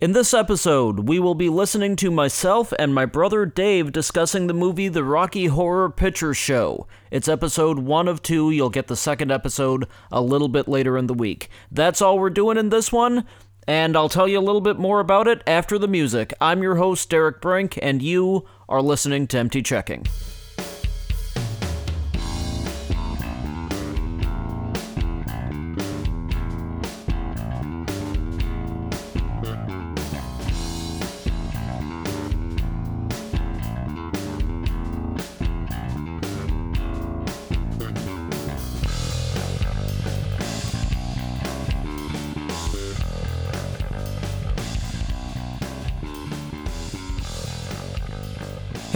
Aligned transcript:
In 0.00 0.12
this 0.12 0.32
episode, 0.32 1.10
we 1.10 1.18
will 1.18 1.34
be 1.34 1.50
listening 1.50 1.94
to 1.96 2.10
myself 2.10 2.72
and 2.78 2.94
my 2.94 3.04
brother 3.04 3.44
Dave 3.44 3.92
discussing 3.92 4.46
the 4.46 4.54
movie 4.54 4.88
The 4.88 5.04
Rocky 5.04 5.44
Horror 5.44 5.90
Picture 5.90 6.32
Show. 6.32 6.86
It's 7.10 7.28
episode 7.28 7.80
one 7.80 8.08
of 8.08 8.22
two. 8.22 8.50
You'll 8.50 8.70
get 8.70 8.86
the 8.86 8.96
second 8.96 9.30
episode 9.30 9.86
a 10.10 10.22
little 10.22 10.48
bit 10.48 10.66
later 10.66 10.96
in 10.96 11.06
the 11.06 11.12
week. 11.12 11.50
That's 11.70 12.00
all 12.00 12.18
we're 12.18 12.30
doing 12.30 12.56
in 12.56 12.70
this 12.70 12.90
one, 12.90 13.26
and 13.68 13.94
I'll 13.94 14.08
tell 14.08 14.26
you 14.26 14.38
a 14.38 14.40
little 14.40 14.62
bit 14.62 14.78
more 14.78 15.00
about 15.00 15.28
it 15.28 15.42
after 15.46 15.78
the 15.78 15.86
music. 15.86 16.32
I'm 16.40 16.62
your 16.62 16.76
host, 16.76 17.10
Derek 17.10 17.42
Brink, 17.42 17.78
and 17.82 18.00
you 18.00 18.48
are 18.70 18.80
listening 18.80 19.26
to 19.26 19.38
Empty 19.38 19.60
Checking. 19.60 20.06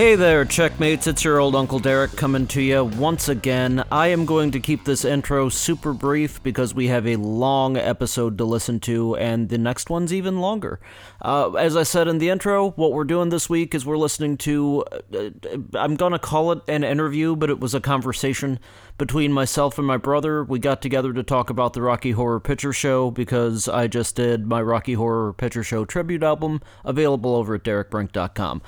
Hey 0.04 0.16
there, 0.16 0.44
checkmates. 0.44 1.06
It's 1.06 1.24
your 1.24 1.38
old 1.40 1.56
Uncle 1.56 1.78
Derek 1.78 2.12
coming 2.12 2.46
to 2.48 2.60
you 2.60 2.84
once 2.84 3.30
again. 3.30 3.82
I 3.90 4.08
am 4.08 4.26
going 4.26 4.50
to 4.50 4.60
keep 4.60 4.84
this 4.84 5.02
intro 5.02 5.48
super 5.48 5.94
brief 5.94 6.42
because 6.42 6.74
we 6.74 6.88
have 6.88 7.06
a 7.06 7.16
long 7.16 7.78
episode 7.78 8.36
to 8.36 8.44
listen 8.44 8.80
to, 8.80 9.16
and 9.16 9.48
the 9.48 9.56
next 9.56 9.88
one's 9.88 10.12
even 10.12 10.40
longer. 10.40 10.78
Uh, 11.22 11.52
as 11.52 11.74
I 11.74 11.84
said 11.84 12.06
in 12.06 12.18
the 12.18 12.28
intro, 12.28 12.72
what 12.72 12.92
we're 12.92 13.04
doing 13.04 13.30
this 13.30 13.48
week 13.48 13.74
is 13.74 13.86
we're 13.86 13.96
listening 13.96 14.36
to, 14.36 14.84
uh, 15.14 15.30
I'm 15.72 15.96
going 15.96 16.12
to 16.12 16.18
call 16.18 16.52
it 16.52 16.60
an 16.68 16.84
interview, 16.84 17.34
but 17.34 17.48
it 17.48 17.58
was 17.58 17.72
a 17.72 17.80
conversation 17.80 18.60
between 18.98 19.32
myself 19.32 19.78
and 19.78 19.86
my 19.86 19.96
brother. 19.96 20.44
We 20.44 20.58
got 20.58 20.82
together 20.82 21.14
to 21.14 21.22
talk 21.22 21.48
about 21.48 21.72
the 21.72 21.80
Rocky 21.80 22.10
Horror 22.10 22.40
Picture 22.40 22.74
Show 22.74 23.10
because 23.10 23.70
I 23.70 23.86
just 23.86 24.16
did 24.16 24.46
my 24.46 24.60
Rocky 24.60 24.92
Horror 24.92 25.32
Picture 25.32 25.64
Show 25.64 25.86
tribute 25.86 26.22
album 26.22 26.60
available 26.84 27.34
over 27.34 27.54
at 27.54 27.64
derekbrink.com 27.64 28.60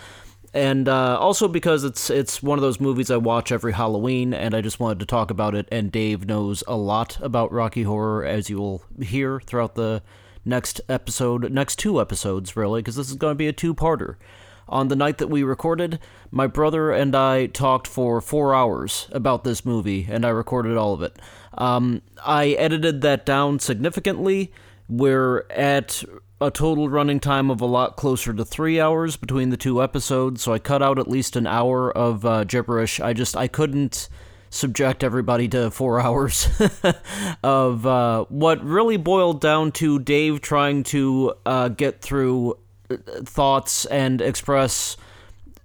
and 0.57 0.89
uh, 0.89 1.19
also 1.19 1.49
because 1.49 1.85
it's 1.85 2.09
it's 2.09 2.43
one 2.43 2.59
of 2.59 2.63
those 2.63 2.81
movies 2.81 3.11
I 3.11 3.19
watch 3.19 3.53
every 3.53 3.75
Halloween, 3.75 4.33
and 4.33 4.55
I 4.55 4.63
just 4.63 4.81
wanted 4.81 5.01
to 5.01 5.07
talk 5.07 5.31
about 5.31 5.55
it. 5.55 5.69
And 5.71 5.93
Dave 5.93 6.27
knows 6.27 6.65
a 6.67 6.77
lot 6.77 7.19
about 7.21 7.53
Rocky 7.53 7.83
Horror, 7.83 8.25
as 8.25 8.49
you 8.49 8.57
will 8.57 8.83
hear 9.03 9.39
throughout 9.39 9.75
the 9.75 10.03
next 10.47 10.81
episode, 10.89 11.53
next 11.53 11.79
two 11.79 12.01
episodes, 12.01 12.57
really, 12.57 12.81
because 12.81 12.97
this 12.97 13.11
is 13.11 13.17
going 13.17 13.33
to 13.33 13.39
be 13.39 13.49
a 13.49 13.53
two-parter. 13.53 14.17
On 14.69 14.89
the 14.89 14.97
night 14.97 15.19
that 15.19 15.29
we 15.29 15.43
recorded, 15.43 16.01
my 16.31 16.47
brother 16.47 16.91
and 16.91 17.15
I 17.15 17.47
talked 17.47 17.87
for 17.87 18.21
four 18.23 18.55
hours 18.55 19.09
about 19.13 19.45
this 19.45 19.65
movie, 19.65 20.09
and 20.11 20.25
I 20.25 20.31
recorded 20.31 20.77
all 20.77 20.95
of 20.95 21.03
it. 21.03 21.19
Um, 21.53 22.01
I 22.25 22.49
edited 22.53 23.03
that 23.03 23.27
down 23.27 23.59
significantly. 23.59 24.53
We're 24.89 25.45
at 25.51 26.03
a 26.41 26.51
total 26.51 26.89
running 26.89 27.19
time 27.19 27.51
of 27.51 27.61
a 27.61 27.67
lot 27.67 27.97
closer 27.97 28.33
to 28.35 28.45
three 28.45 28.79
hours 28.79 29.17
between 29.17 29.51
the 29.51 29.57
two 29.57 29.83
episodes, 29.83 30.43
so 30.43 30.53
I 30.53 30.59
cut 30.59 30.83
out 30.83 30.99
at 30.99 31.09
least 31.09 31.35
an 31.37 31.47
hour 31.47 31.91
of 31.91 32.27
uh, 32.27 32.45
gibberish. 32.45 33.01
I 33.01 33.15
just 33.15 33.37
I 33.37 33.49
couldn't 33.49 34.09
subject 34.51 35.03
everybody 35.03 35.49
to 35.49 35.71
four 35.71 36.01
hours 36.07 36.49
of 37.43 37.87
uh, 37.87 38.25
what 38.29 38.63
really 38.63 38.97
boiled 38.97 39.41
down 39.41 39.73
to 39.73 39.99
Dave 39.99 40.41
trying 40.41 40.83
to 40.85 41.35
uh, 41.47 41.69
get 41.69 42.03
through 42.03 42.59
uh, 42.91 42.97
thoughts 43.25 43.87
and 43.87 44.21
express 44.21 44.99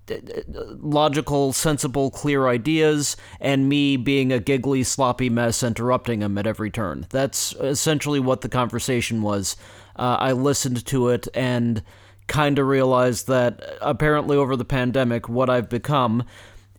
uh, 0.09 0.15
logical, 0.47 1.51
sensible, 1.51 2.11
clear 2.11 2.47
ideas, 2.47 3.17
and 3.41 3.67
me 3.67 3.97
being 3.97 4.31
a 4.31 4.39
giggly, 4.39 4.83
sloppy 4.83 5.29
mess 5.29 5.63
interrupting 5.63 6.21
him 6.21 6.37
at 6.37 6.47
every 6.47 6.71
turn. 6.71 7.05
That's 7.09 7.53
essentially 7.55 8.21
what 8.21 8.39
the 8.39 8.49
conversation 8.49 9.21
was 9.21 9.57
uh, 10.01 10.17
I 10.19 10.31
listened 10.31 10.83
to 10.87 11.09
it 11.09 11.27
and 11.35 11.83
kind 12.25 12.57
of 12.57 12.65
realized 12.65 13.27
that 13.27 13.77
apparently 13.81 14.35
over 14.35 14.55
the 14.55 14.65
pandemic, 14.65 15.29
what 15.29 15.47
I've 15.47 15.69
become 15.69 16.23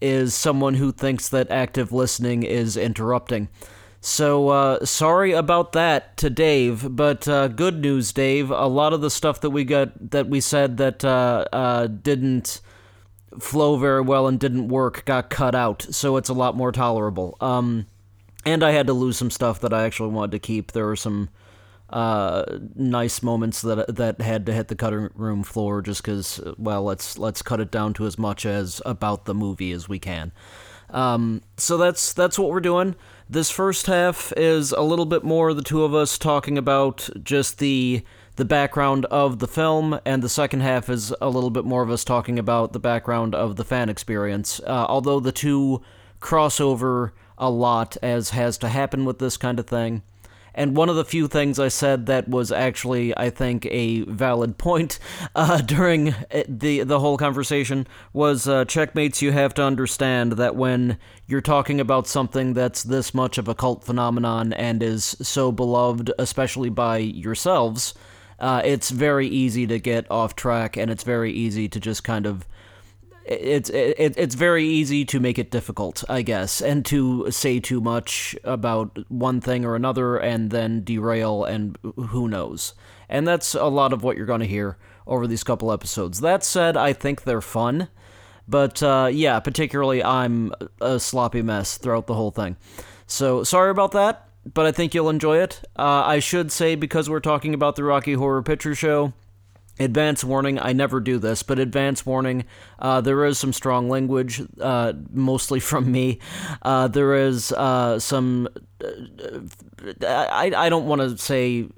is 0.01 0.35
someone 0.35 0.75
who 0.75 0.91
thinks 0.91 1.29
that 1.29 1.49
active 1.49 1.93
listening 1.93 2.43
is 2.43 2.77
interrupting. 2.77 3.49
So, 4.01 4.49
uh, 4.49 4.85
sorry 4.85 5.31
about 5.31 5.71
that 5.73 6.17
to 6.17 6.31
Dave, 6.31 6.97
but 6.97 7.29
uh, 7.29 7.47
good 7.47 7.81
news, 7.81 8.13
Dave. 8.13 8.51
A 8.51 8.67
lot 8.67 8.93
of 8.93 9.01
the 9.01 9.11
stuff 9.11 9.41
that 9.43 9.51
we 9.51 9.63
got 9.63 10.11
that 10.11 10.29
we 10.29 10.41
said 10.41 10.79
that 10.79 11.05
uh, 11.05 11.45
uh 11.53 11.87
didn't 11.87 12.61
flow 13.39 13.77
very 13.77 14.01
well 14.01 14.27
and 14.27 14.41
didn't 14.41 14.67
work 14.67 15.05
got 15.05 15.31
cut 15.31 15.55
out, 15.55 15.87
so 15.91 16.17
it's 16.17 16.29
a 16.29 16.35
lot 16.35 16.57
more 16.57 16.73
tolerable. 16.73 17.37
Um, 17.41 17.87
and 18.45 18.65
I 18.65 18.73
had 18.73 18.89
to 18.89 18.93
lose 18.93 19.17
some 19.17 19.31
stuff 19.31 19.61
that 19.61 19.73
I 19.73 19.85
actually 19.85 20.11
wanted 20.11 20.33
to 20.33 20.41
keep. 20.41 20.73
There 20.73 20.87
were 20.87 20.97
some 20.97 21.29
uh, 21.93 22.59
nice 22.75 23.23
moments 23.23 23.61
that 23.63 23.95
that 23.97 24.21
had 24.21 24.47
to 24.47 24.53
hit 24.53 24.69
the 24.69 24.75
cutting 24.75 25.11
room 25.15 25.43
floor 25.43 25.83
just 25.83 26.03
because 26.03 26.41
well 26.57 26.83
let's 26.83 27.19
let's 27.19 27.43
cut 27.43 27.61
it 27.61 27.71
down 27.71 27.93
to 27.95 28.07
as 28.07 28.19
much 28.19 28.47
as 28.47 28.81
about 28.87 29.27
the 29.27 29.35
movie 29.35 29.73
as 29.73 29.89
we 29.89 29.99
can. 29.99 30.33
Um, 30.91 31.43
so 31.57 31.77
that's 31.77 32.13
that's 32.13 32.39
what 32.39 32.51
we're 32.51 32.61
doing. 32.61 32.95
This 33.29 33.51
first 33.51 33.87
half 33.87 34.33
is 34.37 34.73
a 34.73 34.83
little 34.83 35.07
bit 35.07 35.25
more 35.25 35.55
the 35.55 35.63
two 35.63 35.85
of 35.85 35.95
us 35.95 36.19
talking 36.19 36.59
about 36.59 37.09
just 37.23 37.59
the 37.59 38.03
the 38.37 38.45
background 38.47 39.05
of 39.07 39.39
the 39.41 39.49
film, 39.49 40.01
and 40.07 40.23
the 40.23 40.29
second 40.29 40.61
half 40.61 40.89
is 40.89 41.15
a 41.21 41.29
little 41.29 41.51
bit 41.51 41.67
more 41.67 41.83
of 41.83 41.91
us 41.91 42.05
talking 42.05 42.39
about 42.39 42.73
the 42.73 42.81
background 42.81 43.35
of 43.35 43.57
the 43.57 43.65
fan 43.65 43.91
experience. 43.91 44.61
Uh, 44.61 44.87
although 44.89 45.21
the 45.21 45.33
two 45.33 45.83
crossover 46.21 47.11
a 47.37 47.51
lot, 47.51 47.97
as 48.03 48.31
has 48.31 48.57
to 48.59 48.69
happen 48.69 49.05
with 49.05 49.19
this 49.19 49.37
kind 49.37 49.59
of 49.59 49.67
thing. 49.67 50.03
And 50.55 50.77
one 50.77 50.89
of 50.89 50.97
the 50.97 51.05
few 51.05 51.29
things 51.29 51.59
I 51.59 51.69
said 51.69 52.07
that 52.07 52.29
was 52.29 52.53
actually, 52.53 53.17
I 53.17 53.31
think, 53.31 53.67
a 53.67 54.03
valid 54.03 54.59
point 54.59 54.99
uh, 55.35 55.61
during 55.63 56.15
the 56.49 56.83
the 56.83 57.01
whole 57.01 57.17
conversation 57.17 57.87
was 58.13 58.49
uh, 58.49 58.65
checkmates. 58.65 59.23
You 59.23 59.33
have 59.33 59.55
to 59.55 59.63
understand 59.63 60.33
that 60.33 60.57
when 60.57 60.99
you're 61.27 61.41
talking 61.41 61.81
about 61.81 62.07
something 62.07 62.55
that's 62.55 62.83
this 62.83 63.15
much 63.15 63.39
of 63.39 63.49
a 63.49 63.55
cult 63.55 63.85
phenomenon 63.85 64.53
and 64.53 64.83
is 64.83 65.17
so 65.23 65.53
beloved, 65.53 66.13
especially 66.19 66.71
by 66.71 66.99
yourselves, 66.99 67.95
uh, 68.39 68.61
it's 68.65 68.91
very 68.91 69.29
easy 69.29 69.67
to 69.67 69.79
get 69.79 70.11
off 70.11 70.35
track, 70.35 70.77
and 70.77 70.91
it's 70.91 71.05
very 71.05 71.33
easy 71.33 71.69
to 71.69 71.81
just 71.81 72.05
kind 72.05 72.27
of 72.27 72.47
it's 73.25 73.71
it, 73.71 74.15
it's 74.17 74.35
very 74.35 74.65
easy 74.65 75.05
to 75.07 75.21
make 75.21 75.39
it 75.39 75.51
difficult, 75.51 76.05
I 76.09 76.23
guess, 76.23 76.61
and 76.61 76.85
to 76.87 77.31
say 77.31 77.61
too 77.61 77.81
much 77.81 78.37
about 78.45 78.99
one 79.11 79.41
thing 79.41 79.65
or 79.65 79.75
another 79.75 80.17
and 80.17 80.51
then 80.51 80.85
derail 80.85 81.45
and 81.45 81.79
who 81.97 82.29
knows. 82.29 82.75
And 83.09 83.27
that's 83.27 83.55
a 83.55 83.67
lot 83.67 83.93
of 83.93 84.03
what 84.03 84.17
you're 84.17 84.27
going 84.27 84.41
to 84.41 84.47
hear 84.47 84.79
over 85.07 85.27
these 85.27 85.45
couple 85.45 85.73
episodes. 85.73 86.21
That 86.21 86.45
said, 86.45 86.77
I 86.77 86.93
think 86.93 87.23
they're 87.23 87.41
fun, 87.41 87.89
but 88.49 88.83
uh, 88.83 89.11
yeah, 89.13 89.39
particularly 89.41 90.03
I'm 90.03 90.53
a 90.81 90.99
sloppy 90.99 91.43
mess 91.43 91.79
throughout 91.79 92.07
the 92.07 92.15
whole 92.15 92.31
thing. 92.31 92.57
So 93.07 93.45
sorry 93.45 93.71
about 93.71 93.93
that, 93.93 94.29
but 94.53 94.67
I 94.67 94.73
think 94.73 94.95
you'll 94.95 95.11
enjoy 95.11 95.39
it. 95.39 95.61
Uh, 95.77 96.05
I 96.07 96.19
should 96.19 96.51
say 96.51 96.75
because 96.75 97.11
we're 97.11 97.21
talking 97.21 97.55
about 97.55 97.77
the 97.77 97.85
Rocky 97.85 98.15
Horror 98.15 98.43
Picture 98.43 98.75
Show 98.75 99.13
Advance 99.81 100.23
warning, 100.23 100.59
I 100.59 100.73
never 100.73 101.01
do 101.01 101.19
this, 101.19 101.43
but 101.43 101.59
advance 101.59 102.05
warning, 102.05 102.45
uh, 102.79 103.01
there 103.01 103.25
is 103.25 103.39
some 103.39 103.53
strong 103.53 103.89
language, 103.89 104.43
uh, 104.61 104.93
mostly 105.11 105.61
from 105.71 105.91
me. 105.91 106.19
Uh, 106.63 106.89
there 106.89 107.15
is 107.15 107.53
uh, 107.53 107.99
some. 107.99 108.49
Uh, 108.85 110.07
I, 110.07 110.53
I 110.55 110.69
don't 110.69 110.87
want 110.87 111.01
to 111.01 111.17
say. 111.17 111.69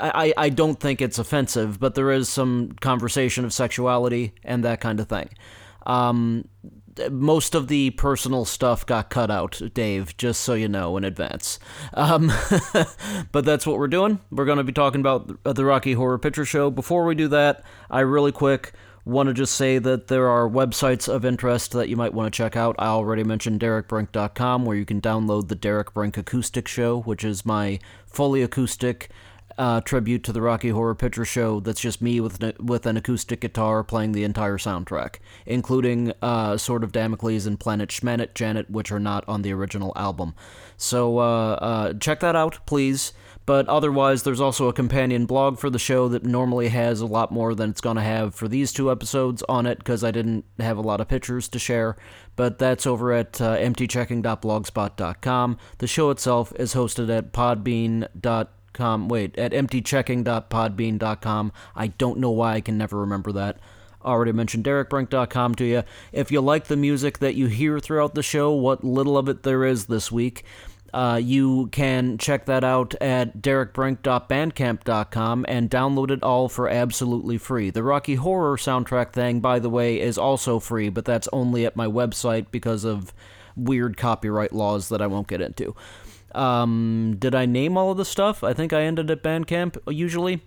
I, 0.00 0.32
I 0.36 0.48
don't 0.48 0.78
think 0.78 1.02
it's 1.02 1.18
offensive, 1.18 1.80
but 1.80 1.96
there 1.96 2.12
is 2.12 2.28
some 2.28 2.70
conversation 2.80 3.44
of 3.44 3.52
sexuality 3.52 4.32
and 4.44 4.64
that 4.64 4.80
kind 4.80 5.00
of 5.00 5.08
thing. 5.08 5.28
Um, 5.86 6.44
most 7.10 7.54
of 7.54 7.68
the 7.68 7.90
personal 7.90 8.44
stuff 8.44 8.84
got 8.84 9.10
cut 9.10 9.30
out, 9.30 9.60
Dave, 9.74 10.16
just 10.16 10.40
so 10.40 10.54
you 10.54 10.68
know 10.68 10.96
in 10.96 11.04
advance. 11.04 11.58
Um, 11.94 12.32
but 13.32 13.44
that's 13.44 13.66
what 13.66 13.78
we're 13.78 13.88
doing. 13.88 14.20
We're 14.30 14.44
going 14.44 14.58
to 14.58 14.64
be 14.64 14.72
talking 14.72 15.00
about 15.00 15.42
the 15.44 15.64
Rocky 15.64 15.94
Horror 15.94 16.18
Picture 16.18 16.44
Show. 16.44 16.70
Before 16.70 17.04
we 17.04 17.14
do 17.14 17.28
that, 17.28 17.62
I 17.90 18.00
really 18.00 18.32
quick 18.32 18.72
want 19.04 19.28
to 19.28 19.34
just 19.34 19.54
say 19.54 19.78
that 19.78 20.08
there 20.08 20.28
are 20.28 20.48
websites 20.48 21.08
of 21.08 21.24
interest 21.24 21.72
that 21.72 21.88
you 21.88 21.96
might 21.96 22.12
want 22.12 22.32
to 22.32 22.36
check 22.36 22.56
out. 22.56 22.76
I 22.78 22.86
already 22.86 23.24
mentioned 23.24 23.60
derekbrink.com, 23.60 24.64
where 24.64 24.76
you 24.76 24.84
can 24.84 25.00
download 25.00 25.48
the 25.48 25.54
Derek 25.54 25.94
Brink 25.94 26.16
Acoustic 26.16 26.68
Show, 26.68 27.00
which 27.00 27.24
is 27.24 27.46
my 27.46 27.78
fully 28.06 28.42
acoustic 28.42 29.10
uh, 29.60 29.82
tribute 29.82 30.24
to 30.24 30.32
the 30.32 30.40
Rocky 30.40 30.70
Horror 30.70 30.94
Picture 30.94 31.26
Show 31.26 31.60
that's 31.60 31.82
just 31.82 32.00
me 32.00 32.18
with 32.18 32.42
an, 32.42 32.54
with 32.58 32.86
an 32.86 32.96
acoustic 32.96 33.42
guitar 33.42 33.84
playing 33.84 34.12
the 34.12 34.24
entire 34.24 34.56
soundtrack, 34.56 35.16
including 35.44 36.14
uh, 36.22 36.56
Sword 36.56 36.82
of 36.82 36.92
Damocles 36.92 37.44
and 37.44 37.60
Planet 37.60 37.90
Schmanet 37.90 38.32
Janet, 38.32 38.70
which 38.70 38.90
are 38.90 38.98
not 38.98 39.22
on 39.28 39.42
the 39.42 39.52
original 39.52 39.92
album. 39.96 40.34
So 40.78 41.18
uh, 41.18 41.52
uh 41.52 41.92
check 41.92 42.20
that 42.20 42.34
out, 42.34 42.60
please. 42.64 43.12
But 43.44 43.68
otherwise, 43.68 44.22
there's 44.22 44.40
also 44.40 44.68
a 44.68 44.72
companion 44.72 45.26
blog 45.26 45.58
for 45.58 45.68
the 45.68 45.78
show 45.78 46.08
that 46.08 46.24
normally 46.24 46.68
has 46.68 47.02
a 47.02 47.06
lot 47.06 47.30
more 47.30 47.54
than 47.54 47.70
it's 47.70 47.80
going 47.80 47.96
to 47.96 48.02
have 48.02 48.34
for 48.34 48.48
these 48.48 48.72
two 48.72 48.90
episodes 48.90 49.42
on 49.48 49.66
it 49.66 49.78
because 49.78 50.04
I 50.04 50.10
didn't 50.10 50.44
have 50.58 50.78
a 50.78 50.82
lot 50.82 51.00
of 51.00 51.08
pictures 51.08 51.48
to 51.48 51.58
share. 51.58 51.96
But 52.36 52.58
that's 52.58 52.86
over 52.86 53.12
at 53.12 53.40
uh, 53.40 53.56
emptychecking.blogspot.com. 53.56 55.58
The 55.78 55.86
show 55.86 56.10
itself 56.10 56.52
is 56.56 56.74
hosted 56.74 57.14
at 57.14 57.32
podbean.com. 57.32 58.48
Wait, 58.78 59.38
at 59.38 59.52
emptychecking.podbean.com. 59.52 61.52
I 61.74 61.86
don't 61.88 62.18
know 62.18 62.30
why 62.30 62.54
I 62.54 62.60
can 62.60 62.78
never 62.78 62.98
remember 62.98 63.32
that 63.32 63.58
already 64.04 64.32
mentioned 64.32 64.64
derekbrink.com 64.64 65.54
to 65.56 65.64
you. 65.64 65.82
If 66.12 66.30
you 66.32 66.40
like 66.40 66.64
the 66.64 66.76
music 66.76 67.18
that 67.18 67.34
you 67.34 67.48
hear 67.48 67.78
throughout 67.80 68.14
the 68.14 68.22
show, 68.22 68.52
what 68.52 68.82
little 68.84 69.18
of 69.18 69.28
it 69.28 69.42
there 69.42 69.62
is 69.64 69.84
this 69.86 70.10
week, 70.10 70.44
uh, 70.92 71.20
you 71.22 71.68
can 71.68 72.18
check 72.18 72.46
that 72.46 72.64
out 72.64 72.96
at 73.00 73.40
derekbrink.bandcamp.com 73.40 75.46
and 75.48 75.70
download 75.70 76.10
it 76.10 76.20
all 76.22 76.48
for 76.48 76.68
absolutely 76.68 77.38
free. 77.38 77.70
The 77.70 77.84
Rocky 77.84 78.16
Horror 78.16 78.56
soundtrack 78.56 79.12
thing, 79.12 79.38
by 79.40 79.60
the 79.60 79.70
way, 79.70 80.00
is 80.00 80.18
also 80.18 80.58
free, 80.58 80.88
but 80.88 81.04
that's 81.04 81.28
only 81.32 81.64
at 81.64 81.76
my 81.76 81.86
website 81.86 82.46
because 82.50 82.82
of 82.84 83.14
weird 83.56 83.96
copyright 83.96 84.52
laws 84.52 84.88
that 84.88 85.00
I 85.02 85.06
won't 85.06 85.28
get 85.28 85.40
into. 85.40 85.76
Um, 86.34 87.16
did 87.18 87.34
I 87.34 87.46
name 87.46 87.76
all 87.76 87.90
of 87.90 87.96
the 87.96 88.04
stuff? 88.04 88.44
I 88.44 88.52
think 88.52 88.72
I 88.72 88.82
ended 88.82 89.10
at 89.10 89.22
Bandcamp 89.22 89.78
usually. 89.88 90.42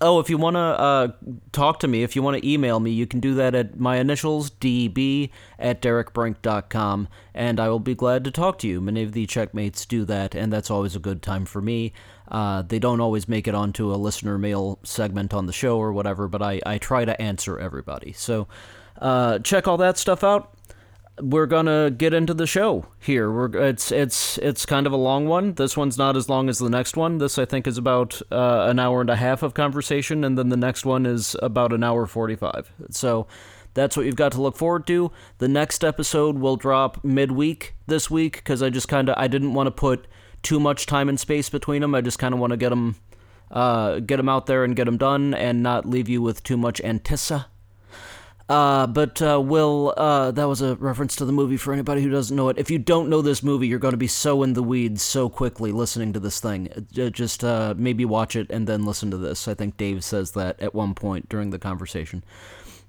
Oh, 0.00 0.18
if 0.18 0.28
you 0.28 0.36
want 0.36 0.56
to 0.56 0.60
uh, 0.60 1.08
talk 1.52 1.78
to 1.80 1.88
me, 1.88 2.02
if 2.02 2.16
you 2.16 2.22
want 2.22 2.36
to 2.36 2.48
email 2.48 2.80
me, 2.80 2.90
you 2.90 3.06
can 3.06 3.20
do 3.20 3.34
that 3.34 3.54
at 3.54 3.78
my 3.78 3.98
initials, 3.98 4.50
db 4.50 5.30
at 5.60 5.80
derekbrink.com, 5.80 7.06
and 7.34 7.60
I 7.60 7.68
will 7.68 7.78
be 7.78 7.94
glad 7.94 8.24
to 8.24 8.32
talk 8.32 8.58
to 8.58 8.68
you. 8.68 8.80
Many 8.80 9.04
of 9.04 9.12
the 9.12 9.26
checkmates 9.26 9.86
do 9.86 10.04
that, 10.06 10.34
and 10.34 10.52
that's 10.52 10.72
always 10.72 10.96
a 10.96 10.98
good 10.98 11.22
time 11.22 11.44
for 11.44 11.62
me. 11.62 11.92
Uh, 12.26 12.62
they 12.62 12.80
don't 12.80 13.00
always 13.00 13.28
make 13.28 13.46
it 13.46 13.54
onto 13.54 13.92
a 13.92 13.94
listener 13.94 14.38
mail 14.38 14.80
segment 14.82 15.32
on 15.32 15.46
the 15.46 15.52
show 15.52 15.78
or 15.78 15.92
whatever, 15.92 16.26
but 16.26 16.42
I, 16.42 16.60
I 16.66 16.78
try 16.78 17.04
to 17.04 17.20
answer 17.22 17.56
everybody. 17.56 18.12
So 18.12 18.48
uh, 19.00 19.38
check 19.38 19.68
all 19.68 19.76
that 19.76 19.98
stuff 19.98 20.24
out 20.24 20.52
we're 21.20 21.46
gonna 21.46 21.90
get 21.90 22.14
into 22.14 22.32
the 22.32 22.46
show 22.46 22.86
here. 22.98 23.30
We're 23.30 23.54
it's 23.68 23.92
it's 23.92 24.38
it's 24.38 24.64
kind 24.64 24.86
of 24.86 24.92
a 24.92 24.96
long 24.96 25.28
one. 25.28 25.54
This 25.54 25.76
one's 25.76 25.98
not 25.98 26.16
as 26.16 26.28
long 26.28 26.48
as 26.48 26.58
the 26.58 26.70
next 26.70 26.96
one. 26.96 27.18
This 27.18 27.38
I 27.38 27.44
think 27.44 27.66
is 27.66 27.76
about 27.76 28.20
uh, 28.30 28.66
an 28.68 28.78
hour 28.78 29.00
and 29.00 29.10
a 29.10 29.16
half 29.16 29.42
of 29.42 29.54
conversation, 29.54 30.24
and 30.24 30.38
then 30.38 30.48
the 30.48 30.56
next 30.56 30.86
one 30.86 31.04
is 31.04 31.36
about 31.42 31.72
an 31.72 31.84
hour 31.84 32.06
forty-five. 32.06 32.72
So 32.90 33.26
that's 33.74 33.96
what 33.96 34.06
you've 34.06 34.16
got 34.16 34.32
to 34.32 34.40
look 34.40 34.56
forward 34.56 34.86
to. 34.86 35.12
The 35.38 35.48
next 35.48 35.84
episode 35.84 36.38
will 36.38 36.56
drop 36.56 37.04
midweek 37.04 37.74
this 37.86 38.10
week 38.10 38.36
because 38.36 38.62
I 38.62 38.70
just 38.70 38.88
kind 38.88 39.08
of 39.08 39.14
I 39.18 39.28
didn't 39.28 39.54
want 39.54 39.66
to 39.66 39.70
put 39.70 40.06
too 40.42 40.58
much 40.58 40.86
time 40.86 41.08
and 41.08 41.20
space 41.20 41.50
between 41.50 41.82
them. 41.82 41.94
I 41.94 42.00
just 42.00 42.18
kind 42.18 42.32
of 42.32 42.40
want 42.40 42.52
to 42.52 42.56
get 42.56 42.70
them 42.70 42.96
uh, 43.50 44.00
get 44.00 44.16
them 44.16 44.30
out 44.30 44.46
there 44.46 44.64
and 44.64 44.74
get 44.74 44.86
them 44.86 44.96
done, 44.96 45.34
and 45.34 45.62
not 45.62 45.84
leave 45.84 46.08
you 46.08 46.22
with 46.22 46.42
too 46.42 46.56
much 46.56 46.80
antici 46.82 47.44
uh, 48.48 48.86
but 48.86 49.20
uh, 49.22 49.40
Will, 49.40 49.94
uh, 49.96 50.30
that 50.32 50.44
was 50.48 50.60
a 50.60 50.76
reference 50.76 51.16
to 51.16 51.24
the 51.24 51.32
movie 51.32 51.56
for 51.56 51.72
anybody 51.72 52.02
who 52.02 52.10
doesn't 52.10 52.36
know 52.36 52.48
it. 52.48 52.58
If 52.58 52.70
you 52.70 52.78
don't 52.78 53.08
know 53.08 53.22
this 53.22 53.42
movie, 53.42 53.66
you're 53.66 53.78
going 53.78 53.92
to 53.92 53.98
be 53.98 54.06
so 54.06 54.42
in 54.42 54.54
the 54.54 54.62
weeds 54.62 55.02
so 55.02 55.28
quickly 55.28 55.72
listening 55.72 56.12
to 56.12 56.20
this 56.20 56.40
thing. 56.40 56.86
Just 56.92 57.44
uh, 57.44 57.74
maybe 57.76 58.04
watch 58.04 58.36
it 58.36 58.50
and 58.50 58.66
then 58.66 58.84
listen 58.84 59.10
to 59.10 59.16
this. 59.16 59.48
I 59.48 59.54
think 59.54 59.76
Dave 59.76 60.04
says 60.04 60.32
that 60.32 60.60
at 60.60 60.74
one 60.74 60.94
point 60.94 61.28
during 61.28 61.50
the 61.50 61.58
conversation. 61.58 62.24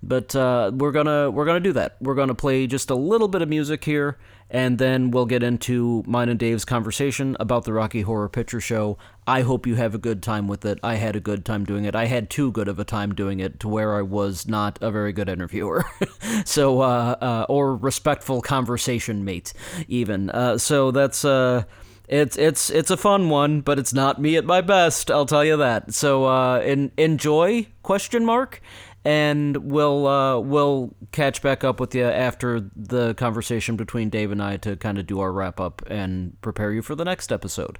But 0.05 0.35
uh, 0.35 0.71
we're 0.73 0.91
gonna 0.91 1.31
we're 1.31 1.45
gonna 1.45 1.61
do 1.61 1.71
that. 1.73 1.95
We're 2.01 2.15
gonna 2.15 2.35
play 2.35 2.67
just 2.67 2.89
a 2.89 2.95
little 2.95 3.29
bit 3.29 3.41
of 3.41 3.47
music 3.47 3.85
here, 3.85 4.17
and 4.49 4.77
then 4.77 5.11
we'll 5.11 5.25
get 5.25 5.43
into 5.43 6.03
mine 6.05 6.27
and 6.27 6.37
Dave's 6.37 6.65
conversation 6.65 7.37
about 7.39 7.63
the 7.63 7.71
Rocky 7.71 8.01
Horror 8.01 8.27
Picture 8.27 8.59
Show. 8.59 8.97
I 9.25 9.41
hope 9.41 9.65
you 9.65 9.75
have 9.75 9.95
a 9.95 9.97
good 9.97 10.21
time 10.21 10.49
with 10.49 10.65
it. 10.65 10.77
I 10.83 10.95
had 10.95 11.15
a 11.15 11.21
good 11.21 11.45
time 11.45 11.63
doing 11.63 11.85
it. 11.85 11.95
I 11.95 12.07
had 12.07 12.29
too 12.29 12.51
good 12.51 12.67
of 12.67 12.79
a 12.79 12.83
time 12.83 13.15
doing 13.15 13.39
it 13.39 13.61
to 13.61 13.69
where 13.69 13.95
I 13.95 14.01
was 14.01 14.45
not 14.45 14.77
a 14.81 14.91
very 14.91 15.13
good 15.13 15.29
interviewer, 15.29 15.85
so 16.45 16.81
uh, 16.81 17.15
uh, 17.21 17.45
or 17.47 17.73
respectful 17.73 18.41
conversation 18.41 19.23
mate 19.23 19.53
even. 19.87 20.29
Uh, 20.31 20.57
so 20.57 20.91
that's 20.91 21.23
uh, 21.23 21.63
it's 22.09 22.37
it's 22.37 22.69
it's 22.69 22.91
a 22.91 22.97
fun 22.97 23.29
one, 23.29 23.61
but 23.61 23.79
it's 23.79 23.93
not 23.93 24.19
me 24.19 24.35
at 24.35 24.43
my 24.43 24.59
best. 24.59 25.09
I'll 25.09 25.25
tell 25.25 25.45
you 25.45 25.55
that. 25.57 25.93
So 25.93 26.25
uh, 26.25 26.59
enjoy 26.97 27.67
question 27.81 28.25
mark 28.25 28.61
and 29.05 29.71
we'll 29.71 30.07
uh, 30.07 30.39
we'll 30.39 30.93
catch 31.11 31.41
back 31.41 31.63
up 31.63 31.79
with 31.79 31.93
you 31.93 32.05
after 32.05 32.69
the 32.75 33.13
conversation 33.15 33.75
between 33.75 34.09
Dave 34.09 34.31
and 34.31 34.41
I 34.41 34.57
to 34.57 34.75
kind 34.75 34.97
of 34.97 35.05
do 35.07 35.19
our 35.19 35.31
wrap 35.31 35.59
up 35.59 35.81
and 35.87 36.39
prepare 36.41 36.71
you 36.71 36.81
for 36.81 36.95
the 36.95 37.05
next 37.05 37.31
episode. 37.31 37.79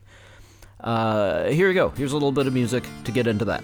Uh, 0.81 1.45
here 1.45 1.69
we 1.69 1.73
go. 1.73 1.89
Here's 1.89 2.11
a 2.11 2.15
little 2.15 2.33
bit 2.33 2.45
of 2.45 2.53
music 2.53 2.83
to 3.05 3.11
get 3.11 3.25
into 3.25 3.45
that. 3.45 3.63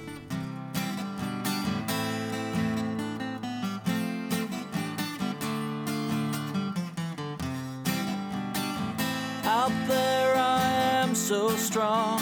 Out 9.43 9.87
there, 9.87 10.35
I 10.35 10.61
am 11.03 11.13
so 11.13 11.49
strong, 11.57 12.21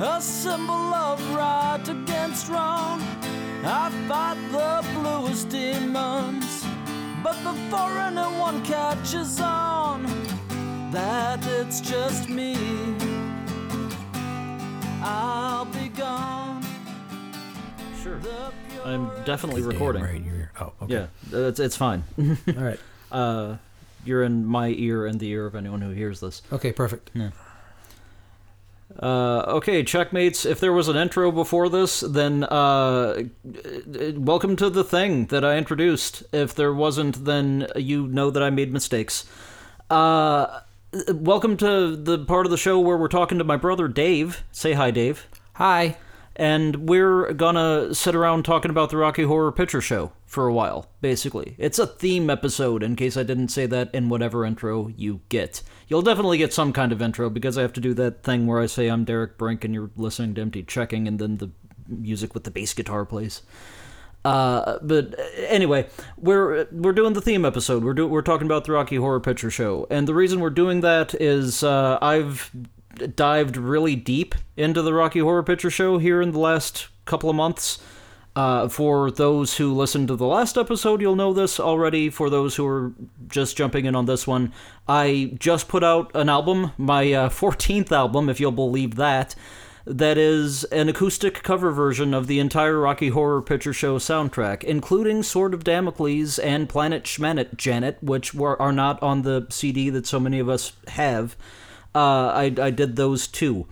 a 0.00 0.20
symbol 0.20 0.94
of 0.94 1.34
right 1.34 1.82
against 1.88 2.48
wrong. 2.48 3.00
I 3.64 3.90
fight 4.06 4.36
the 4.52 4.86
bluest 5.00 5.48
demons, 5.48 6.64
but 7.22 7.36
before 7.42 7.98
anyone 7.98 8.64
catches 8.64 9.40
on 9.40 10.04
that 10.92 11.44
it's 11.46 11.80
just 11.80 12.28
me, 12.28 12.54
I'll 15.02 15.64
be 15.66 15.88
gone. 15.88 16.62
Sure. 18.02 18.20
I'm 18.84 19.10
definitely 19.24 19.62
recording. 19.62 20.02
Right, 20.02 20.22
you're, 20.22 20.52
oh, 20.60 20.72
okay. 20.82 20.92
Yeah, 20.92 21.06
it's, 21.48 21.58
it's 21.58 21.76
fine. 21.76 22.04
All 22.18 22.54
right. 22.62 22.80
Uh, 23.12 23.56
you're 24.04 24.24
in 24.24 24.44
my 24.44 24.68
ear 24.70 25.06
and 25.06 25.20
the 25.20 25.28
ear 25.28 25.46
of 25.46 25.54
anyone 25.54 25.80
who 25.80 25.90
hears 25.90 26.18
this. 26.18 26.42
Okay, 26.52 26.72
perfect. 26.72 27.12
Yeah. 27.14 27.30
Uh, 29.00 29.44
okay, 29.48 29.82
checkmates. 29.82 30.46
If 30.46 30.60
there 30.60 30.72
was 30.72 30.88
an 30.88 30.96
intro 30.96 31.30
before 31.30 31.68
this, 31.68 32.00
then 32.00 32.44
uh, 32.44 33.24
welcome 34.14 34.56
to 34.56 34.70
the 34.70 34.84
thing 34.84 35.26
that 35.26 35.44
I 35.44 35.56
introduced. 35.56 36.22
If 36.32 36.54
there 36.54 36.72
wasn't, 36.72 37.24
then 37.24 37.68
you 37.76 38.06
know 38.06 38.30
that 38.30 38.42
I 38.42 38.50
made 38.50 38.72
mistakes. 38.72 39.26
Uh, 39.90 40.60
welcome 41.10 41.56
to 41.58 41.94
the 41.96 42.18
part 42.24 42.46
of 42.46 42.50
the 42.50 42.56
show 42.56 42.80
where 42.80 42.96
we're 42.96 43.08
talking 43.08 43.38
to 43.38 43.44
my 43.44 43.56
brother 43.56 43.88
Dave. 43.88 44.44
Say 44.50 44.72
hi, 44.72 44.90
Dave. 44.90 45.26
Hi. 45.54 45.98
And 46.38 46.88
we're 46.88 47.32
gonna 47.32 47.94
sit 47.94 48.14
around 48.14 48.44
talking 48.44 48.70
about 48.70 48.90
the 48.90 48.98
Rocky 48.98 49.22
Horror 49.22 49.52
Picture 49.52 49.80
Show 49.80 50.12
for 50.26 50.46
a 50.46 50.52
while, 50.52 50.90
basically. 51.00 51.54
It's 51.56 51.78
a 51.78 51.86
theme 51.86 52.28
episode, 52.28 52.82
in 52.82 52.94
case 52.94 53.16
I 53.16 53.22
didn't 53.22 53.48
say 53.48 53.64
that 53.64 53.94
in 53.94 54.10
whatever 54.10 54.44
intro 54.44 54.88
you 54.88 55.20
get. 55.30 55.62
You'll 55.88 56.02
definitely 56.02 56.38
get 56.38 56.52
some 56.52 56.72
kind 56.72 56.92
of 56.92 57.00
intro 57.00 57.30
because 57.30 57.56
I 57.56 57.62
have 57.62 57.72
to 57.74 57.80
do 57.80 57.94
that 57.94 58.22
thing 58.22 58.46
where 58.46 58.60
I 58.60 58.66
say 58.66 58.88
I'm 58.88 59.04
Derek 59.04 59.38
Brink 59.38 59.64
and 59.64 59.72
you're 59.72 59.90
listening 59.96 60.34
to 60.34 60.40
Empty 60.40 60.64
Checking 60.64 61.06
and 61.06 61.18
then 61.18 61.36
the 61.36 61.50
music 61.88 62.34
with 62.34 62.44
the 62.44 62.50
bass 62.50 62.74
guitar 62.74 63.04
plays. 63.04 63.42
Uh, 64.24 64.78
but 64.82 65.14
anyway, 65.36 65.86
we're 66.16 66.66
we're 66.72 66.92
doing 66.92 67.12
the 67.12 67.20
theme 67.20 67.44
episode. 67.44 67.84
We're 67.84 67.94
do, 67.94 68.08
we're 68.08 68.22
talking 68.22 68.46
about 68.46 68.64
the 68.64 68.72
Rocky 68.72 68.96
Horror 68.96 69.20
Picture 69.20 69.52
Show, 69.52 69.86
and 69.88 70.08
the 70.08 70.14
reason 70.14 70.40
we're 70.40 70.50
doing 70.50 70.80
that 70.80 71.14
is 71.20 71.62
uh, 71.62 71.98
I've 72.02 72.50
dived 73.14 73.56
really 73.56 73.94
deep 73.94 74.34
into 74.56 74.82
the 74.82 74.92
Rocky 74.92 75.20
Horror 75.20 75.44
Picture 75.44 75.70
Show 75.70 75.98
here 75.98 76.20
in 76.20 76.32
the 76.32 76.40
last 76.40 76.88
couple 77.04 77.30
of 77.30 77.36
months. 77.36 77.78
Uh, 78.36 78.68
for 78.68 79.10
those 79.10 79.56
who 79.56 79.72
listened 79.72 80.08
to 80.08 80.14
the 80.14 80.26
last 80.26 80.58
episode, 80.58 81.00
you'll 81.00 81.16
know 81.16 81.32
this 81.32 81.58
already. 81.58 82.10
For 82.10 82.28
those 82.28 82.56
who 82.56 82.66
are 82.66 82.92
just 83.28 83.56
jumping 83.56 83.86
in 83.86 83.96
on 83.96 84.04
this 84.04 84.26
one, 84.26 84.52
I 84.86 85.32
just 85.38 85.68
put 85.68 85.82
out 85.82 86.10
an 86.14 86.28
album, 86.28 86.72
my 86.76 87.10
uh, 87.14 87.28
14th 87.30 87.90
album, 87.90 88.28
if 88.28 88.38
you'll 88.38 88.52
believe 88.52 88.96
that. 88.96 89.34
That 89.86 90.18
is 90.18 90.64
an 90.64 90.90
acoustic 90.90 91.42
cover 91.44 91.70
version 91.70 92.12
of 92.12 92.26
the 92.26 92.38
entire 92.38 92.78
Rocky 92.78 93.08
Horror 93.08 93.40
Picture 93.40 93.72
Show 93.72 93.98
soundtrack, 93.98 94.64
including 94.64 95.22
Sword 95.22 95.54
of 95.54 95.64
Damocles 95.64 96.38
and 96.38 96.68
Planet 96.68 97.04
Schmanet 97.04 97.56
Janet, 97.56 97.96
which 98.02 98.34
were, 98.34 98.60
are 98.60 98.72
not 98.72 99.02
on 99.02 99.22
the 99.22 99.46
CD 99.48 99.88
that 99.90 100.06
so 100.06 100.20
many 100.20 100.40
of 100.40 100.48
us 100.50 100.72
have. 100.88 101.36
Uh, 101.94 102.26
I, 102.34 102.54
I 102.60 102.70
did 102.70 102.96
those 102.96 103.28
too. 103.28 103.66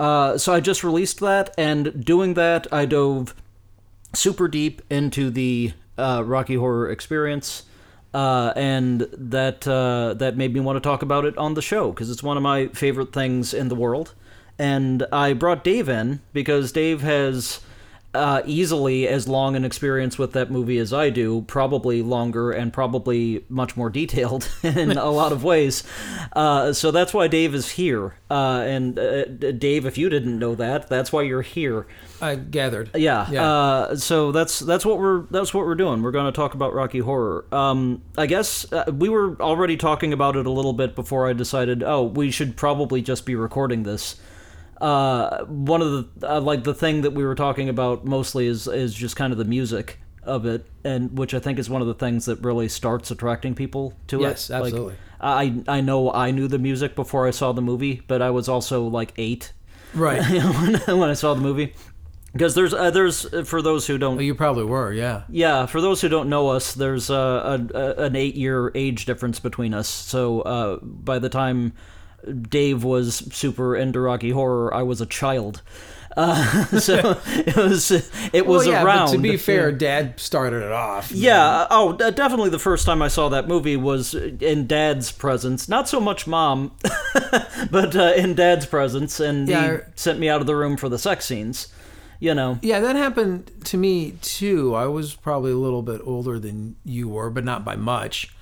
Uh, 0.00 0.38
so 0.38 0.54
I 0.54 0.60
just 0.60 0.82
released 0.82 1.20
that, 1.20 1.52
and 1.58 2.04
doing 2.04 2.34
that, 2.34 2.72
I 2.72 2.86
dove 2.86 3.34
super 4.14 4.48
deep 4.48 4.82
into 4.90 5.30
the 5.30 5.72
uh, 5.96 6.22
Rocky 6.24 6.54
Horror 6.54 6.90
experience, 6.90 7.64
uh, 8.14 8.52
and 8.56 9.02
that 9.12 9.66
uh, 9.66 10.14
that 10.14 10.36
made 10.36 10.54
me 10.54 10.60
want 10.60 10.76
to 10.76 10.80
talk 10.80 11.02
about 11.02 11.24
it 11.24 11.36
on 11.36 11.54
the 11.54 11.62
show 11.62 11.90
because 11.90 12.10
it's 12.10 12.22
one 12.22 12.36
of 12.36 12.42
my 12.42 12.68
favorite 12.68 13.12
things 13.12 13.52
in 13.52 13.68
the 13.68 13.74
world. 13.74 14.14
And 14.58 15.06
I 15.12 15.34
brought 15.34 15.62
Dave 15.62 15.88
in 15.88 16.20
because 16.32 16.72
Dave 16.72 17.02
has 17.02 17.60
uh, 18.14 18.42
easily 18.46 19.06
as 19.06 19.28
long 19.28 19.54
an 19.54 19.64
experience 19.64 20.18
with 20.18 20.32
that 20.32 20.50
movie 20.50 20.78
as 20.78 20.92
I 20.92 21.10
do, 21.10 21.42
probably 21.42 22.02
longer 22.02 22.50
and 22.50 22.72
probably 22.72 23.44
much 23.48 23.76
more 23.76 23.90
detailed 23.90 24.50
in 24.62 24.96
a 24.96 25.10
lot 25.10 25.30
of 25.30 25.44
ways. 25.44 25.84
Uh, 26.32 26.72
so 26.72 26.90
that's 26.90 27.12
why 27.12 27.28
Dave 27.28 27.54
is 27.54 27.72
here. 27.72 28.14
Uh, 28.30 28.64
and 28.66 28.98
uh, 28.98 29.24
Dave, 29.24 29.84
if 29.84 29.98
you 29.98 30.08
didn't 30.08 30.38
know 30.38 30.54
that, 30.54 30.88
that's 30.88 31.12
why 31.12 31.22
you're 31.22 31.42
here. 31.42 31.86
I 32.20 32.34
gathered. 32.36 32.90
Yeah. 32.94 33.30
Yeah. 33.30 33.50
Uh, 33.50 33.96
so 33.96 34.32
that's 34.32 34.58
that's 34.58 34.84
what 34.84 34.98
we're 34.98 35.20
that's 35.30 35.52
what 35.52 35.66
we're 35.66 35.74
doing. 35.74 36.02
We're 36.02 36.10
going 36.10 36.26
to 36.26 36.32
talk 36.32 36.54
about 36.54 36.74
Rocky 36.74 36.98
Horror. 37.00 37.44
Um, 37.52 38.02
I 38.16 38.26
guess 38.26 38.70
uh, 38.72 38.90
we 38.92 39.08
were 39.08 39.40
already 39.40 39.76
talking 39.76 40.12
about 40.12 40.36
it 40.36 40.46
a 40.46 40.50
little 40.50 40.72
bit 40.72 40.94
before 40.94 41.28
I 41.28 41.34
decided. 41.34 41.82
Oh, 41.82 42.02
we 42.04 42.30
should 42.30 42.56
probably 42.56 43.02
just 43.02 43.26
be 43.26 43.34
recording 43.34 43.82
this. 43.82 44.16
Uh, 44.80 45.44
one 45.44 45.82
of 45.82 46.20
the 46.20 46.32
uh, 46.32 46.40
like 46.40 46.64
the 46.64 46.74
thing 46.74 47.02
that 47.02 47.12
we 47.12 47.24
were 47.24 47.34
talking 47.34 47.68
about 47.68 48.04
mostly 48.04 48.46
is 48.46 48.68
is 48.68 48.94
just 48.94 49.16
kind 49.16 49.32
of 49.32 49.38
the 49.38 49.44
music 49.44 49.98
of 50.22 50.46
it, 50.46 50.66
and 50.84 51.18
which 51.18 51.34
I 51.34 51.40
think 51.40 51.58
is 51.58 51.68
one 51.68 51.80
of 51.82 51.88
the 51.88 51.94
things 51.94 52.26
that 52.26 52.40
really 52.40 52.68
starts 52.68 53.10
attracting 53.10 53.54
people 53.54 53.94
to 54.08 54.20
Yes, 54.20 54.50
it. 54.50 54.54
Like, 54.54 54.64
absolutely. 54.64 54.94
I 55.20 55.62
I 55.66 55.80
know 55.80 56.12
I 56.12 56.30
knew 56.30 56.46
the 56.46 56.58
music 56.58 56.94
before 56.94 57.26
I 57.26 57.30
saw 57.32 57.52
the 57.52 57.62
movie, 57.62 58.02
but 58.06 58.22
I 58.22 58.30
was 58.30 58.48
also 58.48 58.86
like 58.86 59.12
eight 59.16 59.52
Right. 59.94 60.20
when, 60.30 60.74
when 60.98 61.08
I 61.10 61.14
saw 61.14 61.34
the 61.34 61.40
movie. 61.40 61.74
Because 62.32 62.54
there's 62.54 62.74
uh, 62.74 62.90
there's 62.90 63.24
uh, 63.32 63.42
for 63.44 63.62
those 63.62 63.86
who 63.86 63.96
don't 63.96 64.16
well, 64.16 64.22
you 64.24 64.34
probably 64.34 64.64
were, 64.64 64.92
yeah. 64.92 65.22
yeah 65.30 65.64
for 65.64 65.80
those 65.80 66.02
who 66.02 66.10
don't 66.10 66.28
know 66.28 66.48
us 66.48 66.74
there's 66.74 67.10
uh, 67.10 67.58
a, 67.74 67.78
a, 67.78 68.04
an 68.04 68.16
eight 68.16 68.34
year 68.34 68.70
age 68.74 69.06
difference 69.06 69.40
between 69.40 69.72
us 69.72 69.88
so 69.88 70.42
uh, 70.42 70.76
by 70.82 71.18
the 71.18 71.30
time 71.30 71.72
Dave 72.32 72.84
was 72.84 73.16
super 73.34 73.76
into 73.76 74.00
Rocky 74.00 74.30
Horror 74.30 74.72
I 74.74 74.82
was 74.82 75.00
a 75.00 75.06
child 75.06 75.62
uh, 76.16 76.64
so 76.80 77.20
it 77.26 77.54
was 77.54 77.90
it 78.32 78.44
was 78.44 78.66
well, 78.66 78.74
yeah, 78.74 78.82
around 78.82 79.12
to 79.12 79.18
be 79.18 79.36
fair, 79.36 79.70
Dad 79.70 80.18
started 80.18 80.64
it 80.64 80.72
off. 80.72 81.12
yeah. 81.12 81.68
Oh, 81.70 81.92
definitely. 81.92 82.50
The 82.50 82.58
first 82.58 82.86
time 82.86 83.02
I 83.02 83.06
saw 83.08 83.28
that 83.28 83.46
movie 83.46 83.76
was 83.76 84.14
in 84.14 84.66
Dad's 84.66 85.12
presence. 85.12 85.68
Not 85.68 85.88
so 85.88 86.00
much 86.00 86.26
Mom, 86.26 86.72
but 87.70 87.94
uh, 87.94 88.14
in 88.16 88.34
Dad's 88.34 88.66
presence, 88.66 89.20
and 89.20 89.48
Yeah, 89.48 89.62
he 89.62 89.68
I- 89.76 89.80
sent 89.94 90.18
me 90.18 90.28
out 90.28 90.40
of 90.40 90.48
the 90.48 90.56
room 90.56 90.76
for 90.76 90.88
the 90.88 90.98
sex 90.98 91.24
scenes. 91.26 91.68
You 92.18 92.34
know. 92.34 92.58
Yeah, 92.62 92.80
that 92.80 92.96
happened 92.96 93.52
to 93.66 93.76
me 93.76 94.12
too. 94.20 94.74
I 94.74 94.86
was 94.86 95.14
probably 95.14 95.52
a 95.52 95.56
little 95.56 95.82
bit 95.82 96.00
older 96.02 96.40
than 96.40 96.74
you 96.84 97.08
were, 97.08 97.30
but 97.30 97.44
not 97.44 97.64
by 97.64 97.76
much, 97.76 98.34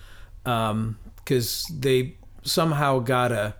because 0.44 1.70
they 1.78 2.16
somehow 2.42 3.00
got 3.00 3.32
a 3.32 3.54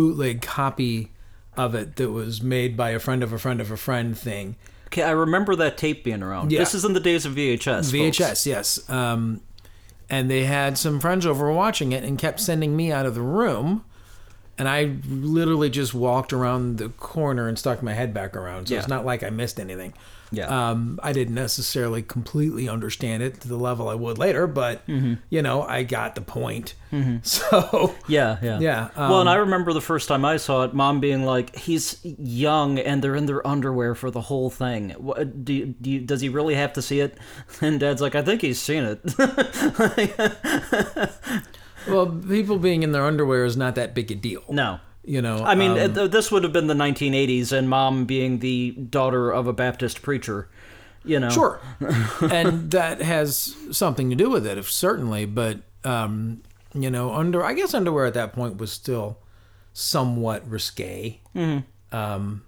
bootleg 0.00 0.40
copy 0.40 1.10
of 1.58 1.74
it 1.74 1.96
that 1.96 2.10
was 2.10 2.40
made 2.40 2.74
by 2.74 2.88
a 2.88 2.98
friend 2.98 3.22
of 3.22 3.34
a 3.34 3.38
friend 3.38 3.60
of 3.60 3.70
a 3.70 3.76
friend 3.76 4.16
thing. 4.16 4.56
Okay, 4.86 5.02
I 5.02 5.10
remember 5.10 5.54
that 5.56 5.76
tape 5.76 6.02
being 6.04 6.22
around. 6.22 6.50
Yeah. 6.50 6.60
This 6.60 6.74
is 6.74 6.86
in 6.86 6.94
the 6.94 7.00
days 7.00 7.26
of 7.26 7.34
VHS. 7.34 7.92
VHS, 7.92 8.26
folks. 8.28 8.46
yes. 8.46 8.90
Um, 8.90 9.42
and 10.08 10.30
they 10.30 10.44
had 10.44 10.78
some 10.78 11.00
friends 11.00 11.26
over 11.26 11.52
watching 11.52 11.92
it 11.92 12.02
and 12.02 12.18
kept 12.18 12.40
sending 12.40 12.74
me 12.74 12.90
out 12.90 13.04
of 13.04 13.14
the 13.14 13.20
room. 13.20 13.84
And 14.56 14.66
I 14.70 14.96
literally 15.06 15.68
just 15.68 15.92
walked 15.92 16.32
around 16.32 16.78
the 16.78 16.88
corner 16.88 17.46
and 17.46 17.58
stuck 17.58 17.82
my 17.82 17.92
head 17.92 18.14
back 18.14 18.34
around. 18.34 18.68
So 18.68 18.76
it's 18.76 18.88
not 18.88 19.04
like 19.04 19.22
I 19.22 19.28
missed 19.28 19.60
anything. 19.60 19.92
Yeah. 20.32 20.46
Um, 20.70 21.00
I 21.02 21.12
didn't 21.12 21.34
necessarily 21.34 22.02
completely 22.02 22.68
understand 22.68 23.22
it 23.22 23.40
to 23.40 23.48
the 23.48 23.56
level 23.56 23.88
I 23.88 23.94
would 23.94 24.16
later, 24.18 24.46
but 24.46 24.86
Mm-hmm. 24.86 25.14
you 25.28 25.42
know, 25.42 25.62
I 25.62 25.82
got 25.82 26.14
the 26.14 26.20
point. 26.20 26.74
So 27.22 27.94
Yeah, 28.08 28.38
yeah, 28.42 28.58
Yeah, 28.60 28.88
well, 28.96 29.20
and 29.20 29.28
um, 29.28 29.34
I 29.34 29.36
remember 29.36 29.72
the 29.72 29.80
first 29.80 30.08
time 30.08 30.24
I 30.24 30.36
saw 30.38 30.64
it, 30.64 30.74
Mom 30.74 30.98
being 31.00 31.24
like, 31.24 31.54
"He's 31.56 31.98
young, 32.04 32.78
and 32.78 33.02
they're 33.02 33.14
in 33.16 33.26
their 33.26 33.46
underwear 33.46 33.94
for 33.94 34.10
the 34.10 34.20
whole 34.22 34.50
thing. 34.50 34.90
What, 34.98 35.44
do, 35.44 35.52
you, 35.52 35.66
do 35.80 35.90
you, 35.90 36.00
does 36.00 36.20
he 36.20 36.28
really 36.28 36.54
have 36.54 36.72
to 36.74 36.82
see 36.82 37.00
it?" 37.00 37.16
And 37.60 37.78
Dad's 37.80 38.00
like, 38.02 38.14
"I 38.16 38.22
think 38.22 38.40
he's 38.42 38.60
seen 38.60 38.84
it." 38.84 39.00
well, 41.88 42.06
people 42.06 42.58
being 42.58 42.82
in 42.82 42.92
their 42.92 43.04
underwear 43.04 43.44
is 43.44 43.56
not 43.56 43.74
that 43.76 43.94
big 43.94 44.10
a 44.10 44.14
deal. 44.14 44.42
no, 44.48 44.80
You 45.10 45.20
know, 45.20 45.38
I 45.38 45.56
mean, 45.56 45.72
um, 45.76 46.08
this 46.08 46.30
would 46.30 46.44
have 46.44 46.52
been 46.52 46.68
the 46.68 46.74
1980s, 46.74 47.50
and 47.50 47.68
Mom 47.68 48.04
being 48.04 48.38
the 48.38 48.70
daughter 48.70 49.32
of 49.32 49.48
a 49.48 49.52
Baptist 49.52 50.02
preacher. 50.02 50.48
You 51.04 51.18
know, 51.18 51.30
Sure. 51.30 51.60
and 52.20 52.70
that 52.70 53.02
has 53.02 53.56
something 53.72 54.08
to 54.10 54.14
do 54.14 54.30
with 54.30 54.46
it, 54.46 54.56
if 54.56 54.70
certainly. 54.70 55.24
But 55.24 55.62
um, 55.82 56.42
you 56.74 56.90
know, 56.90 57.12
under 57.12 57.44
I 57.44 57.54
guess 57.54 57.74
underwear 57.74 58.06
at 58.06 58.14
that 58.14 58.32
point 58.32 58.58
was 58.58 58.70
still 58.70 59.18
somewhat 59.72 60.48
risque. 60.48 61.18
Mm-hmm. 61.34 61.96
Um, 61.96 62.44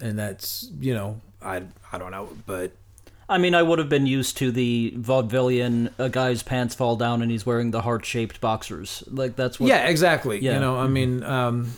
and 0.00 0.16
that's 0.16 0.70
you 0.78 0.94
know 0.94 1.20
I 1.42 1.62
I 1.92 1.98
don't 1.98 2.12
know, 2.12 2.28
but 2.46 2.70
I 3.28 3.38
mean, 3.38 3.56
I 3.56 3.62
would 3.64 3.80
have 3.80 3.88
been 3.88 4.06
used 4.06 4.36
to 4.38 4.52
the 4.52 4.94
vaudevillian 4.96 5.90
a 5.98 6.08
guy's 6.08 6.44
pants 6.44 6.76
fall 6.76 6.94
down 6.94 7.22
and 7.22 7.30
he's 7.32 7.44
wearing 7.44 7.72
the 7.72 7.82
heart 7.82 8.04
shaped 8.06 8.40
boxers. 8.40 9.02
Like 9.08 9.34
that's 9.34 9.58
what. 9.58 9.68
yeah, 9.68 9.88
exactly. 9.88 10.38
Yeah. 10.38 10.54
You 10.54 10.60
know, 10.60 10.76
I 10.76 10.86
mean, 10.86 11.24
um, 11.24 11.72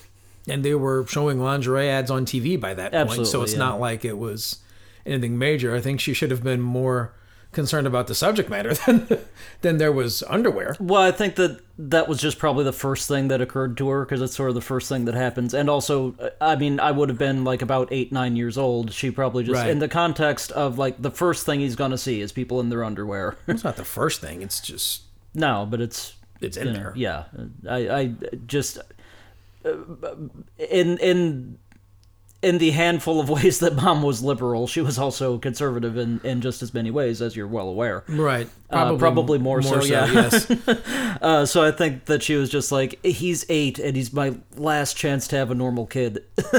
and 0.50 0.64
they 0.64 0.75
were 0.75 1.07
showing 1.07 1.40
lingerie 1.40 1.88
ads 1.88 2.11
on 2.11 2.26
TV 2.26 2.61
by 2.61 2.75
that 2.75 2.92
point, 3.09 3.26
so 3.26 3.42
it's 3.42 3.52
yeah. 3.52 3.59
not 3.59 3.80
like 3.80 4.04
it 4.04 4.19
was 4.19 4.59
anything 5.07 5.38
major. 5.38 5.75
I 5.75 5.80
think 5.80 6.00
she 6.00 6.14
should 6.14 6.30
have 6.30 6.42
been 6.42 6.61
more 6.61 7.14
concerned 7.52 7.85
about 7.87 8.07
the 8.07 8.14
subject 8.14 8.49
matter 8.49 8.75
than 8.87 9.09
than 9.62 9.78
there 9.78 9.92
was 9.92 10.23
underwear. 10.28 10.76
Well, 10.78 11.02
I 11.02 11.11
think 11.11 11.37
that 11.37 11.61
that 11.78 12.09
was 12.09 12.21
just 12.21 12.38
probably 12.38 12.64
the 12.64 12.73
first 12.73 13.09
thing 13.09 13.28
that 13.28 13.40
occurred 13.40 13.76
to 13.78 13.88
her 13.88 14.04
because 14.04 14.23
it's 14.23 14.35
sort 14.35 14.50
of 14.50 14.54
the 14.54 14.61
first 14.61 14.88
thing 14.88 15.07
that 15.07 15.14
happens. 15.14 15.54
And 15.54 15.69
also, 15.69 16.14
I 16.40 16.57
mean, 16.57 16.78
I 16.78 16.90
would 16.90 17.09
have 17.09 17.19
been 17.19 17.45
like 17.45 17.62
about 17.62 17.88
eight, 17.90 18.12
nine 18.12 18.37
years 18.37 18.57
old. 18.59 18.92
She 18.92 19.11
probably 19.11 19.45
just, 19.45 19.57
Right. 19.57 19.71
in 19.71 19.78
the 19.78 19.88
context 19.88 20.52
of 20.52 20.78
like 20.78 21.00
the 21.00 21.11
first 21.11 21.47
thing 21.47 21.61
he's 21.61 21.76
going 21.76 21.90
to 21.90 21.99
see 21.99 22.21
is 22.21 22.33
people 22.33 22.61
in 22.61 22.69
their 22.69 22.85
underwear. 22.85 23.37
It's 23.47 23.64
not 23.64 23.76
the 23.76 23.85
first 23.85 24.21
thing. 24.21 24.42
It's 24.42 24.61
just 24.61 25.02
no, 25.35 25.66
but 25.69 25.80
it's 25.80 26.14
it's 26.40 26.57
in 26.57 26.69
you 26.69 26.73
know, 26.73 26.78
there. 26.78 26.92
Yeah, 26.97 27.25
I, 27.69 27.88
I 27.88 28.14
just 28.47 28.78
in 30.58 30.98
in 30.98 31.58
in 32.42 32.56
the 32.56 32.70
handful 32.70 33.20
of 33.20 33.28
ways 33.42 33.58
that 33.58 33.74
mom 33.76 34.02
was 34.02 34.22
liberal, 34.22 34.66
she 34.66 34.80
was 34.80 34.98
also 34.98 35.36
conservative 35.36 35.98
in, 35.98 36.20
in 36.24 36.40
just 36.40 36.62
as 36.62 36.72
many 36.72 36.90
ways, 36.90 37.20
as 37.20 37.36
you're 37.36 37.46
well 37.46 37.68
aware. 37.68 38.02
Right. 38.08 38.48
Uh, 38.70 38.96
probably 38.96 39.38
more 39.38 39.60
so, 39.60 39.82
yeah. 39.82 40.06
yes. 40.06 40.50
Uh, 41.20 41.44
so 41.44 41.62
I 41.62 41.70
think 41.70 42.06
that 42.06 42.22
she 42.22 42.36
was 42.36 42.48
just 42.48 42.72
like, 42.72 42.98
he's 43.04 43.44
eight 43.50 43.78
and 43.78 43.94
he's 43.94 44.10
my 44.10 44.36
last 44.56 44.96
chance 44.96 45.28
to 45.28 45.36
have 45.36 45.50
a 45.50 45.54
normal 45.54 45.84
kid. 45.84 46.24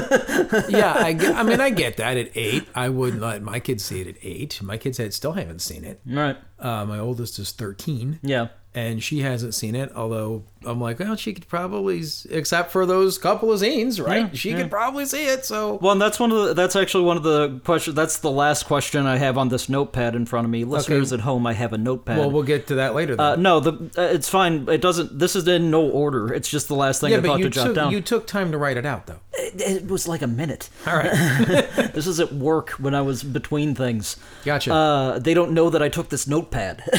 yeah, 0.68 0.92
I, 0.94 1.18
I 1.34 1.42
mean, 1.42 1.60
I 1.60 1.70
get 1.70 1.96
that 1.96 2.16
at 2.16 2.30
eight. 2.36 2.68
I 2.72 2.88
wouldn't 2.88 3.20
let 3.22 3.42
my 3.42 3.58
kids 3.58 3.84
see 3.84 4.02
it 4.02 4.06
at 4.06 4.14
eight. 4.22 4.62
My 4.62 4.76
kids 4.76 4.98
had, 4.98 5.12
still 5.14 5.32
haven't 5.32 5.62
seen 5.62 5.84
it. 5.84 6.00
right? 6.06 6.36
Uh, 6.60 6.84
my 6.84 7.00
oldest 7.00 7.40
is 7.40 7.50
13, 7.50 8.20
Yeah. 8.22 8.48
and 8.72 9.02
she 9.02 9.22
hasn't 9.22 9.54
seen 9.56 9.74
it. 9.74 9.90
Although 9.96 10.44
I'm 10.66 10.80
like, 10.80 10.98
well, 10.98 11.16
she 11.16 11.32
could 11.32 11.48
probably, 11.48 12.02
except 12.30 12.72
for 12.72 12.86
those 12.86 13.18
couple 13.18 13.52
of 13.52 13.60
scenes, 13.60 14.00
right? 14.00 14.26
Yeah, 14.26 14.30
she 14.32 14.50
yeah. 14.50 14.58
could 14.58 14.70
probably 14.70 15.04
see 15.04 15.26
it. 15.26 15.44
So 15.44 15.78
Well, 15.82 15.92
and 15.92 16.00
that's 16.00 16.18
one 16.18 16.32
of 16.32 16.46
the. 16.46 16.54
That's 16.54 16.76
actually 16.76 17.04
one 17.04 17.16
of 17.16 17.22
the 17.22 17.60
questions. 17.64 17.96
That's 17.96 18.18
the 18.18 18.30
last 18.30 18.64
question 18.64 19.06
I 19.06 19.16
have 19.16 19.38
on 19.38 19.48
this 19.48 19.68
notepad 19.68 20.14
in 20.14 20.26
front 20.26 20.44
of 20.44 20.50
me. 20.50 20.64
Listeners 20.64 21.12
at 21.12 21.20
home, 21.20 21.46
I 21.46 21.52
have 21.52 21.72
a 21.72 21.78
notepad. 21.78 22.18
well, 22.18 22.30
we'll 22.30 22.42
get 22.42 22.66
to 22.68 22.76
that 22.76 22.94
later. 22.94 23.16
Uh, 23.18 23.36
no, 23.36 23.60
the 23.60 23.72
uh, 23.96 24.02
it's 24.02 24.28
fine. 24.28 24.68
It 24.68 24.80
doesn't. 24.80 25.18
This 25.18 25.36
is 25.36 25.46
in 25.48 25.70
no 25.70 25.88
order. 25.88 26.32
It's 26.32 26.48
just 26.48 26.68
the 26.68 26.74
last 26.74 27.00
thing 27.00 27.12
yeah, 27.12 27.18
I 27.18 27.22
thought 27.22 27.40
to 27.40 27.50
jot 27.50 27.74
down. 27.74 27.92
you 27.92 28.00
took 28.00 28.26
time 28.26 28.52
to 28.52 28.58
write 28.58 28.76
it 28.76 28.86
out, 28.86 29.06
though. 29.06 29.20
It, 29.34 29.60
it 29.60 29.88
was 29.88 30.06
like 30.06 30.22
a 30.22 30.26
minute. 30.26 30.68
All 30.86 30.96
right, 30.96 31.10
This 31.94 32.06
is 32.06 32.20
at 32.20 32.32
work 32.32 32.70
when 32.72 32.94
I 32.94 33.02
was 33.02 33.22
between 33.22 33.74
things. 33.74 34.16
gotcha. 34.44 34.72
Uh, 34.72 35.18
they 35.18 35.34
don't 35.34 35.52
know 35.52 35.70
that 35.70 35.82
I 35.82 35.88
took 35.88 36.08
this 36.08 36.26
notepad. 36.26 36.82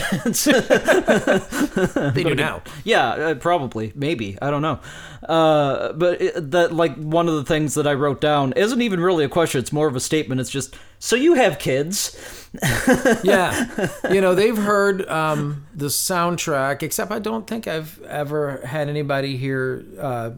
They 2.14 2.24
do 2.24 2.36
now. 2.36 2.62
Yeah, 2.84 3.08
uh, 3.10 3.36
probably, 3.58 3.92
maybe. 3.96 4.38
I 4.42 4.50
don't 4.50 4.62
know. 4.62 4.80
Uh, 5.28 5.94
but 5.94 6.22
it, 6.22 6.52
that, 6.52 6.74
like, 6.74 6.96
one 6.96 7.28
of 7.28 7.36
the 7.36 7.44
things 7.44 7.76
that 7.76 7.86
I 7.86 7.94
wrote 7.94 8.20
down 8.20 8.54
isn't 8.54 8.82
even 8.82 9.00
really 9.00 9.24
a 9.24 9.30
question. 9.30 9.60
It's 9.60 9.72
more 9.72 9.88
of 9.88 9.96
a 9.96 10.00
statement. 10.00 10.42
It's 10.42 10.50
just, 10.50 10.76
so 11.00 11.16
you 11.16 11.36
have 11.36 11.60
kids. 11.60 12.18
yeah 13.24 13.90
you 14.12 14.22
know 14.22 14.36
they've 14.36 14.58
heard 14.58 15.10
um, 15.10 15.66
the 15.74 15.88
soundtrack 15.88 16.84
except 16.84 17.12
i 17.12 17.18
don't 17.18 17.48
think 17.48 17.68
i've 17.68 18.00
ever 18.04 18.64
had 18.64 18.88
anybody 18.90 19.38
here 19.38 19.84
uh, 20.00 20.30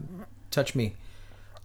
touch 0.50 0.74
me 0.74 0.94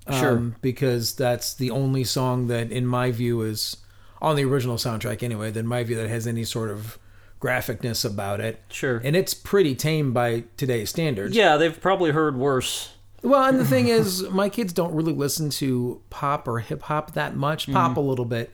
um, 0.08 0.20
Sure. 0.20 0.38
because 0.62 1.16
that's 1.16 1.54
the 1.54 1.72
only 1.72 2.04
song 2.04 2.48
that 2.48 2.70
in 2.70 2.86
my 2.86 3.12
view 3.12 3.42
is 3.44 3.78
on 4.22 4.36
the 4.36 4.44
original 4.44 4.76
soundtrack 4.76 5.24
anyway 5.24 5.52
that 5.52 5.62
in 5.62 5.68
my 5.68 5.86
view 5.86 5.96
that 5.96 6.10
has 6.10 6.28
any 6.28 6.44
sort 6.44 6.70
of 6.70 7.00
graphicness 7.42 8.06
about 8.06 8.40
it 8.40 8.62
Sure. 8.70 9.02
and 9.04 9.16
it's 9.16 9.34
pretty 9.34 9.74
tame 9.76 10.14
by 10.14 10.44
today's 10.58 10.90
standards 10.92 11.36
Yeah, 11.36 11.58
they've 11.58 11.80
probably 11.82 12.12
heard 12.12 12.38
worse. 12.38 12.92
well, 13.24 13.44
and 13.46 13.60
the 13.60 13.66
thing 13.66 13.88
is, 13.88 14.24
my 14.30 14.48
kids 14.50 14.74
don't 14.74 14.94
really 14.94 15.14
listen 15.14 15.50
to 15.52 16.02
pop 16.10 16.48
or 16.48 16.60
hip 16.60 16.84
hop 16.84 17.14
that 17.14 17.36
much. 17.36 17.64
Mm-hmm. 17.64 17.74
Pop 17.74 17.98
a 17.98 18.00
little 18.02 18.26
bit, 18.26 18.52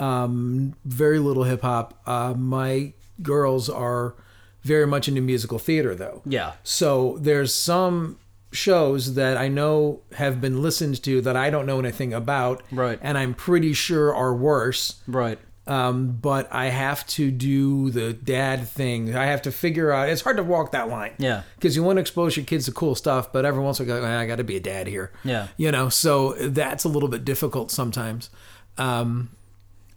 um, 0.00 0.74
very 0.84 1.18
little 1.18 1.44
hip 1.44 1.62
hop. 1.62 2.00
Uh, 2.06 2.34
my 2.36 2.92
girls 3.22 3.68
are 3.70 4.14
very 4.62 4.86
much 4.86 5.08
into 5.08 5.20
musical 5.20 5.58
theater, 5.58 5.94
though. 5.94 6.22
Yeah. 6.24 6.52
So 6.62 7.18
there's 7.20 7.54
some 7.54 8.18
shows 8.52 9.14
that 9.14 9.36
I 9.36 9.48
know 9.48 10.00
have 10.14 10.40
been 10.40 10.62
listened 10.62 11.02
to 11.02 11.20
that 11.22 11.36
I 11.36 11.50
don't 11.50 11.66
know 11.66 11.78
anything 11.80 12.12
about, 12.14 12.62
Right. 12.70 12.98
And 13.02 13.18
I'm 13.18 13.34
pretty 13.34 13.72
sure 13.72 14.14
are 14.14 14.34
worse. 14.34 15.02
Right. 15.08 15.38
Um, 15.66 16.18
but 16.20 16.52
I 16.52 16.66
have 16.66 17.06
to 17.08 17.30
do 17.30 17.90
the 17.90 18.12
dad 18.12 18.68
thing. 18.68 19.16
I 19.16 19.24
have 19.26 19.40
to 19.42 19.50
figure 19.52 19.90
out. 19.90 20.10
It's 20.10 20.20
hard 20.20 20.36
to 20.36 20.42
walk 20.42 20.72
that 20.72 20.88
line. 20.88 21.12
Yeah. 21.18 21.42
Because 21.56 21.74
you 21.74 21.82
want 21.82 21.96
to 21.96 22.00
expose 22.00 22.36
your 22.36 22.44
kids 22.44 22.66
to 22.66 22.72
cool 22.72 22.94
stuff, 22.94 23.32
but 23.32 23.46
every 23.46 23.62
once 23.62 23.80
in 23.80 23.88
a 23.88 24.00
while, 24.00 24.04
I 24.04 24.26
got 24.26 24.36
to 24.36 24.44
be 24.44 24.56
a 24.56 24.60
dad 24.60 24.86
here. 24.86 25.10
Yeah. 25.24 25.48
You 25.56 25.72
know, 25.72 25.88
so 25.88 26.34
that's 26.34 26.84
a 26.84 26.88
little 26.88 27.08
bit 27.08 27.24
difficult 27.24 27.70
sometimes. 27.70 28.28
Um, 28.76 29.30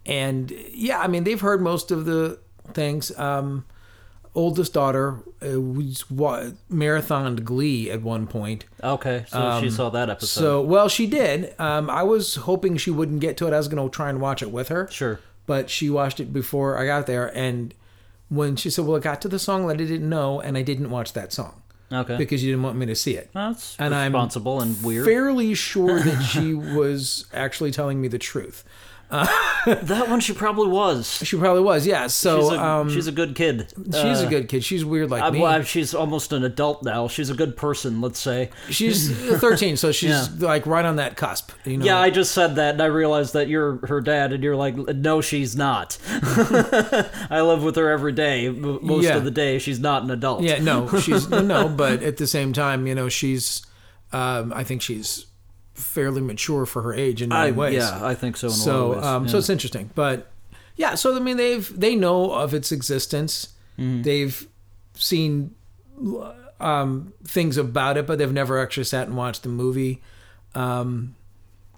and 0.06 0.50
yeah, 0.72 1.00
I 1.00 1.06
mean, 1.06 1.24
they've 1.24 1.40
heard 1.40 1.60
most 1.60 1.90
of 1.90 2.06
the 2.06 2.38
things. 2.72 3.16
Um, 3.18 3.66
oldest 4.34 4.72
daughter 4.72 5.18
uh, 5.42 5.60
was 5.60 6.04
marathoned 6.70 7.44
Glee 7.44 7.90
at 7.90 8.02
one 8.02 8.26
point. 8.26 8.64
Okay. 8.82 9.24
So 9.28 9.60
she 9.60 9.68
saw 9.68 9.90
that 9.90 10.08
episode. 10.08 10.40
Um, 10.40 10.44
So, 10.44 10.62
well, 10.62 10.88
she 10.88 11.06
did. 11.06 11.54
Um, 11.58 11.90
I 11.90 12.04
was 12.04 12.36
hoping 12.36 12.76
she 12.76 12.90
wouldn't 12.90 13.20
get 13.20 13.36
to 13.38 13.46
it. 13.46 13.52
I 13.52 13.58
was 13.58 13.68
going 13.68 13.86
to 13.86 13.94
try 13.94 14.08
and 14.08 14.20
watch 14.20 14.40
it 14.42 14.50
with 14.50 14.68
her. 14.68 14.88
Sure. 14.90 15.20
But 15.48 15.68
she 15.68 15.90
watched 15.90 16.20
it 16.20 16.32
before 16.32 16.78
I 16.78 16.86
got 16.86 17.06
there. 17.08 17.36
And 17.36 17.74
when 18.28 18.54
she 18.54 18.70
said, 18.70 18.84
Well, 18.84 18.96
it 18.96 19.02
got 19.02 19.20
to 19.22 19.28
the 19.28 19.38
song 19.40 19.66
that 19.66 19.74
I 19.74 19.84
didn't 19.84 20.08
know, 20.08 20.40
and 20.40 20.56
I 20.56 20.62
didn't 20.62 20.90
watch 20.90 21.14
that 21.14 21.32
song 21.32 21.62
Okay. 21.90 22.16
because 22.16 22.44
you 22.44 22.52
didn't 22.52 22.62
want 22.62 22.76
me 22.76 22.86
to 22.86 22.94
see 22.94 23.16
it. 23.16 23.30
That's 23.34 23.74
and 23.78 23.94
I'm 23.94 24.12
responsible 24.12 24.60
and 24.60 24.80
weird. 24.84 25.06
Fairly 25.06 25.54
sure 25.54 25.98
that 26.00 26.20
she 26.22 26.54
was 26.78 27.24
actually 27.32 27.70
telling 27.72 28.00
me 28.00 28.06
the 28.08 28.18
truth. 28.18 28.62
that 29.10 30.06
one 30.08 30.20
she 30.20 30.32
probably 30.34 30.68
was. 30.68 31.20
She 31.24 31.36
probably 31.38 31.62
was, 31.62 31.86
yeah. 31.86 32.08
So 32.08 32.40
She's 32.40 32.50
a, 32.58 32.62
um, 32.64 32.90
she's 32.90 33.06
a 33.06 33.12
good 33.12 33.34
kid. 33.34 33.72
she's 33.86 34.20
a 34.20 34.26
good 34.28 34.48
kid. 34.48 34.62
She's 34.64 34.84
weird 34.84 35.10
like 35.10 35.22
Uh, 35.22 35.30
me. 35.32 35.40
well, 35.40 35.62
she's 35.62 35.94
almost 35.94 36.32
an 36.32 36.44
adult 36.44 36.82
now. 36.82 37.08
She's 37.08 37.30
a 37.30 37.34
good 37.34 37.56
person, 37.56 38.00
let's 38.02 38.18
say. 38.18 38.50
she's 38.68 39.10
13, 39.40 39.76
so 39.78 39.92
she's 39.92 40.10
Yeah. 40.10 40.26
like 40.38 40.66
right 40.66 40.84
on 40.84 40.96
that 40.96 41.16
cusp. 41.16 41.50
You 41.64 41.78
know? 41.78 41.86
Yeah, 41.86 41.98
I 41.98 42.10
just 42.10 42.32
said 42.32 42.56
that 42.56 42.74
and 42.74 42.82
I 42.82 42.86
realized 42.86 43.32
that 43.32 43.48
you're 43.48 43.78
her 43.86 44.00
dad, 44.02 44.32
and 44.32 44.42
you're 44.44 44.56
like, 44.56 44.76
no, 44.76 45.20
she's 45.22 45.56
not. 45.56 45.96
I 46.10 47.40
live 47.40 47.62
with 47.62 47.76
her 47.76 47.90
every 47.90 48.12
day. 48.12 48.48
Most 48.50 49.04
Yeah. 49.04 49.16
of 49.16 49.24
the 49.24 49.30
day, 49.30 49.58
she's 49.58 49.80
not 49.80 50.02
an 50.02 50.10
adult. 50.10 50.42
Yeah, 50.42 50.58
no, 50.60 50.88
she's 51.00 51.28
no, 51.30 51.68
but 51.68 52.02
at 52.02 52.16
the 52.18 52.26
same 52.26 52.52
time, 52.52 52.86
you 52.86 52.94
know, 52.94 53.08
she's. 53.08 53.62
Um, 54.12 54.52
I 54.56 54.64
think 54.64 54.80
she's 54.80 55.26
fairly 55.78 56.20
mature 56.20 56.66
for 56.66 56.82
her 56.82 56.92
age 56.92 57.22
in 57.22 57.28
many 57.30 57.48
I, 57.48 57.50
ways. 57.52 57.74
yeah, 57.74 58.04
I 58.04 58.14
think 58.14 58.36
so. 58.36 58.48
In 58.48 58.52
a 58.52 58.56
lot 58.56 58.64
So, 58.64 58.92
of 58.92 58.96
ways. 58.96 59.06
um, 59.06 59.24
yeah. 59.24 59.30
so 59.30 59.38
it's 59.38 59.48
interesting, 59.50 59.90
but 59.94 60.30
yeah. 60.76 60.94
So 60.94 61.16
I 61.16 61.20
mean, 61.20 61.36
they've 61.36 61.80
they 61.80 61.94
know 61.96 62.32
of 62.32 62.52
its 62.54 62.72
existence. 62.72 63.54
Mm-hmm. 63.78 64.02
They've 64.02 64.48
seen 64.94 65.54
um, 66.60 67.12
things 67.24 67.56
about 67.56 67.96
it, 67.96 68.06
but 68.06 68.18
they've 68.18 68.32
never 68.32 68.58
actually 68.60 68.84
sat 68.84 69.06
and 69.06 69.16
watched 69.16 69.42
the 69.42 69.48
movie. 69.48 70.02
Um, 70.54 71.14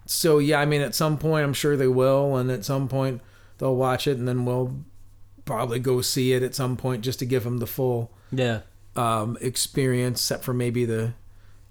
so 0.06 0.38
yeah, 0.38 0.60
I 0.60 0.64
mean, 0.64 0.80
at 0.80 0.94
some 0.94 1.18
point, 1.18 1.44
I'm 1.44 1.52
sure 1.52 1.76
they 1.76 1.86
will, 1.88 2.36
and 2.36 2.50
at 2.50 2.64
some 2.64 2.88
point 2.88 3.20
they'll 3.58 3.76
watch 3.76 4.06
it, 4.06 4.16
and 4.18 4.26
then 4.26 4.44
we'll 4.44 4.74
probably 5.44 5.78
go 5.78 6.00
see 6.00 6.32
it 6.32 6.42
at 6.42 6.54
some 6.54 6.76
point 6.76 7.02
just 7.04 7.18
to 7.18 7.26
give 7.26 7.44
them 7.44 7.58
the 7.58 7.66
full 7.66 8.10
yeah, 8.32 8.60
um, 8.96 9.36
experience, 9.40 10.20
except 10.20 10.44
for 10.44 10.54
maybe 10.54 10.84
the 10.84 11.12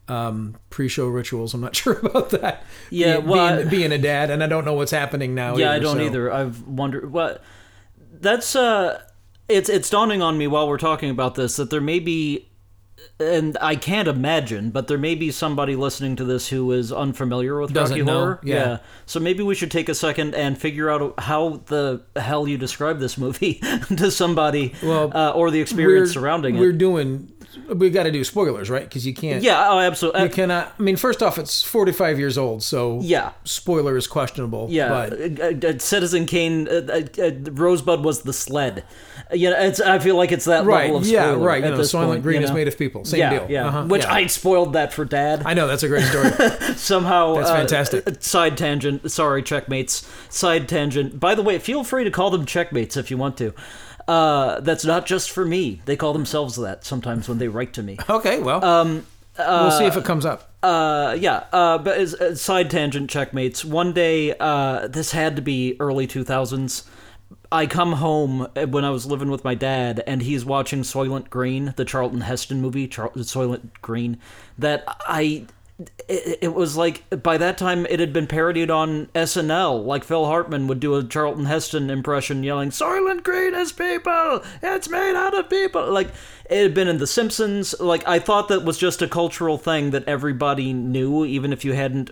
um, 0.09 0.57
pre-show 0.69 1.07
rituals. 1.07 1.53
I'm 1.53 1.61
not 1.61 1.75
sure 1.81 1.99
about 1.99 2.31
that. 2.31 2.63
Yeah, 2.89 3.17
being, 3.17 3.27
well, 3.27 3.55
being, 3.57 3.69
being 3.69 3.91
a 3.91 3.97
dad, 3.97 4.29
and 4.31 4.43
I 4.43 4.47
don't 4.47 4.65
know 4.65 4.73
what's 4.73 4.91
happening 4.91 5.35
now. 5.35 5.55
yeah. 5.57 5.71
I 5.71 5.79
don't 5.79 5.97
so- 5.97 6.03
either. 6.03 6.31
I've 6.31 6.61
wondered 6.67 7.11
what. 7.11 7.43
That's 8.21 8.55
uh, 8.55 9.01
it's 9.47 9.69
it's 9.69 9.89
dawning 9.89 10.21
on 10.21 10.37
me 10.37 10.47
while 10.47 10.67
we're 10.67 10.77
talking 10.77 11.09
about 11.09 11.35
this 11.35 11.55
that 11.55 11.69
there 11.69 11.81
may 11.81 11.99
be. 11.99 12.45
And 13.17 13.57
I 13.61 13.77
can't 13.77 14.09
imagine, 14.09 14.71
but 14.71 14.87
there 14.89 14.97
may 14.97 15.15
be 15.15 15.31
somebody 15.31 15.77
listening 15.77 16.17
to 16.17 16.25
this 16.25 16.49
who 16.49 16.73
is 16.73 16.91
unfamiliar 16.91 17.57
with 17.61 17.71
Doesn't 17.71 17.95
Rocky 17.97 18.05
know, 18.05 18.19
Horror. 18.19 18.39
yeah. 18.43 18.77
So 19.05 19.21
maybe 19.21 19.41
we 19.41 19.55
should 19.55 19.71
take 19.71 19.87
a 19.87 19.95
second 19.95 20.35
and 20.35 20.57
figure 20.57 20.89
out 20.89 21.17
how 21.17 21.61
the 21.67 22.01
hell 22.17 22.45
you 22.45 22.57
describe 22.57 22.99
this 22.99 23.17
movie 23.17 23.53
to 23.97 24.11
somebody, 24.11 24.73
Well, 24.83 25.11
uh, 25.15 25.31
or 25.31 25.49
the 25.49 25.61
experience 25.61 26.11
surrounding 26.11 26.57
We're 26.57 26.73
doing. 26.73 27.31
We 27.67 27.89
got 27.89 28.03
to 28.03 28.11
do 28.11 28.23
spoilers, 28.23 28.69
right? 28.69 28.83
Because 28.83 29.05
you 29.05 29.13
can't. 29.13 29.43
Yeah. 29.43 29.69
Oh, 29.69 29.79
absolutely. 29.79 30.23
You 30.23 30.29
cannot. 30.29 30.73
I 30.77 30.81
mean, 30.81 30.95
first 30.95 31.23
off, 31.23 31.37
it's 31.37 31.63
45 31.63 32.19
years 32.19 32.37
old, 32.37 32.61
so 32.63 32.99
yeah. 33.01 33.31
spoiler 33.43 33.97
is 33.97 34.07
questionable. 34.07 34.67
Yeah, 34.69 34.89
but 35.09 35.41
uh, 35.63 35.67
uh, 35.67 35.79
Citizen 35.79 36.25
Kane, 36.25 36.67
uh, 36.67 37.03
uh, 37.17 37.23
uh, 37.23 37.31
Rosebud 37.51 38.03
was 38.03 38.21
the 38.21 38.33
sled. 38.33 38.83
Uh, 39.31 39.35
You 39.35 39.49
know, 39.49 39.59
it's. 39.59 39.79
I 39.79 39.99
feel 39.99 40.15
like 40.15 40.31
it's 40.31 40.45
that 40.45 40.65
right, 40.65 40.85
level 40.85 40.97
of 40.97 41.07
yeah, 41.07 41.31
spoiler 41.31 41.47
right. 41.47 41.63
At 41.63 41.71
You 41.71 41.77
know, 41.77 41.81
Soylent 41.83 42.05
point, 42.05 42.23
Green 42.23 42.41
you 42.41 42.47
is 42.47 42.51
made 42.53 42.67
of 42.67 42.77
people. 42.77 43.05
Same 43.05 43.19
yeah, 43.19 43.29
deal. 43.31 43.47
Yeah, 43.49 43.67
Uh-huh, 43.67 43.85
which 43.85 44.03
yeah. 44.03 44.13
I 44.13 44.27
spoiled 44.27 44.73
that 44.73 44.93
for 44.93 45.05
Dad. 45.05 45.43
I 45.45 45.53
know 45.53 45.67
that's 45.67 45.83
a 45.83 45.87
great 45.87 46.05
story. 46.05 46.29
Somehow, 46.75 47.35
That's 47.35 47.49
uh, 47.49 47.55
fantastic. 47.55 48.07
uh, 48.07 48.13
side 48.19 48.57
tangent. 48.57 49.09
Sorry, 49.11 49.41
checkmates. 49.41 50.07
Side 50.29 50.69
tangent. 50.69 51.19
By 51.19 51.35
the 51.35 51.41
way, 51.41 51.57
feel 51.59 51.83
free 51.83 52.03
to 52.03 52.11
call 52.11 52.29
them 52.29 52.45
checkmates 52.45 52.95
if 52.95 53.09
you 53.09 53.17
want 53.17 53.37
to. 53.37 53.53
Uh, 54.09 54.59
that's 54.61 54.85
not 54.85 55.05
just 55.05 55.29
for 55.29 55.45
me. 55.45 55.81
They 55.85 55.95
call 55.95 56.13
themselves 56.13 56.55
that 56.55 56.83
sometimes 56.83 57.29
when 57.29 57.37
they 57.37 57.47
write 57.47 57.73
to 57.73 57.83
me. 57.83 57.97
okay, 58.09 58.39
well, 58.41 58.63
um, 58.65 59.05
we'll 59.37 59.71
see 59.71 59.85
if 59.85 59.95
it 59.95 60.03
comes 60.03 60.25
up. 60.25 60.49
uh 60.63 61.15
yeah 61.19 61.45
uh 61.53 61.77
but 61.77 61.97
as, 61.97 62.13
as 62.15 62.41
side 62.41 62.69
tangent 62.69 63.09
checkmates 63.09 63.63
one 63.63 63.93
day 63.93 64.33
uh 64.39 64.85
this 64.87 65.11
had 65.13 65.37
to 65.37 65.41
be 65.41 65.77
early 65.79 66.05
2000s 66.05 66.83
i 67.49 67.65
come 67.65 67.93
home 67.93 68.41
uh, 68.57 68.65
when 68.67 68.83
i 68.83 68.89
was 68.89 69.05
living 69.05 69.29
with 69.31 69.45
my 69.45 69.55
dad 69.55 70.03
and 70.05 70.21
he's 70.23 70.43
watching 70.43 70.81
soylent 70.81 71.29
green 71.29 71.73
the 71.77 71.85
charlton 71.85 72.19
heston 72.21 72.59
movie 72.59 72.85
Char- 72.89 73.11
soylent 73.11 73.69
green 73.81 74.17
that 74.57 74.83
i 75.07 75.45
it, 76.07 76.39
it 76.41 76.53
was 76.53 76.75
like 76.75 77.03
by 77.23 77.37
that 77.37 77.57
time 77.57 77.85
it 77.85 77.99
had 77.99 78.11
been 78.11 78.27
parodied 78.27 78.69
on 78.69 79.07
SNL. 79.15 79.85
Like 79.85 80.03
Phil 80.03 80.25
Hartman 80.25 80.67
would 80.67 80.79
do 80.79 80.95
a 80.95 81.03
Charlton 81.03 81.45
Heston 81.45 81.89
impression, 81.89 82.43
yelling 82.43 82.69
"Soylent 82.69 83.23
Green 83.23 83.55
is 83.55 83.71
people. 83.71 84.43
It's 84.61 84.89
made 84.89 85.15
out 85.15 85.37
of 85.37 85.49
people." 85.49 85.89
Like 85.91 86.09
it 86.49 86.63
had 86.63 86.73
been 86.73 86.87
in 86.87 86.97
The 86.97 87.07
Simpsons. 87.07 87.79
Like 87.79 88.05
I 88.07 88.19
thought 88.19 88.49
that 88.49 88.65
was 88.65 88.77
just 88.77 89.01
a 89.01 89.07
cultural 89.07 89.57
thing 89.57 89.91
that 89.91 90.03
everybody 90.05 90.73
knew, 90.73 91.23
even 91.23 91.53
if 91.53 91.63
you 91.63 91.73
hadn't 91.73 92.11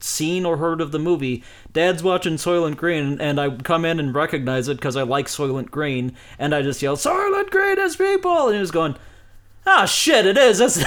seen 0.00 0.44
or 0.44 0.58
heard 0.58 0.80
of 0.80 0.92
the 0.92 0.98
movie. 0.98 1.42
Dad's 1.72 2.02
watching 2.02 2.34
Soylent 2.34 2.76
Green, 2.76 3.20
and 3.20 3.40
I 3.40 3.50
come 3.50 3.84
in 3.84 3.98
and 3.98 4.14
recognize 4.14 4.68
it 4.68 4.76
because 4.76 4.96
I 4.96 5.02
like 5.02 5.26
Soylent 5.26 5.70
Green, 5.70 6.16
and 6.38 6.54
I 6.54 6.62
just 6.62 6.82
yell 6.82 6.96
"Soylent 6.96 7.50
Green 7.50 7.78
is 7.78 7.96
people," 7.96 8.46
and 8.48 8.54
he 8.54 8.60
was 8.60 8.70
going. 8.70 8.96
Ah 9.66 9.84
shit! 9.84 10.26
It 10.26 10.38
is. 10.38 10.60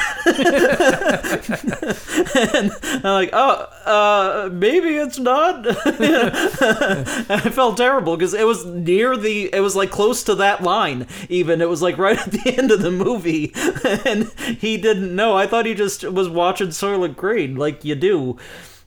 And 2.36 2.72
I'm 2.84 3.04
like, 3.04 3.30
oh, 3.34 3.68
uh, 3.86 4.50
maybe 4.52 4.96
it's 4.96 5.20
not. 5.20 5.66
I 5.68 7.40
felt 7.52 7.78
terrible 7.78 8.16
because 8.18 8.34
it 8.34 8.46
was 8.46 8.66
near 8.66 9.16
the, 9.18 9.54
it 9.54 9.60
was 9.60 9.76
like 9.76 9.92
close 9.92 10.24
to 10.26 10.36
that 10.36 10.64
line. 10.64 11.08
Even 11.30 11.62
it 11.62 11.70
was 11.70 11.82
like 11.82 11.98
right 11.98 12.18
at 12.18 12.32
the 12.32 12.54
end 12.58 12.72
of 12.72 12.82
the 12.82 12.92
movie, 12.92 13.54
and 14.06 14.32
he 14.60 14.78
didn't 14.78 15.16
know. 15.16 15.36
I 15.38 15.48
thought 15.48 15.66
he 15.66 15.74
just 15.74 16.04
was 16.04 16.30
watching 16.30 16.70
Soylent 16.70 17.16
Green, 17.16 17.56
like 17.56 17.84
you 17.86 17.96
do. 17.96 18.38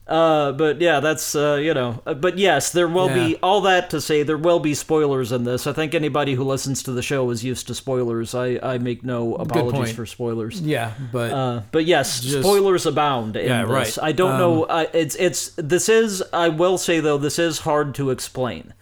Uh, 0.07 0.53
but 0.53 0.79
yeah, 0.79 1.01
that's 1.01 1.35
uh, 1.35 1.55
you 1.61 1.73
know. 1.73 2.01
uh, 2.05 2.13
But 2.13 2.37
yes, 2.37 2.71
there 2.71 2.87
will 2.87 3.07
Yeah. 3.09 3.27
be 3.27 3.35
all 3.43 3.59
that 3.61 3.89
to 3.89 3.99
say. 3.99 4.23
There 4.23 4.37
will 4.37 4.59
be 4.59 4.73
spoilers 4.73 5.33
in 5.33 5.43
this. 5.43 5.67
I 5.67 5.73
think 5.73 5.93
anybody 5.93 6.35
who 6.35 6.45
listens 6.45 6.81
to 6.83 6.91
the 6.93 7.01
show 7.01 7.29
is 7.29 7.43
used 7.43 7.67
to 7.67 7.75
spoilers. 7.75 8.33
I 8.33 8.57
I 8.63 8.77
make 8.77 9.03
no 9.03 9.35
apologies 9.35 9.93
for 9.93 10.05
spoilers. 10.05 10.61
Yeah, 10.61 10.91
but 11.11 11.31
Uh, 11.33 11.61
but 11.73 11.83
yes, 11.85 12.21
Just- 12.21 12.39
spoilers 12.47 12.85
abound 12.85 13.35
in 13.35 13.47
Yeah, 13.47 13.63
this. 13.63 13.71
right. 13.71 13.97
I 14.01 14.11
don't 14.13 14.31
Um, 14.31 14.39
know. 14.39 14.65
I, 14.69 14.87
it's 14.93 15.15
it's 15.15 15.51
this 15.57 15.89
is. 15.89 16.23
I 16.31 16.47
will 16.49 16.77
say 16.77 17.01
though, 17.01 17.17
this 17.17 17.37
is 17.37 17.59
hard 17.59 17.93
to 17.95 18.09
explain. 18.09 18.73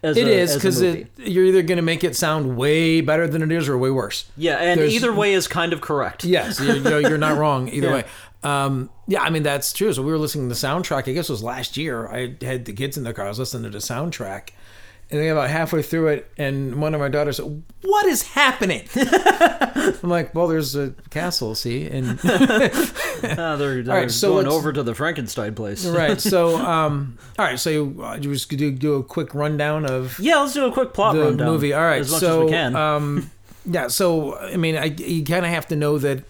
It 0.00 0.16
a- 0.16 0.30
is 0.32 0.54
because 0.54 0.80
you're 1.16 1.44
either 1.44 1.60
going 1.62 1.76
to 1.76 1.82
make 1.82 2.04
it 2.04 2.14
sound 2.14 2.56
way 2.56 3.00
better 3.00 3.26
than 3.26 3.42
it 3.42 3.50
is 3.50 3.68
or 3.68 3.76
way 3.76 3.90
worse. 3.90 4.26
yeah, 4.36 4.54
and 4.56 4.78
there's- 4.80 4.92
either 4.94 5.12
way 5.12 5.34
is 5.34 5.48
kind 5.48 5.72
of 5.72 5.80
correct. 5.80 6.22
Yes, 6.24 6.60
you're 6.60 7.18
not 7.18 7.36
wrong 7.36 7.68
either 7.68 7.88
Yeah. 7.92 7.94
way. 7.94 8.04
Um, 8.44 8.90
yeah, 9.06 9.22
I 9.22 9.30
mean 9.30 9.42
that's 9.42 9.72
true. 9.72 9.92
So 9.92 10.02
we 10.02 10.12
were 10.12 10.18
listening 10.18 10.48
to 10.48 10.54
the 10.54 10.66
soundtrack. 10.66 11.08
I 11.08 11.12
guess 11.12 11.28
it 11.28 11.32
was 11.32 11.42
last 11.42 11.76
year. 11.76 12.06
I 12.08 12.36
had 12.44 12.64
the 12.66 12.72
kids 12.72 12.96
in 12.96 13.04
the 13.04 13.12
car. 13.12 13.24
I 13.26 13.28
was 13.28 13.38
listening 13.38 13.64
to 13.64 13.70
the 13.70 13.78
soundtrack, 13.78 14.50
and 15.10 15.20
then 15.20 15.28
about 15.32 15.50
halfway 15.50 15.82
through 15.82 16.08
it, 16.08 16.30
and 16.38 16.80
one 16.80 16.94
of 16.94 17.00
my 17.00 17.08
daughters 17.08 17.38
said, 17.38 17.62
"What 17.82 18.06
is 18.06 18.22
happening?" 18.22 18.84
I'm 18.94 20.08
like, 20.08 20.34
"Well, 20.36 20.46
there's 20.46 20.76
a 20.76 20.94
castle, 21.10 21.54
see." 21.56 21.86
And 21.88 22.20
Ah, 22.24 23.56
they're, 23.56 23.82
they're 23.82 23.84
right, 24.02 24.10
so 24.10 24.34
going 24.34 24.46
over 24.46 24.72
to 24.72 24.82
the 24.84 24.94
Frankenstein 24.94 25.54
place. 25.56 25.84
right, 25.84 26.20
so 26.20 26.56
um, 26.58 27.18
all 27.38 27.44
right, 27.44 27.58
so 27.58 27.70
you, 27.70 28.00
uh, 28.00 28.14
you 28.20 28.32
just 28.34 28.48
do 28.50 28.70
do 28.70 28.94
a 28.94 29.02
quick 29.02 29.34
rundown 29.34 29.84
of 29.84 30.18
Yeah, 30.20 30.36
let's 30.38 30.54
do 30.54 30.64
a 30.66 30.72
quick 30.72 30.92
plot 30.94 31.16
the 31.16 31.22
rundown. 31.22 31.48
movie. 31.48 31.72
All 31.72 31.82
right, 31.82 32.00
as 32.00 32.10
much 32.12 32.20
so 32.20 32.42
as 32.42 32.44
we 32.46 32.50
can. 32.52 32.76
um, 32.76 33.30
yeah, 33.66 33.88
so 33.88 34.36
I 34.38 34.56
mean, 34.56 34.76
I, 34.76 34.84
you 34.84 35.24
kind 35.24 35.44
of 35.44 35.50
have 35.50 35.66
to 35.68 35.76
know 35.76 35.98
that 35.98 36.22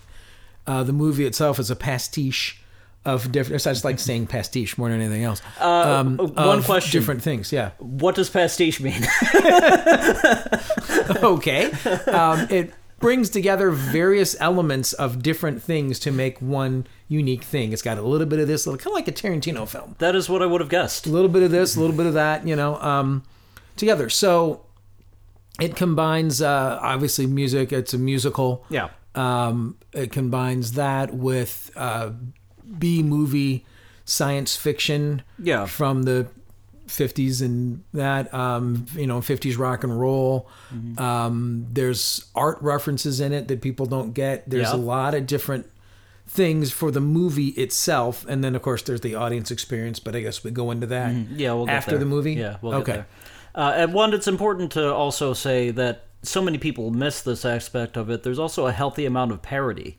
uh, 0.68 0.82
the 0.84 0.92
movie 0.92 1.24
itself 1.24 1.58
is 1.58 1.70
a 1.70 1.76
pastiche 1.76 2.62
of 3.04 3.32
different. 3.32 3.54
It's 3.56 3.64
just 3.64 3.84
like 3.84 3.98
saying 3.98 4.26
pastiche 4.26 4.76
more 4.76 4.90
than 4.90 5.00
anything 5.00 5.24
else. 5.24 5.40
Um, 5.58 6.20
uh, 6.20 6.26
one 6.26 6.62
question. 6.62 7.00
different 7.00 7.22
things. 7.22 7.50
Yeah. 7.52 7.70
what 7.78 8.14
does 8.14 8.28
pastiche 8.28 8.80
mean? 8.80 9.02
okay. 11.22 11.70
Um, 12.06 12.46
it 12.50 12.74
brings 13.00 13.30
together 13.30 13.70
various 13.70 14.36
elements 14.40 14.92
of 14.92 15.22
different 15.22 15.62
things 15.62 15.98
to 16.00 16.10
make 16.10 16.40
one 16.42 16.86
unique 17.08 17.44
thing. 17.44 17.72
It's 17.72 17.82
got 17.82 17.96
a 17.96 18.02
little 18.02 18.26
bit 18.26 18.40
of 18.40 18.48
this, 18.48 18.66
little 18.66 18.78
kind 18.78 18.88
of 18.88 18.94
like 18.94 19.08
a 19.08 19.12
Tarantino 19.12 19.66
film. 19.66 19.94
That 19.98 20.14
is 20.14 20.28
what 20.28 20.42
I 20.42 20.46
would 20.46 20.60
have 20.60 20.70
guessed. 20.70 21.06
A 21.06 21.10
little 21.10 21.28
bit 21.30 21.42
of 21.42 21.50
this, 21.50 21.76
a 21.76 21.80
little 21.80 21.96
bit 21.96 22.06
of 22.06 22.14
that, 22.14 22.46
you 22.46 22.56
know, 22.56 22.76
um, 22.76 23.22
together. 23.76 24.10
So 24.10 24.66
it 25.60 25.76
combines 25.76 26.42
uh, 26.42 26.78
obviously 26.82 27.26
music. 27.26 27.72
It's 27.72 27.94
a 27.94 27.98
musical. 27.98 28.64
Yeah. 28.68 28.90
Um, 29.18 29.76
it 29.92 30.12
combines 30.12 30.72
that 30.72 31.12
with 31.14 31.70
uh, 31.76 32.10
B 32.78 33.02
movie 33.02 33.64
science 34.04 34.56
fiction 34.56 35.22
Yeah. 35.38 35.66
from 35.66 36.04
the 36.04 36.28
50s 36.86 37.42
and 37.42 37.82
that 37.92 38.32
um, 38.32 38.86
you 38.94 39.06
know 39.06 39.20
50s 39.20 39.58
rock 39.58 39.84
and 39.84 39.98
roll 40.00 40.48
Mm-hmm. 40.74 40.98
um, 41.02 41.66
there's 41.72 42.24
art 42.34 42.58
references 42.62 43.20
in 43.20 43.32
it 43.32 43.48
that 43.48 43.60
people 43.60 43.84
don't 43.86 44.12
get 44.14 44.48
there's 44.48 44.68
Yeah. 44.70 44.76
a 44.76 44.82
lot 44.94 45.14
of 45.14 45.26
different 45.26 45.66
things 46.26 46.70
for 46.72 46.90
the 46.90 47.00
movie 47.00 47.48
itself 47.48 48.24
and 48.28 48.42
then 48.44 48.54
of 48.54 48.62
course 48.62 48.82
there's 48.82 49.00
the 49.02 49.14
audience 49.14 49.50
experience 49.50 49.98
but 49.98 50.14
i 50.16 50.20
guess 50.20 50.44
we 50.44 50.50
go 50.50 50.70
into 50.70 50.86
that 50.86 51.10
Mm-hmm. 51.12 51.38
Yeah, 51.38 51.52
we'll 51.54 51.68
after 51.70 51.92
there. 51.92 52.00
the 52.00 52.06
movie 52.06 52.34
Yeah, 52.34 52.56
we'll 52.62 52.74
okay. 52.76 53.04
Uh, 53.54 53.72
and 53.76 53.92
one, 53.92 54.12
it's 54.14 54.28
important 54.28 54.70
to 54.72 54.94
also 54.94 55.32
say 55.34 55.70
that 55.72 56.04
so 56.22 56.42
many 56.42 56.58
people 56.58 56.90
miss 56.90 57.20
this 57.22 57.44
aspect 57.44 57.96
of 57.96 58.10
it. 58.10 58.22
There's 58.22 58.38
also 58.38 58.66
a 58.66 58.72
healthy 58.72 59.06
amount 59.06 59.32
of 59.32 59.40
parody, 59.42 59.96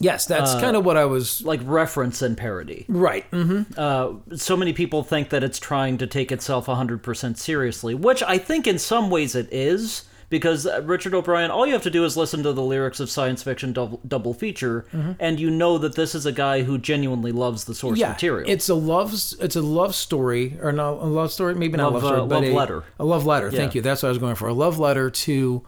yes 0.00 0.30
Uh, 0.30 0.38
that's 0.38 0.54
kind 0.54 0.74
of 0.76 0.84
what 0.86 0.96
i 0.96 1.04
was 1.04 1.42
like 1.42 1.60
reference 1.64 2.22
and 2.22 2.36
parody. 2.36 2.86
right 2.88 3.24
hmm 3.30 3.62
Uh, 3.76 4.12
so 4.36 4.56
many 4.56 4.72
people 4.72 5.02
think 5.02 5.28
that 5.30 5.42
it's 5.44 5.58
trying 5.58 5.98
to 5.98 6.06
take 6.06 6.32
itself 6.32 6.66
100% 6.66 7.36
seriously, 7.36 7.94
which 7.94 8.22
I 8.22 8.38
think 8.38 8.66
in 8.66 8.78
some 8.78 9.10
ways 9.10 9.34
it 9.34 9.48
is. 9.52 10.04
Because 10.32 10.66
uh, 10.66 10.80
Richard 10.84 11.12
O'Brien, 11.12 11.50
all 11.50 11.66
you 11.66 11.74
have 11.74 11.82
to 11.82 11.90
do 11.90 12.06
is 12.06 12.16
listen 12.16 12.42
to 12.42 12.54
the 12.54 12.62
lyrics 12.62 13.00
of 13.00 13.10
science 13.10 13.42
fiction 13.42 13.74
double, 13.74 14.00
double 14.08 14.32
feature, 14.32 14.86
and 15.20 15.38
you 15.38 15.50
know 15.50 15.76
that 15.76 15.94
this 15.94 16.14
is 16.14 16.24
a 16.24 16.32
guy 16.32 16.62
who 16.62 16.78
genuinely 16.78 17.32
loves 17.32 17.64
the 17.64 17.74
source 17.74 17.92
Mm-hmm. 17.98 18.00
yeah 18.00 18.08
material. 18.12 18.50
it's 18.50 18.68
a 18.70 18.74
love 18.74 19.12
it's 19.12 19.56
a 19.56 19.60
love 19.60 19.94
story 19.94 20.56
or 20.62 20.72
not 20.72 20.92
a 20.94 21.04
love 21.04 21.30
story 21.30 21.54
maybe 21.54 21.76
not 21.76 21.92
Love, 21.92 22.02
a 22.02 22.06
love 22.06 22.14
story 22.14 22.20
uh, 22.22 22.26
but 22.26 22.34
love 22.42 22.44
a, 22.44 22.56
letter. 22.56 22.84
a 22.98 23.04
love 23.04 23.26
letter 23.26 23.50
thank 23.50 23.74
you 23.74 23.82
that's 23.82 24.02
what 24.02 24.08
i 24.08 24.10
was 24.10 24.16
going 24.18 24.34
for 24.34 24.48
a 24.48 24.54
love 24.54 24.78
letter 24.78 25.10
to 25.10 25.62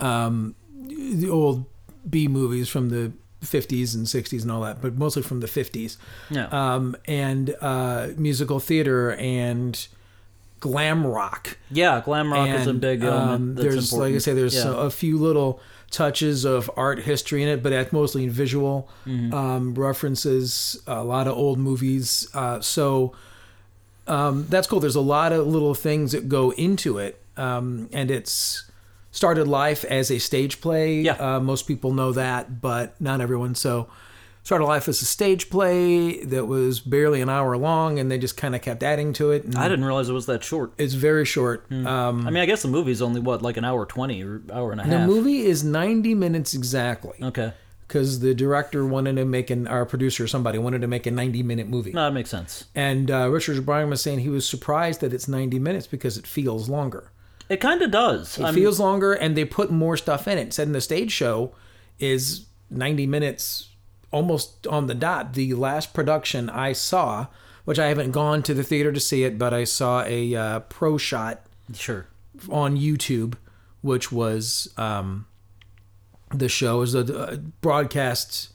um, 0.00 0.54
the 0.88 1.30
old 1.30 1.64
b 2.08 2.28
movies 2.28 2.68
from 2.68 2.90
the 2.90 3.12
50s 3.42 3.94
and 3.94 4.06
60s 4.06 4.42
and 4.42 4.52
all 4.52 4.60
that 4.60 4.82
but 4.82 4.94
mostly 4.94 5.22
from 5.22 5.40
the 5.40 5.46
50s 5.46 5.96
yeah. 6.30 6.48
um, 6.52 6.94
and 7.06 7.54
uh, 7.62 8.08
musical 8.18 8.60
theater 8.60 9.12
and 9.14 9.88
glam 10.62 11.04
rock 11.06 11.58
yeah, 11.70 12.00
glam 12.04 12.32
rock 12.32 12.48
is 12.48 12.66
a 12.66 12.70
and, 12.70 12.80
big 12.80 13.04
um, 13.04 13.54
there's 13.56 13.92
like 13.92 14.14
I 14.14 14.18
say, 14.18 14.32
there's 14.32 14.54
Yeah. 14.54 14.68
a, 14.70 14.86
a 14.86 14.90
few 14.90 15.18
little 15.18 15.60
touches 15.90 16.44
of 16.46 16.70
art 16.76 17.00
history 17.00 17.42
in 17.42 17.48
it, 17.48 17.62
but 17.62 17.70
that's 17.70 17.92
mostly 17.92 18.24
in 18.24 18.30
visual 18.30 18.88
Mm-hmm. 19.06 19.34
um, 19.34 19.74
references, 19.74 20.80
a 20.86 21.02
lot 21.04 21.26
of 21.26 21.36
old 21.36 21.58
movies. 21.58 22.28
Uh, 22.32 22.60
so 22.60 23.12
um, 24.06 24.46
that's 24.48 24.66
cool. 24.66 24.80
There's 24.80 24.96
a 24.96 25.00
lot 25.00 25.32
of 25.32 25.46
little 25.46 25.74
things 25.74 26.12
that 26.12 26.28
go 26.28 26.52
into 26.52 26.98
it, 26.98 27.20
um, 27.36 27.88
and 27.92 28.10
it's 28.10 28.64
started 29.10 29.46
life 29.46 29.84
as 29.84 30.10
a 30.10 30.18
stage 30.18 30.60
play. 30.60 31.00
Yeah. 31.02 31.12
Uh, 31.36 31.40
most 31.40 31.66
people 31.68 31.92
know 31.92 32.12
that, 32.12 32.60
but 32.60 32.98
not 33.00 33.20
everyone. 33.20 33.54
So 33.54 33.88
started 34.44 34.64
life 34.64 34.88
as 34.88 35.00
a 35.00 35.04
stage 35.04 35.50
play 35.50 36.24
that 36.24 36.46
was 36.46 36.80
barely 36.80 37.20
an 37.20 37.28
hour 37.28 37.56
long, 37.56 37.98
and 37.98 38.10
they 38.10 38.18
just 38.18 38.36
kind 38.36 38.54
of 38.56 38.60
kept 38.62 38.82
adding 38.82 39.12
to 39.14 39.30
it. 39.30 39.44
And 39.44 39.54
I 39.56 39.68
didn't 39.68 39.84
realize 39.84 40.08
it 40.08 40.12
was 40.12 40.26
that 40.26 40.42
short. 40.42 40.72
it's 40.78 40.94
very 40.94 41.24
short. 41.24 41.70
Um, 41.70 42.26
I 42.26 42.30
mean, 42.30 42.42
I 42.42 42.46
guess 42.46 42.62
the 42.62 42.68
movie's 42.68 43.00
only 43.00 43.20
what, 43.20 43.40
like 43.42 43.56
an 43.56 43.64
hour 43.64 43.86
twenty 43.86 44.22
or 44.24 44.42
hour 44.52 44.72
and 44.72 44.80
a 44.80 44.84
half. 44.84 44.92
the 44.92 45.06
movie 45.06 45.42
is 45.46 45.62
90 45.62 46.14
minutes 46.14 46.54
exactly 46.54 47.18
Okay, 47.22 47.52
because 47.86 48.18
the 48.20 48.34
director 48.34 48.84
wanted 48.84 49.14
to 49.16 49.24
make 49.24 49.48
an, 49.50 49.68
our 49.68 49.86
producer, 49.86 50.26
somebody 50.26 50.58
wanted 50.58 50.80
to 50.80 50.88
make 50.88 51.06
a 51.06 51.10
90 51.12 51.42
minute 51.44 51.68
movie. 51.68 51.92
no, 51.92 52.04
that 52.06 52.12
makes 52.12 52.30
sense. 52.30 52.64
And 52.74 53.10
uh, 53.10 53.28
Richard 53.30 53.58
O'Brien 53.58 53.90
was 53.90 54.02
saying 54.02 54.20
he 54.20 54.28
was 54.28 54.48
surprised 54.48 55.00
that 55.02 55.12
it's 55.12 55.28
90 55.28 55.58
minutes 55.60 55.86
because 55.86 56.16
it 56.18 56.26
feels 56.26 56.68
longer. 56.68 57.10
It 57.48 57.60
kind 57.60 57.82
of 57.82 57.90
does. 57.90 58.38
It 58.38 58.44
I'm- 58.44 58.54
feels 58.54 58.80
longer 58.80 59.12
and 59.12 59.36
they 59.36 59.44
put 59.44 59.70
more 59.70 59.96
stuff 59.96 60.26
in 60.26 60.38
it. 60.38 60.52
Said 60.52 60.66
in 60.68 60.72
the 60.72 60.80
stage 60.80 61.12
show 61.12 61.54
is 62.00 62.46
90 62.70 63.06
minutes 63.06 63.68
almost 64.12 64.66
on 64.66 64.86
the 64.86 64.94
dot. 64.94 65.34
The 65.34 65.54
last 65.54 65.92
production 65.94 66.48
I 66.48 66.72
saw, 66.72 67.26
which 67.64 67.78
I 67.78 67.88
haven't 67.88 68.12
gone 68.12 68.42
to 68.44 68.54
the 68.54 68.62
theater 68.62 68.92
to 68.92 69.00
see 69.00 69.24
it, 69.24 69.38
but 69.38 69.52
I 69.52 69.64
saw 69.64 70.04
a 70.04 70.34
uh, 70.34 70.60
pro 70.60 70.98
shot 70.98 71.44
sure. 71.74 72.06
on 72.50 72.76
YouTube, 72.76 73.34
which 73.80 74.12
was 74.12 74.72
um, 74.76 75.26
the 76.32 76.48
show 76.48 76.82
is 76.82 76.94
a, 76.94 77.00
a 77.00 77.36
broadcast 77.38 78.50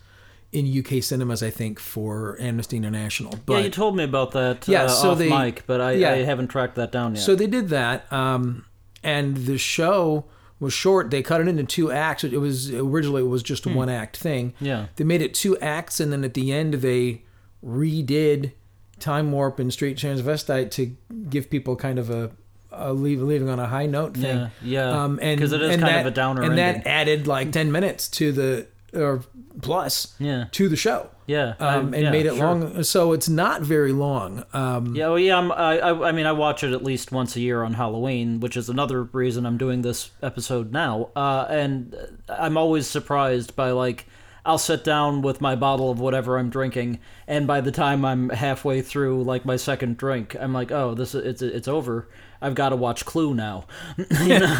in 0.51 0.65
UK 0.79 1.03
cinemas, 1.03 1.43
I 1.43 1.49
think, 1.49 1.79
for 1.79 2.37
Amnesty 2.39 2.77
International. 2.77 3.33
But 3.45 3.53
yeah, 3.53 3.59
you 3.65 3.69
told 3.69 3.95
me 3.97 4.03
about 4.03 4.31
that 4.31 4.67
Yeah, 4.67 4.83
uh, 4.83 4.87
so 4.87 5.11
off 5.11 5.17
they- 5.17 5.29
mic, 5.29 5.63
but 5.67 5.81
I, 5.81 5.91
yeah. 5.93 6.11
I 6.11 6.17
haven't 6.23 6.47
tracked 6.47 6.75
that 6.75 6.91
down 6.91 7.15
yet. 7.15 7.23
so 7.23 7.35
they 7.35 7.47
did 7.47 7.69
that, 7.69 8.11
um, 8.13 8.65
and 9.03 9.37
the 9.37 9.57
show 9.57 10.25
was 10.59 10.73
short. 10.73 11.11
They 11.11 11.21
cut 11.21 11.41
it 11.41 11.47
into 11.47 11.63
two 11.63 11.91
acts. 11.91 12.23
It 12.23 12.39
was 12.39 12.71
originally 12.73 13.21
it 13.21 13.27
was 13.27 13.43
just 13.43 13.65
a 13.65 13.69
one 13.69 13.89
act 13.89 14.17
thing. 14.17 14.53
Hmm. 14.59 14.65
Yeah. 14.65 14.85
they 14.95 15.03
made 15.03 15.21
it 15.21 15.33
two 15.33 15.57
acts, 15.59 15.99
and 15.99 16.11
then 16.11 16.23
at 16.23 16.33
the 16.33 16.51
end 16.51 16.75
they 16.75 17.23
redid 17.63 18.53
Time 18.99 19.31
Warp 19.31 19.59
and 19.59 19.73
Sweet 19.73 19.97
Transvestite 19.97 20.71
to 20.71 20.95
give 21.29 21.49
people 21.49 21.75
kind 21.75 21.99
of 21.99 22.09
a, 22.09 22.31
a 22.71 22.93
leave, 22.93 23.21
leaving 23.21 23.49
on 23.49 23.59
a 23.59 23.67
high 23.67 23.85
note 23.85 24.15
thing. 24.15 24.37
yeah, 24.37 24.49
yeah, 24.63 25.03
um, 25.03 25.19
and 25.21 25.39
'Cause 25.39 25.51
it 25.51 25.61
is 25.61 25.71
and 25.73 25.81
kind 25.81 25.95
that, 25.95 26.01
of 26.01 26.07
a 26.07 26.11
downer 26.11 26.41
and 26.41 26.57
ending. 26.57 26.81
that 26.83 26.89
added 26.89 27.27
like 27.27 27.51
ten 27.51 27.71
minutes 27.71 28.07
to 28.09 28.31
the 28.31 28.67
or 28.97 29.21
plus 29.61 30.13
Yeah. 30.19 30.45
to 30.51 30.69
the 30.69 30.75
show. 30.75 31.09
yeah, 31.25 31.53
Um, 31.59 31.93
and 31.93 32.03
yeah, 32.03 32.11
made 32.11 32.25
it 32.25 32.35
sure. 32.35 32.45
long, 32.45 32.83
so 32.83 33.11
it's 33.13 33.27
not 33.29 33.61
very 33.61 33.91
long. 33.91 34.43
Um, 34.53 34.95
Yeah, 34.95 35.07
well, 35.09 35.19
yeah. 35.19 35.37
I'm, 35.37 35.51
I, 35.51 35.79
I, 35.79 36.09
I 36.09 36.11
mean, 36.11 36.25
I 36.25 36.31
watch 36.31 36.63
it 36.63 36.73
at 36.73 36.83
least 36.83 37.11
once 37.11 37.35
a 37.35 37.39
year 37.41 37.63
on 37.63 37.73
Halloween, 37.73 38.39
which 38.39 38.55
is 38.57 38.69
another 38.69 39.03
reason 39.03 39.45
I'm 39.45 39.57
doing 39.57 39.81
this 39.81 40.11
episode 40.21 40.71
now. 40.71 41.09
Uh, 41.15 41.45
and 41.49 41.95
I'm 42.29 42.57
always 42.57 42.87
surprised 42.87 43.55
by 43.55 43.71
like, 43.71 44.05
I'll 44.47 44.57
sit 44.57 44.83
down 44.83 45.21
with 45.21 45.41
my 45.41 45.55
bottle 45.55 45.91
of 45.91 45.99
whatever 45.99 46.37
I'm 46.37 46.49
drinking, 46.49 46.99
and 47.27 47.45
by 47.45 47.59
the 47.59 47.71
time 47.71 48.05
I'm 48.05 48.29
halfway 48.29 48.81
through 48.81 49.23
like 49.23 49.43
my 49.43 49.57
second 49.57 49.97
drink, 49.97 50.35
I'm 50.39 50.53
like, 50.53 50.71
oh, 50.71 50.93
this 50.93 51.13
is 51.13 51.25
it's 51.25 51.41
it's 51.41 51.67
over. 51.67 52.07
I've 52.41 52.55
got 52.55 52.69
to 52.69 52.75
watch 52.75 53.05
Clue 53.05 53.33
now. 53.33 53.65
you 53.97 54.39
know, 54.39 54.57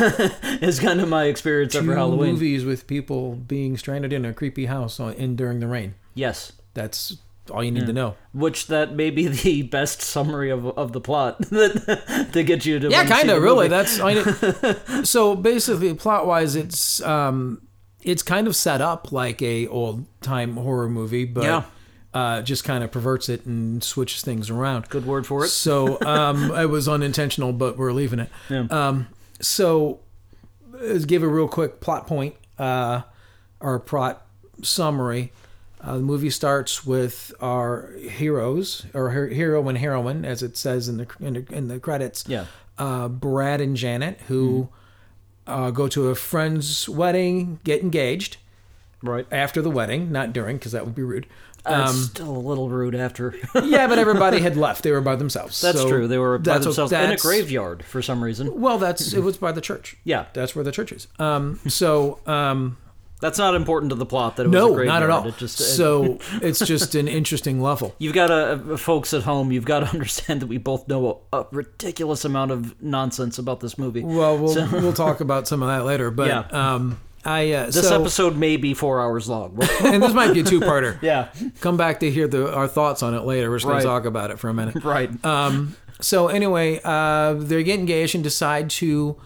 it's 0.61 0.79
kind 0.79 0.99
of 0.99 1.07
my 1.07 1.25
experience 1.25 1.73
two 1.73 1.89
Halloween. 1.89 2.33
movies 2.33 2.65
with 2.65 2.85
people 2.85 3.35
being 3.35 3.77
stranded 3.77 4.11
in 4.11 4.25
a 4.25 4.33
creepy 4.33 4.65
house 4.65 4.99
on, 4.99 5.13
in 5.13 5.35
during 5.35 5.59
the 5.59 5.67
rain. 5.67 5.95
Yes. 6.13 6.51
That's 6.73 7.17
all 7.49 7.63
you 7.63 7.71
need 7.71 7.85
to 7.87 7.93
know. 7.93 8.15
Which 8.33 8.67
that 8.67 8.93
may 8.93 9.09
be 9.09 9.27
the 9.27 9.61
best 9.63 10.01
summary 10.01 10.49
of, 10.49 10.65
of 10.65 10.91
the 10.91 11.01
plot 11.01 11.41
to 11.49 12.43
get 12.45 12.65
you 12.65 12.79
to 12.79 12.89
Yeah, 12.89 13.05
kind 13.05 13.29
of 13.29 13.41
Really, 13.41 13.67
that's. 13.67 13.99
I 13.99 14.13
mean, 14.15 15.05
so 15.05 15.35
basically, 15.35 15.93
plot 15.93 16.27
wise, 16.27 16.55
it's 16.55 17.01
um, 17.01 17.61
it's 18.07 18.23
kind 18.23 18.47
of 18.47 18.55
set 18.55 18.81
up 18.81 19.11
like 19.11 19.41
a 19.41 19.67
old 19.67 20.05
time 20.21 20.55
horror 20.55 20.89
movie, 20.89 21.25
but 21.25 21.43
Yeah. 21.43 21.63
uh, 22.13 22.41
just 22.41 22.63
kind 22.63 22.83
of 22.83 22.91
perverts 22.91 23.29
it 23.29 23.45
and 23.45 23.83
switches 23.83 24.21
things 24.21 24.49
around. 24.49 24.89
good 24.89 25.05
word 25.05 25.27
for 25.27 25.43
it. 25.45 25.49
So 25.49 25.99
um, 26.01 26.51
it 26.55 26.69
was 26.69 26.87
unintentional, 26.87 27.53
but 27.53 27.77
we're 27.77 27.91
leaving 27.91 28.19
it. 28.19 28.29
Yeah. 28.49 28.67
Um, 28.71 29.07
so 29.41 29.99
let's 30.71 31.05
give 31.05 31.21
a 31.23 31.27
real 31.27 31.47
quick 31.47 31.79
plot 31.81 32.07
point 32.07 32.35
uh, 32.57 33.01
or 33.59 33.79
plot 33.79 34.25
summary. 34.63 35.31
Uh, 35.79 35.97
the 35.97 36.03
movie 36.03 36.29
starts 36.31 36.85
with 36.85 37.31
our 37.39 37.91
heroes, 38.09 38.85
or 38.95 39.11
her- 39.11 39.27
hero 39.27 39.67
and 39.69 39.77
heroine, 39.77 40.25
as 40.25 40.41
it 40.41 40.57
says 40.57 40.87
in 40.89 40.97
the 40.97 41.07
in 41.19 41.33
the, 41.33 41.45
in 41.55 41.67
the 41.67 41.79
credits. 41.79 42.23
Yeah. 42.27 42.45
Uh, 42.79 43.07
Brad 43.07 43.61
and 43.61 43.75
Janet, 43.75 44.19
who 44.27 44.69
uh, 45.47 45.71
go 45.71 45.87
to 45.87 46.09
a 46.09 46.15
friend's 46.15 46.87
wedding, 46.89 47.59
get 47.63 47.81
engaged 47.81 48.37
Right. 49.03 49.25
after 49.31 49.61
the 49.61 49.69
wedding, 49.69 50.11
not 50.11 50.33
during, 50.33 50.57
because 50.57 50.71
that 50.73 50.83
would 50.85 50.95
be 50.95 51.03
rude. 51.03 51.27
Uh, 51.65 51.85
Um, 51.89 51.95
still 51.95 52.35
a 52.35 52.39
little 52.39 52.69
rude 52.69 52.95
after. 52.95 53.35
yeah, 53.63 53.87
but 53.87 53.99
everybody 53.99 54.39
had 54.39 54.55
left; 54.65 54.83
they 54.83 54.91
were 54.91 55.01
by 55.01 55.15
themselves. 55.15 55.59
That's 55.61 55.79
So 55.81 55.87
true. 55.89 56.07
They 56.07 56.17
were 56.17 56.37
by 56.39 56.57
themselves 56.59 56.91
in 56.91 57.11
a 57.11 57.17
graveyard 57.17 57.83
for 57.85 58.01
some 58.01 58.23
reason. 58.23 58.59
Well, 58.61 58.77
that's 58.77 59.13
it 59.13 59.21
was 59.21 59.37
by 59.37 59.51
the 59.51 59.61
church. 59.61 59.97
Yeah. 60.03 60.25
That's 60.33 60.55
where 60.55 60.63
the 60.63 60.71
church 60.71 60.91
is. 60.91 61.07
Um, 61.19 61.59
so 61.67 62.19
um, 62.25 62.77
That's 63.19 63.39
not 63.39 63.55
important 63.55 63.89
to 63.89 63.95
the 63.95 64.05
plot 64.05 64.35
that 64.35 64.43
it 64.45 64.49
was 64.49 64.55
a 64.55 64.59
no, 64.59 64.73
graveyard. 64.75 64.87
not 65.01 65.03
at 65.03 65.09
all. 65.09 65.27
It 65.27 65.37
just, 65.37 65.59
it- 65.59 65.63
so 65.63 66.19
it's 66.41 66.59
just 66.59 66.93
an 66.93 67.07
interesting 67.07 67.61
level. 67.61 67.95
You've 67.97 68.13
got 68.13 68.27
to, 68.27 68.77
folks 68.77 69.13
at 69.13 69.23
home, 69.23 69.51
you've 69.51 69.65
got 69.65 69.79
to 69.79 69.87
understand 69.93 70.41
that 70.41 70.47
we 70.47 70.57
both 70.59 70.87
know 70.87 71.21
a, 71.33 71.37
a 71.39 71.47
ridiculous 71.51 72.25
amount 72.25 72.51
of 72.51 72.79
nonsense 72.81 73.39
about 73.39 73.59
this 73.59 73.77
movie. 73.77 74.03
Well, 74.03 74.37
we'll 74.37 74.69
we'll 74.71 74.93
talk 75.05 75.19
about 75.19 75.47
some 75.47 75.63
of 75.63 75.67
that 75.69 75.83
later. 75.85 76.11
But 76.11 76.27
Yeah. 76.27 76.73
um, 76.75 76.99
I 77.25 77.51
uh, 77.51 77.65
this 77.65 77.87
so, 77.89 77.99
episode 77.99 78.37
may 78.37 78.55
be 78.55 78.73
four 78.73 79.01
hours 79.01 79.27
long. 79.27 79.57
and 79.83 80.01
this 80.03 80.13
might 80.13 80.33
be 80.33 80.41
a 80.41 80.43
two-parter. 80.43 81.01
yeah. 81.01 81.29
Come 81.59 81.75
back 81.75 81.99
to 82.01 82.11
hear 82.11 82.27
the 82.27 82.53
our 82.53 82.67
thoughts 82.67 83.01
on 83.03 83.13
it 83.15 83.21
later. 83.25 83.49
We're 83.49 83.57
just 83.57 83.65
going 83.65 83.77
Right. 83.77 83.81
to 83.81 83.87
talk 83.87 84.05
about 84.05 84.31
it 84.31 84.39
for 84.39 84.47
a 84.49 84.53
minute. 84.53 84.83
Right. 84.83 85.09
Um, 85.25 85.75
so 85.99 86.27
anyway, 86.27 86.79
uh, 86.85 87.33
they 87.33 87.63
get 87.63 87.79
engaged 87.79 88.13
and 88.15 88.23
decide 88.23 88.69
to 88.69 89.17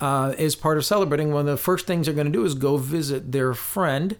uh, 0.00 0.34
as 0.38 0.56
part 0.56 0.76
of 0.76 0.84
celebrating, 0.84 1.32
one 1.32 1.40
of 1.40 1.46
the 1.46 1.56
first 1.56 1.86
things 1.86 2.06
they're 2.06 2.14
going 2.14 2.26
to 2.26 2.32
do 2.32 2.44
is 2.44 2.54
go 2.54 2.76
visit 2.76 3.32
their 3.32 3.54
friend, 3.54 4.16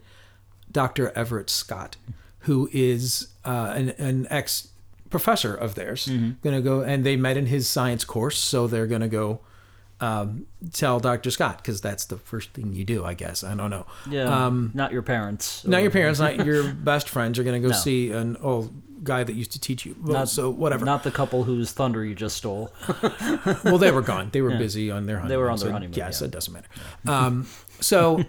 Dr. 0.70 1.10
Everett 1.16 1.50
Scott, 1.50 1.96
who 2.40 2.68
is 2.72 3.28
uh, 3.44 3.72
an, 3.76 3.90
an 3.98 4.26
ex 4.30 4.68
professor 5.10 5.54
of 5.54 5.74
theirs. 5.74 6.06
Going 6.06 6.56
to 6.56 6.60
go, 6.62 6.80
and 6.80 7.04
they 7.04 7.16
met 7.16 7.36
in 7.36 7.46
his 7.46 7.68
science 7.68 8.04
course, 8.04 8.38
so 8.38 8.66
they're 8.66 8.86
going 8.86 9.00
to 9.02 9.08
go 9.08 9.40
um, 10.00 10.46
tell 10.72 10.98
Dr. 11.00 11.30
Scott 11.30 11.58
because 11.58 11.80
that's 11.80 12.04
the 12.06 12.16
first 12.16 12.50
thing 12.52 12.72
you 12.72 12.84
do, 12.84 13.04
I 13.04 13.14
guess. 13.14 13.44
I 13.44 13.54
don't 13.54 13.70
know. 13.70 13.86
Yeah, 14.10 14.50
not 14.74 14.92
your 14.92 15.02
parents. 15.02 15.64
Not 15.66 15.82
your 15.82 15.90
parents, 15.90 16.18
not 16.20 16.44
your 16.46 16.72
best 16.72 17.08
friends. 17.08 17.38
You're 17.38 17.44
going 17.44 17.60
to 17.62 17.66
go 17.68 17.72
No. 17.72 17.78
see 17.78 18.10
an 18.10 18.36
old 18.38 18.72
guy 19.04 19.22
that 19.24 19.34
used 19.34 19.52
to 19.52 19.60
teach 19.60 19.84
you. 19.86 19.94
Well, 20.02 20.14
Not- 20.20 20.28
so 20.28 20.50
whatever. 20.50 20.84
Not 20.84 21.02
the 21.04 21.10
couple 21.10 21.44
whose 21.44 21.70
thunder 21.72 22.04
you 22.04 22.14
just 22.14 22.36
stole. 22.36 22.72
well, 23.64 23.78
they 23.78 23.90
were 23.90 24.02
gone. 24.02 24.30
They 24.32 24.40
were 24.42 24.56
busy 24.56 24.90
on 24.90 25.06
their 25.06 25.16
honeymoon. 25.18 25.28
They 25.28 25.36
were 25.36 25.50
on 25.50 25.58
their 25.58 25.68
so 25.68 25.72
honeymoon, 25.72 25.94
Yes, 25.96 26.20
yeah. 26.20 26.26
it 26.26 26.30
doesn't 26.30 26.52
matter. 26.52 26.68
Um, 27.06 27.46
so, 27.80 28.24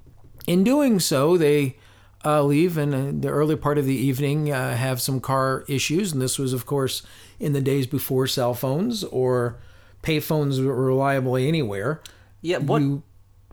in 0.46 0.64
doing 0.64 1.00
so, 1.00 1.36
they 1.36 1.76
uh, 2.24 2.42
leave 2.42 2.76
and 2.76 2.94
in 2.94 3.20
the 3.22 3.28
early 3.28 3.56
part 3.56 3.78
of 3.78 3.84
the 3.86 3.94
evening 3.94 4.52
uh, 4.52 4.76
have 4.76 5.00
some 5.00 5.20
car 5.20 5.64
issues. 5.68 6.12
And 6.12 6.20
this 6.20 6.38
was, 6.38 6.52
of 6.52 6.66
course, 6.66 7.02
in 7.38 7.52
the 7.52 7.60
days 7.60 7.86
before 7.86 8.26
cell 8.26 8.54
phones 8.54 9.04
or 9.04 9.58
payphones 10.02 10.64
were 10.64 10.74
reliable 10.74 11.36
anywhere. 11.36 12.00
Yeah. 12.42 12.58
What 12.58 12.82
You- 12.82 13.02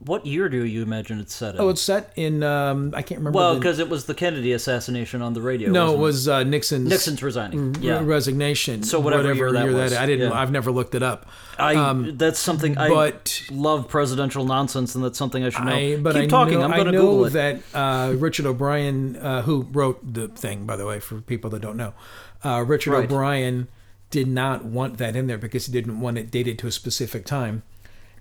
what 0.05 0.25
year 0.27 0.47
do 0.47 0.63
you 0.63 0.83
imagine 0.83 1.19
it's 1.19 1.33
set 1.33 1.55
in? 1.55 1.61
Oh, 1.61 1.69
it's 1.69 1.81
set 1.81 2.13
in, 2.15 2.43
um, 2.43 2.93
I 2.95 3.01
can't 3.01 3.19
remember. 3.19 3.35
well, 3.37 3.55
because 3.55 3.79
it 3.79 3.89
was 3.89 4.05
the 4.05 4.13
Kennedy 4.13 4.51
assassination 4.53 5.21
on 5.23 5.33
the 5.33 5.41
radio. 5.41 5.71
no, 5.71 5.93
it 5.93 5.97
wasn't 5.97 6.35
uh, 6.35 6.43
Nixon's, 6.43 6.89
Nixon's 6.89 7.23
resigning. 7.23 7.73
re- 7.73 7.81
Yeah. 7.87 8.01
resignation. 8.03 8.83
So 8.83 8.99
whatever 8.99 9.33
year 9.33 9.51
that 9.51 9.67
was, 9.69 9.93
I 9.93 10.05
didn't. 10.05 10.29
yeah. 10.31 10.39
I've 10.39 10.51
never 10.51 10.71
looked 10.71 10.93
it 10.93 11.01
up. 11.03 11.27
I 11.59 12.11
that's 12.13 12.39
something 12.39 12.77
I 12.77 12.87
um, 12.89 12.93
but- 12.93 13.41
love 13.51 13.87
presidential 13.87 14.45
nonsense, 14.45 14.93
and 14.93 15.03
that's 15.03 15.17
something 15.17 15.43
I 15.43 15.49
should 15.49 15.65
know. 15.65 15.71
I, 15.75 15.95
but 15.97 16.13
Keep 16.13 16.23
I 16.23 16.27
talking. 16.27 16.59
Know, 16.59 16.65
I'm 16.65 16.71
going 16.71 16.85
to 16.85 16.91
Google 16.91 17.25
it. 17.25 17.33
that 17.33 17.59
uh, 17.73 18.13
Richard 18.15 18.45
O'Brien, 18.45 19.15
uh, 19.15 19.41
who 19.41 19.63
wrote 19.71 20.13
the 20.13 20.27
thing, 20.27 20.65
by 20.67 20.75
the 20.75 20.85
way, 20.85 20.99
for 20.99 21.21
people 21.21 21.49
that 21.49 21.61
don't 21.63 21.77
know, 21.77 21.93
uh, 22.43 22.63
Richard 22.67 22.91
Right. 22.93 23.05
O'Brien 23.05 23.67
did 24.11 24.27
not 24.27 24.63
want 24.63 24.99
that 24.99 25.15
in 25.15 25.25
there 25.27 25.37
because 25.39 25.65
he 25.65 25.71
didn't 25.71 25.99
want 25.99 26.17
it 26.17 26.29
dated 26.31 26.59
to 26.59 26.67
a 26.67 26.71
specific 26.71 27.25
time. 27.25 27.63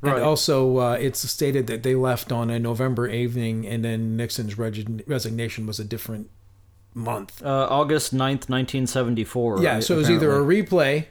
Right. 0.06 0.16
And 0.16 0.24
also, 0.24 0.78
uh, 0.78 0.92
it's 1.00 1.28
stated 1.28 1.66
that 1.68 1.82
they 1.82 1.94
left 1.94 2.32
on 2.32 2.50
a 2.50 2.58
November 2.58 3.08
evening, 3.08 3.66
and 3.66 3.84
then 3.84 4.16
Nixon's 4.16 4.56
reg- 4.58 5.04
resignation 5.06 5.66
was 5.66 5.78
a 5.80 5.84
different 5.84 6.30
month. 6.94 7.42
uh, 7.44 7.66
August 7.70 8.14
9th, 8.14 8.48
1974. 8.48 9.62
Yeah, 9.62 9.80
so 9.80 9.94
it 9.94 9.98
was 9.98 10.10
either 10.10 10.32
a 10.32 10.40
replay 10.40 11.06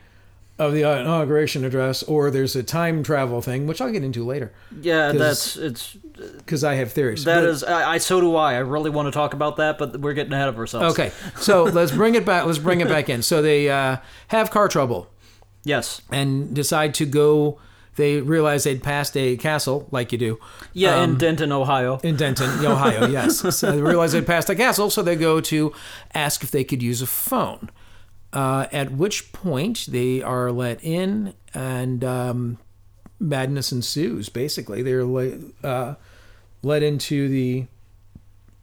of 0.57 0.71
the 0.71 0.83
inauguration 0.83 1.65
address, 1.65 2.01
or 2.03 2.31
there's 2.31 2.55
a 2.55 2.63
time 2.63 3.03
travel 3.03 3.41
thing, 3.41 3.67
which 3.67 3.81
I'll 3.81 3.91
get 3.91 4.03
into 4.05 4.23
later 4.23 4.53
Yeah, 4.81 5.11
That's 5.11 5.57
it's 5.57 5.97
because 6.37 6.63
I 6.63 6.75
have 6.75 6.93
theories. 6.93 7.25
that 7.25 7.41
But- 7.41 7.49
is 7.49 7.63
I, 7.63 7.95
I 7.95 7.97
so 7.97 8.21
do 8.21 8.35
I. 8.37 8.53
I 8.55 8.59
really 8.59 8.89
want 8.89 9.07
to 9.07 9.11
talk 9.11 9.33
about 9.33 9.57
that, 9.57 9.77
but 9.77 9.99
we're 9.99 10.13
getting 10.13 10.31
ahead 10.31 10.47
of 10.47 10.57
ourselves. 10.57 10.93
Okay, 10.97 11.11
so 11.37 11.63
let's 11.79 11.91
bring 11.91 12.15
it 12.15 12.25
back. 12.25 12.45
Let's 12.45 12.57
bring 12.57 12.79
it 12.79 12.87
back 12.87 13.09
in. 13.09 13.21
So 13.21 13.41
they 13.41 13.69
uh, 13.69 13.97
have 14.29 14.49
car 14.49 14.69
trouble 14.69 15.09
Yes. 15.65 16.01
and 16.09 16.53
decide 16.55 16.93
to 16.95 17.05
go. 17.05 17.59
They 17.97 18.19
realize 18.21 18.63
they'd 18.65 18.83
passed 18.83 19.15
a 19.15 19.37
castle, 19.37 19.87
like 19.91 20.11
you 20.11 20.17
do, 20.17 20.39
Yeah, 20.73 20.95
Um, 20.99 21.11
in 21.11 21.17
Denton, 21.17 21.51
Ohio. 21.51 21.99
in 22.03 22.15
Denton, 22.17 22.49
Ohio. 22.65 23.07
Yes. 23.11 23.39
So 23.55 23.71
they 23.71 23.81
realize 23.81 24.11
they'd 24.11 24.27
passed 24.27 24.49
a 24.49 24.55
castle, 24.55 24.89
so 24.89 25.01
they 25.01 25.15
go 25.15 25.39
to 25.41 25.71
ask 26.13 26.43
if 26.43 26.51
they 26.51 26.63
could 26.65 26.83
use 26.83 27.01
a 27.01 27.07
phone. 27.07 27.69
Uh, 28.33 28.67
at 28.73 28.91
which 28.91 29.31
point 29.31 29.85
they 29.89 30.21
are 30.21 30.51
let 30.51 30.83
in, 30.83 31.33
and 31.53 32.03
um, 32.03 32.57
madness 33.17 33.71
ensues. 33.71 34.27
Basically, 34.27 34.81
they're 34.81 35.05
le- 35.05 35.37
uh, 35.63 35.95
led 36.61 36.83
into 36.83 37.29
the 37.29 37.65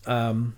um, 0.07 0.57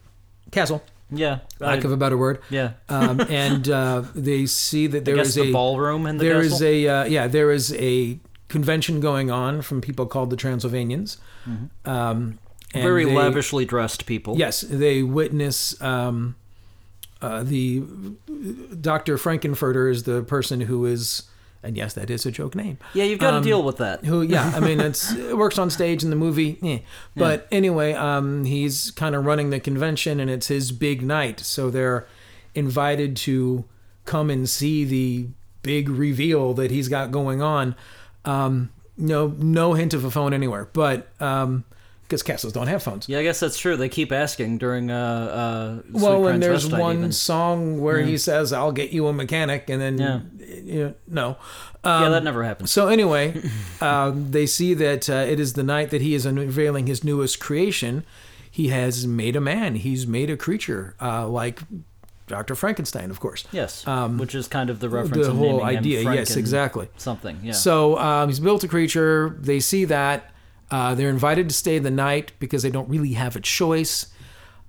castle, 0.50 0.82
Yeah. 1.10 1.40
lack 1.60 1.82
I- 1.84 1.86
of 1.86 1.92
a 1.92 1.96
better 1.96 2.16
word. 2.16 2.40
yeah. 2.50 2.72
um, 2.88 3.20
and 3.20 3.68
uh, 3.68 4.02
they 4.16 4.46
see 4.46 4.86
that 4.88 4.98
I 4.98 5.00
there 5.04 5.16
guess 5.16 5.28
is 5.28 5.34
the 5.36 5.50
a 5.50 5.52
ballroom 5.52 6.06
in 6.06 6.16
the 6.18 6.24
there 6.24 6.42
castle. 6.42 6.56
is 6.56 6.62
a 6.62 6.88
uh, 6.88 7.04
yeah 7.04 7.26
there 7.28 7.50
is 7.52 7.72
a 7.74 8.18
convention 8.48 9.00
going 9.00 9.30
on 9.30 9.62
from 9.62 9.80
people 9.80 10.06
called 10.06 10.30
the 10.30 10.36
Transylvanians. 10.36 11.18
Um, 11.46 11.58
and 11.84 12.38
Mm-hmm. 12.74 12.82
very 12.82 13.04
they- 13.04 13.14
lavishly 13.14 13.64
dressed 13.64 14.04
people. 14.04 14.36
Yes, 14.36 14.62
they 14.62 15.02
witness 15.04 15.80
um, 15.80 16.34
uh, 17.22 17.44
the 17.44 17.82
Dr. 18.80 19.16
Frank-N-Furter 19.16 19.88
is 19.90 20.02
the 20.02 20.22
person 20.24 20.62
who 20.62 20.84
is, 20.84 21.22
and 21.62 21.76
yes, 21.76 21.94
that 21.94 22.10
is 22.10 22.26
a 22.26 22.32
joke 22.32 22.54
name. 22.56 22.78
Yeah, 22.92 23.04
you've 23.04 23.20
got 23.20 23.30
to 23.30 23.36
Um, 23.38 23.42
deal 23.44 23.62
with 23.62 23.76
that. 23.76 24.04
Who, 24.04 24.22
yeah, 24.22 24.52
I 24.56 24.60
mean, 24.60 24.80
it's 24.88 25.12
it 25.14 25.36
works 25.38 25.56
on 25.56 25.70
stage 25.70 26.02
in 26.02 26.10
the 26.10 26.16
movie, 26.16 26.58
eh. 26.62 26.78
but 27.14 27.46
anyway, 27.52 27.92
um, 27.92 28.44
he's 28.44 28.90
kind 28.90 29.14
of 29.14 29.24
running 29.24 29.50
the 29.50 29.60
convention, 29.60 30.18
and 30.18 30.28
it's 30.28 30.48
his 30.48 30.72
big 30.72 31.00
night, 31.02 31.38
so 31.40 31.70
they're 31.70 32.06
invited 32.56 33.16
to 33.18 33.64
come 34.04 34.30
and 34.30 34.48
see 34.48 34.84
the 34.84 35.28
big 35.62 35.88
reveal 35.88 36.54
that 36.54 36.70
he's 36.72 36.88
got 36.88 37.10
going 37.12 37.40
on. 37.40 37.74
Um, 38.24 38.70
no, 38.96 39.28
no 39.38 39.74
hint 39.74 39.92
of 39.94 40.04
a 40.04 40.10
phone 40.10 40.32
anywhere, 40.32 40.68
but 40.72 41.08
um, 41.20 41.64
because 42.02 42.22
castles 42.22 42.52
don't 42.52 42.66
have 42.68 42.82
phones. 42.82 43.08
Yeah, 43.08 43.18
I 43.18 43.22
guess 43.22 43.40
that's 43.40 43.58
true. 43.58 43.76
They 43.76 43.88
keep 43.88 44.12
asking 44.12 44.58
during 44.58 44.90
uh 44.90 44.94
uh. 44.96 45.82
Sweet 45.90 46.02
Well, 46.02 46.26
and 46.28 46.42
there's 46.42 46.68
one 46.70 46.98
even. 46.98 47.12
song 47.12 47.80
where 47.80 48.02
he 48.02 48.16
says, 48.18 48.52
"I'll 48.52 48.72
get 48.72 48.90
you 48.90 49.06
a 49.08 49.12
mechanic," 49.12 49.68
and 49.68 49.80
then 49.80 49.98
Yeah. 49.98 50.20
you 50.62 50.84
know, 50.84 50.94
no. 51.08 51.36
yeah, 51.84 52.04
Um, 52.06 52.12
that 52.12 52.22
never 52.24 52.44
happens. 52.44 52.70
So 52.70 52.88
anyway, 52.88 53.42
um, 53.80 54.30
they 54.30 54.46
see 54.46 54.74
that 54.74 55.10
uh, 55.10 55.14
it 55.28 55.40
is 55.40 55.54
the 55.54 55.64
night 55.64 55.90
that 55.90 56.00
he 56.02 56.14
is 56.14 56.24
unveiling 56.24 56.86
his 56.86 57.02
newest 57.02 57.40
creation. 57.40 58.04
He 58.50 58.68
has 58.68 59.06
made 59.06 59.34
a 59.34 59.40
man. 59.40 59.74
He's 59.74 60.06
made 60.06 60.30
a 60.30 60.36
creature 60.36 60.94
uh, 61.00 61.26
like 61.26 61.62
Dr. 62.26 62.54
Frankenstein, 62.54 63.10
of 63.10 63.20
course. 63.20 63.44
Yes, 63.52 63.86
um, 63.86 64.18
which 64.18 64.34
is 64.34 64.48
kind 64.48 64.70
of 64.70 64.80
the 64.80 64.88
reference. 64.88 65.26
the 65.26 65.32
whole 65.34 65.58
naming 65.58 65.60
him 65.60 65.78
idea, 65.78 66.02
yes, 66.14 66.36
exactly. 66.36 66.88
Something. 66.96 67.38
Yeah. 67.42 67.52
So 67.52 67.98
um, 67.98 68.28
he's 68.28 68.40
built 68.40 68.64
a 68.64 68.68
creature. 68.68 69.36
They 69.40 69.60
see 69.60 69.84
that. 69.86 70.30
Uh, 70.70 70.94
they're 70.94 71.10
invited 71.10 71.48
to 71.48 71.54
stay 71.54 71.78
the 71.78 71.90
night 71.90 72.32
because 72.38 72.62
they 72.62 72.70
don't 72.70 72.88
really 72.88 73.12
have 73.12 73.36
a 73.36 73.40
choice. 73.40 74.06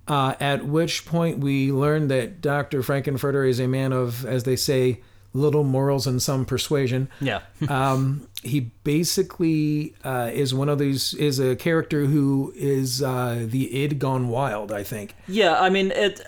Uh, 0.06 0.34
at 0.38 0.64
which 0.64 1.04
point 1.04 1.38
we 1.38 1.72
learn 1.72 2.06
that 2.08 2.40
Dr. 2.40 2.80
Frank-N-Furter 2.82 3.48
is 3.48 3.58
a 3.58 3.66
man 3.66 3.92
of, 3.92 4.24
as 4.24 4.44
they 4.44 4.54
say, 4.54 5.00
little 5.32 5.64
morals 5.64 6.06
and 6.06 6.22
some 6.22 6.44
persuasion. 6.44 7.08
yeah. 7.20 7.40
Um, 7.68 8.28
he 8.42 8.60
basically 8.84 9.94
uh, 10.04 10.30
is 10.32 10.54
one 10.54 10.68
of 10.68 10.78
these 10.78 11.14
is 11.14 11.40
a 11.40 11.56
character 11.56 12.04
who 12.04 12.52
is 12.54 13.02
uh, 13.02 13.44
the 13.44 13.82
id 13.82 13.98
gone 13.98 14.28
wild. 14.28 14.70
I 14.70 14.84
think 14.84 15.16
yeah. 15.26 15.60
I 15.60 15.68
mean, 15.70 15.90
it. 15.90 16.20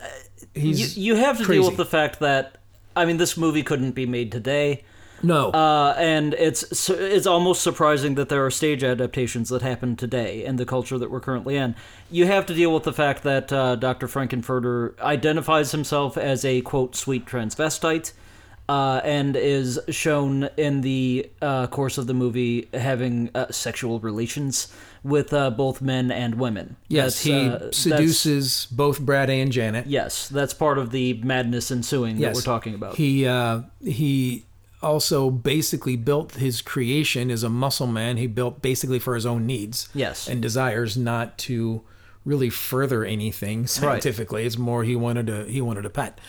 He's 0.58 0.96
you, 0.96 1.14
you 1.14 1.20
have 1.20 1.38
to 1.38 1.44
crazy. 1.44 1.60
deal 1.60 1.68
with 1.70 1.76
the 1.78 1.86
fact 1.86 2.20
that 2.20 2.56
I 2.96 3.04
mean, 3.04 3.16
this 3.16 3.36
movie 3.36 3.62
couldn't 3.62 3.92
be 3.92 4.06
made 4.06 4.32
today. 4.32 4.82
no, 5.22 5.50
Uh, 5.50 5.94
and 5.98 6.34
it's 6.34 6.88
it's 6.90 7.26
almost 7.26 7.62
surprising 7.62 8.14
that 8.16 8.28
there 8.28 8.44
are 8.44 8.50
stage 8.50 8.84
adaptations 8.84 9.48
that 9.48 9.62
happen 9.62 9.96
today 9.96 10.44
in 10.44 10.56
the 10.56 10.64
culture 10.64 10.98
that 10.98 11.10
we're 11.10 11.20
currently 11.20 11.56
in. 11.56 11.74
You 12.10 12.26
have 12.26 12.46
to 12.46 12.54
deal 12.54 12.72
with 12.74 12.84
the 12.84 12.92
fact 12.92 13.22
that 13.24 13.52
uh, 13.52 13.76
Dr. 13.76 14.06
Frank-N-Furter 14.08 14.98
identifies 15.00 15.72
himself 15.72 16.16
as 16.16 16.44
a 16.44 16.60
quote 16.62 16.94
sweet 16.96 17.24
transvestite, 17.26 18.12
uh, 18.68 19.00
and 19.04 19.34
is 19.36 19.78
shown 19.88 20.50
in 20.56 20.82
the 20.82 21.28
uh, 21.42 21.66
course 21.68 21.98
of 21.98 22.06
the 22.06 22.14
movie 22.14 22.68
having 22.74 23.30
uh, 23.34 23.50
sexual 23.50 23.98
relations 24.00 24.68
with 25.02 25.32
uh, 25.32 25.50
both 25.50 25.80
men 25.80 26.10
and 26.10 26.34
women. 26.36 26.76
yes, 26.88 27.04
That's, 27.14 27.22
he 27.22 27.48
uh, 27.48 27.70
seduces 27.72 28.66
both 28.70 29.00
Brad 29.00 29.30
and 29.30 29.50
Janet. 29.52 29.86
Yes, 29.86 30.28
that's 30.28 30.54
part 30.54 30.78
of 30.78 30.90
the 30.90 31.14
madness 31.22 31.70
ensuing 31.70 32.16
Yes. 32.16 32.28
that 32.28 32.34
we're 32.36 32.52
talking 32.54 32.74
about. 32.74 32.96
He 32.96 33.26
uh, 33.26 33.62
he 33.82 34.44
also 34.82 35.30
basically 35.30 35.96
built 35.96 36.34
his 36.34 36.62
creation 36.62 37.30
as 37.30 37.42
a 37.42 37.48
muscle 37.48 37.86
man. 37.88 38.16
He 38.16 38.26
built 38.28 38.62
basically 38.62 38.98
for 38.98 39.14
his 39.14 39.26
own 39.26 39.46
needs. 39.46 39.88
Yes. 39.94 40.28
and 40.28 40.40
desires 40.40 40.96
not 40.96 41.36
to 41.38 41.82
really 42.24 42.50
further 42.50 43.04
anything 43.04 43.66
scientifically. 43.66 44.44
It's 44.44 44.58
more 44.58 44.84
he 44.84 44.94
wanted 44.96 45.26
to 45.28 45.44
he 45.46 45.60
wanted 45.60 45.86
a 45.86 45.90
pet. 45.90 46.20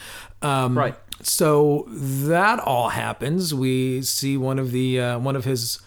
Um, 0.42 0.78
Right. 0.78 0.96
So 1.22 1.86
that 1.90 2.60
all 2.60 2.90
happens. 2.90 3.54
We 3.54 4.02
see 4.04 4.38
one 4.38 4.58
of 4.58 4.72
the 4.72 5.00
uh, 5.02 5.20
one 5.20 5.36
of 5.36 5.44
his 5.44 5.80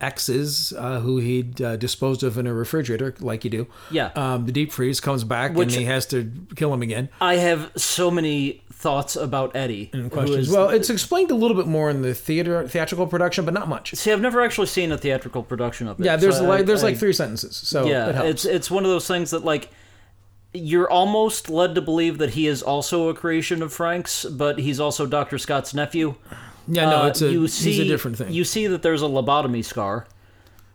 exes 0.00 0.72
uh, 0.78 1.00
who 1.00 1.18
he'd 1.18 1.60
uh, 1.60 1.76
disposed 1.76 2.22
of 2.22 2.38
in 2.38 2.46
a 2.46 2.54
refrigerator, 2.54 3.14
like 3.20 3.42
you 3.44 3.50
do. 3.50 3.66
Yeah. 3.90 4.10
Um, 4.14 4.46
the 4.46 4.52
deep 4.52 4.70
freeze 4.72 5.00
comes 5.00 5.24
back 5.24 5.54
Which- 5.54 5.72
and 5.72 5.80
he 5.80 5.84
has 5.86 6.06
to 6.06 6.30
kill 6.54 6.72
him 6.72 6.82
again. 6.82 7.08
I 7.20 7.36
have 7.36 7.72
so 7.76 8.10
many 8.10 8.62
thoughts 8.72 9.16
about 9.16 9.56
Eddie. 9.56 9.90
and 9.92 10.08
Questions. 10.10 10.48
is- 10.48 10.54
Well, 10.54 10.68
it's 10.68 10.88
explained 10.88 11.32
a 11.32 11.34
little 11.34 11.56
bit 11.56 11.66
more 11.66 11.90
in 11.90 12.02
the 12.02 12.14
theater 12.14 12.66
theatrical 12.68 13.08
production, 13.08 13.44
but 13.44 13.52
not 13.54 13.68
much. 13.68 13.94
See, 13.96 14.12
I've 14.12 14.20
never 14.20 14.40
actually 14.40 14.68
seen 14.68 14.92
a 14.92 14.98
theatrical 14.98 15.42
production 15.42 15.88
of 15.88 15.98
it. 16.00 16.04
Yeah, 16.06 16.14
there's 16.16 16.36
so 16.36 16.44
like 16.44 16.60
I- 16.60 16.62
there's 16.62 16.84
I- 16.84 16.88
like 16.88 16.98
three 16.98 17.12
sentences, 17.12 17.56
so 17.56 17.86
Yeah, 17.86 18.08
it 18.10 18.14
helps. 18.14 18.30
it's 18.30 18.44
it's 18.44 18.70
one 18.70 18.84
of 18.84 18.90
those 18.90 19.08
things 19.08 19.30
that 19.32 19.44
like 19.44 19.68
you're 20.54 20.88
almost 20.90 21.50
led 21.50 21.74
to 21.74 21.82
believe 21.82 22.18
that 22.18 22.30
he 22.30 22.46
is 22.46 22.62
also 22.62 23.08
a 23.08 23.14
creation 23.14 23.62
of 23.62 23.72
Frank's, 23.72 24.24
but 24.24 24.58
he's 24.60 24.80
also 24.80 25.06
Dr. 25.06 25.36
Scott's 25.38 25.74
nephew. 25.74 26.14
Yeah, 26.68 26.90
no, 26.90 27.02
Uh, 27.02 27.06
it's 27.08 27.22
a 27.22 27.30
you 27.32 27.42
he's 27.42 27.54
see, 27.54 27.82
a 27.82 27.84
different 27.84 28.16
thing. 28.18 28.32
You 28.32 28.44
see 28.44 28.66
that 28.68 28.82
there's 28.82 29.02
a 29.02 29.06
lobotomy 29.06 29.64
scar. 29.64 30.06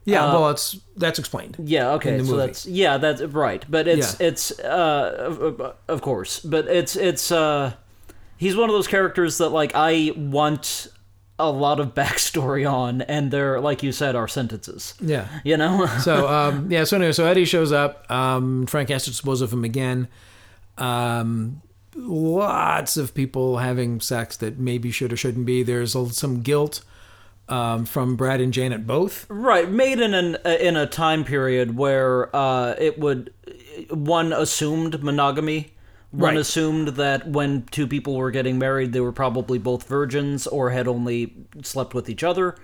Yeah, 0.05 0.25
Uh, 0.25 0.33
well, 0.33 0.49
it's 0.49 0.77
that's 0.97 1.17
explained. 1.19 1.55
Yeah. 1.63 1.91
Okay. 1.91 2.21
So 2.23 2.35
that's 2.35 2.65
yeah. 2.65 2.97
That's 2.97 3.21
right. 3.21 3.63
But 3.69 3.87
it's 3.87 4.19
Yeah. 4.19 4.27
it's 4.27 4.51
uh 4.59 5.15
of, 5.39 5.61
of 5.87 6.01
course. 6.01 6.39
But 6.41 6.67
it's 6.67 6.95
it's 6.97 7.31
uh 7.31 7.73
he's 8.35 8.55
one 8.57 8.69
of 8.69 8.73
those 8.75 8.87
characters 8.87 9.37
that 9.37 9.49
like 9.49 9.71
I 9.75 10.11
want 10.17 10.87
a 11.39 11.49
lot 11.49 11.79
of 11.79 11.93
backstory 11.95 12.69
on, 12.69 13.01
and 13.03 13.31
they're 13.31 13.61
like 13.61 13.81
you 13.81 13.91
said 13.93 14.15
are 14.15 14.27
sentences. 14.27 14.93
Yeah. 14.99 15.27
You 15.45 15.55
know. 15.55 15.87
So 16.01 16.27
um, 16.27 16.69
yeah. 16.69 16.83
So 16.83 16.97
anyway, 16.97 17.13
so 17.13 17.25
Eddie 17.25 17.45
shows 17.45 17.71
up. 17.71 18.05
Um, 18.11 18.65
Frank 18.65 18.89
has 18.89 19.05
to 19.05 19.09
dispose 19.11 19.39
of 19.41 19.53
him 19.53 19.63
again. 19.63 20.09
Um, 20.77 21.61
lots 21.95 22.97
of 22.97 23.13
people 23.13 23.57
having 23.57 23.99
sex 23.99 24.37
that 24.37 24.59
maybe 24.59 24.91
should 24.91 25.13
or 25.13 25.17
shouldn't 25.17 25.45
be. 25.45 25.63
There's 25.63 25.95
some 26.15 26.41
guilt 26.41 26.83
um, 27.49 27.85
from 27.85 28.15
Brad 28.15 28.41
and 28.41 28.53
Janet 28.53 28.87
both. 28.87 29.25
Right, 29.29 29.69
made 29.69 29.99
in 29.99 30.13
an 30.13 30.37
in 30.45 30.75
a 30.75 30.85
time 30.87 31.23
period 31.23 31.77
where 31.77 32.33
uh, 32.35 32.75
it 32.77 32.99
would 32.99 33.33
one 33.89 34.33
assumed 34.33 35.03
monogamy. 35.03 35.69
One 36.11 36.35
Right. 36.35 36.41
assumed 36.41 36.89
that 36.89 37.27
when 37.27 37.63
two 37.71 37.87
people 37.87 38.15
were 38.15 38.29
getting 38.29 38.59
married, 38.59 38.93
they 38.93 38.99
were 38.99 39.11
probably 39.11 39.57
both 39.57 39.87
virgins 39.87 40.45
or 40.45 40.69
had 40.69 40.87
only 40.87 41.33
slept 41.63 41.95
with 41.95 42.07
each 42.07 42.23
other. 42.23 42.55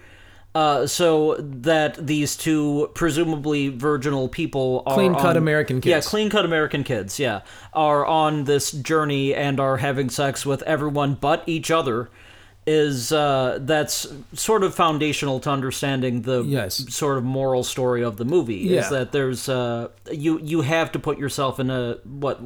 Uh, 0.55 0.87
so 0.87 1.35
that 1.39 1.95
these 2.07 2.35
two 2.35 2.89
presumably 2.95 3.69
virginal 3.69 4.27
people 4.27 4.81
are 4.87 4.95
Clean-cut 4.95 5.25
on- 5.25 5.37
American 5.37 5.79
Yeah, 5.83 6.01
clean 6.01 6.29
cut 6.31 6.43
American 6.43 6.83
kids. 6.83 7.19
Yeah, 7.19 7.41
are 7.71 8.03
on 8.05 8.45
this 8.45 8.71
journey 8.71 9.33
and 9.35 9.59
are 9.59 9.77
having 9.77 10.09
sex 10.09 10.45
with 10.47 10.63
everyone 10.63 11.13
but 11.21 11.43
each 11.45 11.69
other. 11.69 12.09
Is 12.67 13.11
uh, 13.11 13.59
that's 13.61 14.07
sort 14.33 14.63
of 14.63 14.75
foundational 14.75 15.39
to 15.39 15.49
understanding 15.49 16.21
the 16.23 16.43
Yes. 16.43 16.85
sort 16.93 17.17
of 17.17 17.23
moral 17.23 17.63
story 17.63 18.03
of 18.03 18.17
the 18.17 18.25
movie. 18.25 18.57
Yeah. 18.57 18.81
Is 18.81 18.89
that 18.89 19.11
there's 19.11 19.49
uh, 19.49 19.87
you 20.11 20.39
you 20.43 20.61
have 20.61 20.91
to 20.91 20.99
put 20.99 21.17
yourself 21.17 21.59
in 21.59 21.69
a 21.71 21.97
what 22.03 22.39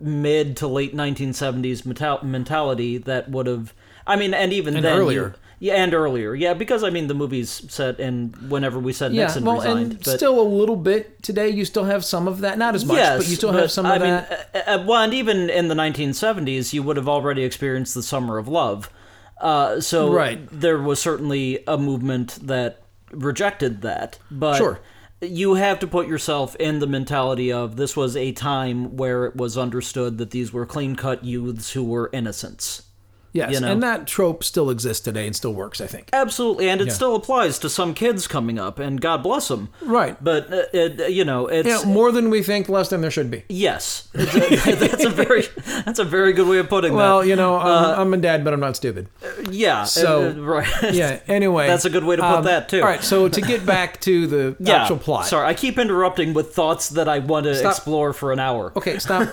mid 0.00 0.56
to 0.58 0.66
late 0.66 0.94
1970s 0.94 1.84
mental- 1.86 2.20
mentality 2.24 2.98
that 2.98 3.30
would 3.30 3.46
have. 3.46 3.74
I 4.06 4.16
mean, 4.16 4.34
and 4.34 4.52
even 4.52 4.74
And 4.76 4.84
then 4.84 4.94
you- 4.96 5.02
earlier. 5.02 5.34
Yeah, 5.60 5.74
and 5.74 5.92
earlier, 5.94 6.34
yeah, 6.34 6.54
because 6.54 6.84
I 6.84 6.90
mean 6.90 7.06
the 7.08 7.14
movie's 7.14 7.50
set 7.72 7.98
in 8.00 8.34
whenever 8.48 8.78
we 8.78 8.92
said 8.92 9.12
Yeah, 9.12 9.24
Nixon 9.24 9.44
well, 9.44 9.56
resigned, 9.56 9.92
and 9.92 10.04
but 10.04 10.16
still 10.16 10.40
a 10.40 10.42
little 10.42 10.76
bit 10.76 11.22
today. 11.22 11.48
You 11.48 11.64
still 11.64 11.84
have 11.84 12.04
some 12.04 12.28
of 12.28 12.40
that, 12.40 12.58
not 12.58 12.74
as 12.74 12.84
much, 12.84 12.96
yes, 12.96 13.18
but 13.18 13.28
you 13.28 13.36
still 13.36 13.52
have 13.52 13.70
some 13.70 13.86
of 13.86 13.92
I 13.92 13.98
that. 13.98 14.30
mean, 14.54 14.62
uh, 14.66 14.70
uh, 14.80 14.84
well, 14.86 15.02
and 15.02 15.14
even 15.14 15.50
in 15.50 15.68
the 15.68 15.74
1970s, 15.74 16.72
you 16.72 16.82
would 16.82 16.96
have 16.96 17.08
already 17.08 17.42
experienced 17.44 17.94
the 17.94 18.02
Summer 18.02 18.38
of 18.38 18.48
Love. 18.48 18.90
Uh, 19.40 19.80
so 19.80 20.12
Right. 20.12 20.40
there 20.50 20.78
was 20.78 21.00
certainly 21.00 21.62
a 21.68 21.78
movement 21.78 22.38
that 22.42 22.82
rejected 23.12 23.82
that, 23.82 24.18
but 24.30 24.56
Sure. 24.56 24.80
you 25.20 25.54
have 25.54 25.78
to 25.80 25.86
put 25.86 26.06
yourself 26.08 26.54
in 26.56 26.78
the 26.80 26.86
mentality 26.86 27.52
of 27.52 27.76
this 27.76 27.96
was 27.96 28.16
a 28.16 28.32
time 28.32 28.96
where 28.96 29.26
it 29.26 29.36
was 29.36 29.56
understood 29.56 30.18
that 30.18 30.30
these 30.32 30.52
were 30.52 30.66
clean-cut 30.66 31.24
youths 31.24 31.70
who 31.72 31.84
were 31.84 32.10
innocents. 32.12 32.82
Yes, 33.38 33.52
you 33.54 33.60
know. 33.60 33.72
and 33.72 33.82
that 33.82 34.06
trope 34.06 34.42
still 34.44 34.70
exists 34.70 35.02
today 35.04 35.26
and 35.26 35.34
still 35.34 35.54
works. 35.54 35.80
I 35.80 35.86
think. 35.86 36.08
Absolutely, 36.12 36.68
and 36.68 36.80
it 36.80 36.88
Yeah. 36.88 36.92
still 36.92 37.14
applies 37.14 37.58
to 37.60 37.68
some 37.68 37.94
kids 37.94 38.26
coming 38.26 38.58
up, 38.58 38.78
and 38.78 39.00
God 39.00 39.22
bless 39.22 39.48
them. 39.48 39.68
Right. 39.82 40.16
But 40.22 40.52
uh, 40.52 40.62
it, 40.72 41.10
you 41.12 41.24
know, 41.24 41.46
it's 41.46 41.68
Yeah, 41.68 41.82
more 41.90 42.12
than 42.12 42.30
we 42.30 42.42
think, 42.42 42.68
less 42.68 42.88
than 42.90 43.00
there 43.00 43.10
should 43.10 43.30
be. 43.30 43.44
Yes, 43.48 44.08
a- 44.14 44.18
that's 44.74 45.04
a 45.04 45.10
very 45.10 45.44
that's 45.84 45.98
a 45.98 46.04
very 46.04 46.32
good 46.32 46.48
way 46.48 46.58
of 46.58 46.68
putting 46.68 46.92
Well, 46.94 47.06
that. 47.06 47.14
Well, 47.20 47.24
you 47.26 47.36
know, 47.36 47.56
I'm, 47.58 48.00
I'm 48.00 48.14
a 48.14 48.16
dad, 48.18 48.44
but 48.44 48.52
I'm 48.52 48.60
not 48.60 48.76
stupid. 48.76 49.08
Yeah, 49.50 49.84
so- 49.84 50.28
uh, 50.30 50.32
right. 50.40 50.68
Yeah. 50.92 51.20
Anyway, 51.28 51.66
That's 51.66 51.84
a 51.84 51.90
good 51.90 52.04
way 52.04 52.16
to 52.16 52.22
put 52.22 52.28
um, 52.38 52.44
that, 52.44 52.68
too. 52.68 52.80
All 52.80 52.86
right. 52.86 53.02
So 53.04 53.28
to 53.28 53.40
get 53.40 53.64
back 53.66 54.00
to 54.02 54.26
the 54.26 54.56
yeah. 54.60 54.82
actual 54.82 54.96
plot. 54.98 55.26
Sorry, 55.26 55.46
I 55.46 55.54
keep 55.54 55.78
interrupting 55.78 56.34
with 56.34 56.54
thoughts 56.54 56.88
that 56.90 57.08
I 57.08 57.18
want 57.20 57.44
to 57.44 57.54
Stop. 57.54 57.72
explore 57.72 58.12
for 58.12 58.32
an 58.32 58.38
hour. 58.38 58.72
Okay, 58.76 58.98
stop. 58.98 59.28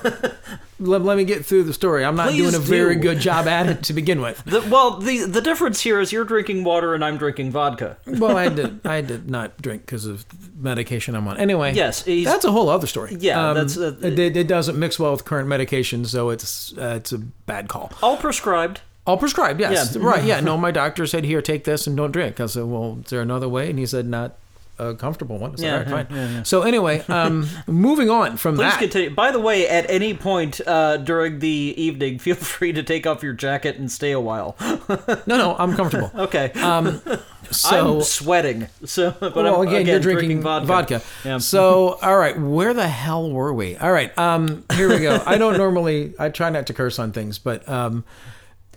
Let, 0.79 1.01
let 1.03 1.17
me 1.17 1.23
get 1.23 1.45
through 1.45 1.63
the 1.63 1.73
story. 1.73 2.03
I'm 2.03 2.15
not 2.15 2.29
Please 2.29 2.41
doing 2.43 2.55
a 2.55 2.59
very 2.59 2.95
do. 2.95 3.01
good 3.01 3.19
job 3.19 3.47
at 3.47 3.67
it 3.67 3.83
to 3.83 3.93
begin 4.01 4.21
with. 4.21 4.43
The, 4.45 4.61
well, 4.61 4.97
the 4.99 5.25
the 5.25 5.41
difference 5.41 5.81
here 5.81 5.99
is 5.99 6.11
you're 6.11 6.25
drinking 6.25 6.63
water 6.63 6.93
and 6.93 7.03
I'm 7.03 7.17
drinking 7.17 7.51
vodka. 7.51 7.97
Well, 8.05 8.35
I 8.38 8.49
did 8.59 8.81
I 8.85 8.95
had 8.95 9.07
to 9.09 9.17
not 9.29 9.61
drink 9.61 9.83
because 9.85 10.05
of 10.05 10.25
medication 10.61 11.15
I'm 11.15 11.27
on. 11.27 11.38
Anyway, 11.38 11.73
Yes, 11.73 12.03
that's 12.03 12.45
a 12.45 12.51
whole 12.51 12.69
other 12.69 12.88
story. 12.88 13.15
Yeah, 13.19 13.49
Um, 13.49 13.55
that's, 13.55 13.77
uh, 13.77 13.95
it, 14.01 14.19
it 14.19 14.47
doesn't 14.47 14.77
mix 14.77 14.99
well 14.99 15.11
with 15.11 15.25
current 15.25 15.47
medications, 15.49 16.07
so 16.07 16.29
it's 16.29 16.77
uh, 16.77 16.95
it's 16.97 17.11
a 17.11 17.19
bad 17.19 17.67
call. 17.67 17.91
All 18.01 18.17
prescribed. 18.17 18.81
All 19.07 19.17
prescribed, 19.17 19.59
yes, 19.59 19.95
Yeah. 19.95 20.01
right, 20.03 20.23
yeah. 20.23 20.39
No, 20.39 20.57
my 20.57 20.71
doctor 20.71 21.05
said 21.05 21.25
here, 21.25 21.39
take 21.39 21.63
this 21.63 21.85
and 21.85 21.95
don't 21.95 22.11
drink. 22.11 22.39
I 22.39 22.47
said, 22.47 22.63
well, 22.63 22.97
is 23.03 23.11
there 23.11 23.21
another 23.21 23.47
way? 23.47 23.69
And 23.69 23.77
he 23.77 23.85
said, 23.85 24.07
not 24.07 24.35
a 24.77 24.93
comfortable 24.95 25.38
one. 25.38 25.55
Yeah, 25.57 25.77
right, 25.77 25.88
fine. 25.88 26.07
yeah, 26.09 26.29
yeah. 26.29 26.43
So 26.43 26.63
anyway, 26.63 27.01
um, 27.07 27.47
moving 27.67 28.09
on 28.09 28.38
from 28.38 28.55
Please 28.55 28.63
that. 28.63 28.79
continue. 28.79 29.09
By 29.09 29.31
the 29.31 29.39
way, 29.39 29.67
at 29.67 29.89
any 29.89 30.13
point 30.13 30.61
uh, 30.65 30.97
during 30.97 31.39
the 31.39 31.73
evening, 31.77 32.19
feel 32.25 32.35
free 32.35 32.73
to 32.73 32.83
take 32.83 33.07
off 33.07 33.23
your 33.23 33.33
jacket 33.33 33.77
and 33.77 33.91
stay 33.91 34.11
a 34.11 34.19
while. 34.19 34.55
no, 35.25 35.38
no, 35.38 35.55
I'm 35.57 35.75
comfortable. 35.75 36.11
Okay. 36.15 36.51
Um, 36.53 37.01
so 37.51 37.95
I'm 37.97 38.01
sweating. 38.01 38.67
So, 38.85 39.15
but 39.19 39.35
well, 39.35 39.61
I'm, 39.61 39.67
again, 39.67 39.85
you're 39.85 39.99
drinking, 39.99 40.41
vodka. 40.41 41.01
Yeah. 41.23 41.38
So, 41.38 41.97
all 42.01 42.17
right, 42.17 42.39
where 42.39 42.73
the 42.73 42.88
hell 42.88 43.31
were 43.31 43.53
we? 43.53 43.77
All 43.77 43.91
right, 43.91 44.15
um, 44.17 44.63
here 44.73 44.89
we 44.89 44.99
go. 44.99 45.21
I 45.25 45.38
don't 45.38 45.57
normally, 45.57 46.13
I 46.19 46.29
try 46.29 46.49
not 46.49 46.67
to 46.67 46.73
curse 46.73 46.99
on 46.99 47.11
things, 47.11 47.38
but 47.38 47.67
um, 47.69 48.03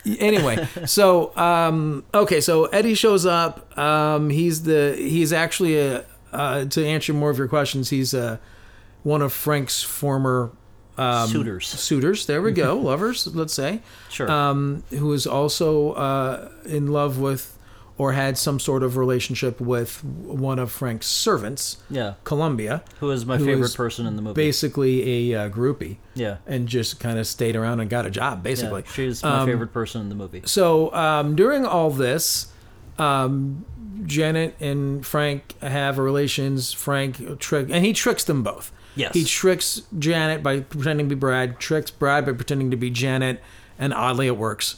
anyway. 0.06 0.66
So, 0.86 1.36
um, 1.36 2.04
okay, 2.14 2.40
so 2.40 2.66
Eddie 2.66 2.94
shows 2.94 3.26
up. 3.26 3.76
Um, 3.78 4.30
he's 4.30 4.62
the, 4.62 4.94
he's 4.96 5.32
actually 5.32 5.78
a, 5.78 6.04
uh, 6.32 6.64
to 6.66 6.86
answer 6.86 7.12
more 7.12 7.30
of 7.30 7.38
your 7.38 7.48
questions, 7.48 7.90
he's 7.90 8.14
uh, 8.14 8.38
one 9.02 9.22
of 9.22 9.32
Frank's 9.32 9.82
former 9.82 10.52
um, 10.96 11.28
Suitors. 11.28 11.66
Suitors. 11.66 12.26
There 12.26 12.42
we 12.42 12.52
go. 12.52 12.76
Lovers, 12.80 13.26
let's 13.28 13.54
say. 13.54 13.80
Sure. 14.10 14.30
Um, 14.30 14.82
who 14.90 15.12
is 15.12 15.26
also 15.26 15.92
uh, 15.92 16.50
in 16.64 16.88
love 16.88 17.18
with 17.18 17.57
or 17.98 18.12
had 18.12 18.38
some 18.38 18.60
sort 18.60 18.82
of 18.84 18.96
relationship 18.96 19.60
with 19.60 20.02
one 20.04 20.58
of 20.60 20.70
Frank's 20.70 21.06
servants, 21.08 21.78
yeah. 21.90 22.14
Columbia, 22.24 22.82
Who 23.00 23.10
is 23.10 23.26
my 23.26 23.36
who 23.38 23.44
favorite 23.44 23.74
person 23.74 24.06
in 24.06 24.14
the 24.16 24.22
movie? 24.22 24.34
basically 24.34 25.32
a 25.32 25.46
uh, 25.46 25.50
groupie, 25.50 25.96
yeah. 26.14 26.36
and 26.46 26.68
just 26.68 27.00
kind 27.00 27.18
of 27.18 27.26
stayed 27.26 27.56
around 27.56 27.80
and 27.80 27.90
got 27.90 28.06
a 28.06 28.10
job, 28.10 28.42
basically. 28.44 28.82
Yeah, 28.86 28.92
she's 28.92 29.22
my 29.22 29.40
Um, 29.40 29.46
favorite 29.48 29.72
person 29.72 30.00
in 30.00 30.08
the 30.08 30.14
movie. 30.14 30.42
So 30.46 30.94
um, 30.94 31.34
during 31.34 31.66
all 31.66 31.90
this, 31.90 32.52
um, 32.98 33.64
Janet 34.06 34.54
and 34.60 35.04
Frank 35.04 35.60
have 35.60 35.98
relations. 35.98 36.72
Frank 36.72 37.38
trick, 37.40 37.68
and 37.70 37.84
he 37.84 37.92
tricks 37.92 38.22
them 38.24 38.42
both. 38.44 38.70
Yes. 38.94 39.12
He 39.14 39.24
tricks 39.24 39.82
Janet 39.98 40.42
by 40.42 40.60
pretending 40.60 41.08
to 41.08 41.14
be 41.14 41.18
Brad. 41.18 41.58
Tricks 41.58 41.90
Brad 41.90 42.26
by 42.26 42.32
pretending 42.32 42.70
to 42.70 42.76
be 42.76 42.90
Janet, 42.90 43.42
and 43.78 43.92
oddly, 43.92 44.26
it 44.28 44.36
works 44.36 44.76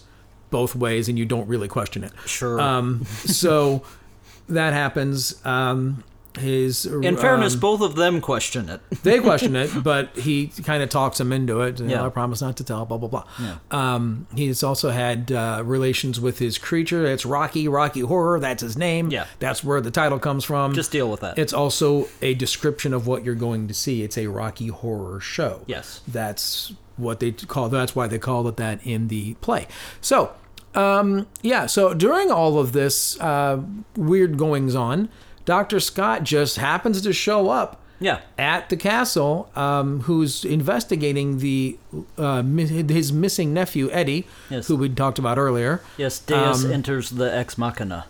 both 0.51 0.75
ways, 0.75 1.09
and 1.09 1.19
you 1.19 1.25
don't 1.25 1.49
really 1.49 1.69
question 1.69 2.05
it. 2.05 2.13
Sure. 2.27 2.61
Um, 2.61 3.05
so 3.05 3.83
that 4.49 4.73
happens. 4.73 5.45
Um, 5.45 6.05
his 6.39 6.87
in 6.87 7.17
fairness, 7.17 7.55
um, 7.55 7.61
both 7.61 7.81
of 7.81 7.97
them 7.97 8.21
question 8.21 8.69
it. 8.69 8.81
they 9.03 9.19
question 9.19 9.57
it, 9.57 9.71
but 9.83 10.17
he 10.17 10.49
kind 10.49 10.83
of 10.83 10.89
talks 10.89 11.19
him 11.19 11.33
into 11.33 11.61
it. 11.63 11.81
Yeah. 11.81 12.05
I 12.05 12.09
promise 12.09 12.41
not 12.41 12.57
to 12.59 12.65
tell. 12.65 12.85
Blah 12.87 12.99
blah 12.99 13.09
blah. 13.09 13.59
Um, 13.71 14.27
he's 14.35 14.63
also 14.63 14.91
had 14.91 15.33
uh, 15.33 15.63
relations 15.65 16.21
with 16.21 16.39
his 16.39 16.57
creature. 16.57 17.05
It's 17.07 17.27
Rocky. 17.27 17.67
Rocky 17.67 18.01
Horror. 18.01 18.39
That's 18.39 18.63
his 18.63 18.79
name. 18.79 19.11
Yeah. 19.11 19.27
That's 19.41 19.65
where 19.65 19.81
the 19.81 19.91
title 19.91 20.19
comes 20.19 20.45
from. 20.45 20.73
Just 20.73 20.93
deal 20.93 21.11
with 21.11 21.21
that. 21.21 21.39
It's 21.39 21.53
also 21.53 22.09
a 22.23 22.35
description 22.35 22.95
of 22.95 23.07
what 23.07 23.25
you're 23.25 23.35
going 23.35 23.67
to 23.69 23.75
see. 23.75 24.03
It's 24.03 24.17
a 24.17 24.29
Rocky 24.29 24.69
Horror 24.69 25.21
show. 25.21 25.63
Yes. 25.67 26.01
That's 26.07 26.73
what 26.97 27.19
they 27.21 27.33
call. 27.33 27.69
That's 27.69 27.97
why 27.97 28.07
they 28.07 28.19
call 28.19 28.47
it 28.47 28.57
that 28.59 28.87
in 28.87 29.09
the 29.09 29.35
play. 29.35 29.67
So, 30.01 30.33
um, 30.75 31.27
yeah. 31.43 31.67
So 31.67 31.95
during 31.95 32.31
all 32.31 32.59
of 32.59 32.73
this 32.73 33.19
uh, 33.21 33.63
weird 33.97 34.37
goings 34.39 34.75
on, 34.75 35.09
Doctor 35.45 35.81
Scott 35.81 36.23
just 36.23 36.57
happens 36.57 37.01
to 37.03 37.13
show 37.13 37.49
up 37.51 37.81
yeah. 37.99 38.21
at 38.39 38.69
the 38.69 38.77
castle, 38.77 39.51
um, 39.57 40.01
who's 40.01 40.45
investigating 40.45 41.39
the 41.39 41.79
uh, 42.17 42.43
his 42.43 43.13
missing 43.13 43.53
nephew 43.53 43.91
Eddie, 43.91 44.27
Yes. 44.49 44.69
who 44.69 44.77
we 44.77 44.89
talked 44.89 45.19
about 45.19 45.39
earlier. 45.39 45.81
Yes, 45.97 46.19
Deus 46.19 46.65
Um, 46.65 46.73
enters 46.73 47.11
the 47.11 47.35
ex 47.35 47.59
machina. 47.59 48.07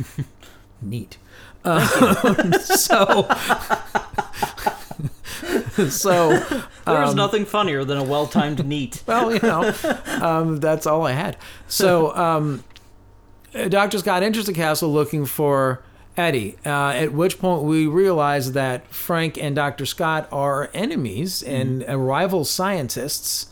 Neat. 0.82 1.18
Um, 1.64 1.86
so, 5.76 5.90
so 5.90 6.62
There's 6.86 7.14
nothing 7.14 7.44
funnier 7.44 7.84
than 7.84 7.98
a 7.98 8.04
well 8.04 8.26
timed 8.26 8.64
neat. 8.66 9.02
well, 9.06 9.32
you 9.32 9.40
know, 9.40 9.74
um, 10.20 10.58
that's 10.58 10.86
all 10.86 11.06
I 11.06 11.12
had. 11.12 11.36
So, 11.68 12.14
um, 12.16 12.64
Doctor 13.68 13.98
Scott 13.98 14.22
enters 14.22 14.46
the 14.46 14.52
castle 14.52 14.92
looking 14.92 15.26
for 15.26 15.82
Eddie. 16.16 16.56
Uh, 16.64 16.90
at 16.90 17.12
which 17.12 17.38
point 17.38 17.62
we 17.62 17.86
realize 17.86 18.52
that 18.52 18.92
Frank 18.92 19.38
and 19.38 19.54
Doctor 19.54 19.86
Scott 19.86 20.28
are 20.32 20.70
enemies 20.72 21.42
and 21.42 21.84
uh, 21.88 21.96
rival 21.98 22.44
scientists. 22.44 23.46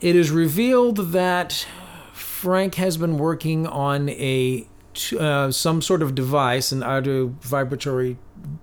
It 0.00 0.14
is 0.14 0.30
revealed 0.30 1.12
that 1.12 1.66
Frank 2.12 2.76
has 2.76 2.96
been 2.96 3.18
working 3.18 3.66
on 3.66 4.08
a 4.10 4.66
t- 4.94 5.18
uh, 5.18 5.50
some 5.50 5.82
sort 5.82 6.02
of 6.02 6.14
device, 6.14 6.72
an 6.72 6.82
audio 6.82 7.26
vibratory 7.40 8.16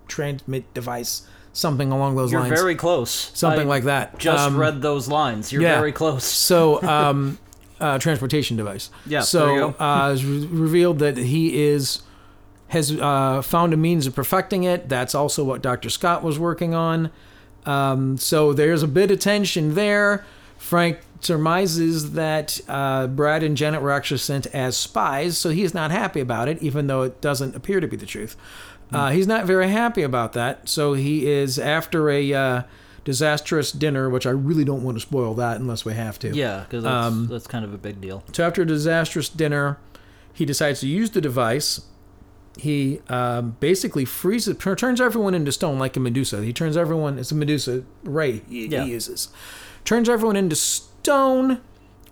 transmit 0.08 0.72
device, 0.74 1.28
something 1.56 1.92
along 1.92 2.16
those 2.18 2.32
You're 2.32 2.42
lines. 2.42 2.54
very 2.60 2.76
close. 2.76 3.32
something 3.34 3.62
I 3.68 3.70
like 3.70 3.84
that. 3.86 4.18
Just 4.20 4.44
Um, 4.46 4.58
read 4.58 4.82
those 4.82 5.08
lines. 5.08 5.52
You're 5.52 5.62
yeah. 5.64 5.78
very 5.80 5.92
close. 5.94 6.24
So, 6.52 6.82
um, 6.84 7.38
uh, 7.80 7.98
transportation 7.98 8.58
device. 8.58 8.90
Yeah, 9.06 9.22
So, 9.22 9.46
there 9.48 9.54
you 9.56 9.60
go. 9.78 9.84
uh, 9.84 10.12
it's 10.14 10.24
re- 10.24 10.46
revealed 10.48 11.00
that 11.00 11.18
he 11.18 11.64
is 11.64 12.02
has 12.68 12.92
uh, 12.92 13.42
found 13.44 13.74
a 13.74 13.78
means 13.78 14.06
of 14.08 14.16
perfecting 14.16 14.64
it. 14.64 14.90
That's 14.90 15.14
also 15.16 15.44
what 15.44 15.62
Dr. 15.62 15.90
Scott 15.90 16.24
was 16.24 16.38
working 16.40 16.74
on. 16.74 17.12
Um, 17.66 18.18
so 18.18 18.54
there's 18.54 18.82
a 18.84 18.88
bit 18.88 19.12
of 19.12 19.20
tension 19.20 19.76
there. 19.76 20.26
Frank 20.58 20.98
surmises 21.22 22.14
that 22.14 22.60
uh, 22.68 23.06
Brad 23.08 23.44
and 23.44 23.56
Janet 23.56 23.82
were 23.82 23.92
actually 23.92 24.18
sent 24.18 24.48
as 24.48 24.76
spies, 24.76 25.38
so 25.38 25.50
he's 25.52 25.74
not 25.76 25.92
happy 25.92 26.20
about 26.20 26.48
it, 26.48 26.62
even 26.62 26.88
though 26.88 27.04
it 27.04 27.22
doesn't 27.22 27.56
appear 27.56 27.80
to 27.80 27.88
be 27.88 27.96
the 27.98 28.06
truth. 28.06 28.36
Uh, 28.92 29.10
he's 29.12 29.28
not 29.28 29.46
very 29.46 29.70
happy 29.70 30.04
about 30.04 30.34
that, 30.34 30.70
so 30.70 30.94
he 30.94 31.28
is 31.28 31.58
after 31.60 32.10
a 32.10 32.34
uh, 32.34 32.62
disastrous 33.04 33.72
dinner, 33.72 34.10
which 34.10 34.26
I 34.26 34.30
really 34.32 34.64
don't 34.64 34.84
want 34.84 34.96
to 34.98 35.02
spoil 35.02 35.34
that 35.36 35.58
unless 35.60 35.84
we 35.86 35.94
have 35.94 36.18
to. 36.20 36.36
Yeah, 36.36 36.62
because 36.62 36.84
that's, 36.84 37.06
Um, 37.08 37.28
that's 37.28 37.48
kind 37.48 37.66
of 37.66 37.74
a 37.74 37.78
big 37.78 38.00
deal. 38.02 38.24
So 38.34 38.46
after 38.46 38.62
a 38.62 38.66
disastrous 38.66 39.28
dinner, 39.30 39.78
he 40.34 40.46
decides 40.46 40.80
to 40.82 40.88
use 40.88 41.10
the 41.12 41.22
device. 41.22 41.82
He 42.58 43.02
um, 43.10 43.58
basically 43.60 44.06
freezes, 44.06 44.56
turns 44.58 45.02
everyone 45.02 45.34
into 45.36 45.52
stone 45.52 45.78
like 45.78 45.98
a 45.98 46.00
Medusa. 46.00 46.42
He 46.44 46.54
turns 46.54 46.78
everyone, 46.78 47.20
it's 47.20 47.32
a 47.32 47.36
Medusa 47.36 47.84
ray 48.04 48.42
he, 48.48 48.68
Yeah. 48.68 48.86
he 48.86 48.92
uses. 48.92 49.28
Turns 49.84 50.08
everyone 50.08 50.36
into 50.38 50.56
stone, 50.56 51.60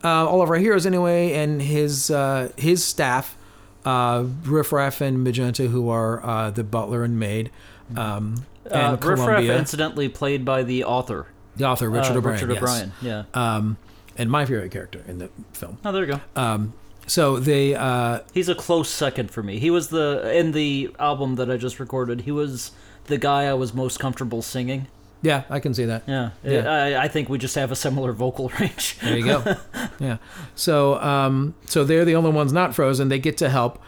uh, 0.04 0.28
all 0.28 0.42
of 0.42 0.50
our 0.50 0.58
heroes 0.58 0.86
anyway, 0.86 1.32
and 1.34 1.62
his 1.62 2.12
uh, 2.12 2.52
his 2.58 2.84
staff, 2.84 3.38
uh, 3.86 4.26
Riff 4.44 4.72
Raff 4.72 5.02
and 5.02 5.24
Magenta, 5.24 5.68
who 5.68 5.90
are 5.90 6.26
uh, 6.26 6.52
the 6.52 6.64
butler 6.64 7.04
and 7.04 7.20
maid, 7.20 7.52
um, 7.96 8.46
Uh, 8.66 8.74
and 8.76 9.04
Riff 9.04 9.20
Raff 9.20 9.44
incidentally 9.44 10.10
played 10.10 10.46
by 10.46 10.64
the 10.64 10.84
author, 10.86 11.28
the 11.56 11.66
author 11.66 11.90
Richard 11.90 12.16
uh, 12.16 12.18
O'Brien. 12.20 12.48
Richard 12.48 12.62
yes. 12.62 12.90
Yeah. 13.02 13.24
Um, 13.34 13.78
and 14.18 14.30
my 14.32 14.46
favorite 14.46 14.72
character 14.72 15.04
in 15.08 15.18
the 15.18 15.30
film. 15.54 15.78
Oh, 15.84 15.92
there 15.92 16.06
you 16.06 16.14
go. 16.14 16.22
Um, 16.42 16.74
so 17.08 17.40
they 17.40 17.76
uh, 17.76 18.20
He's 18.34 18.48
a 18.48 18.56
close 18.56 18.90
second 18.90 19.32
for 19.32 19.44
me. 19.44 19.60
He 19.60 19.70
was 19.70 19.90
the 19.90 20.32
in 20.38 20.52
the 20.54 20.96
album 21.00 21.36
that 21.36 21.52
I 21.52 21.58
just 21.58 21.80
recorded. 21.80 22.22
He 22.22 22.32
was 22.32 22.72
the 23.06 23.18
guy 23.18 23.46
I 23.46 23.54
was 23.54 23.74
most 23.74 24.00
comfortable 24.00 24.42
singing. 24.42 24.88
Yeah, 25.24 25.44
I 25.50 25.60
can 25.60 25.74
see 25.74 25.86
that. 25.86 26.04
Yeah, 26.06 26.32
Yeah. 26.44 26.70
I, 26.70 27.04
I 27.06 27.08
think 27.08 27.30
we 27.30 27.38
just 27.40 27.56
have 27.56 27.72
a 27.72 27.76
similar 27.76 28.12
vocal 28.12 28.50
range. 28.60 29.00
There 29.00 29.18
you 29.18 29.26
go. 29.26 29.56
yeah. 30.00 30.18
So, 30.54 31.00
um, 31.02 31.56
so 31.66 31.84
they're 31.84 32.06
the 32.06 32.16
only 32.16 32.32
ones 32.32 32.54
not 32.54 32.76
frozen. 32.76 33.08
They 33.10 33.20
get 33.20 33.38
to 33.38 33.50
help 33.50 33.82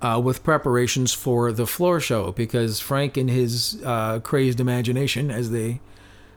uh, 0.00 0.20
with 0.24 0.42
preparations 0.42 1.12
for 1.12 1.52
the 1.52 1.66
floor 1.66 2.00
show 2.00 2.32
because 2.32 2.80
Frank, 2.80 3.18
in 3.18 3.28
his 3.28 3.80
uh, 3.84 4.20
crazed 4.20 4.58
imagination, 4.58 5.30
as 5.30 5.50
they 5.50 5.80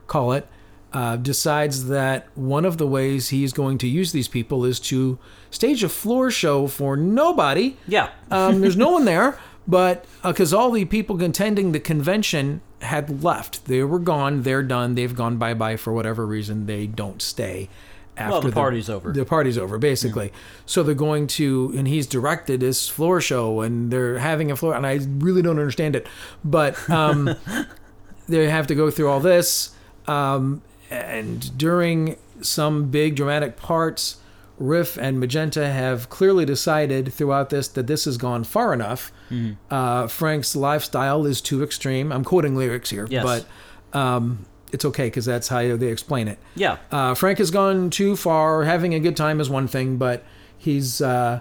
call 0.06 0.32
it, 0.32 0.46
uh, 0.92 1.16
decides 1.16 1.88
that 1.88 2.28
one 2.36 2.64
of 2.66 2.76
the 2.76 2.86
ways 2.86 3.30
he's 3.30 3.52
going 3.52 3.78
to 3.78 3.88
use 3.88 4.12
these 4.12 4.28
people 4.28 4.64
is 4.64 4.78
to 4.78 5.18
stage 5.50 5.82
a 5.82 5.88
floor 5.88 6.30
show 6.30 6.66
for 6.68 6.96
nobody. 6.96 7.76
yeah, 7.88 8.10
Um, 8.30 8.60
there's 8.60 8.76
no 8.76 8.90
one 8.90 9.04
there, 9.06 9.38
but 9.66 10.04
because 10.22 10.52
all 10.52 10.70
the 10.70 10.84
people 10.84 11.20
attending 11.24 11.72
the 11.72 11.80
convention 11.80 12.60
had 12.84 13.22
left, 13.22 13.66
they 13.66 13.82
were 13.82 13.98
gone. 13.98 14.42
They're 14.42 14.62
done. 14.62 14.94
They've 14.94 15.14
gone 15.14 15.36
bye 15.36 15.54
bye 15.54 15.76
for 15.76 15.92
whatever 15.92 16.26
reason. 16.26 16.66
They 16.66 16.86
don't 16.86 17.20
stay. 17.20 17.68
After 18.16 18.32
well, 18.32 18.40
the 18.42 18.52
party's 18.52 18.88
over. 18.88 19.12
The 19.12 19.24
party's 19.24 19.58
over, 19.58 19.76
basically. 19.76 20.32
So 20.66 20.84
they're 20.84 20.94
going 20.94 21.26
to, 21.28 21.74
and 21.76 21.88
he's 21.88 22.06
directed 22.06 22.60
this 22.60 22.88
floor 22.88 23.20
show, 23.20 23.60
and 23.60 23.90
they're 23.90 24.18
having 24.18 24.52
a 24.52 24.56
floor, 24.56 24.74
and 24.74 24.86
I 24.86 25.00
really 25.18 25.42
don't 25.42 25.58
understand 25.58 25.96
it, 25.96 26.06
but 26.44 26.88
um, 26.88 27.34
they 28.28 28.48
have 28.48 28.68
to 28.68 28.74
go 28.76 28.88
through 28.90 29.08
all 29.08 29.18
this, 29.18 29.74
um, 30.06 30.62
and 30.90 31.58
during 31.58 32.16
some 32.40 32.90
big 32.90 33.16
dramatic 33.16 33.56
parts, 33.56 34.18
Riff 34.58 34.96
and 34.96 35.18
Magenta 35.18 35.68
have 35.68 36.08
clearly 36.08 36.44
decided 36.44 37.12
throughout 37.12 37.50
this 37.50 37.66
that 37.68 37.88
this 37.88 38.04
has 38.04 38.16
gone 38.16 38.44
far 38.44 38.72
enough. 38.72 39.10
Mm-hmm. 39.34 39.74
Uh, 39.74 40.06
Frank's 40.08 40.54
lifestyle 40.56 41.26
is 41.26 41.40
too 41.40 41.62
extreme. 41.62 42.12
I'm 42.12 42.24
quoting 42.24 42.56
lyrics 42.56 42.90
here, 42.90 43.06
Yes. 43.10 43.24
but 43.24 43.98
um, 43.98 44.46
it's 44.72 44.84
okay 44.84 45.06
because 45.06 45.24
that's 45.24 45.48
how 45.48 45.76
they 45.76 45.88
explain 45.88 46.28
it. 46.28 46.38
yeah. 46.54 46.78
Uh, 46.90 47.14
Frank 47.14 47.38
has 47.38 47.50
gone 47.50 47.90
too 47.90 48.16
far. 48.16 48.64
Having 48.64 48.94
a 48.94 49.00
good 49.00 49.16
time 49.16 49.40
is 49.40 49.48
one 49.50 49.68
thing, 49.68 49.96
but 49.96 50.24
he's 50.56 51.00
uh, 51.00 51.40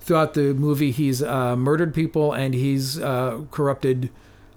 throughout 0.00 0.34
the 0.34 0.52
movie 0.54 0.90
he's 0.90 1.22
uh, 1.22 1.54
murdered 1.56 1.94
people 1.94 2.32
and 2.32 2.54
he's 2.54 2.98
uh, 3.00 3.40
corrupted 3.50 4.10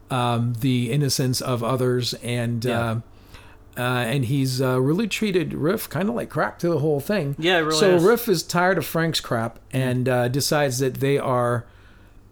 um, 0.09 0.53
the 0.59 0.91
innocence 0.91 1.41
of 1.41 1.63
others, 1.63 2.13
and 2.15 2.63
Yeah. 2.65 2.79
uh, 2.79 2.99
uh, 3.77 3.81
and 3.81 4.25
he's 4.25 4.61
uh, 4.61 4.79
really 4.79 5.07
treated 5.07 5.53
Riff 5.53 5.89
kind 5.89 6.07
of 6.07 6.15
like 6.15 6.29
crap 6.29 6.59
to 6.59 6.69
the 6.69 6.79
whole 6.79 6.99
thing. 7.01 7.35
Yeah, 7.37 7.57
really 7.57 7.75
so 7.77 7.95
is. 7.95 8.03
Riff 8.03 8.29
is 8.29 8.41
tired 8.41 8.77
of 8.77 8.85
Frank's 8.85 9.19
crap 9.19 9.59
and 9.73 10.07
uh, 10.07 10.27
decides 10.29 10.79
that 10.79 10.95
they 10.95 11.17
are. 11.17 11.65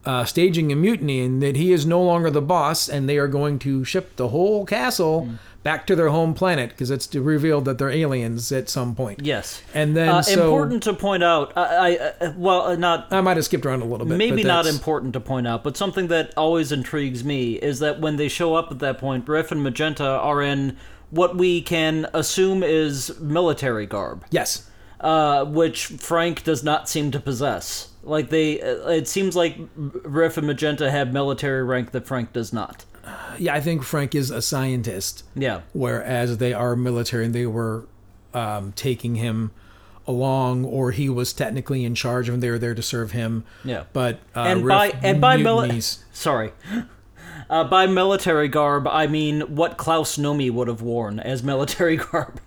Uh, 0.06 0.26
staging 0.26 0.70
a 0.70 0.76
mutiny 0.76 1.22
and 1.22 1.42
that 1.42 1.56
he 1.56 1.72
is 1.72 1.86
no 1.86 2.02
longer 2.04 2.30
the 2.30 2.42
boss 2.42 2.90
and 2.90 3.08
they 3.08 3.18
are 3.18 3.28
going 3.30 3.58
to 3.58 3.86
ship 3.86 4.16
the 4.18 4.28
whole 4.28 4.66
castle 4.66 5.22
Hmm. 5.26 5.36
back 5.64 5.88
to 5.88 5.96
their 5.96 6.10
home 6.10 6.34
planet 6.34 6.72
because 6.72 6.92
it's 6.92 7.16
revealed 7.16 7.64
that 7.64 7.78
they're 7.78 7.90
aliens 7.90 8.52
at 8.52 8.68
some 8.68 8.96
point. 8.96 9.22
Yes. 9.24 9.62
And 9.74 9.96
then 9.96 10.10
uh, 10.10 10.22
so 10.22 10.44
important 10.44 10.84
to 10.84 10.94
point 10.94 11.24
out. 11.24 11.54
I, 11.56 11.96
I 11.96 11.98
uh, 12.26 12.34
well, 12.36 12.62
uh, 12.64 12.76
not 12.76 13.14
I 13.14 13.22
might 13.22 13.38
have 13.38 13.46
skipped 13.46 13.66
around 13.66 13.82
a 13.82 13.86
little 13.86 14.06
bit. 14.06 14.18
maybe 14.18 14.44
not 14.44 14.66
important 14.68 15.14
to 15.14 15.22
point 15.22 15.48
out, 15.48 15.64
but 15.64 15.78
something 15.78 16.08
that 16.08 16.34
always 16.36 16.74
intrigues 16.74 17.24
me 17.24 17.54
is 17.54 17.80
that 17.80 18.02
when 18.02 18.18
they 18.18 18.28
show 18.28 18.56
up 18.56 18.72
at 18.72 18.80
that 18.80 18.98
point, 18.98 19.26
Riff 19.30 19.54
and 19.54 19.64
Magenta 19.64 20.06
are 20.06 20.42
in 20.42 20.76
what 21.12 21.38
we 21.38 21.62
can 21.62 22.08
assume 22.14 22.62
is 22.62 23.18
military 23.22 23.86
garb, 23.86 24.26
Yes. 24.32 24.70
uh, 25.00 25.46
which 25.46 25.86
Frank 25.86 26.44
does 26.44 26.62
not 26.62 26.90
seem 26.90 27.10
to 27.12 27.22
possess. 27.22 27.88
Like 28.04 28.30
they, 28.30 28.62
uh, 28.62 28.90
it 28.90 29.08
seems 29.08 29.36
like 29.36 29.58
Riff 29.76 30.38
and 30.38 30.46
Magenta 30.48 30.92
have 30.92 31.14
military 31.14 31.64
rank 31.64 31.92
that 31.92 32.06
Frank 32.06 32.34
does 32.34 32.52
not. 32.52 32.86
Yeah, 33.38 33.54
I 33.54 33.62
think 33.62 33.84
Frank 33.84 34.14
is 34.16 34.30
a 34.32 34.42
scientist, 34.42 35.24
Yeah. 35.36 35.62
whereas 35.74 36.38
they 36.38 36.54
are 36.54 36.76
military 36.76 37.26
and 37.26 37.34
they 37.36 37.46
were 37.46 37.86
um, 38.34 38.72
taking 38.74 39.16
him 39.16 39.52
along, 40.08 40.66
or 40.66 40.92
he 40.92 41.08
was 41.10 41.32
technically 41.34 41.86
in 41.86 41.96
charge 41.96 42.28
and 42.30 42.44
they 42.44 42.50
were 42.50 42.60
there 42.60 42.76
to 42.76 42.82
serve 42.82 43.12
him. 43.12 43.44
Yeah. 43.64 43.84
But 43.94 44.20
uh, 44.36 44.42
and 44.42 44.66
Riff 44.66 44.70
by 44.70 44.88
and 45.02 45.22
by 45.22 45.38
mili- 45.38 46.04
sorry. 46.12 46.52
Uh, 47.50 47.64
by 47.66 47.86
military 47.88 48.48
garb, 48.48 48.88
I 48.88 49.08
mean 49.08 49.42
what 49.56 49.78
Klaus 49.78 50.18
Nomi 50.18 50.50
would 50.52 50.68
have 50.68 50.82
worn 50.82 51.20
as 51.20 51.44
military 51.44 51.98
garb. 52.12 52.40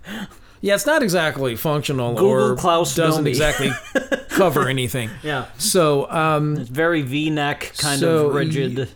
Yeah, 0.61 0.75
it's 0.75 0.85
not 0.85 1.03
exactly 1.03 1.55
functional 1.55 2.13
Google 2.15 2.29
or 2.31 2.55
Klaus 2.55 2.95
doesn't 2.95 3.23
Nomi. 3.25 3.29
exactly 3.29 3.71
cover 4.29 4.67
anything. 4.67 5.09
Yeah, 5.23 5.45
So 5.57 6.09
um, 6.11 6.57
it's 6.57 6.69
very 6.69 7.01
V-neck, 7.01 7.73
kind 7.77 7.99
So 7.99 8.27
of 8.27 8.35
rigid. 8.35 8.89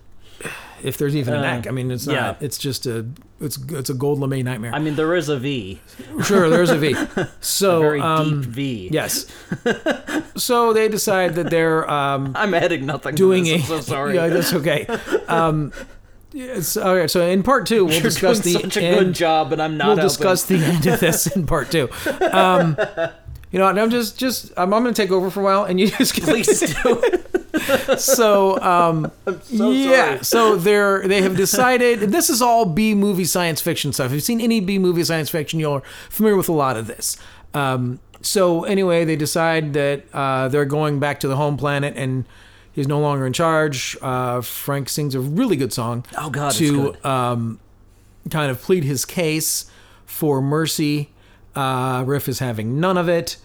if 0.84 0.98
there's 0.98 1.16
even 1.16 1.34
a 1.34 1.38
Uh, 1.38 1.42
neck, 1.42 1.68
I 1.68 1.72
mean, 1.72 1.92
it's 1.92 2.08
not. 2.08 2.14
yeah. 2.14 2.36
It's 2.40 2.58
just 2.58 2.86
a. 2.86 3.06
It's 3.40 3.58
it's 3.72 3.90
a 3.90 3.96
gold 3.96 4.20
lame 4.20 4.46
nightmare. 4.46 4.72
I 4.72 4.78
mean, 4.78 4.96
there 4.96 5.16
is 5.16 5.28
a 5.28 5.36
V, 5.40 5.82
sure, 6.24 6.48
there's 6.48 6.70
a 6.70 6.78
V. 6.78 6.96
So 7.42 7.78
a 7.78 7.82
very 7.82 8.00
um, 8.02 8.42
deep 8.42 8.50
V. 8.52 8.90
Yes. 8.92 9.26
so 10.36 10.74
they 10.74 10.88
decide 10.88 11.34
that 11.36 11.50
they're 11.50 11.90
um, 11.90 12.34
I'm 12.36 12.54
adding 12.54 12.86
nothing. 12.86 13.16
doing 13.16 13.46
to 13.46 13.52
a. 13.54 13.58
this, 13.58 13.72
I'm 13.72 13.82
so 13.82 13.92
sorry. 13.94 14.14
Yeah, 14.16 14.28
that's 14.28 14.54
okay. 14.54 14.86
Um, 15.28 15.74
all 16.78 16.96
right. 16.96 17.10
So 17.10 17.26
in 17.28 17.44
part 17.44 17.66
two, 17.68 17.86
we'll 17.86 17.94
You're 17.96 18.04
discuss 18.04 18.40
doing 18.40 18.56
the 18.56 18.62
such 18.64 18.78
a 18.78 18.82
end. 18.84 19.00
good 19.00 19.16
job, 19.16 19.52
and 19.54 19.62
I'm 19.62 19.78
not. 19.78 19.88
we'll 19.88 19.96
helping. 19.98 20.08
discuss 20.10 20.44
the 20.46 20.56
end 20.58 20.86
of 20.88 21.00
this 21.00 21.28
in 21.28 21.46
part 21.46 21.72
two. 21.72 21.90
Um, 22.32 22.78
you 23.52 23.60
know, 23.60 23.66
what, 23.66 23.78
I'm 23.78 23.90
just 23.90 24.18
just 24.18 24.52
I'm, 24.58 24.74
I'm 24.74 24.84
going 24.84 24.94
to 24.94 25.02
take 25.02 25.12
over 25.12 25.30
for 25.30 25.42
a 25.42 25.44
while, 25.44 25.64
and 25.66 25.80
you 25.80 25.88
just 25.92 26.14
Please 26.22 26.60
do. 26.84 27.04
so 27.98 28.60
um 28.62 29.12
so 29.44 29.72
yeah 29.72 30.22
sorry. 30.22 30.24
so 30.24 30.56
they're 30.56 31.08
they 31.08 31.22
have 31.22 31.36
decided 31.36 32.00
this 32.00 32.30
is 32.30 32.42
all 32.42 32.66
b 32.66 32.96
movie 32.96 33.26
science 33.26 33.62
fiction 33.62 33.92
stuff 33.94 34.08
if 34.08 34.14
you've 34.14 34.24
seen 34.24 34.42
any 34.42 34.60
b 34.62 34.80
movie 34.80 35.04
science 35.04 35.30
fiction 35.30 35.60
you're 35.60 35.82
familiar 36.10 36.38
with 36.38 36.50
a 36.50 36.54
lot 36.54 36.76
of 36.78 36.88
this 36.88 37.18
um 37.54 38.00
so 38.22 38.64
anyway 38.64 39.04
they 39.06 39.16
decide 39.18 39.74
that 39.74 40.04
uh 40.14 40.48
they're 40.48 40.66
going 40.66 41.00
back 41.00 41.20
to 41.20 41.28
the 41.28 41.36
home 41.36 41.56
planet 41.58 41.94
and 41.98 42.26
he's 42.74 42.88
no 42.88 43.00
longer 43.00 43.26
in 43.26 43.34
charge 43.34 43.98
uh 44.02 44.42
frank 44.42 44.90
sings 44.90 45.14
a 45.16 45.20
really 45.20 45.56
good 45.56 45.74
song 45.74 46.04
Oh, 46.18 46.30
God, 46.30 46.52
to 46.54 46.96
um 47.08 47.60
kind 48.30 48.52
of 48.52 48.62
plead 48.62 48.84
his 48.84 49.06
case 49.06 49.70
for 50.06 50.42
mercy 50.42 51.10
uh 51.56 52.04
riff 52.06 52.28
is 52.30 52.40
having 52.40 52.80
none 52.80 52.98
of 52.98 53.10
it 53.10 53.38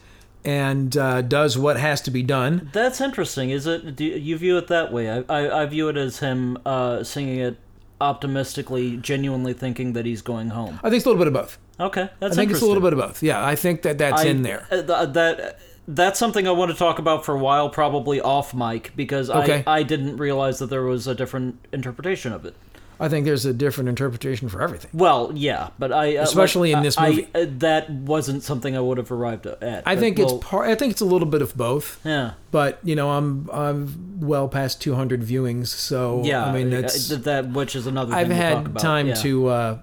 and 0.44 0.96
uh, 0.96 1.22
does 1.22 1.58
what 1.58 1.76
has 1.76 2.00
to 2.02 2.10
be 2.12 2.22
done 2.22 2.70
That's 2.72 3.00
interesting. 3.00 3.50
Is 3.50 3.66
it? 3.66 3.96
Do 3.96 4.04
you 4.04 4.36
view 4.38 4.56
it 4.58 4.68
that 4.68 4.92
way? 4.92 5.10
I 5.10 5.24
I, 5.28 5.62
I 5.62 5.66
view 5.66 5.88
it 5.88 5.96
as 5.96 6.20
him 6.20 6.56
uh, 6.64 7.02
singing 7.02 7.40
it 7.40 7.56
optimistically, 8.00 8.96
genuinely 8.96 9.52
thinking 9.52 9.92
that 9.94 10.06
he's 10.06 10.22
going 10.22 10.50
home. 10.50 10.78
I 10.82 10.88
think 10.88 10.96
it's 10.98 11.04
a 11.06 11.08
little 11.08 11.18
bit 11.20 11.26
of 11.26 11.32
both. 11.34 11.58
Okay, 11.80 12.08
that's 12.20 12.34
I 12.36 12.36
think 12.40 12.52
it's 12.52 12.62
a 12.62 12.66
little 12.66 12.82
bit 12.82 12.92
of 12.92 12.98
both. 13.00 13.22
Yeah, 13.24 13.44
I 13.44 13.56
think 13.56 13.82
that 13.82 13.98
that's 13.98 14.22
I- 14.22 14.26
in 14.26 14.42
there. 14.42 14.66
uh, 14.70 14.82
that 15.06 15.58
that's 15.88 16.18
something 16.18 16.46
I 16.48 16.50
want 16.50 16.70
to 16.72 16.76
talk 16.76 16.98
about 16.98 17.24
for 17.24 17.34
a 17.34 17.38
while, 17.38 17.68
probably 17.68 18.20
off 18.20 18.52
mic, 18.54 18.92
because 18.96 19.30
Okay. 19.30 19.62
I, 19.66 19.78
I 19.80 19.82
didn't 19.82 20.16
realize 20.16 20.58
that 20.58 20.66
there 20.66 20.82
was 20.82 21.06
a 21.06 21.14
different 21.14 21.64
interpretation 21.72 22.32
of 22.32 22.44
it. 22.44 22.54
I 22.98 23.10
think 23.10 23.26
there's 23.26 23.44
a 23.44 23.52
different 23.52 23.90
interpretation 23.90 24.48
for 24.48 24.62
everything. 24.62 24.90
Well, 24.94 25.30
yeah, 25.34 25.68
but 25.78 25.92
I 25.92 26.16
uh, 26.16 26.22
Especially 26.22 26.72
like, 26.72 26.78
in 26.78 26.82
this 26.82 26.96
I- 26.96 27.10
movie. 27.10 27.28
I, 27.34 27.40
uh, 27.42 27.46
that 27.58 27.90
wasn't 27.90 28.42
something 28.42 28.74
I 28.74 28.80
would 28.80 28.96
have 28.96 29.12
arrived 29.12 29.46
at. 29.46 29.82
I 29.84 29.96
think 29.96 30.16
we'll- 30.16 30.36
it's 30.38 30.46
part. 30.46 30.70
I 30.70 30.74
think 30.76 30.92
it's 30.92 31.02
a 31.02 31.04
little 31.04 31.28
bit 31.28 31.42
of 31.42 31.54
both. 31.54 32.00
yeah, 32.04 32.32
But 32.50 32.78
you 32.82 32.96
know, 32.96 33.10
I'm 33.10 33.50
I'm 33.52 34.18
well 34.20 34.48
past 34.48 34.80
200 34.80 35.20
viewings, 35.20 35.66
so 35.66 36.22
yeah. 36.24 36.46
I 36.46 36.52
mean, 36.52 36.72
uh, 36.72 36.80
that's 36.80 37.08
that, 37.08 37.50
which 37.50 37.76
is 37.76 37.86
another. 37.86 38.14
I've 38.14 38.28
thing 38.28 38.36
to 38.38 38.42
talk 38.42 38.56
had 38.58 38.66
about. 38.66 38.80
time 38.80 39.08
yeah. 39.08 39.14
to 39.14 39.46
uh, 39.48 39.78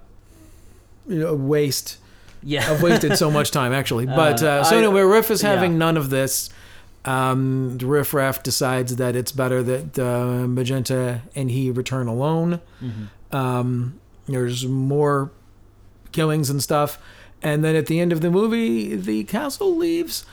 you 1.08 1.18
know, 1.20 1.34
waste. 1.34 1.98
Yeah, 2.44 2.70
I've 2.70 2.82
wasted 2.82 3.16
so 3.16 3.30
much 3.30 3.50
time 3.50 3.72
actually. 3.72 4.06
But 4.06 4.42
Uh, 4.42 4.46
uh, 4.46 4.64
so 4.64 4.74
I- 4.76 4.78
anyway, 4.78 5.00
Riff 5.02 5.30
is 5.30 5.42
yeah. 5.42 5.50
having 5.54 5.78
none 5.78 5.96
of 5.96 6.10
this. 6.10 6.50
Um, 7.06 7.76
Riff 7.78 8.14
Raff 8.14 8.42
decides 8.42 8.96
that 8.96 9.14
it's 9.16 9.32
better 9.32 9.62
that 9.62 9.98
uh, 9.98 10.46
Magenta 10.46 11.22
and 11.34 11.50
he 11.50 11.70
return 11.70 12.06
alone. 12.06 12.60
Mm-hmm. 12.82 13.36
Um, 13.36 14.00
there's 14.26 14.66
more 14.66 15.30
killings 16.12 16.48
and 16.48 16.62
stuff, 16.62 16.98
and 17.42 17.62
then 17.64 17.76
at 17.76 17.86
the 17.86 18.00
end 18.00 18.12
of 18.12 18.20
the 18.22 18.30
movie, 18.30 18.94
the 18.96 19.24
castle 19.24 19.76
leaves, 19.76 20.24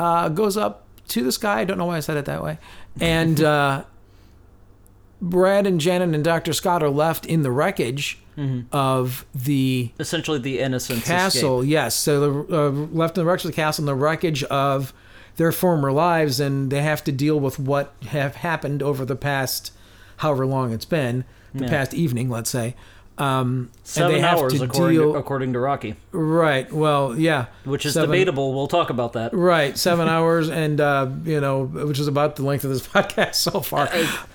uh, 0.00 0.28
goes 0.30 0.56
up 0.56 0.84
to 1.08 1.22
the 1.22 1.30
sky. 1.30 1.60
I 1.60 1.64
don't 1.64 1.78
know 1.78 1.84
why 1.86 1.96
I 1.98 2.00
said 2.00 2.16
it 2.16 2.24
that 2.26 2.42
way, 2.42 2.58
and. 3.00 3.40
Uh, 3.44 3.82
Brad 5.22 5.66
and 5.66 5.80
Janet 5.80 6.14
and 6.14 6.22
Dr. 6.22 6.52
Scott 6.52 6.82
are 6.82 6.90
left 6.90 7.24
in 7.24 7.42
the 7.42 7.50
wreckage 7.50 8.18
of 8.72 9.24
the 9.34 9.90
essentially 9.98 10.38
the 10.38 10.58
innocent 10.60 11.04
castle. 11.04 11.64
Yes, 11.64 11.94
so 11.94 12.20
they're 12.44 12.60
uh, 12.60 12.70
left 12.70 13.16
in 13.16 13.24
the 13.24 13.30
wreckage 13.30 13.44
of 13.46 13.50
the 13.52 13.56
castle 13.56 13.82
in 13.82 13.86
the 13.86 13.94
wreckage 13.94 14.42
of 14.44 14.92
their 15.36 15.52
former 15.52 15.92
lives, 15.92 16.38
and 16.40 16.70
they 16.70 16.82
have 16.82 17.02
to 17.04 17.12
deal 17.12 17.38
with 17.40 17.58
what 17.58 17.94
have 18.08 18.36
happened 18.36 18.82
over 18.82 19.04
the 19.04 19.16
past, 19.16 19.72
however 20.18 20.46
long 20.46 20.72
it's 20.72 20.84
been, 20.86 21.24
the 21.54 21.64
Yeah. 21.64 21.70
past 21.70 21.94
evening, 21.94 22.28
let's 22.30 22.50
say. 22.50 22.74
Um, 23.18 23.70
Seven 23.82 24.10
and 24.12 24.16
they 24.16 24.26
have 24.26 24.38
hours, 24.38 24.52
to 24.54 24.64
according 24.64 24.98
deal. 24.98 25.12
to, 25.14 25.18
according 25.18 25.52
to 25.54 25.58
Rocky, 25.60 25.94
right. 26.12 26.70
Well, 26.70 27.18
yeah. 27.18 27.46
which 27.64 27.86
is 27.86 27.94
Seven- 27.94 28.10
debatable. 28.10 28.52
We'll 28.52 28.66
talk 28.66 28.90
about 28.90 29.14
that. 29.14 29.32
Right, 29.32 29.78
seven 29.78 30.06
hours, 30.16 30.50
and 30.50 30.80
uh, 30.80 31.08
you 31.24 31.40
know, 31.40 31.64
which 31.64 31.98
is 31.98 32.08
about 32.08 32.36
the 32.36 32.42
length 32.42 32.64
of 32.64 32.70
this 32.70 32.86
podcast 32.86 33.36
so 33.36 33.60
far. 33.60 33.88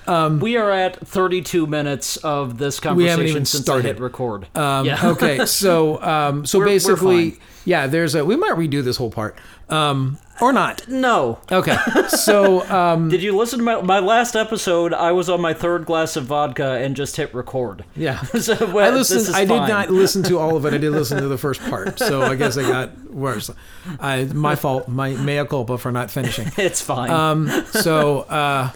Um, 0.08 0.40
we 0.40 0.58
are 0.58 0.72
at 0.72 1.06
32 1.06 1.68
minutes 1.68 2.18
of 2.18 2.58
this 2.58 2.84
Um, 2.84 2.96
We 2.98 3.04
haven't 3.04 3.18
conversation 3.18 3.30
even 3.30 3.46
since 3.46 3.64
started. 3.64 3.86
I 3.86 3.90
hit 3.90 4.00
record. 4.00 4.48
Um, 4.58 4.86
yeah. 4.86 5.10
okay, 5.12 5.46
so 5.46 6.02
um, 6.02 6.46
so 6.46 6.58
We're- 6.60 6.70
we're 6.70 6.74
basically, 6.76 7.30
fine. 7.32 7.40
Yeah, 7.66 7.88
there's 7.88 8.16
a. 8.16 8.26
We 8.26 8.36
might 8.36 8.54
redo 8.54 8.84
this 8.84 8.98
whole 8.98 9.12
part, 9.12 9.38
um, 9.70 10.18
or 10.40 10.52
not. 10.52 10.88
no. 10.88 11.40
Okay, 11.52 11.78
so 12.10 12.68
um, 12.70 13.10
Did 13.10 13.22
you 13.22 13.36
listen 13.38 13.60
to 13.60 13.66
my, 13.66 13.82
my 13.82 14.00
last 14.00 14.36
episode? 14.36 14.94
I 14.94 15.12
was 15.12 15.30
on 15.30 15.42
my 15.42 15.54
third 15.54 15.86
glass 15.86 16.16
of 16.16 16.26
vodka 16.26 16.74
and 16.74 16.96
just 16.96 17.16
hit 17.16 17.34
record. 17.34 17.86
yeah. 17.96 18.22
so, 18.40 18.54
I 18.54 18.72
well, 18.72 18.92
this 18.94 19.12
listened. 19.12 19.30
is 19.30 19.36
I 19.36 19.42
did 19.42 19.50
fine. 19.50 19.70
not 19.70 19.90
listen 19.90 20.24
to 20.24 20.40
all 20.40 20.56
of 20.56 20.66
it. 20.66 20.74
I 20.74 20.78
did 20.78 20.92
listen 20.92 21.22
to 21.22 21.28
the 21.28 21.38
first 21.38 21.62
part, 21.62 22.00
so 22.10 22.24
I 22.24 22.36
guess 22.36 22.58
I 22.58 22.64
got 22.64 23.12
worse. 23.12 23.52
I, 24.00 24.26
my 24.26 24.56
fault. 24.56 24.88
My 24.88 25.14
mea 25.14 25.46
culpa 25.46 25.78
for 25.78 25.92
not 25.92 26.10
finishing. 26.12 26.52
It's 26.58 26.82
fine. 26.82 27.12
Um, 27.12 27.50
so 27.72 28.22
uh, 28.22 28.72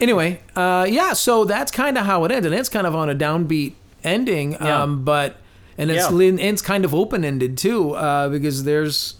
anyway, 0.00 0.40
uh, 0.56 0.86
yeah. 0.88 1.12
So 1.12 1.44
that's 1.44 1.70
kind 1.70 1.96
of 1.96 2.04
how 2.04 2.24
it 2.24 2.32
ends, 2.32 2.46
and 2.46 2.54
it's 2.54 2.68
kind 2.68 2.86
of 2.86 2.94
on 2.94 3.08
a 3.08 3.14
downbeat 3.14 3.74
ending. 4.04 4.52
Yeah. 4.52 4.82
Um, 4.82 5.04
but 5.04 5.36
and 5.78 5.90
it's 5.90 6.10
Yeah. 6.10 6.16
lin- 6.16 6.38
it's 6.38 6.60
kind 6.60 6.84
of 6.84 6.94
open 6.94 7.24
ended 7.24 7.56
too, 7.56 7.92
uh, 7.92 8.28
because 8.28 8.64
there's. 8.64 9.14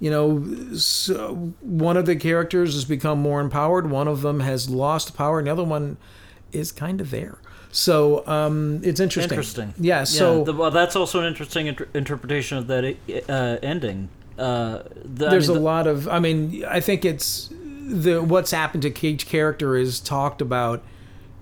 You 0.00 0.10
know, 0.10 0.74
so 0.76 1.52
one 1.60 1.96
of 1.96 2.06
the 2.06 2.16
characters 2.16 2.74
has 2.74 2.84
become 2.84 3.20
more 3.20 3.40
empowered. 3.40 3.88
One 3.88 4.08
of 4.08 4.22
them 4.22 4.40
has 4.40 4.68
lost 4.68 5.16
power, 5.16 5.38
and 5.38 5.46
the 5.46 5.52
other 5.52 5.62
one 5.62 5.96
is 6.50 6.72
kind 6.72 7.00
of 7.00 7.12
there. 7.12 7.38
So 7.70 8.26
um, 8.26 8.80
it's 8.82 8.98
interesting. 8.98 9.30
Interesting. 9.30 9.74
Yeah. 9.78 10.02
So 10.02 10.38
yeah, 10.38 10.44
the, 10.44 10.52
well, 10.54 10.70
that's 10.72 10.96
also 10.96 11.20
an 11.20 11.26
interesting 11.26 11.68
inter- 11.68 11.86
interpretation 11.94 12.58
of 12.58 12.66
that 12.66 12.96
uh, 13.28 13.58
ending. 13.62 14.08
Uh, 14.36 14.80
the, 15.04 15.28
I 15.28 15.30
there's 15.30 15.46
mean, 15.48 15.56
a 15.56 15.60
the- 15.60 15.64
lot 15.64 15.86
of 15.86 16.08
i 16.08 16.18
mean 16.18 16.64
i 16.66 16.80
think 16.80 17.04
it's 17.04 17.50
the 17.86 18.20
what's 18.22 18.50
happened 18.50 18.82
to 18.82 19.06
each 19.06 19.26
character 19.26 19.76
is 19.76 20.00
talked 20.00 20.40
about 20.40 20.82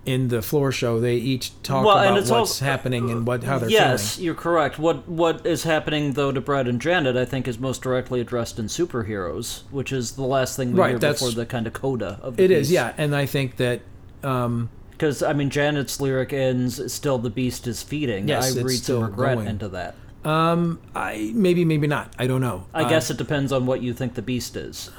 in 0.06 0.28
the 0.28 0.40
floor 0.40 0.72
show 0.72 0.98
they 0.98 1.16
each 1.16 1.52
talk 1.62 1.84
Well, 1.84 1.98
about 1.98 2.14
what's 2.14 2.30
also- 2.30 2.64
happening 2.64 3.10
and 3.10 3.26
what 3.26 3.44
how 3.44 3.58
they're 3.58 3.68
feeling. 3.68 3.82
yes, 3.84 4.14
feeling 4.16 4.24
you're 4.26 4.34
correct. 4.34 4.78
What 4.78 5.06
what 5.08 5.44
is 5.46 5.64
happening 5.64 6.14
though 6.14 6.32
to 6.32 6.40
Brad 6.40 6.66
and 6.66 6.80
Janet, 6.80 7.16
I 7.16 7.24
think, 7.26 7.46
is 7.46 7.58
most 7.58 7.82
directly 7.82 8.20
addressed 8.20 8.58
in 8.58 8.66
superheroes, 8.66 9.62
which 9.70 9.92
is 9.92 10.12
the 10.12 10.22
last 10.24 10.56
thing 10.56 10.72
we 10.72 10.80
Right, 10.80 10.90
hear 10.90 10.98
before 10.98 11.30
the 11.32 11.44
kind 11.46 11.66
of 11.66 11.74
coda 11.74 12.18
of 12.22 12.36
the 12.36 12.44
it 12.44 12.50
is 12.50 12.72
yeah 12.72 12.92
and 12.96 13.14
i 13.14 13.26
think 13.26 13.56
that 13.56 13.80
um 14.24 14.70
Because 14.92 15.22
I 15.22 15.32
mean, 15.34 15.48
Janet's 15.50 16.00
lyric 16.00 16.32
ends 16.32 16.92
still 16.92 17.18
the 17.18 17.30
beast 17.30 17.66
is 17.66 17.82
feeding. 17.82 18.28
Yes, 18.28 18.56
I 18.56 18.60
read 18.62 18.78
some 18.78 19.02
regret 19.04 19.36
going. 19.36 19.48
into 19.48 19.68
that. 19.68 19.94
um 20.24 20.78
i 20.94 21.30
maybe 21.34 21.64
maybe 21.64 21.86
not 21.86 22.12
i 22.18 22.26
don't 22.26 22.40
know 22.42 22.64
I 22.74 22.82
Uh, 22.84 22.88
guess 22.90 23.10
it 23.10 23.16
depends 23.16 23.52
on 23.52 23.64
what 23.66 23.80
you 23.82 23.92
think 23.94 24.14
the 24.14 24.22
beast 24.22 24.56
is. 24.56 24.90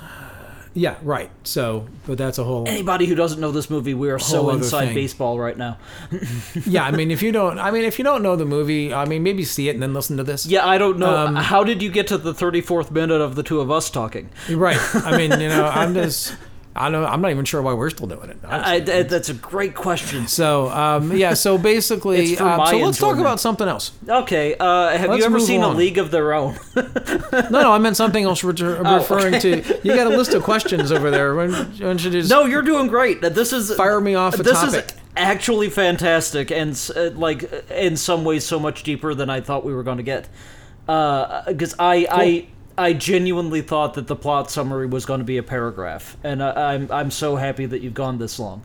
Yeah 0.74 0.96
right 1.04 1.30
so 1.44 1.86
but 2.08 2.18
that's 2.18 2.38
a 2.38 2.44
whole 2.44 2.68
Anybody 2.68 3.06
who 3.06 3.16
doesn't 3.16 3.40
know 3.42 3.52
this 3.52 3.70
movie, 3.70 3.94
we 3.94 4.10
are 4.10 4.20
so 4.20 4.50
inside 4.52 4.86
thing. 4.88 4.96
baseball 4.96 5.38
right 5.40 5.58
now. 5.58 5.78
yeah 6.66 6.84
i 6.86 6.92
mean 6.92 7.12
if 7.12 7.22
you 7.22 7.32
don't 7.32 7.60
i 7.60 7.72
mean 7.72 7.84
if 7.84 7.98
you 8.00 8.04
don't 8.06 8.24
know 8.24 8.36
the 8.36 8.46
movie 8.46 8.94
i 8.94 9.04
mean 9.06 9.22
maybe 9.24 9.44
see 9.44 9.68
it 9.70 9.74
and 9.74 9.84
then 9.84 9.94
listen 9.94 10.16
to 10.18 10.24
this 10.24 10.46
Yeah, 10.46 10.66
I 10.66 10.78
don't 10.78 10.98
know. 10.98 11.16
Um, 11.16 11.36
How 11.36 11.64
did 11.64 11.82
you 11.82 11.90
get 11.92 12.08
to 12.08 12.18
the 12.18 12.34
34th 12.34 12.92
minute 12.92 13.20
of 13.22 13.36
the 13.36 13.44
two 13.44 13.60
of 13.60 13.70
us 13.70 13.90
talking? 13.90 14.30
right 14.50 14.80
i 14.96 15.18
mean 15.18 15.32
you 15.40 15.50
know 15.50 15.66
i'm 15.68 15.94
just 16.02 16.36
i 16.76 16.90
don't 16.90 17.04
i'm 17.06 17.22
not 17.22 17.32
even 17.32 17.44
sure 17.46 17.62
why 17.62 17.74
we're 17.74 17.90
still 17.90 18.08
doing 18.08 18.30
it 18.30 18.38
I, 18.48 18.76
I- 18.76 18.80
that's 19.04 19.30
a 19.30 19.34
great 19.34 19.76
question. 19.76 20.28
So 20.28 20.70
um, 20.70 21.16
yeah, 21.16 21.34
so 21.36 21.58
basically, 21.74 22.38
uh, 22.38 22.58
my 22.58 22.72
so 22.72 22.78
let's 22.78 22.98
talk 22.98 23.18
about 23.18 23.40
something 23.40 23.68
else. 23.68 23.92
Okay, 24.08 24.56
uh, 24.58 24.90
have 24.98 25.10
Let's 25.10 25.20
you 25.20 25.26
ever 25.26 25.40
seen 25.40 25.62
on. 25.64 25.76
A 25.76 25.78
League 25.78 25.98
of 25.98 26.12
Their 26.12 26.34
Own? 26.34 26.58
No, 27.32 27.62
no, 27.62 27.72
I 27.72 27.78
meant 27.78 27.96
something 27.98 28.24
else. 28.24 28.44
Refer- 28.44 28.82
Oh, 28.86 28.98
referring 28.98 29.40
to 29.42 29.80
you 29.84 29.96
got 29.96 30.08
a 30.08 30.10
list 30.16 30.34
of 30.34 30.44
questions 30.44 30.92
over 30.92 31.10
there. 31.12 31.36
Why 31.36 31.48
don't 31.48 32.04
you 32.04 32.12
just 32.12 32.30
no, 32.30 32.46
you're 32.46 32.62
doing 32.62 32.88
great. 32.88 33.22
This 33.22 33.54
is 33.54 33.74
fire 33.76 34.02
me 34.02 34.16
off 34.16 34.40
a 34.40 34.44
this 34.44 34.60
topic? 34.60 34.86
is 34.86 34.94
actually 35.16 35.70
fantastic 35.70 36.52
and 36.52 36.72
uh, 36.96 37.10
like 37.12 37.44
in 37.72 37.96
some 37.98 38.24
ways 38.26 38.44
so 38.46 38.60
much 38.60 38.84
deeper 38.84 39.14
than 39.14 39.30
I 39.30 39.40
thought 39.42 39.64
we 39.66 39.74
were 39.74 39.84
going 39.84 39.98
to 39.98 40.04
get. 40.04 40.28
Because 40.86 41.76
I 41.80 42.08
I 42.12 42.48
I 42.78 42.94
genuinely 42.94 43.62
thought 43.62 43.96
that 43.96 44.08
the 44.08 44.16
plot 44.16 44.50
summary 44.52 44.88
was 44.88 45.06
going 45.06 45.20
to 45.20 45.26
be 45.26 45.38
a 45.38 45.44
paragraph, 45.44 46.18
and 46.24 46.44
I, 46.44 46.74
I'm 46.74 46.92
I'm 46.92 47.12
so 47.12 47.36
happy 47.36 47.66
that 47.66 47.82
you've 47.82 47.94
gone 47.94 48.18
this 48.18 48.40
long. 48.40 48.64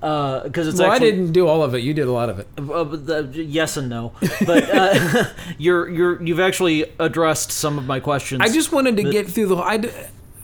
Because 0.00 0.66
it's 0.66 0.80
well, 0.80 0.90
actually 0.90 1.08
I 1.08 1.10
didn't 1.12 1.32
do 1.32 1.46
all 1.46 1.62
of 1.62 1.74
it. 1.74 1.78
You 1.78 1.94
did 1.94 2.08
a 2.08 2.12
lot 2.12 2.28
of 2.28 2.40
it. 2.40 2.48
Uh, 2.58 2.82
the, 2.82 3.44
yes 3.44 3.76
and 3.76 3.88
no, 3.88 4.12
but 4.44 4.68
uh, 4.68 5.24
you're 5.58 5.88
you're 5.88 6.22
you've 6.22 6.40
actually 6.40 6.86
addressed 6.98 7.52
some 7.52 7.78
of 7.78 7.86
my 7.86 8.00
questions. 8.00 8.40
I 8.42 8.48
just 8.48 8.72
wanted 8.72 8.96
to 8.96 9.04
get 9.04 9.28
through 9.28 9.46
the. 9.46 9.56
I, 9.56 9.78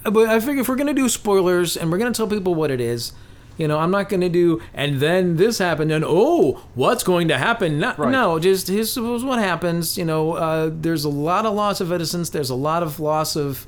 but 0.04 0.28
I 0.28 0.38
figure 0.38 0.60
if 0.60 0.68
we're 0.68 0.76
gonna 0.76 0.94
do 0.94 1.08
spoilers 1.08 1.76
and 1.76 1.90
we're 1.90 1.98
gonna 1.98 2.12
tell 2.12 2.28
people 2.28 2.54
what 2.54 2.70
it 2.70 2.80
is, 2.80 3.12
you 3.58 3.68
know, 3.68 3.78
I'm 3.78 3.90
not 3.90 4.08
gonna 4.08 4.28
do. 4.30 4.62
And 4.72 5.00
then 5.00 5.36
this 5.36 5.58
happened, 5.58 5.92
and 5.92 6.04
oh, 6.06 6.62
what's 6.74 7.02
going 7.02 7.28
to 7.28 7.36
happen? 7.36 7.78
No, 7.78 7.94
Right. 7.98 8.10
no 8.10 8.38
just 8.38 8.68
here's 8.68 8.96
what 8.96 9.38
happens. 9.38 9.98
You 9.98 10.04
know, 10.06 10.32
uh, 10.32 10.70
there's 10.72 11.04
a 11.04 11.10
lot 11.10 11.44
of 11.44 11.54
loss 11.54 11.80
of 11.82 11.92
innocence. 11.92 12.30
There's 12.30 12.50
a 12.50 12.54
lot 12.54 12.82
of 12.82 12.98
loss 13.00 13.36
of. 13.36 13.66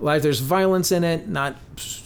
Like 0.00 0.22
there's 0.22 0.38
violence 0.38 0.92
in 0.92 1.02
it, 1.02 1.28
not 1.28 1.56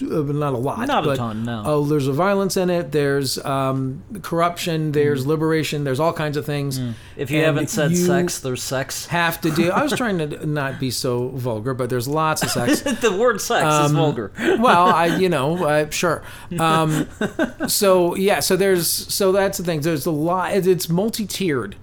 not 0.00 0.52
a 0.54 0.56
lot, 0.56 0.86
Not 0.88 1.06
a 1.06 1.14
ton, 1.16 1.44
no. 1.44 1.62
Oh, 1.64 1.84
there's 1.84 2.06
a 2.06 2.12
violence 2.12 2.56
in 2.56 2.70
it. 2.70 2.90
There's 2.92 3.38
um, 3.44 4.02
corruption. 4.22 4.92
There's 4.92 5.26
liberation. 5.26 5.84
There's 5.84 6.00
all 6.00 6.12
kinds 6.14 6.36
of 6.38 6.46
things. 6.46 6.78
Mm. 6.78 6.94
if 7.16 7.30
you 7.30 7.38
And 7.38 7.46
haven't 7.46 7.68
said 7.68 7.90
you 7.90 7.96
sex, 7.98 8.40
there's 8.40 8.62
sex. 8.62 9.06
have 9.06 9.40
to 9.42 9.50
do. 9.50 9.70
I 9.70 9.82
was 9.82 9.92
trying 9.96 10.18
to 10.18 10.46
not 10.46 10.80
be 10.80 10.90
so 10.90 11.28
vulgar, 11.28 11.74
but 11.74 11.90
there's 11.90 12.08
lots 12.08 12.42
of 12.42 12.50
sex. 12.50 12.80
the 13.00 13.12
word 13.14 13.40
sex 13.42 13.64
Um, 13.64 13.84
is 13.86 13.92
vulgar. 13.92 14.32
well, 14.58 14.86
I 14.88 15.06
you 15.18 15.28
know 15.28 15.62
uh, 15.64 15.90
sure. 15.90 16.22
Um, 16.58 17.08
so 17.68 18.14
yeah, 18.16 18.40
so 18.40 18.56
there's 18.56 18.86
so 18.88 19.32
that's 19.32 19.58
the 19.58 19.64
thing. 19.64 19.80
There's 19.82 20.06
a 20.06 20.10
lot. 20.10 20.52
It's 20.54 20.88
multi-tiered, 20.88 21.76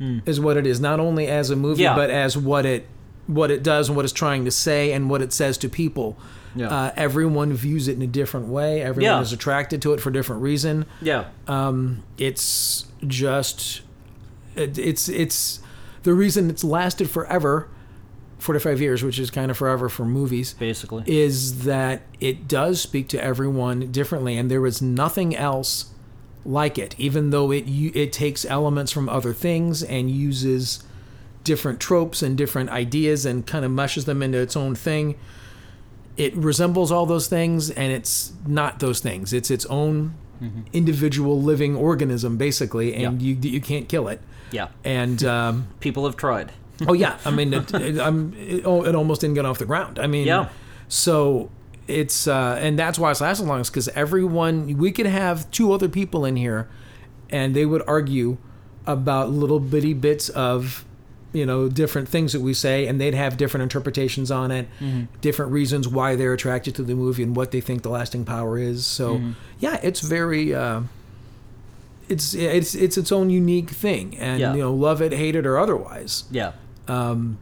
is 0.00 0.40
what 0.40 0.56
it 0.56 0.66
is. 0.66 0.80
Not 0.80 1.00
only 1.00 1.26
as 1.26 1.50
a 1.50 1.56
movie. 1.56 1.82
Yeah. 1.82 1.94
but 1.94 2.08
as 2.10 2.36
what 2.36 2.64
it 2.66 2.86
what 3.34 3.50
it 3.50 3.62
does 3.62 3.88
and 3.88 3.96
what 3.96 4.04
it's 4.04 4.12
trying 4.12 4.44
to 4.44 4.50
say 4.50 4.92
and 4.92 5.08
what 5.08 5.22
it 5.22 5.32
says 5.32 5.56
to 5.58 5.68
people. 5.68 6.18
Yeah. 6.56 6.68
Uh, 6.68 6.92
everyone 6.96 7.52
views 7.54 7.86
it 7.86 7.94
in 7.96 8.02
a 8.02 8.06
different 8.08 8.48
way. 8.48 8.82
Everyone 8.82 9.04
Yeah. 9.18 9.20
is 9.20 9.32
attracted 9.32 9.80
to 9.82 9.92
it 9.92 10.00
for 10.00 10.08
a 10.08 10.12
different 10.12 10.42
reason. 10.42 10.84
Yeah. 11.00 11.26
Um, 11.46 12.02
it's 12.18 12.86
just 13.06 13.82
it, 14.56 14.76
it's 14.76 15.08
it's 15.08 15.60
the 16.02 16.12
reason 16.12 16.50
it's 16.50 16.64
lasted 16.64 17.08
forever, 17.08 17.68
forty 18.38 18.58
five 18.60 18.80
years, 18.80 19.02
which 19.04 19.18
is 19.20 19.30
kind 19.30 19.50
of 19.50 19.56
forever 19.56 19.88
for 19.88 20.04
movies 20.04 20.54
Basically. 20.58 21.04
is 21.06 21.64
that 21.64 22.02
it 22.20 22.48
does 22.48 22.80
speak 22.80 23.08
to 23.10 23.22
everyone 23.22 23.92
differently, 23.92 24.36
and 24.36 24.50
there 24.50 24.66
is 24.66 24.82
nothing 24.82 25.36
else 25.36 25.90
like 26.44 26.78
it. 26.78 26.96
Even 26.98 27.30
though 27.30 27.52
it 27.52 27.60
it 27.68 28.12
takes 28.12 28.44
elements 28.44 28.90
from 28.90 29.08
other 29.08 29.32
things 29.32 29.84
and 29.84 30.10
uses 30.10 30.82
different 31.44 31.80
tropes 31.80 32.22
and 32.22 32.36
different 32.36 32.70
ideas 32.70 33.24
and 33.26 33.46
kind 33.46 33.64
of 33.64 33.70
mushes 33.70 34.04
them 34.04 34.22
into 34.22 34.38
its 34.38 34.56
own 34.56 34.74
thing. 34.74 35.16
it 36.16 36.34
resembles 36.36 36.92
all 36.92 37.06
those 37.06 37.28
things, 37.28 37.70
and 37.70 37.92
it's 37.92 38.32
not 38.46 38.78
those 38.80 39.00
things. 39.00 39.32
It's 39.32 39.50
its 39.50 39.64
own 39.66 40.14
individual 40.72 41.40
living 41.40 41.76
organism, 41.76 42.36
basically, 42.36 42.94
and 42.94 43.20
you 43.22 43.36
you 43.40 43.60
can't 43.60 43.88
kill 43.88 44.08
it. 44.08 44.20
Yeah. 44.50 44.68
And 44.84 45.22
um, 45.36 45.68
People 45.80 46.04
have 46.06 46.16
tried. 46.16 46.52
oh 46.88 46.92
yeah, 46.94 47.18
I 47.24 47.30
mean, 47.30 47.52
it, 47.54 47.72
it, 47.74 48.00
I'm, 48.00 48.34
it, 48.38 48.62
oh, 48.64 48.84
it 48.84 48.94
almost 48.94 49.20
didn't 49.20 49.34
get 49.34 49.44
off 49.44 49.58
the 49.58 49.66
ground. 49.66 49.98
I 49.98 50.06
mean, 50.06 50.26
Yeah. 50.26 50.48
So 50.88 51.50
it's 51.86 52.26
uh, 52.26 52.58
and 52.60 52.78
that's 52.78 52.98
why 52.98 53.10
it's 53.10 53.20
lasted 53.20 53.46
long 53.46 53.60
is 53.60 53.70
because 53.70 53.88
everyone 53.88 54.76
we 54.78 54.90
could 54.92 55.06
have 55.06 55.50
two 55.50 55.72
other 55.72 55.88
people 55.88 56.24
in 56.24 56.36
here, 56.36 56.68
and 57.30 57.54
they 57.54 57.64
would 57.66 57.82
argue 57.86 58.38
about 58.86 59.30
little 59.30 59.60
bitty 59.60 59.92
bits 59.94 60.28
of 60.30 60.84
you 61.32 61.46
know 61.46 61.68
different 61.68 62.08
things 62.08 62.32
that 62.32 62.40
we 62.40 62.52
say 62.52 62.86
and 62.86 63.00
they'd 63.00 63.14
have 63.14 63.36
different 63.36 63.62
interpretations 63.62 64.30
on 64.30 64.50
it 64.50 64.66
mm-hmm. 64.80 65.04
different 65.20 65.52
reasons 65.52 65.86
why 65.86 66.16
they're 66.16 66.32
attracted 66.32 66.74
to 66.74 66.82
the 66.82 66.94
movie 66.94 67.22
and 67.22 67.36
what 67.36 67.50
they 67.52 67.60
think 67.60 67.82
the 67.82 67.88
lasting 67.88 68.24
power 68.24 68.58
is 68.58 68.84
so 68.84 69.16
mm-hmm. 69.16 69.32
yeah 69.58 69.78
it's 69.82 70.00
very 70.00 70.54
uh, 70.54 70.80
it's 72.08 72.34
it's 72.34 72.74
it's 72.74 72.96
its 72.96 73.12
own 73.12 73.30
unique 73.30 73.70
thing 73.70 74.16
and 74.18 74.40
Yeah. 74.40 74.54
you 74.54 74.60
know 74.60 74.74
love 74.74 75.00
it 75.00 75.12
hate 75.12 75.36
it 75.36 75.46
or 75.46 75.58
otherwise 75.58 76.24
Yeah. 76.30 76.52
Um, 76.88 77.38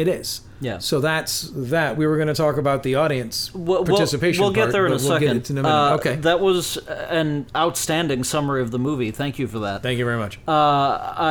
it 0.00 0.08
is 0.08 0.40
Yeah. 0.60 0.78
so 0.78 1.00
that's 1.00 1.50
that 1.54 1.96
we 1.96 2.06
were 2.06 2.16
going 2.16 2.28
to 2.28 2.34
talk 2.34 2.56
about 2.56 2.82
the 2.82 2.94
audience 2.96 3.52
We'll, 3.54 3.84
participation 3.84 4.42
We'll, 4.42 4.52
we'll 4.52 4.64
get 4.66 4.72
there 4.72 4.86
in 4.86 4.92
a 4.92 4.96
we'll 4.96 5.08
second. 5.14 5.26
get 5.28 5.36
it 5.36 5.50
in 5.50 5.58
a. 5.64 5.68
Uh, 5.68 5.96
okay 5.98 6.16
That 6.16 6.40
was 6.40 6.76
an 6.88 7.46
outstanding 7.54 8.24
summary 8.24 8.62
of 8.62 8.70
the 8.70 8.78
movie. 8.78 9.10
Thank 9.10 9.38
you 9.38 9.46
for 9.46 9.58
that. 9.60 9.82
thank 9.82 9.98
you 9.98 10.04
very 10.04 10.18
much 10.18 10.38
Uh, 10.48 10.52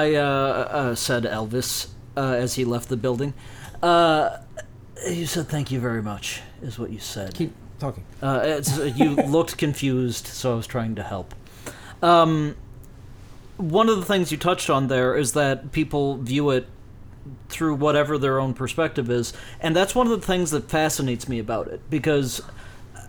I 0.03 0.15
uh, 0.15 0.21
uh, 0.21 0.95
said 0.95 1.23
Elvis 1.23 1.87
uh, 2.17 2.21
as 2.43 2.55
he 2.55 2.63
left 2.65 2.89
the 2.89 2.97
building. 2.97 3.33
Uh, 3.83 4.37
you 5.09 5.25
said 5.25 5.47
thank 5.47 5.71
you 5.71 5.79
very 5.79 6.01
much, 6.01 6.41
is 6.61 6.77
what 6.79 6.89
you 6.91 6.99
said. 6.99 7.33
keep 7.33 7.53
talking 7.79 8.03
Uh, 8.21 8.41
it's, 8.43 8.77
you 8.97 9.15
looked 9.37 9.57
confused, 9.57 10.27
so 10.27 10.53
I 10.53 10.55
was 10.55 10.67
trying 10.67 10.95
to 10.95 11.03
help. 11.03 11.33
Um, 12.01 12.55
one 13.57 13.89
of 13.89 13.97
the 13.97 14.05
things 14.05 14.31
you 14.31 14.37
touched 14.37 14.69
on 14.69 14.87
there 14.87 15.15
is 15.15 15.33
that 15.33 15.71
people 15.71 16.17
view 16.17 16.49
it 16.49 16.67
through 17.49 17.75
whatever 17.75 18.17
their 18.17 18.39
own 18.39 18.53
perspective 18.53 19.09
is, 19.09 19.33
and 19.59 19.75
that's 19.75 19.93
one 19.95 20.07
of 20.07 20.19
the 20.19 20.25
things 20.25 20.51
that 20.51 20.69
fascinates 20.69 21.27
me 21.27 21.39
about 21.39 21.67
it 21.67 21.81
because 21.89 22.41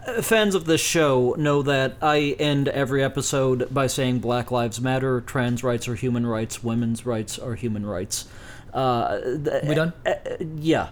uh, 0.07 0.23
fans 0.23 0.55
of 0.55 0.65
this 0.65 0.81
show 0.81 1.35
know 1.39 1.63
that 1.63 1.97
I 2.01 2.37
end 2.39 2.69
every 2.69 3.03
episode 3.05 3.73
by 3.73 3.87
saying 3.87 4.21
Black 4.21 4.51
Lives 4.51 4.81
Matter, 4.81 5.21
trans 5.21 5.63
rights 5.63 5.89
are 5.89 5.95
human 5.95 6.27
rights, 6.27 6.63
women's 6.65 7.05
rights 7.07 7.39
are 7.39 7.55
human 7.55 7.85
rights. 7.87 8.27
Uh, 8.73 9.21
th- 9.21 9.65
we 9.65 9.75
done 9.75 9.93
uh, 10.07 10.15
yeah. 10.57 10.91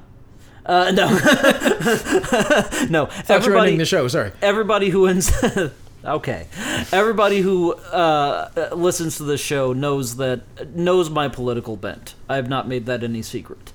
Uh, 0.67 0.91
no, 0.91 1.09
no. 2.91 3.07
thought 3.07 3.43
you 3.47 3.53
were 3.53 3.59
ending 3.59 3.79
the 3.79 3.87
show 3.87 4.07
sorry 4.09 4.33
everybody 4.43 4.91
who 4.91 5.09
ins- 5.09 5.33
okay. 6.05 6.47
Everybody 6.93 7.41
who 7.41 7.75
uh, 7.75 8.71
listens 8.73 9.17
to 9.17 9.25
this 9.25 9.41
show 9.41 9.73
knows 9.73 10.17
that 10.17 10.75
knows 10.75 11.11
my 11.11 11.29
political 11.29 11.77
bent. 11.77 12.15
I 12.29 12.37
have 12.37 12.49
not 12.49 12.69
made 12.69 12.87
that 12.87 13.03
any 13.03 13.23
secret. 13.23 13.73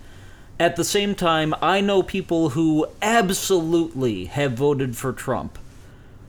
At 0.60 0.76
the 0.76 0.84
same 0.86 1.16
time 1.16 1.54
i 1.62 1.82
know 1.82 2.04
people 2.04 2.50
who 2.50 2.86
absolutely 3.02 4.26
have 4.26 4.54
voted 4.54 4.96
for 4.96 5.12
trump 5.12 5.58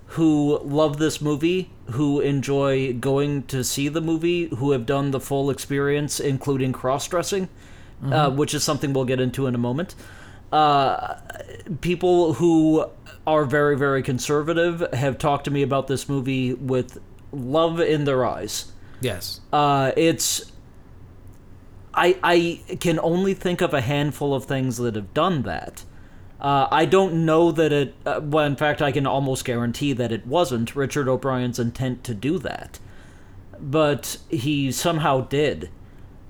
who 0.07 0.59
love 0.65 0.97
this 0.97 1.21
movie 1.21 1.71
who 1.91 2.21
enjoy 2.21 2.95
going 2.95 3.43
to 3.45 3.63
see 3.63 3.87
the 3.87 4.01
movie 4.01 4.47
who 4.47 4.71
have 4.73 4.87
done 4.87 5.11
the 5.11 5.21
full 5.21 5.51
experience 5.51 6.19
including 6.19 6.73
cross-dressing 6.73 7.49
uh, 8.13 8.31
which 8.31 8.55
is 8.55 8.63
something 8.63 8.93
we'll 8.93 9.05
get 9.05 9.21
into 9.21 9.47
in 9.47 9.55
a 9.55 9.59
moment. 9.59 9.95
Uh, 10.53 11.17
people 11.81 12.35
who 12.35 12.89
are 13.27 13.45
very 13.45 13.77
very 13.77 14.03
conservative 14.03 14.85
have 14.93 15.19
talked 15.19 15.45
to 15.45 15.51
me 15.51 15.63
about 15.63 15.87
this 15.87 16.09
movie 16.09 16.55
with 16.55 17.01
love 17.33 17.81
in 17.81 18.05
their 18.05 18.25
eyes 18.25 18.73
yes 19.01 19.41
uh, 19.53 19.93
it's 19.97 20.53
I 21.97 22.19
I 22.23 22.77
can 22.77 22.99
only 23.01 23.35
think 23.35 23.61
of 23.61 23.73
a 23.73 23.81
handful 23.81 24.35
of 24.35 24.45
things 24.45 24.77
that 24.79 24.95
have 24.97 25.15
done 25.15 25.43
that. 25.43 25.85
Uh, 26.41 26.67
I 26.71 26.85
don't 26.85 27.25
know 27.25 27.53
that 27.53 27.73
it. 27.73 27.95
Uh, 28.05 28.21
well, 28.23 28.47
in 28.47 28.57
fact, 28.57 28.83
I 28.83 28.93
can 28.93 29.07
almost 29.07 29.45
guarantee 29.45 29.93
that 29.95 30.13
it 30.13 30.27
wasn't 30.27 30.77
Richard 30.77 31.09
O'Brien's 31.09 31.59
intent 31.59 32.05
to 32.05 32.15
do 32.15 32.39
that, 32.39 32.79
but 33.61 34.19
he 34.29 34.73
somehow 34.73 35.23
did. 35.23 35.71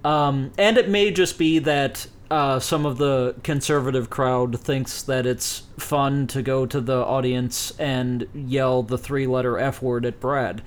Um, 0.05 0.53
and 0.59 0.77
it 0.77 0.89
may 0.89 1.11
just 1.11 1.39
be 1.39 1.59
that 1.61 2.07
uh, 2.35 2.59
some 2.59 2.85
of 2.85 2.99
the 2.99 3.32
conservative 3.45 4.11
crowd 4.11 4.59
thinks 4.59 5.03
that 5.05 5.24
it's 5.24 5.62
fun 5.78 6.26
to 6.26 6.43
go 6.43 6.66
to 6.66 6.80
the 6.80 6.97
audience 6.97 7.72
and 7.78 8.26
yell 8.35 8.82
the 8.82 8.99
three-letter 8.99 9.57
F 9.57 9.80
word 9.80 10.05
at 10.05 10.18
Brad. 10.18 10.61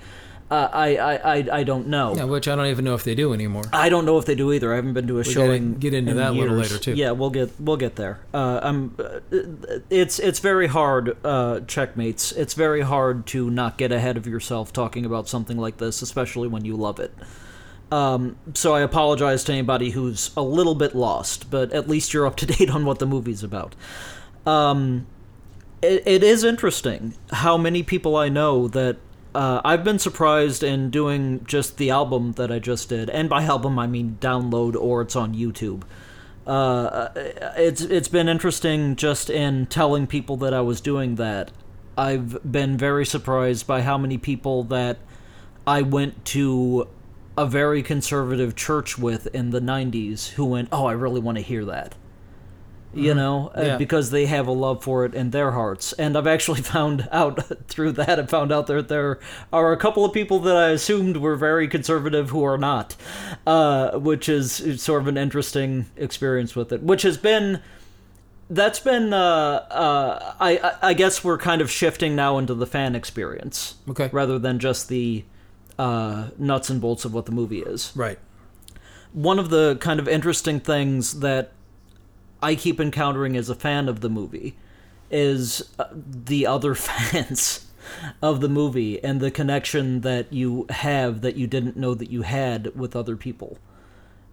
Uh, 0.49 0.69
I, 0.71 0.95
I, 0.95 1.15
I, 1.15 1.47
I 1.51 1.63
don't 1.65 1.89
know. 1.89 2.15
yeah, 2.15 2.23
which 2.23 2.47
i 2.47 2.55
don't 2.55 2.67
even 2.67 2.85
know 2.85 2.93
if 2.93 3.03
they 3.03 3.15
do 3.15 3.33
anymore 3.33 3.65
I 3.73 3.89
don't 3.89 4.05
know 4.05 4.17
if 4.17 4.23
they 4.23 4.35
do 4.35 4.53
either. 4.53 4.71
I 4.71 4.77
haven't 4.77 4.93
been 4.93 5.07
to 5.07 5.19
a 5.19 5.23
gotta 5.23 5.33
showing. 5.33 5.73
get 5.73 5.93
into 5.93 6.11
in 6.11 6.17
that 6.17 6.29
a 6.29 6.31
little 6.31 6.55
later, 6.55 6.77
too. 6.77 6.93
Yeah, 6.93 7.11
we'll 7.11 7.31
get 7.31 7.51
we'll 7.59 7.75
get 7.75 7.97
there. 7.97 8.21
Uh, 8.33 8.61
I'm. 8.63 8.95
Uh, 8.97 9.19
it's 9.89 10.19
it's 10.19 10.39
very 10.39 10.67
hard, 10.67 11.17
uh, 11.25 11.59
checkmates. 11.67 12.31
It's 12.31 12.53
very 12.53 12.79
hard 12.79 13.25
to 13.27 13.49
not 13.49 13.77
get 13.77 13.91
ahead 13.91 14.15
of 14.15 14.25
yourself 14.25 14.71
talking 14.71 15.05
about 15.05 15.27
something 15.27 15.57
like 15.57 15.79
this, 15.79 16.01
especially 16.01 16.47
when 16.47 16.63
you 16.63 16.77
love 16.77 17.01
it. 17.01 17.13
Um, 17.91 18.37
so 18.53 18.73
I 18.73 18.81
apologize 18.81 19.43
to 19.45 19.53
anybody 19.53 19.91
who's 19.91 20.31
a 20.35 20.41
little 20.41 20.75
bit 20.75 20.95
lost, 20.95 21.49
but 21.49 21.71
at 21.71 21.87
least 21.87 22.13
you're 22.13 22.27
up 22.27 22.35
to 22.37 22.45
date 22.57 22.69
on 22.69 22.85
what 22.85 22.99
the 22.99 23.05
movie's 23.05 23.43
about. 23.43 23.75
Um, 24.45 25.07
it, 25.81 26.03
it 26.05 26.23
is 26.23 26.43
interesting 26.43 27.15
how 27.31 27.57
many 27.57 27.83
people 27.83 28.15
I 28.15 28.29
know 28.29 28.67
that 28.69 28.97
uh, 29.35 29.61
I've 29.63 29.83
been 29.83 29.99
surprised 29.99 30.63
in 30.63 30.89
doing 30.89 31.45
just 31.45 31.77
the 31.77 31.91
album 31.91 32.33
that 32.33 32.51
I 32.51 32.59
just 32.59 32.89
did, 32.89 33.09
and 33.09 33.29
by 33.29 33.43
album 33.43 33.77
I 33.77 33.85
mean 33.87 34.17
download 34.19 34.75
or 34.75 35.01
it's 35.01 35.15
on 35.15 35.35
YouTube. 35.35 35.83
Uh, 36.47 37.09
it's 37.57 37.81
it's 37.81 38.07
been 38.07 38.29
interesting 38.29 38.95
just 38.95 39.29
in 39.29 39.65
telling 39.65 40.07
people 40.07 40.37
that 40.37 40.53
I 40.53 40.61
was 40.61 40.81
doing 40.81 41.15
that. 41.15 41.51
I've 41.97 42.39
been 42.49 42.77
very 42.77 43.05
surprised 43.05 43.67
by 43.67 43.81
how 43.81 43.97
many 43.97 44.17
people 44.17 44.63
that 44.65 44.97
I 45.67 45.81
went 45.81 46.23
to 46.25 46.87
a 47.37 47.45
very 47.45 47.83
conservative 47.83 48.55
church 48.55 48.97
with 48.97 49.27
in 49.27 49.51
the 49.51 49.61
90s 49.61 50.29
who 50.31 50.45
went, 50.45 50.69
"Oh, 50.71 50.85
I 50.85 50.93
really 50.93 51.19
want 51.21 51.37
to 51.37 51.43
hear 51.43 51.63
that." 51.65 51.95
You 52.93 53.13
know, 53.13 53.51
uh, 53.55 53.61
Yeah. 53.61 53.77
because 53.77 54.09
they 54.09 54.25
have 54.25 54.47
a 54.47 54.51
love 54.51 54.81
for 54.83 55.05
it 55.05 55.13
in 55.13 55.29
their 55.29 55.51
hearts. 55.51 55.93
And 55.93 56.17
I've 56.17 56.25
actually 56.25 56.61
found 56.75 57.07
out 57.11 57.45
through 57.67 57.91
that, 57.91 58.19
I 58.19 58.25
found 58.25 58.51
out 58.51 58.65
that 58.67 58.87
there 58.87 59.19
are 59.53 59.71
a 59.71 59.77
couple 59.77 60.03
of 60.03 60.13
people 60.13 60.39
that 60.39 60.55
I 60.55 60.69
assumed 60.69 61.17
were 61.17 61.35
very 61.35 61.67
conservative 61.67 62.29
who 62.31 62.43
are 62.43 62.57
not, 62.57 62.95
uh, 63.45 63.99
which 63.99 64.27
is 64.27 64.81
sort 64.81 65.01
of 65.03 65.07
an 65.07 65.17
interesting 65.17 65.85
experience 65.95 66.55
with 66.55 66.71
it, 66.71 66.81
which 66.81 67.03
has 67.03 67.17
been 67.17 67.59
that's 68.49 68.79
been 68.79 69.13
uh, 69.13 69.17
uh, 69.69 70.33
I, 70.39 70.57
I 70.57 70.73
I 70.89 70.93
guess 70.93 71.23
we're 71.23 71.37
kind 71.37 71.61
of 71.61 71.69
shifting 71.69 72.15
now 72.15 72.37
into 72.37 72.53
the 72.55 72.65
fan 72.65 72.95
experience 72.95 73.75
Okay. 73.89 74.09
rather 74.13 74.39
than 74.39 74.57
just 74.57 74.87
the 74.87 75.23
uh, 75.77 76.29
nuts 76.37 76.69
and 76.69 76.81
bolts 76.81 77.05
of 77.05 77.13
what 77.13 77.25
the 77.25 77.31
movie 77.31 77.61
is. 77.61 77.91
Right. 77.95 78.19
One 79.13 79.39
of 79.39 79.49
the 79.49 79.77
kind 79.79 79.99
of 79.99 80.07
interesting 80.07 80.59
things 80.59 81.19
that 81.19 81.51
I 82.41 82.55
keep 82.55 82.79
encountering 82.79 83.35
as 83.35 83.49
a 83.49 83.55
fan 83.55 83.89
of 83.89 84.01
the 84.01 84.09
movie 84.09 84.55
is 85.09 85.73
uh, 85.79 85.85
the 85.93 86.45
other 86.45 86.75
fans 86.75 87.67
of 88.21 88.41
the 88.41 88.49
movie 88.49 89.01
and 89.03 89.21
the 89.21 89.31
connection 89.31 90.01
that 90.01 90.33
you 90.33 90.65
have 90.69 91.21
that 91.21 91.35
you 91.35 91.47
didn't 91.47 91.77
know 91.77 91.93
that 91.93 92.11
you 92.11 92.23
had 92.23 92.75
with 92.75 92.95
other 92.95 93.15
people 93.15 93.57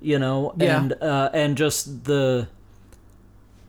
you 0.05 0.19
know? 0.19 0.55
Yeah. 0.57 0.79
and 0.79 0.93
uh, 1.03 1.31
and 1.33 1.57
just 1.57 2.05
the 2.05 2.49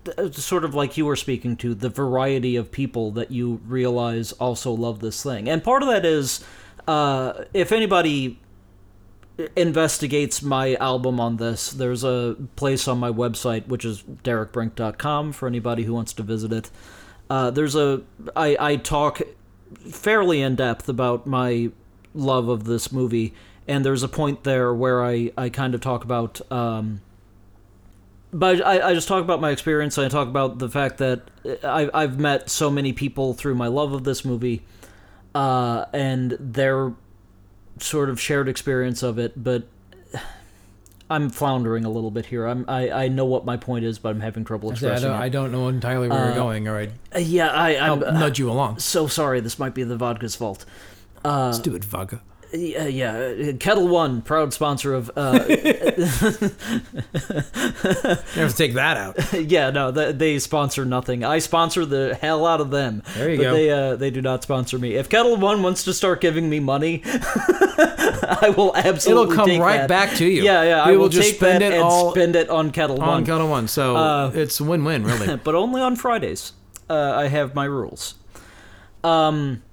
the- 0.03 0.31
sort 0.33 0.63
of 0.63 0.75
like 0.75 0.97
you 0.97 1.05
were 1.05 1.15
speaking 1.15 1.55
to 1.57 1.73
the 1.73 1.89
variety 1.89 2.55
of 2.55 2.71
people 2.71 3.11
that 3.11 3.31
you 3.31 3.61
realize 3.65 4.33
also 4.33 4.71
love 4.71 4.99
this 4.99 5.23
thing. 5.23 5.49
And 5.49 5.63
part 5.63 5.81
of 5.81 5.89
that 5.89 6.05
is 6.05 6.43
uh, 6.87 7.45
if 7.53 7.71
anybody 7.71 8.39
investigates 9.55 10.41
my 10.41 10.75
album 10.75 11.19
on 11.19 11.37
this. 11.37 11.71
There's 11.71 12.03
a 12.03 12.35
place 12.55 12.87
on 12.87 12.99
my 12.99 13.11
website, 13.11 13.67
which 13.67 13.83
is 13.83 14.03
derekbrink.com, 14.23 15.33
for 15.33 15.47
anybody 15.47 15.83
who 15.83 15.93
wants 15.93 16.13
to 16.13 16.23
visit 16.23 16.53
it. 16.53 16.69
Uh, 17.29 17.51
there's 17.51 17.75
a 17.75 18.01
I, 18.35 18.57
I 18.59 18.75
talk 18.77 19.21
fairly 19.89 20.41
in 20.41 20.55
depth 20.55 20.87
about 20.87 21.25
my 21.25 21.71
love 22.13 22.47
of 22.47 22.65
this 22.65 22.91
movie, 22.91 23.33
and 23.67 23.83
there's 23.83 24.03
a 24.03 24.07
point 24.07 24.43
there 24.43 24.73
where 24.73 25.03
I, 25.03 25.31
I 25.37 25.49
kind 25.49 25.73
of 25.73 25.81
talk 25.81 26.03
about. 26.03 26.39
Um, 26.51 27.01
but 28.31 28.65
I, 28.65 28.89
I 28.89 28.93
just 28.93 29.07
talk 29.07 29.23
about 29.23 29.41
my 29.41 29.51
experience. 29.51 29.97
I 29.97 30.07
talk 30.07 30.27
about 30.27 30.59
the 30.59 30.69
fact 30.69 30.97
that 30.97 31.21
I, 31.63 31.89
I've 31.93 32.19
met 32.19 32.49
so 32.49 32.69
many 32.69 32.93
people 32.93 33.33
through 33.33 33.55
my 33.55 33.67
love 33.67 33.93
of 33.93 34.03
this 34.03 34.23
movie, 34.25 34.61
uh, 35.35 35.85
and 35.93 36.31
their 36.39 36.93
sort 37.79 38.09
of 38.09 38.19
shared 38.19 38.47
experience 38.49 39.03
of 39.03 39.19
it, 39.19 39.33
but 39.43 39.67
I'm 41.09 41.29
floundering 41.29 41.85
a 41.85 41.89
little 41.89 42.09
bit 42.09 42.25
here. 42.27 42.47
I'm 42.47 42.65
I, 42.67 42.89
I 42.89 43.07
know 43.09 43.25
what 43.25 43.45
my 43.45 43.57
point 43.57 43.85
is, 43.85 43.99
but 43.99 44.09
I'm 44.09 44.21
having 44.21 44.43
trouble 44.43 44.69
I 44.69 44.73
expressing 44.73 45.09
don't, 45.09 45.21
it. 45.21 45.23
I 45.23 45.29
don't 45.29 45.51
know 45.51 45.67
entirely 45.67 46.07
where 46.07 46.29
we're 46.29 46.33
going. 46.35 46.67
All 46.67 46.73
right, 46.73 46.89
Uh, 47.13 47.19
yeah, 47.19 47.49
I 47.49 47.77
I'm 47.77 48.03
I'll 48.03 48.13
nudge 48.13 48.39
you 48.39 48.49
along. 48.49 48.79
so 48.79 49.05
sorry. 49.07 49.39
This 49.41 49.59
might 49.59 49.75
be 49.75 49.83
the 49.83 49.97
vodka's 49.97 50.35
fault. 50.35 50.65
Uh, 51.23 51.55
it, 51.63 51.83
Vaga. 51.83 52.21
Yeah, 52.57 52.85
yeah. 52.87 53.51
Ketel 53.53 53.87
One, 53.87 54.21
proud 54.21 54.53
sponsor 54.53 54.93
of. 54.93 55.11
Uh, 55.15 55.39
You 58.35 58.41
have 58.41 58.51
to 58.51 58.55
take 58.55 58.73
that 58.73 58.97
out. 58.97 59.33
yeah, 59.33 59.69
no, 59.69 59.91
they, 59.91 60.11
they 60.11 60.39
sponsor 60.39 60.85
nothing. 60.85 61.23
I 61.23 61.39
sponsor 61.39 61.85
the 61.85 62.15
hell 62.19 62.45
out 62.45 62.61
of 62.61 62.71
them. 62.71 63.03
There 63.15 63.29
you 63.29 63.37
but 63.37 63.43
go. 63.43 63.53
They 63.53 63.69
uh, 63.71 63.95
they 63.95 64.09
do 64.11 64.21
not 64.21 64.43
sponsor 64.43 64.77
me. 64.79 64.95
If 64.95 65.09
Ketel 65.09 65.37
One 65.37 65.63
wants 65.63 65.83
to 65.85 65.93
start 65.93 66.21
giving 66.21 66.49
me 66.49 66.59
money, 66.59 67.01
I 67.05 68.53
will 68.55 68.75
absolutely. 68.75 69.33
It'll 69.35 69.45
come 69.45 69.61
right 69.61 69.77
that. 69.77 69.89
back 69.89 70.15
to 70.17 70.25
you. 70.25 70.43
Yeah, 70.43 70.63
yeah. 70.63 70.85
We 70.85 70.91
I 70.93 70.95
will 70.95 71.03
will 71.03 71.09
just 71.09 71.35
spend 71.35 71.63
it 71.63 71.73
and 71.73 71.81
all 71.83 72.11
spend 72.11 72.35
it 72.35 72.49
on 72.49 72.71
Ketel 72.71 72.97
One. 72.97 73.07
on 73.07 73.13
One, 73.15 73.25
Ketel 73.25 73.47
One. 73.49 73.67
So 73.67 73.95
Uh, 73.95 74.31
it's 74.33 74.59
a 74.59 74.63
win-win, 74.63 75.03
really. 75.03 75.37
but 75.37 75.55
only 75.55 75.81
on 75.81 75.95
Fridays. 75.95 76.53
Uh, 76.89 77.13
I 77.15 77.27
have 77.27 77.55
my 77.55 77.65
rules. 77.65 78.15
Um, 79.03 79.63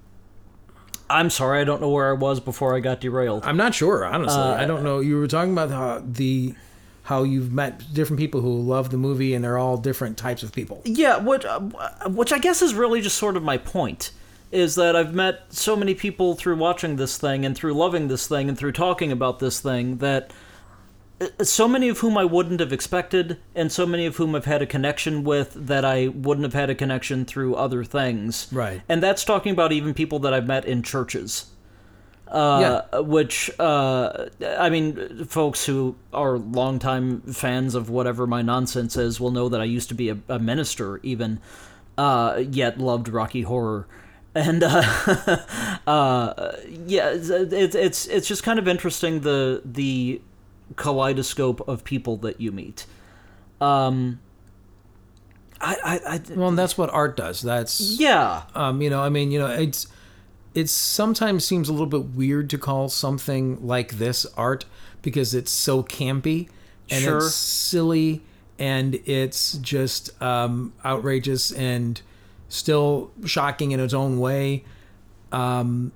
I'm 1.13 1.29
sorry, 1.29 1.61
I 1.61 1.63
don't 1.63 1.81
know 1.81 1.89
where 1.89 2.09
I 2.09 2.13
was 2.13 2.39
before 2.39 2.75
I 2.75 2.79
got 2.79 2.99
derailed. 3.01 3.43
I'm 3.45 3.57
not 3.57 3.75
sure, 3.75 4.03
honestly. 4.05 4.41
Uh, 4.41 4.55
I 4.55 4.65
don't 4.65 4.83
know. 4.83 4.99
You 4.99 5.17
were 5.17 5.27
talking 5.27 5.53
about 5.53 5.69
how 5.69 6.03
the 6.05 6.55
how 7.03 7.23
you've 7.23 7.51
met 7.51 7.93
different 7.93 8.19
people 8.19 8.41
who 8.41 8.61
love 8.61 8.89
the 8.89 8.97
movie, 8.97 9.33
and 9.33 9.43
they're 9.43 9.57
all 9.57 9.77
different 9.77 10.17
types 10.17 10.41
of 10.41 10.53
people. 10.53 10.81
Yeah, 10.85 11.17
what, 11.17 11.43
uh, 11.43 11.59
which 12.07 12.31
I 12.31 12.39
guess 12.39 12.61
is 12.61 12.73
really 12.73 13.01
just 13.01 13.17
sort 13.17 13.35
of 13.35 13.43
my 13.43 13.57
point, 13.57 14.11
is 14.51 14.75
that 14.75 14.95
I've 14.95 15.13
met 15.13 15.41
so 15.49 15.75
many 15.75 15.95
people 15.95 16.35
through 16.35 16.55
watching 16.55 16.95
this 16.95 17.17
thing 17.17 17.45
and 17.45 17.55
through 17.55 17.73
loving 17.73 18.07
this 18.07 18.27
thing 18.27 18.47
and 18.47 18.57
through 18.57 18.71
talking 18.71 19.11
about 19.11 19.39
this 19.39 19.59
thing 19.59 19.97
that 19.97 20.31
so 21.41 21.67
many 21.67 21.89
of 21.89 21.99
whom 21.99 22.17
I 22.17 22.25
wouldn't 22.25 22.59
have 22.59 22.73
expected 22.73 23.39
and 23.55 23.71
so 23.71 23.85
many 23.85 24.05
of 24.05 24.17
whom 24.17 24.35
I've 24.35 24.45
had 24.45 24.61
a 24.61 24.65
connection 24.65 25.23
with 25.23 25.53
that 25.53 25.85
I 25.85 26.07
wouldn't 26.07 26.43
have 26.43 26.53
had 26.53 26.69
a 26.69 26.75
connection 26.75 27.25
through 27.25 27.55
other 27.55 27.83
things. 27.83 28.47
Right. 28.51 28.81
And 28.89 29.01
that's 29.01 29.23
talking 29.23 29.51
about 29.51 29.71
even 29.71 29.93
people 29.93 30.19
that 30.19 30.33
I've 30.33 30.47
met 30.47 30.65
in 30.65 30.83
churches. 30.83 31.47
Uh, 32.27 32.81
which 32.93 33.51
uh, 33.59 34.25
I 34.57 34.71
mean, 34.71 35.25
folks 35.25 35.67
who 35.67 35.95
are 36.11 36.39
longtime 36.39 37.21
fans 37.21 37.75
of 37.75 37.91
whatever 37.91 38.25
my 38.25 38.41
nonsense 38.41 38.97
is 38.97 39.19
will 39.19 39.29
know 39.29 39.49
that 39.49 39.61
I 39.61 39.65
used 39.65 39.89
to 39.89 39.95
be 39.95 40.09
a, 40.09 40.17
a 40.27 40.39
minister, 40.39 40.99
even 41.03 41.39
uh, 41.95 42.41
yet 42.49 42.79
loved 42.79 43.07
Rocky 43.07 43.43
Horror, 43.43 43.85
and 44.33 44.63
uh, 44.63 44.67
uh, 45.85 46.53
yeah, 46.87 47.09
it's, 47.09 47.29
it's 47.29 47.75
it's 47.75 48.07
it's 48.07 48.27
just 48.27 48.41
kind 48.41 48.57
of 48.57 48.67
interesting 48.67 49.19
the 49.19 49.61
the 49.63 50.19
kaleidoscope 50.75 51.67
of 51.67 51.83
people 51.83 52.17
that 52.17 52.39
you 52.41 52.51
meet. 52.51 52.85
Um, 53.61 54.19
I, 55.61 55.77
I, 55.83 56.15
I 56.15 56.21
Well, 56.35 56.49
and 56.49 56.57
that's 56.57 56.77
what 56.77 56.89
art 56.89 57.15
does. 57.15 57.41
That's 57.41 57.79
yeah, 57.99 58.43
um, 58.53 58.81
you 58.81 58.89
know, 58.89 59.01
I 59.01 59.09
mean, 59.09 59.31
you 59.31 59.39
know, 59.39 59.47
it's 59.47 59.87
it 60.53 60.69
sometimes 60.69 61.45
seems 61.45 61.69
a 61.69 61.71
little 61.71 61.87
bit 61.87 62.15
weird 62.15 62.49
to 62.51 62.57
call 62.57 62.89
something 62.89 63.65
like 63.65 63.93
this 63.93 64.25
art 64.37 64.65
because 65.01 65.33
it's 65.33 65.51
so 65.51 65.81
campy 65.83 66.49
and 66.89 67.03
Sure. 67.03 67.17
it's 67.17 67.33
silly 67.33 68.21
and 68.59 68.95
it's 69.05 69.53
just 69.53 70.21
um, 70.21 70.73
outrageous 70.85 71.51
and 71.51 72.01
still 72.49 73.11
shocking 73.25 73.71
in 73.71 73.79
its 73.79 73.93
own 73.93 74.19
way. 74.19 74.63
Um, 75.31 75.91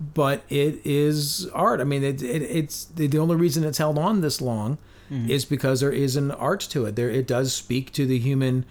but 0.00 0.42
it 0.48 0.80
is 0.84 1.46
art. 1.52 1.80
I 1.80 1.84
mean, 1.84 2.04
it, 2.04 2.22
it, 2.22 2.42
it's 2.42 2.84
the, 2.86 3.06
the 3.06 3.18
only 3.18 3.36
reason 3.36 3.64
it's 3.64 3.78
held 3.78 3.98
on 3.98 4.20
this 4.20 4.40
long 4.40 4.78
is 5.10 5.46
because 5.46 5.80
there 5.80 5.90
is 5.90 6.16
an 6.16 6.30
art 6.32 6.60
to 6.60 6.84
it. 6.84 6.94
There, 6.94 7.08
it 7.08 7.26
does 7.26 7.54
speak 7.54 7.92
to 7.92 8.04
the 8.04 8.18
human 8.18 8.66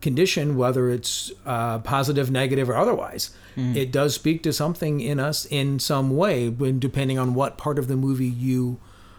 condition, 0.00 0.56
whether 0.56 0.88
it's 0.88 1.30
uh, 1.44 1.80
positive, 1.80 2.30
negative, 2.30 2.70
or 2.70 2.76
otherwise. 2.76 3.30
It 3.56 3.92
does 3.92 4.14
speak 4.14 4.42
to 4.44 4.52
something 4.54 5.00
in 5.00 5.20
us 5.20 5.44
in 5.44 5.78
some 5.78 6.16
way, 6.16 6.48
when 6.48 6.78
depending 6.78 7.18
on 7.18 7.34
what 7.34 7.58
part 7.58 7.78
of 7.78 7.88
the 7.88 7.96
movie 7.96 8.26
you 8.26 8.78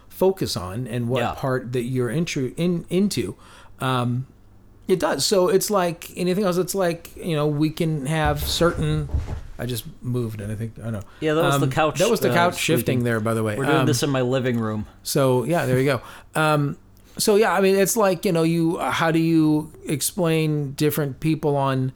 focus 0.10 0.58
on 0.58 0.88
and 0.88 1.08
what 1.08 1.20
Yeah. 1.22 1.34
part 1.36 1.72
that 1.74 1.84
you're 1.84 2.10
intru- 2.10 2.54
in 2.58 2.86
into. 2.90 3.36
Um, 3.80 4.26
it 4.88 5.00
does. 5.00 5.24
So 5.26 5.50
it's 5.50 5.70
like 5.70 6.10
anything 6.18 6.44
else. 6.44 6.58
It's 6.58 6.74
like 6.76 7.16
you 7.16 7.36
know 7.36 7.46
we 7.46 7.70
can 7.70 8.08
have 8.08 8.44
certain. 8.44 9.08
I 9.60 9.66
just 9.66 9.86
moved, 10.02 10.42
and 10.42 10.52
I 10.52 10.56
think 10.56 10.74
I 10.80 10.84
don't 10.84 10.94
know. 10.94 11.02
Yeah, 11.20 11.34
that 11.36 11.44
was 11.44 11.60
the 11.60 11.66
Um, 11.66 11.72
couch, 11.72 12.00
That 12.00 12.10
was 12.10 12.20
the 12.22 12.32
uh, 12.32 12.34
couch 12.34 12.54
squeaking. 12.56 12.78
shifting 12.78 13.04
there, 13.04 13.20
by 13.20 13.34
the 13.34 13.44
way. 13.44 13.56
we're 13.58 13.66
doing 13.66 13.78
Um, 13.78 13.86
this 13.86 14.02
in 14.04 14.10
my 14.10 14.22
living 14.22 14.60
room. 14.60 14.86
so 15.04 15.44
yeah, 15.44 15.66
there 15.66 15.80
you 15.80 15.86
go. 15.86 16.02
Um, 16.40 16.78
so 17.18 17.36
yeah, 17.36 17.54
I 17.54 17.62
mean, 17.62 17.76
it's 17.76 17.96
like 17.96 18.26
you 18.26 18.32
know, 18.32 18.44
you 18.44 18.80
how 18.80 19.12
do 19.12 19.20
you 19.20 19.72
explain 19.86 20.74
different 20.74 21.20
people 21.20 21.56
on 21.56 21.92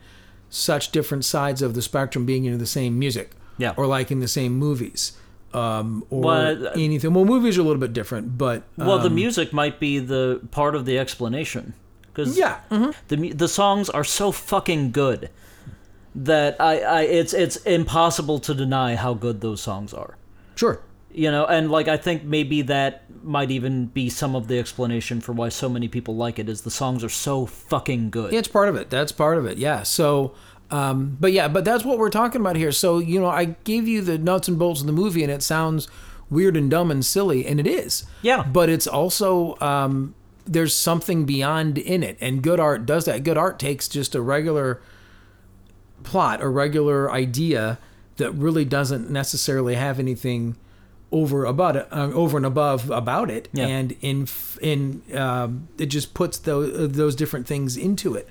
such 0.49 0.91
different 0.91 1.25
sides 1.25 1.61
of 1.61 1.73
the 1.73 1.81
spectrum 1.81 2.25
being 2.25 2.45
into 2.45 2.57
the 2.57 2.65
same 2.67 2.97
music, 2.97 3.31
Yeah. 3.57 3.73
or 3.75 3.85
liking 3.87 4.19
the 4.21 4.27
same 4.27 4.53
movies, 4.57 5.11
um, 5.53 6.03
or 6.09 6.21
Well, 6.21 6.67
uh, 6.67 6.71
anything. 6.75 7.13
Well, 7.13 7.25
movies 7.25 7.57
are 7.57 7.61
a 7.61 7.63
little 7.63 7.79
bit 7.81 7.93
different, 7.93 8.37
but 8.37 8.63
Well, 8.77 8.99
the 8.99 9.07
um, 9.07 9.15
music 9.15 9.51
might 9.51 9.79
be 9.79 9.99
the 9.99 10.39
part 10.51 10.75
of 10.75 10.85
the 10.85 10.97
explanation. 10.99 11.73
Cause 12.13 12.37
yeah, 12.37 12.59
mhm. 12.71 12.93
the 13.09 13.31
the 13.33 13.47
songs 13.47 13.89
are 13.89 14.03
so 14.03 14.31
fucking 14.31 14.91
good 14.91 15.29
that 16.17 16.59
I, 16.59 16.79
I 16.79 17.01
it's 17.03 17.33
it's 17.33 17.57
impossible 17.57 18.39
to 18.39 18.53
deny 18.55 18.95
how 18.95 19.13
good 19.13 19.39
those 19.41 19.61
songs 19.61 19.93
are. 19.93 20.17
sure. 20.55 20.81
You 21.09 21.31
know, 21.31 21.45
and 21.45 21.71
like 21.71 21.87
I 21.87 21.97
think 21.97 22.23
maybe 22.23 22.61
that 22.63 23.03
might 23.23 23.49
even 23.49 23.87
be 23.87 24.07
some 24.07 24.35
of 24.35 24.47
the 24.47 24.59
explanation 24.59 25.19
for 25.19 25.31
why 25.31 25.49
so 25.49 25.67
many 25.67 25.87
people 25.87 26.15
like 26.15 26.37
it 26.37 26.47
is 26.47 26.61
the 26.61 26.69
songs 26.69 27.03
are 27.03 27.09
so 27.09 27.47
fucking 27.47 28.11
good. 28.11 28.33
It's 28.33 28.47
part 28.47 28.69
of 28.69 28.75
it. 28.75 28.91
That's 28.91 29.11
part 29.11 29.39
of 29.39 29.45
it. 29.47 29.57
Yeah. 29.57 29.81
So, 29.81 30.35
um, 30.69 31.17
but 31.19 31.31
yeah, 31.31 31.47
but 31.47 31.65
that's 31.65 31.83
what 31.83 31.97
we're 31.97 32.11
talking 32.11 32.41
about 32.41 32.55
here. 32.55 32.71
So, 32.71 32.99
you 32.99 33.19
know, 33.19 33.29
I 33.29 33.55
gave 33.63 33.87
you 33.87 34.01
the 34.01 34.19
nuts 34.19 34.47
and 34.47 34.59
bolts 34.59 34.81
of 34.81 34.85
the 34.85 34.93
movie, 34.93 35.23
and 35.23 35.31
it 35.31 35.41
sounds 35.41 35.87
weird 36.29 36.55
and 36.55 36.69
dumb 36.69 36.91
and 36.91 37.03
silly, 37.03 37.47
and 37.47 37.59
it 37.59 37.65
is. 37.65 38.05
Yeah. 38.21 38.43
But 38.43 38.69
it's 38.69 38.85
also 38.85 39.57
um, 39.59 40.13
there's 40.45 40.75
something 40.75 41.25
beyond 41.25 41.79
in 41.79 42.03
it, 42.03 42.17
and 42.21 42.43
good 42.43 42.59
art 42.59 42.85
does 42.85 43.05
that. 43.05 43.23
Good 43.23 43.37
art 43.37 43.57
takes 43.57 43.87
just 43.87 44.13
a 44.13 44.21
regular 44.21 44.81
plot, 46.03 46.41
a 46.41 46.47
regular 46.47 47.11
idea 47.11 47.77
that 48.17 48.31
really 48.31 48.65
doesn't 48.65 49.09
necessarily 49.09 49.75
have 49.75 49.99
anything 49.99 50.55
over 51.11 51.45
about 51.45 51.75
it, 51.75 51.87
uh, 51.91 52.09
over 52.13 52.35
and 52.37 52.45
above 52.45 52.89
about 52.89 53.29
it, 53.31 53.47
Yeah. 53.53 53.67
and 53.67 53.95
in 54.01 54.27
in 54.61 55.01
um, 55.15 55.67
it 55.77 55.85
just 55.87 56.13
puts 56.13 56.37
those 56.39 56.91
those 56.91 57.15
different 57.15 57.47
things 57.47 57.77
into 57.77 58.15
it. 58.15 58.27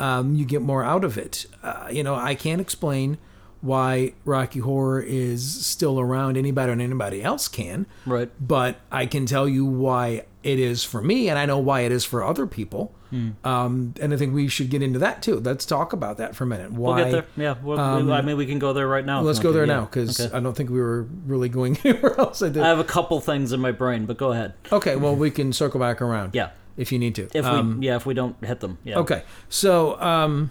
Um, 0.00 0.34
you 0.34 0.44
get 0.44 0.60
more 0.62 0.82
out 0.84 1.04
of 1.04 1.16
it. 1.16 1.46
Uh, 1.62 1.88
you 1.90 2.02
know, 2.02 2.14
I 2.14 2.34
can't 2.34 2.60
explain 2.60 3.18
why 3.66 4.12
Rocky 4.24 4.60
Horror 4.60 5.00
is 5.02 5.66
still 5.66 5.98
around 6.00 6.36
any 6.36 6.50
better 6.52 6.72
than 6.72 6.80
anybody 6.80 7.22
else 7.22 7.48
can, 7.48 7.86
Right. 8.06 8.30
but 8.40 8.76
I 8.90 9.06
can 9.06 9.26
tell 9.26 9.48
you 9.48 9.64
why 9.64 10.24
it 10.42 10.58
is 10.58 10.84
for 10.84 11.02
me, 11.02 11.28
and 11.28 11.38
I 11.38 11.44
know 11.46 11.58
why 11.58 11.80
it 11.80 11.92
is 11.92 12.04
for 12.04 12.22
other 12.24 12.46
people. 12.46 12.92
Hmm. 13.10 13.30
Um, 13.44 13.94
and 14.00 14.12
I 14.12 14.16
think 14.16 14.34
we 14.34 14.48
should 14.48 14.68
get 14.70 14.82
into 14.82 14.98
that 15.00 15.22
too. 15.22 15.38
Let's 15.40 15.64
talk 15.64 15.92
about 15.92 16.18
that 16.18 16.34
for 16.34 16.44
a 16.44 16.46
minute. 16.46 16.72
Why? 16.72 16.94
We'll 16.96 17.04
get 17.04 17.12
there. 17.12 17.26
Yeah. 17.44 17.54
We'll, 17.62 17.78
um, 17.78 18.10
I 18.10 18.20
mean, 18.22 18.36
we 18.36 18.46
can 18.46 18.58
go 18.58 18.72
there 18.72 18.88
right 18.88 19.04
now. 19.04 19.20
Let's 19.20 19.38
go 19.38 19.52
there 19.52 19.64
yeah. 19.66 19.74
now 19.74 19.80
because 19.84 20.18
Okay. 20.20 20.36
I 20.36 20.40
don't 20.40 20.56
think 20.56 20.70
we 20.70 20.80
were 20.80 21.02
really 21.24 21.48
going 21.48 21.76
anywhere 21.84 22.18
else. 22.18 22.42
I 22.42 22.48
did. 22.48 22.62
I 22.62 22.68
have 22.68 22.78
a 22.80 22.84
couple 22.84 23.20
things 23.20 23.52
in 23.52 23.60
my 23.60 23.70
brain, 23.72 24.06
but 24.06 24.16
go 24.16 24.32
ahead. 24.32 24.54
okay, 24.72 24.96
well 24.96 25.14
we 25.14 25.30
can 25.30 25.52
circle 25.52 25.78
back 25.80 26.00
around. 26.02 26.34
Yeah. 26.34 26.50
if 26.76 26.90
you 26.92 26.98
need 26.98 27.14
to. 27.16 27.28
If 27.32 27.44
Um, 27.44 27.78
we 27.78 27.86
yeah, 27.86 27.96
if 27.96 28.06
we 28.06 28.14
don't 28.14 28.36
hit 28.44 28.58
them. 28.60 28.78
Yeah. 28.84 28.98
Okay, 28.98 29.22
so 29.48 30.00
um, 30.00 30.50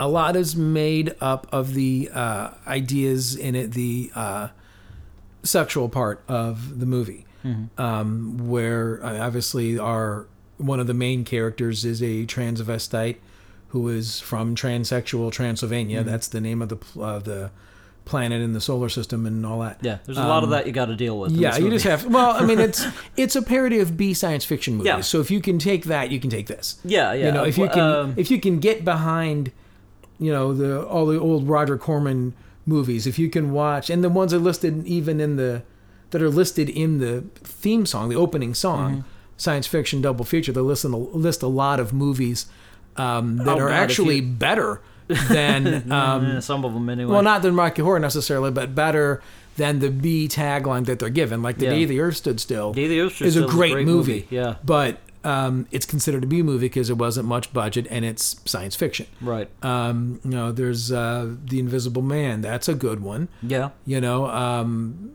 a 0.00 0.08
lot 0.08 0.34
is 0.34 0.56
made 0.56 1.14
up 1.20 1.46
of 1.52 1.74
the 1.74 2.10
uh, 2.12 2.50
ideas 2.66 3.36
in 3.36 3.54
it, 3.54 3.72
the 3.72 4.10
uh, 4.14 4.48
sexual 5.42 5.88
part 5.88 6.22
of 6.26 6.80
the 6.80 6.86
movie, 6.86 7.26
um, 7.78 8.48
where 8.48 9.04
uh, 9.04 9.18
obviously 9.26 9.78
our 9.78 10.26
one 10.56 10.80
of 10.80 10.86
the 10.86 10.94
main 10.94 11.24
characters 11.24 11.84
is 11.84 12.02
a 12.02 12.26
transvestite 12.26 13.16
who 13.68 13.88
is 13.88 14.20
from 14.20 14.54
transsexual 14.54 15.30
Transylvania. 15.32 16.02
That's 16.02 16.28
the 16.28 16.40
name 16.40 16.60
of 16.62 16.68
the 16.70 17.00
uh, 17.00 17.18
the 17.20 17.50
planet 18.04 18.42
in 18.42 18.52
the 18.54 18.60
solar 18.60 18.88
system 18.88 19.24
and 19.26 19.46
all 19.46 19.60
that. 19.60 19.78
Yeah. 19.82 19.98
There's 20.04 20.18
a 20.18 20.26
lot 20.26 20.42
of 20.42 20.50
that 20.50 20.66
you 20.66 20.72
got 20.72 20.86
to 20.86 20.96
deal 20.96 21.18
with. 21.20 21.30
Um, 21.32 21.38
Yeah, 21.38 21.56
you 21.56 21.70
just 21.70 21.84
have. 21.84 22.06
Well, 22.06 22.30
I 22.32 22.44
mean, 22.44 22.58
it's 22.68 22.84
it's 23.16 23.36
a 23.36 23.42
parody 23.42 23.78
of 23.80 23.96
B 23.96 24.14
science 24.14 24.44
fiction 24.44 24.74
movies. 24.74 24.86
Yeah. 24.86 25.00
So 25.02 25.20
if 25.20 25.30
you 25.30 25.40
can 25.40 25.58
take 25.58 25.84
that, 25.84 26.10
you 26.10 26.18
can 26.18 26.30
take 26.30 26.46
this. 26.46 26.80
Yeah, 26.84 27.12
yeah. 27.12 27.26
You 27.26 27.32
know, 27.32 27.44
if 27.44 27.56
you 27.56 27.68
can 27.68 27.80
Um, 27.80 28.14
if 28.16 28.30
you 28.30 28.40
can 28.40 28.58
get 28.58 28.84
behind, 28.84 29.52
you 30.20 30.30
know, 30.32 30.52
the 30.54 30.84
all 30.86 31.06
the 31.06 31.18
old 31.18 31.48
Roger 31.48 31.76
Corman 31.76 32.34
movies. 32.66 33.06
If 33.06 33.18
you 33.18 33.28
can 33.28 33.50
watch, 33.52 33.90
and 33.90 34.04
the 34.04 34.08
ones 34.08 34.30
that 34.30 34.36
are 34.36 34.40
listed 34.40 34.86
even 34.86 35.18
in 35.20 35.34
the 35.36 35.62
that 36.10 36.22
are 36.22 36.30
listed 36.30 36.68
in 36.68 36.98
the 36.98 37.22
theme 37.42 37.86
song, 37.86 38.08
the 38.08 38.16
opening 38.16 38.54
song, 38.54 38.90
Mm-hmm. 38.92 39.00
science 39.36 39.66
fiction 39.66 40.00
double 40.02 40.24
feature. 40.24 40.52
They 40.52 40.60
list 40.60 40.84
a, 40.84 40.88
list 40.88 41.42
a 41.42 41.46
lot 41.48 41.80
of 41.80 41.92
movies 41.92 42.46
um, 42.96 43.38
that 43.38 43.48
Oh, 43.48 43.52
are 43.60 43.68
God, 43.68 43.72
actually 43.72 44.16
you- 44.16 44.22
better 44.22 44.80
than. 45.28 45.90
Um, 45.92 46.40
some 46.40 46.64
of 46.64 46.74
them 46.74 46.88
anyway. 46.88 47.12
well, 47.12 47.22
not 47.22 47.42
than 47.42 47.56
Rocky 47.56 47.82
Horror 47.82 47.98
necessarily, 48.00 48.50
but 48.50 48.74
better 48.74 49.22
than 49.56 49.78
the 49.80 49.90
B 49.90 50.28
tagline 50.28 50.86
that 50.86 50.98
they're 51.00 51.08
given. 51.10 51.42
Like 51.42 51.58
the 51.58 51.64
Yeah. 51.66 51.70
day 51.72 51.84
the 51.84 52.00
Earth 52.00 52.16
stood 52.16 52.38
still 52.40 52.72
Day 52.72 52.86
the 52.88 53.00
Earth 53.00 53.14
Stood 53.16 53.26
is 53.28 53.36
a 53.36 53.40
Still 53.40 53.48
is 53.48 53.54
a 53.54 53.56
great, 53.56 53.72
great 53.72 53.86
movie. 53.86 54.12
movie, 54.12 54.26
yeah. 54.30 54.56
but 54.64 54.98
um, 55.24 55.66
it's 55.70 55.86
considered 55.86 56.24
a 56.24 56.26
B 56.26 56.42
movie 56.42 56.66
because 56.66 56.90
it 56.90 56.96
wasn't 56.96 57.26
much 57.26 57.52
budget 57.52 57.86
and 57.90 58.04
it's 58.04 58.40
science 58.44 58.76
fiction. 58.76 59.06
Right. 59.20 59.48
Um, 59.62 60.20
you 60.24 60.30
know, 60.30 60.52
there's 60.52 60.90
uh, 60.90 61.34
the 61.44 61.58
Invisible 61.58 62.02
Man. 62.02 62.40
That's 62.40 62.68
a 62.68 62.74
good 62.74 63.00
one. 63.00 63.28
Yeah. 63.42 63.70
You 63.84 64.00
know, 64.00 64.26
um, 64.26 65.12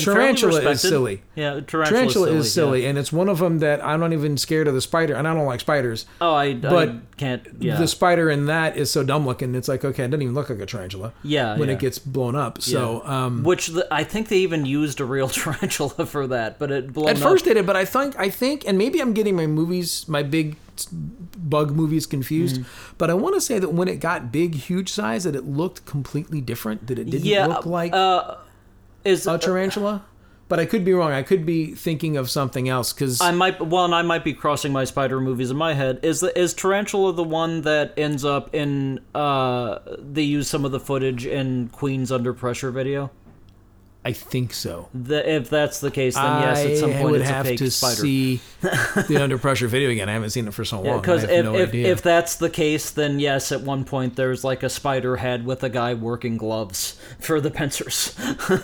Tarantula 0.00 0.68
is 0.70 0.80
silly. 0.80 1.22
Yeah, 1.34 1.60
Tarantula, 1.60 1.84
Tarantula 1.84 2.30
is 2.30 2.52
silly. 2.52 2.80
silly, 2.80 2.86
and 2.86 2.98
it's 2.98 3.12
one 3.12 3.28
of 3.28 3.38
them 3.38 3.60
that 3.60 3.84
I'm 3.84 4.00
not 4.00 4.12
even 4.12 4.36
scared 4.36 4.66
of 4.68 4.74
the 4.74 4.80
spider, 4.80 5.14
and 5.14 5.26
I 5.28 5.34
don't 5.34 5.46
like 5.46 5.60
spiders. 5.60 6.06
Oh, 6.20 6.34
I, 6.34 6.54
But 6.54 6.88
I 6.88 7.00
can't. 7.16 7.46
Yeah. 7.58 7.76
The 7.76 7.88
spider 7.88 8.30
in 8.30 8.46
that 8.46 8.76
is 8.76 8.90
so 8.90 9.04
dumb 9.04 9.26
looking. 9.26 9.54
It's 9.54 9.68
like 9.68 9.84
okay, 9.84 10.04
it 10.04 10.08
doesn't 10.08 10.22
even 10.22 10.34
look 10.34 10.50
like 10.50 10.58
a 10.58 10.66
tarantula. 10.66 11.12
Yeah, 11.22 11.56
when 11.58 11.68
yeah. 11.68 11.74
it 11.74 11.80
gets 11.80 11.98
blown 11.98 12.34
up. 12.34 12.60
So 12.62 13.04
um, 13.04 13.42
Which 13.44 13.68
the, 13.68 13.86
I 13.90 14.04
think 14.04 14.28
they 14.28 14.38
even 14.38 14.66
used 14.66 15.00
a 15.00 15.04
real 15.04 15.28
tarantula 15.28 16.06
for 16.06 16.26
that, 16.28 16.58
but 16.58 16.70
it 16.70 16.92
blown 16.92 17.08
at 17.08 17.16
up. 17.16 17.22
first 17.22 17.44
they 17.44 17.54
did, 17.54 17.66
but 17.66 17.76
I 17.76 17.84
think 17.84 18.18
I 18.18 18.30
think, 18.30 18.66
and 18.66 18.78
maybe 18.78 19.00
I'm 19.00 19.12
getting 19.12 19.27
my 19.32 19.46
movies, 19.46 20.08
my 20.08 20.22
big 20.22 20.56
bug 21.36 21.72
movies 21.74 22.06
confused. 22.06 22.60
Mm-hmm. 22.60 22.94
But 22.98 23.10
I 23.10 23.14
want 23.14 23.34
to 23.34 23.40
say 23.40 23.58
that 23.58 23.70
when 23.70 23.88
it 23.88 23.96
got 23.96 24.30
big, 24.32 24.54
huge 24.54 24.90
size, 24.90 25.24
that 25.24 25.34
it 25.34 25.44
looked 25.44 25.84
completely 25.86 26.40
different. 26.40 26.86
That 26.86 26.98
it 26.98 27.10
didn't 27.10 27.26
yeah, 27.26 27.46
look 27.46 27.66
like 27.66 27.92
uh, 27.92 28.36
is 29.04 29.26
a 29.26 29.38
tarantula. 29.38 30.04
But 30.48 30.58
I 30.58 30.64
could 30.64 30.82
be 30.82 30.94
wrong. 30.94 31.12
I 31.12 31.22
could 31.22 31.44
be 31.44 31.74
thinking 31.74 32.16
of 32.16 32.30
something 32.30 32.70
else 32.70 32.94
because 32.94 33.20
I 33.20 33.32
might 33.32 33.60
well, 33.60 33.84
and 33.84 33.94
I 33.94 34.00
might 34.00 34.24
be 34.24 34.32
crossing 34.32 34.72
my 34.72 34.84
spider 34.84 35.20
movies 35.20 35.50
in 35.50 35.58
my 35.58 35.74
head. 35.74 36.00
Is 36.02 36.20
the 36.20 36.36
is 36.38 36.54
Tarantula 36.54 37.12
the 37.12 37.22
one 37.22 37.62
that 37.62 37.92
ends 37.98 38.24
up 38.24 38.54
in? 38.54 39.00
uh 39.14 39.80
They 39.98 40.22
use 40.22 40.48
some 40.48 40.64
of 40.64 40.72
the 40.72 40.80
footage 40.80 41.26
in 41.26 41.68
Queen's 41.68 42.10
Under 42.10 42.32
Pressure 42.32 42.70
video. 42.70 43.10
I 44.04 44.12
think 44.12 44.54
so. 44.54 44.88
The, 44.94 45.28
if 45.36 45.50
that's 45.50 45.80
the 45.80 45.90
case, 45.90 46.14
then 46.14 46.40
yes, 46.40 46.64
at 46.64 46.78
some 46.78 46.90
I 46.92 46.94
point 46.94 47.10
would 47.10 47.20
it's 47.20 47.30
a 47.30 47.32
have 47.32 47.46
fake 47.46 47.58
to 47.58 47.70
spider. 47.70 48.00
see 48.00 48.40
the 48.62 49.18
Under 49.20 49.36
Pressure 49.38 49.66
video 49.68 49.90
again. 49.90 50.08
I 50.08 50.12
haven't 50.12 50.30
seen 50.30 50.46
it 50.48 50.54
for 50.54 50.64
so 50.64 50.80
long. 50.80 51.00
Because 51.00 51.24
I 51.24 51.32
have 51.32 51.38
if, 51.38 51.44
no 51.44 51.54
if, 51.56 51.74
if 51.74 52.02
that's 52.02 52.36
the 52.36 52.48
case, 52.48 52.90
then 52.90 53.18
yes, 53.18 53.52
at 53.52 53.62
one 53.62 53.84
point 53.84 54.16
there's 54.16 54.44
like 54.44 54.62
a 54.62 54.68
spider 54.70 55.16
head 55.16 55.44
with 55.44 55.62
a 55.62 55.68
guy 55.68 55.94
working 55.94 56.36
gloves 56.36 56.98
for 57.20 57.40
the 57.40 57.50
pincers. 57.50 58.16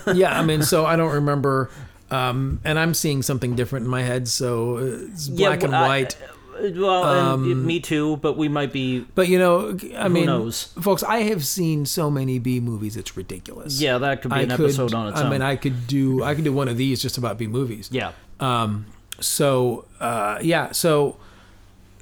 yeah, 0.13 0.39
I 0.39 0.43
mean, 0.43 0.63
so 0.63 0.85
I 0.85 0.95
don't 0.95 1.13
remember, 1.13 1.69
um, 2.09 2.59
and 2.63 2.79
I'm 2.79 2.93
seeing 2.93 3.21
something 3.21 3.55
different 3.55 3.85
in 3.85 3.91
my 3.91 4.03
head. 4.03 4.27
So 4.27 4.77
it's 4.77 5.27
black 5.27 5.63
and 5.63 5.73
well, 5.73 5.83
I- 5.83 5.87
white. 5.87 6.17
Well, 6.59 7.03
Um, 7.03 7.51
and 7.51 7.65
me 7.65 7.79
too, 7.79 8.17
but 8.17 8.37
we 8.37 8.47
might 8.47 8.71
be. 8.73 8.99
but 9.15 9.27
you 9.27 9.37
know, 9.39 9.77
I 9.97 10.07
mean, 10.07 10.25
knows? 10.27 10.63
folks, 10.81 11.03
I 11.03 11.19
have 11.23 11.45
seen 11.45 11.85
so 11.85 12.09
many 12.09 12.39
B 12.39 12.59
movies. 12.59 12.95
It's 12.97 13.15
ridiculous. 13.17 13.79
Yeah, 13.81 13.97
that 13.99 14.21
could 14.21 14.31
be 14.31 14.37
I 14.37 14.41
an 14.41 14.49
could. 14.49 14.65
episode 14.65 14.93
on 14.93 15.07
its 15.09 15.17
I 15.19 15.21
own. 15.21 15.27
I 15.27 15.29
mean, 15.31 15.41
I 15.41 15.55
could 15.55 15.87
do. 15.87 16.23
I 16.23 16.35
could 16.35 16.43
do 16.43 16.53
one 16.53 16.67
of 16.67 16.77
these 16.77 17.01
just 17.01 17.17
about 17.17 17.37
B 17.37 17.47
movies. 17.47 17.89
yeah. 17.91 18.11
Um, 18.39 18.85
so 19.19 19.85
uh, 19.99 20.39
yeah, 20.41 20.71
so 20.71 21.17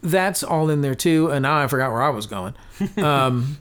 that's 0.02 0.44
all 0.44 0.70
in 0.70 0.82
there 0.82 0.96
too. 0.96 1.30
And 1.32 1.44
now 1.44 1.58
I 1.60 1.68
forgot 1.68 1.92
where 1.92 2.02
I 2.02 2.10
was 2.10 2.26
going. 2.28 2.54
Um, 2.98 3.58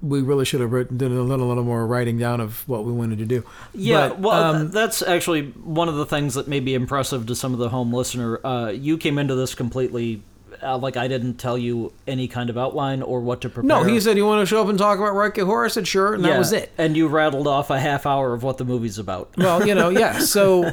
we 0.00 0.20
really 0.20 0.44
should 0.44 0.60
have 0.60 0.72
written, 0.72 0.96
did 0.96 1.12
a 1.12 1.22
little, 1.22 1.46
little 1.46 1.62
more 1.62 1.86
writing 1.86 2.18
down 2.18 2.40
of 2.40 2.66
what 2.68 2.84
we 2.84 2.92
wanted 2.92 3.18
to 3.20 3.24
do. 3.24 3.44
Yeah, 3.72 4.08
But, 4.08 4.18
well, 4.18 4.32
um, 4.54 4.60
th- 4.62 4.72
that's 4.72 5.00
actually 5.02 5.50
one 5.62 5.88
of 5.88 5.94
the 5.94 6.04
things 6.06 6.34
that 6.34 6.48
may 6.48 6.58
be 6.58 6.74
impressive 6.74 7.26
to 7.26 7.36
some 7.36 7.52
of 7.52 7.60
the 7.60 7.68
home 7.68 7.92
listener. 7.94 8.44
Uh, 8.44 8.70
you 8.74 8.98
came 8.98 9.16
into 9.16 9.36
this 9.36 9.54
completely 9.54 10.20
uh, 10.62 10.78
like 10.78 10.96
I 10.96 11.08
didn't 11.08 11.34
tell 11.34 11.58
you 11.58 11.92
any 12.06 12.28
kind 12.28 12.50
of 12.50 12.56
outline 12.58 13.02
or 13.02 13.20
what 13.20 13.40
to 13.42 13.48
prepare. 13.48 13.66
no, 13.68 13.82
he 13.84 14.00
said 14.00 14.16
you 14.16 14.24
want 14.26 14.40
to 14.40 14.46
show 14.46 14.62
up 14.62 14.68
and 14.68 14.78
talk 14.78 14.98
about 14.98 15.14
Rocky 15.14 15.40
Horror. 15.42 15.64
I 15.64 15.68
said 15.68 15.86
sure, 15.88 16.14
and 16.14 16.24
that 16.24 16.38
was 16.38 16.52
it. 16.52 16.70
And 16.78 16.96
you 16.96 17.08
rattled 17.08 17.46
off 17.46 17.70
a 17.70 17.78
half 17.80 18.06
hour 18.06 18.32
of 18.34 18.42
what 18.42 18.58
the 18.58 18.64
movie's 18.64 18.98
about. 18.98 19.30
Well, 19.36 19.66
you 19.66 19.74
know, 19.74 19.88
yeah. 19.88 20.18
So, 20.32 20.70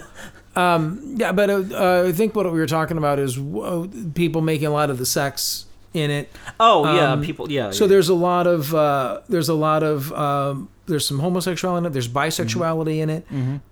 um, 0.56 1.16
yeah, 1.18 1.32
but 1.32 1.50
uh, 1.50 1.64
uh, 1.72 2.06
I 2.08 2.12
think 2.12 2.36
what 2.36 2.46
we 2.52 2.60
were 2.60 2.68
talking 2.68 2.98
about 2.98 3.20
is 3.20 3.38
uh, 3.38 3.88
people 4.16 4.42
making 4.42 4.68
a 4.68 4.72
lot 4.72 4.90
of 4.90 4.98
the 4.98 5.06
sex 5.06 5.66
in 5.94 6.12
it. 6.12 6.30
Oh 6.60 6.84
yeah, 6.96 7.14
Um, 7.14 7.24
people. 7.24 7.52
Yeah. 7.52 7.72
So 7.72 7.86
yeah. 7.86 7.90
there's 7.90 8.10
a 8.10 8.14
lot 8.14 8.48
of 8.48 8.74
uh, 8.76 9.22
there's 9.30 9.50
a 9.50 9.54
lot 9.54 9.84
of 9.84 10.12
um, 10.14 10.70
there's 10.86 11.08
some 11.08 11.20
homosexuality 11.20 11.86
in 11.86 11.86
it. 11.92 11.94
There's 11.94 12.08
bisexuality 12.10 12.98
in 13.00 13.10
it. 13.10 13.26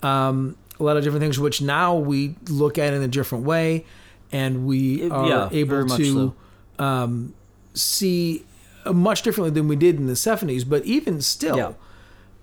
Um, 0.04 0.58
a 0.80 0.84
lot 0.84 0.96
of 0.98 1.04
different 1.04 1.22
things, 1.24 1.40
which 1.40 1.62
now 1.62 1.96
we 1.96 2.36
look 2.50 2.78
at 2.78 2.94
in 2.94 3.02
a 3.02 3.08
different 3.08 3.46
way, 3.46 3.86
and 4.32 4.66
we 4.66 5.10
are 5.10 5.28
yeah, 5.30 5.50
able 5.52 5.88
to 5.88 6.34
um, 6.80 7.34
see 7.74 8.44
uh, 8.86 8.94
much 8.94 9.22
differently 9.22 9.52
than 9.52 9.68
we 9.68 9.76
did 9.76 9.98
in 9.98 10.08
the 10.08 10.14
70s. 10.14 10.68
But 10.68 10.84
even 10.86 11.22
still, 11.22 11.58
Yeah. 11.58 11.72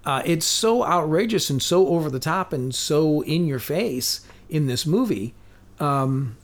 uh, 0.05 0.23
it's 0.25 0.47
so 0.47 0.85
outrageous 0.85 1.51
and 1.51 1.63
so 1.63 1.89
over 1.89 2.09
the 2.11 2.19
top 2.21 2.53
and 2.53 2.75
so 2.75 3.23
in 3.23 3.47
your 3.47 3.59
face 3.59 4.21
in 4.49 4.67
this 4.67 4.87
movie 4.87 5.35
um, 5.81 6.37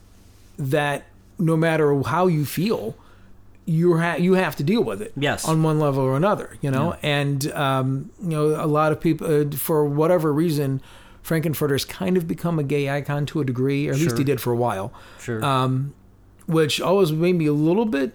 that 0.57 1.05
no 1.39 1.55
matter 1.57 1.99
how 2.03 2.27
you 2.27 2.45
feel, 2.45 2.95
you 3.65 3.97
ha- 3.97 4.15
you 4.19 4.33
have 4.33 4.55
to 4.57 4.63
deal 4.63 4.83
with 4.83 5.01
it. 5.01 5.13
Yes. 5.15 5.47
on 5.47 5.63
one 5.63 5.79
level 5.79 6.03
or 6.03 6.17
another, 6.17 6.57
you 6.61 6.69
know. 6.71 6.95
And 7.01 7.51
um, 7.53 8.09
you 8.21 8.29
know, 8.29 8.47
a 8.63 8.67
lot 8.67 8.91
of 8.91 8.99
people, 8.99 9.27
uh, 9.27 9.49
for 9.55 9.85
whatever 9.85 10.33
reason, 10.33 10.81
Frank-N-Furter's 11.21 11.85
kind 11.85 12.17
of 12.17 12.27
become 12.27 12.59
a 12.59 12.63
gay 12.63 12.89
icon 12.89 13.25
to 13.27 13.41
a 13.41 13.45
degree, 13.45 13.87
or 13.87 13.93
at 13.93 13.99
least 13.99 14.17
he 14.17 14.23
did 14.23 14.41
for 14.41 14.51
a 14.51 14.55
while 14.55 14.93
sure. 15.19 15.43
um, 15.43 15.93
which 16.47 16.81
always 16.81 17.11
made 17.11 17.35
me 17.35 17.45
a 17.45 17.53
little 17.53 17.85
bit 17.85 18.13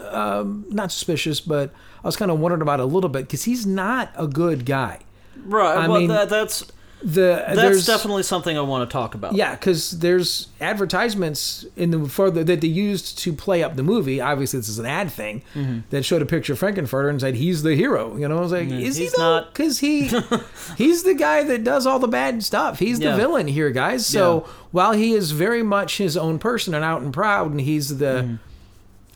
um, 0.00 0.64
not 0.70 0.90
suspicious, 0.90 1.40
but 1.40 1.72
I 2.02 2.06
was 2.06 2.16
kind 2.16 2.30
of 2.30 2.40
wondering 2.40 2.62
about 2.62 2.80
it 2.80 2.84
a 2.84 2.86
little 2.86 3.10
bit 3.10 3.26
because 3.26 3.44
he's 3.44 3.66
not 3.66 4.10
a 4.16 4.26
good 4.26 4.64
guy. 4.64 5.00
right. 5.44 5.78
I 5.78 5.88
well, 5.88 6.00
mean, 6.00 6.08
that, 6.08 6.28
that's 6.28 6.64
The 7.00 7.44
that's 7.54 7.86
definitely 7.86 8.24
something 8.24 8.58
I 8.58 8.60
want 8.62 8.88
to 8.88 8.92
talk 8.92 9.14
about. 9.14 9.34
yeah, 9.34 9.52
because 9.54 10.00
there's 10.00 10.48
advertisements 10.60 11.64
in 11.76 11.90
the 11.92 12.08
further 12.08 12.42
that 12.42 12.60
they 12.60 12.66
used 12.68 13.18
to 13.20 13.32
play 13.32 13.62
up 13.62 13.76
the 13.76 13.84
movie. 13.84 14.20
Obviously, 14.20 14.58
this 14.58 14.68
is 14.68 14.78
an 14.80 14.86
ad 14.86 15.10
thing 15.12 15.42
that 15.90 16.04
showed 16.04 16.22
a 16.22 16.26
picture 16.26 16.54
of 16.54 16.58
Frank-N-Furter 16.58 17.08
and 17.10 17.20
said 17.20 17.36
he's 17.36 17.62
the 17.62 17.76
hero. 17.76 18.16
You 18.16 18.26
know, 18.26 18.38
I 18.38 18.40
was 18.40 18.50
like, 18.52 18.68
is 18.68 18.96
he 18.96 19.04
he's 19.04 19.12
though? 19.12 19.18
not. 19.22 19.52
Because 19.54 19.78
he 19.78 20.10
he's 20.76 21.04
the 21.04 21.14
guy 21.14 21.44
that 21.44 21.62
does 21.62 21.86
all 21.86 21.98
the 22.00 22.08
bad 22.08 22.42
stuff. 22.42 22.78
He's 22.80 22.98
the 22.98 23.14
villain 23.14 23.46
here, 23.46 23.70
guys. 23.70 24.04
So 24.04 24.40
Yeah. 24.46 24.52
while 24.72 24.92
he 24.92 25.12
is 25.12 25.30
very 25.30 25.62
much 25.62 25.98
his 25.98 26.16
own 26.16 26.38
person 26.40 26.74
and 26.74 26.84
out 26.84 27.02
and 27.02 27.12
proud, 27.12 27.50
and 27.52 27.60
he's 27.60 27.98
the 27.98 28.38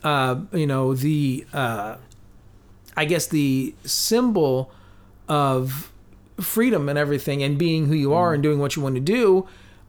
uh, 0.03 0.41
you 0.53 0.67
know 0.67 0.93
the 0.93 1.45
uh, 1.53 1.95
I 2.95 3.05
guess 3.05 3.27
the 3.27 3.73
symbol 3.83 4.71
of 5.27 5.89
freedom 6.41 6.89
and 6.89 6.97
everything 6.97 7.43
and 7.43 7.57
being 7.57 7.87
who 7.87 7.93
you 7.93 8.13
are 8.13 8.33
and 8.33 8.41
doing 8.43 8.59
what 8.59 8.75
you 8.75 8.81
want 8.81 8.95
to 8.95 9.01
do 9.01 9.47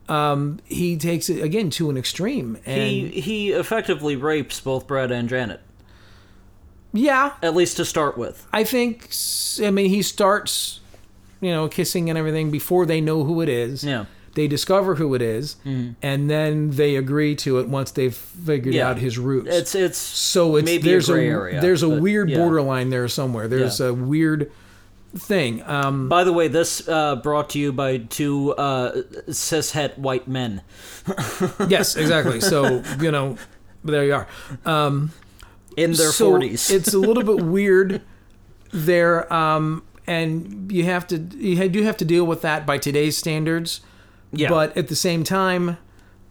um, 0.08 0.60
he 0.66 0.96
takes 0.98 1.30
it 1.30 1.42
again 1.42 1.70
to 1.70 1.88
an 1.88 1.96
extreme 1.96 2.58
and 2.66 2.82
He 2.82 3.08
he 3.20 3.52
effectively 3.52 4.16
rapes 4.16 4.60
both 4.60 4.86
Brad 4.86 5.10
and 5.10 5.28
Janet, 5.28 5.60
yeah 6.92 7.32
at 7.42 7.54
least 7.54 7.76
to 7.78 7.84
start 7.84 8.16
with. 8.16 8.46
i 8.52 8.64
think 8.64 9.08
i 9.62 9.70
mean 9.70 9.88
he 9.90 10.02
starts 10.02 10.80
you 11.40 11.50
know 11.50 11.68
kissing 11.68 12.08
and 12.08 12.18
everything 12.18 12.50
before 12.50 12.86
they 12.86 13.00
know 13.00 13.24
who 13.24 13.40
it 13.40 13.48
is 13.48 13.82
Yeah. 13.84 14.04
they 14.34 14.46
discover 14.48 14.96
who 14.96 15.14
it 15.14 15.22
is, 15.22 15.56
and 15.64 16.28
then 16.30 16.70
they 16.70 16.96
agree 16.96 17.34
to 17.36 17.58
it 17.60 17.68
once 17.68 17.90
they've 17.92 18.14
figured 18.14 18.74
Yeah. 18.74 18.90
out 18.90 18.98
his 18.98 19.18
roots 19.18 19.48
It's 19.50 19.74
it's 19.74 19.98
so 19.98 20.56
it's 20.56 20.82
there's 20.84 21.08
a 21.08 21.14
area, 21.14 21.60
there's 21.60 21.82
a 21.82 21.88
but 21.88 22.00
weird 22.02 22.30
yeah. 22.30 22.38
borderline 22.38 22.90
there 22.90 23.08
somewhere 23.08 23.48
there's 23.48 23.80
Yeah. 23.80 23.86
a 23.88 23.92
weird 23.94 24.50
thing 25.16 25.62
um 25.62 26.08
By 26.08 26.24
the 26.24 26.32
way, 26.32 26.48
this 26.48 26.88
uh, 26.88 27.16
brought 27.16 27.50
to 27.50 27.58
you 27.58 27.72
by 27.72 27.98
two 27.98 28.52
uh, 28.54 29.02
cishet 29.28 29.96
white 29.96 30.26
men. 30.26 30.62
yes 31.68 31.96
exactly 31.96 32.40
so 32.40 32.82
you 33.00 33.10
know 33.10 33.36
there 33.84 34.04
you 34.04 34.14
are 34.14 34.28
um 34.64 35.12
in 35.76 35.92
their 35.92 36.10
so 36.10 36.30
forties. 36.30 36.70
it's 36.70 36.94
a 36.94 36.98
little 36.98 37.22
bit 37.22 37.44
weird 37.44 38.02
there, 38.74 39.32
um, 39.32 39.82
and 40.06 40.70
you 40.70 40.84
have 40.84 41.06
to 41.06 41.18
you 41.18 41.68
do 41.68 41.82
have 41.84 41.96
to 41.98 42.04
deal 42.04 42.24
with 42.24 42.42
that 42.42 42.66
by 42.66 42.76
today's 42.76 43.16
standards. 43.16 43.80
Yeah. 44.32 44.48
But 44.48 44.76
at 44.76 44.88
the 44.88 44.96
same 44.96 45.22
time, 45.22 45.78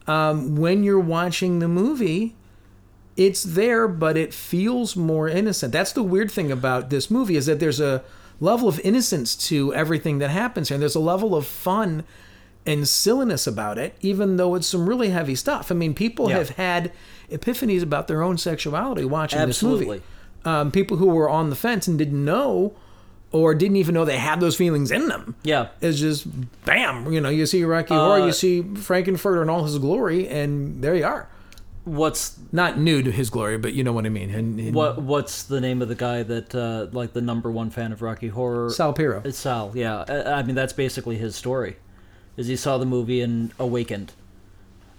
um, 0.08 0.58
when 0.58 0.84
you're 0.84 1.00
watching 1.00 1.60
the 1.60 1.70
movie, 1.70 2.36
it's 3.16 3.44
there, 3.44 3.88
but 3.88 4.18
it 4.18 4.34
feels 4.34 4.96
more 4.98 5.30
innocent. 5.30 5.72
That's 5.72 5.94
the 5.94 6.04
weird 6.04 6.30
thing 6.30 6.52
about 6.52 6.90
this 6.90 7.10
movie 7.10 7.38
is 7.38 7.46
that 7.46 7.60
there's 7.62 7.80
a 7.80 8.04
level 8.40 8.68
of 8.68 8.80
innocence 8.82 9.36
to 9.48 9.74
everything 9.74 10.20
that 10.20 10.30
happens 10.30 10.70
here. 10.70 10.76
And 10.76 10.82
there's 10.82 10.96
a 10.96 11.00
level 11.00 11.36
of 11.36 11.46
fun 11.46 12.04
and 12.66 12.88
silliness 12.88 13.46
about 13.48 13.78
it, 13.78 13.96
even 14.02 14.38
though 14.38 14.56
it's 14.56 14.68
some 14.68 14.88
really 14.88 15.10
heavy 15.10 15.36
stuff. 15.36 15.72
I 15.72 15.76
mean, 15.76 15.94
people 15.94 16.30
Yeah. 16.30 16.38
have 16.38 16.50
had 16.52 16.92
epiphanies 17.32 17.84
about 17.84 18.08
their 18.08 18.22
own 18.22 18.38
sexuality 18.38 19.04
watching 19.06 19.46
this 19.46 19.62
movie. 19.64 20.02
Um, 20.46 20.72
people 20.72 20.98
who 20.98 21.08
were 21.08 21.30
on 21.30 21.50
the 21.50 21.56
fence 21.56 21.88
and 21.88 21.98
didn't 21.98 22.24
know, 22.24 22.74
or 23.32 23.56
didn't 23.56 23.78
even 23.78 23.94
know 23.96 24.06
they 24.06 24.18
had 24.18 24.40
those 24.40 24.56
feelings 24.56 24.92
in 24.92 25.08
them. 25.08 25.36
yeah. 25.44 25.68
It's 25.82 26.00
just 26.00 26.28
bam, 26.66 27.12
you 27.12 27.20
know, 27.20 27.30
you 27.30 27.46
see 27.46 27.64
Rocky 27.64 27.94
Horror, 27.96 28.22
Uh, 28.22 28.26
you 28.28 28.32
see 28.32 28.62
Frank-N-Furter 28.62 29.42
in 29.42 29.50
all 29.50 29.64
his 29.64 29.78
glory, 29.80 30.28
and 30.28 30.82
there 30.84 30.96
you 30.96 31.06
are. 31.06 31.28
What's 31.86 32.38
Not 32.52 32.80
new 32.80 33.02
to 33.02 33.12
his 33.12 33.30
glory, 33.30 33.58
but 33.58 33.74
you 33.74 33.84
know 33.84 33.94
what 33.94 34.06
I 34.06 34.10
mean. 34.10 34.30
And, 34.30 34.60
and 34.60 34.76
what 34.76 35.02
what's 35.02 35.44
the 35.44 35.62
name 35.62 35.82
of 35.82 35.88
the 35.88 35.96
guy 35.96 36.24
that 36.24 36.56
uh, 36.56 36.88
like 36.92 37.14
the 37.14 37.22
number 37.22 37.52
one 37.52 37.70
fan 37.70 37.92
of 37.92 38.02
Rocky 38.02 38.30
Horror? 38.30 38.70
Sal 38.70 38.94
Piro. 38.94 39.22
It's 39.24 39.38
Sal. 39.38 39.72
Yeah, 39.74 40.06
I, 40.08 40.40
I 40.40 40.44
mean 40.44 40.56
that's 40.56 40.74
basically 40.74 41.18
his 41.18 41.36
story. 41.36 41.78
Is 42.36 42.48
he 42.48 42.56
saw 42.56 42.78
the 42.78 42.86
movie 42.86 43.22
and 43.22 43.52
awakened. 43.60 44.14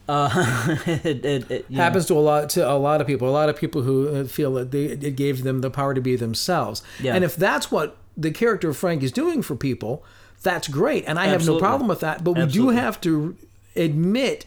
Uh, 0.06 0.76
it, 0.86 1.24
it, 1.24 1.50
it, 1.50 1.70
know. 1.70 1.76
happens 1.82 2.06
to 2.06 2.14
a 2.14 2.20
lot 2.20 2.50
to 2.50 2.70
a 2.70 2.76
lot 2.76 3.00
of 3.00 3.06
people. 3.06 3.28
A 3.28 3.30
lot 3.30 3.48
of 3.48 3.56
people 3.56 3.82
who 3.82 4.08
uh, 4.08 4.24
feel 4.24 4.52
that 4.54 4.70
they, 4.70 4.84
it 4.84 5.16
gave 5.16 5.44
them 5.44 5.60
the 5.60 5.70
power 5.70 5.94
to 5.94 6.00
be 6.00 6.16
themselves. 6.16 6.82
Yeah. 7.00 7.14
And 7.14 7.24
if 7.24 7.36
that's 7.36 7.70
what 7.70 7.96
the 8.16 8.30
character 8.30 8.68
of 8.68 8.76
Frank 8.76 9.02
is 9.02 9.10
doing 9.10 9.42
for 9.42 9.56
people, 9.56 10.04
that's 10.42 10.68
great, 10.68 11.04
and 11.06 11.18
I 11.18 11.26
have 11.26 11.46
no 11.46 11.58
problem 11.58 11.88
with 11.88 12.00
that. 12.00 12.22
But 12.22 12.32
we 12.32 12.42
Absolutely. 12.42 12.74
do 12.74 12.80
have 12.80 13.00
to 13.00 13.36
admit, 13.74 14.46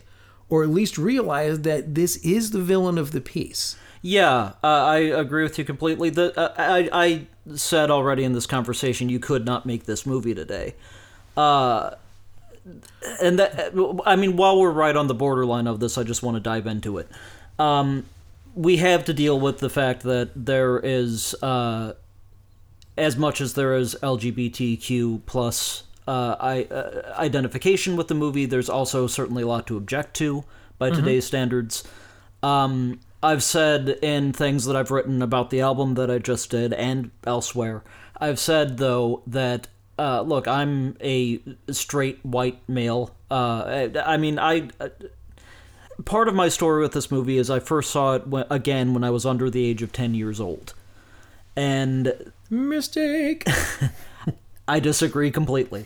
or 0.49 0.63
at 0.63 0.69
least 0.69 0.97
realize, 0.97 1.61
that 1.61 1.95
this 1.95 2.17
is 2.17 2.51
the 2.51 2.61
villain 2.61 2.97
of 2.97 3.11
the 3.11 3.21
piece. 3.21 3.75
Yeah, 4.01 4.53
uh, 4.63 4.67
I 4.67 4.97
agree 4.97 5.43
with 5.43 5.57
you 5.57 5.65
completely. 5.65 6.09
The 6.09 6.37
uh, 6.39 6.53
I 6.57 6.89
I 6.91 7.27
said 7.55 7.89
already 7.89 8.23
in 8.23 8.33
this 8.33 8.45
conversation 8.45 9.09
you 9.09 9.19
could 9.19 9.45
not 9.45 9.65
make 9.65 9.85
this 9.85 10.05
movie 10.05 10.35
today. 10.35 10.75
Uh, 11.35 11.91
and 13.21 13.39
that 13.39 13.73
I 14.05 14.15
mean, 14.15 14.37
while 14.37 14.59
we're 14.59 14.71
right 14.71 14.95
on 14.95 15.07
the 15.07 15.13
borderline 15.13 15.67
of 15.67 15.79
this, 15.79 15.97
I 15.97 16.03
just 16.03 16.23
want 16.23 16.35
to 16.35 16.41
dive 16.41 16.67
into 16.67 16.97
it. 16.97 17.09
Um, 17.59 18.05
we 18.55 18.77
have 18.77 19.05
to 19.05 19.13
deal 19.13 19.39
with 19.39 19.59
the 19.59 19.69
fact 19.69 20.03
that 20.03 20.31
there 20.35 20.79
is, 20.79 21.35
uh, 21.43 21.93
as 22.97 23.15
much 23.15 23.39
as 23.39 23.53
there 23.53 23.75
is 23.75 23.95
LGBTQ 24.01 25.21
plus 25.25 25.83
uh, 26.07 26.35
I, 26.39 26.63
uh, 26.63 27.13
identification 27.17 27.95
with 27.97 28.07
the 28.07 28.15
movie, 28.15 28.45
there's 28.45 28.69
also 28.69 29.07
certainly 29.07 29.43
a 29.43 29.47
lot 29.47 29.67
to 29.67 29.77
object 29.77 30.15
to 30.15 30.43
by 30.77 30.89
today's 30.89 31.25
standards. 31.25 31.83
Um, 32.41 32.99
I've 33.21 33.43
said 33.43 33.89
in 34.01 34.31
things 34.31 34.65
that 34.65 34.75
I've 34.75 34.91
written 34.91 35.21
about 35.21 35.49
the 35.49 35.61
album 35.61 35.95
that 35.95 36.09
I 36.09 36.19
just 36.19 36.51
did 36.51 36.71
and 36.73 37.11
elsewhere, 37.25 37.83
I've 38.19 38.39
said 38.39 38.77
though 38.77 39.23
that 39.27 39.67
uh, 39.99 40.21
look, 40.21 40.47
I'm 40.47 40.95
a 41.01 41.39
straight 41.71 42.23
white 42.23 42.59
male. 42.67 43.15
Uh, 43.31 43.89
I, 43.95 44.13
I 44.13 44.17
mean, 44.17 44.37
I 44.37 44.69
part 46.05 46.27
of 46.27 46.35
my 46.35 46.49
story 46.49 46.81
with 46.81 46.93
this 46.93 47.09
movie 47.09 47.37
is 47.37 47.49
I 47.49 47.59
first 47.59 47.89
saw 47.89 48.15
it 48.15 48.27
when, 48.27 48.45
again 48.49 48.93
when 48.93 49.03
I 49.03 49.09
was 49.09 49.25
under 49.25 49.49
the 49.49 49.65
age 49.65 49.81
of 49.81 49.91
ten 49.91 50.13
years 50.13 50.39
old, 50.39 50.73
and 51.55 52.31
Mistake. 52.49 53.45
I 54.67 54.79
disagree 54.79 55.31
completely 55.31 55.85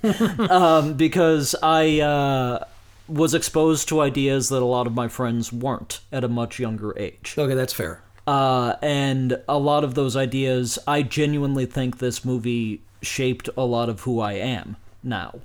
um, 0.49 0.93
because 0.97 1.55
I 1.61 1.99
uh, 1.99 2.65
was 3.07 3.34
exposed 3.34 3.88
to 3.89 4.01
ideas 4.01 4.49
that 4.49 4.61
a 4.61 4.65
lot 4.65 4.88
of 4.88 4.93
my 4.93 5.07
friends 5.07 5.53
weren't 5.53 5.99
at 6.11 6.23
a 6.23 6.27
much 6.27 6.59
younger 6.59 6.97
age. 6.97 7.36
okay, 7.38 7.53
that's 7.53 7.73
fair. 7.73 8.01
Uh, 8.27 8.75
and 8.82 9.41
a 9.47 9.57
lot 9.57 9.84
of 9.84 9.95
those 9.95 10.15
ideas, 10.15 10.79
I 10.88 11.01
genuinely 11.03 11.65
think 11.65 11.97
this 11.97 12.23
movie 12.23 12.82
shaped 13.01 13.49
a 13.57 13.63
lot 13.63 13.89
of 13.89 14.01
who 14.01 14.19
I 14.19 14.34
am 14.34 14.77
now, 15.03 15.39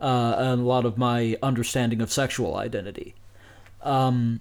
uh, 0.00 0.34
and 0.38 0.60
a 0.60 0.64
lot 0.64 0.84
of 0.84 0.98
my 0.98 1.36
understanding 1.42 2.00
of 2.00 2.12
sexual 2.12 2.56
identity. 2.56 3.14
Um, 3.82 4.40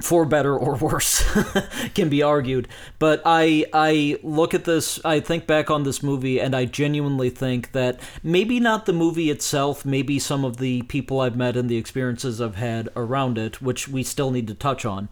for 0.00 0.24
better 0.24 0.56
or 0.56 0.76
worse, 0.76 1.24
can 1.94 2.08
be 2.08 2.22
argued. 2.22 2.68
But 2.98 3.22
I 3.24 3.66
I 3.72 4.18
look 4.22 4.54
at 4.54 4.64
this, 4.64 5.04
I 5.04 5.20
think 5.20 5.46
back 5.46 5.70
on 5.70 5.82
this 5.82 6.02
movie, 6.02 6.40
and 6.40 6.54
I 6.54 6.64
genuinely 6.64 7.30
think 7.30 7.72
that 7.72 8.00
maybe 8.22 8.60
not 8.60 8.86
the 8.86 8.92
movie 8.92 9.30
itself, 9.30 9.84
maybe 9.84 10.18
some 10.18 10.44
of 10.44 10.58
the 10.58 10.82
people 10.82 11.20
I've 11.20 11.36
met 11.36 11.56
and 11.56 11.68
the 11.68 11.76
experiences 11.76 12.40
I've 12.40 12.56
had 12.56 12.88
around 12.96 13.38
it, 13.38 13.60
which 13.60 13.88
we 13.88 14.02
still 14.02 14.30
need 14.30 14.46
to 14.48 14.54
touch 14.54 14.84
on. 14.84 15.08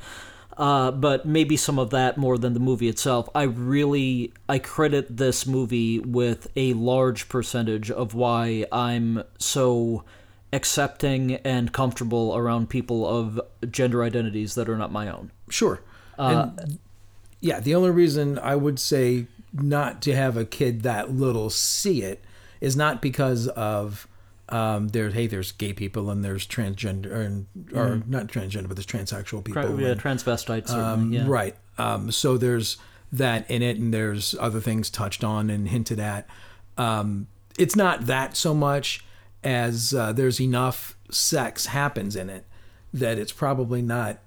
Uh, 0.56 0.90
but 0.90 1.26
maybe 1.26 1.54
some 1.54 1.78
of 1.78 1.90
that 1.90 2.16
more 2.16 2.38
than 2.38 2.54
the 2.54 2.60
movie 2.60 2.88
itself. 2.88 3.28
I 3.34 3.42
really 3.42 4.32
I 4.48 4.58
credit 4.58 5.16
this 5.18 5.46
movie 5.46 5.98
with 5.98 6.48
a 6.56 6.72
large 6.72 7.28
percentage 7.28 7.90
of 7.90 8.14
why 8.14 8.64
I'm 8.72 9.22
so 9.38 10.04
accepting 10.52 11.34
and 11.36 11.72
comfortable 11.72 12.36
around 12.36 12.70
people 12.70 13.06
of 13.06 13.40
gender 13.70 14.02
identities 14.02 14.54
that 14.54 14.68
are 14.68 14.76
not 14.76 14.92
my 14.92 15.08
own. 15.08 15.32
Sure. 15.48 15.80
and 16.18 16.78
yeah, 17.40 17.60
the 17.60 17.74
only 17.74 17.90
reason 17.90 18.38
I 18.38 18.56
would 18.56 18.78
say 18.78 19.26
not 19.52 20.02
to 20.02 20.14
have 20.14 20.36
a 20.36 20.44
kid 20.44 20.82
that 20.82 21.10
little 21.10 21.50
see 21.50 22.02
it 22.02 22.24
is 22.60 22.76
not 22.76 23.02
because 23.02 23.48
of 23.48 24.08
um, 24.48 24.88
there. 24.88 25.10
Hey, 25.10 25.26
there's 25.26 25.52
gay 25.52 25.72
people 25.72 26.10
and 26.10 26.24
there's 26.24 26.46
transgender, 26.46 27.12
and, 27.14 27.46
or 27.74 28.02
not 28.06 28.28
transgender, 28.28 28.68
but 28.68 28.76
there's 28.76 28.86
transsexual 28.86 29.44
people. 29.44 29.62
Tra- 29.62 29.80
yeah, 29.80 29.88
and- 29.88 30.00
transvestites 30.00 30.70
um, 30.70 31.12
yeah. 31.12 31.24
Right. 31.26 31.56
Um, 31.78 32.10
so 32.10 32.38
there's 32.38 32.78
that 33.12 33.50
in 33.50 33.62
it, 33.62 33.76
and 33.76 33.92
there's 33.92 34.34
other 34.40 34.60
things 34.60 34.90
touched 34.90 35.22
on 35.22 35.50
and 35.50 35.68
hinted 35.68 36.00
at. 36.00 36.26
Um, 36.78 37.26
it's 37.58 37.76
not 37.76 38.06
that 38.06 38.36
so 38.36 38.54
much 38.54 39.04
as 39.44 39.94
uh, 39.94 40.12
there's 40.12 40.40
enough 40.40 40.96
sex 41.10 41.66
happens 41.66 42.16
in 42.16 42.28
it 42.30 42.44
that 42.92 43.18
it's 43.18 43.32
probably 43.32 43.82
not 43.82 44.18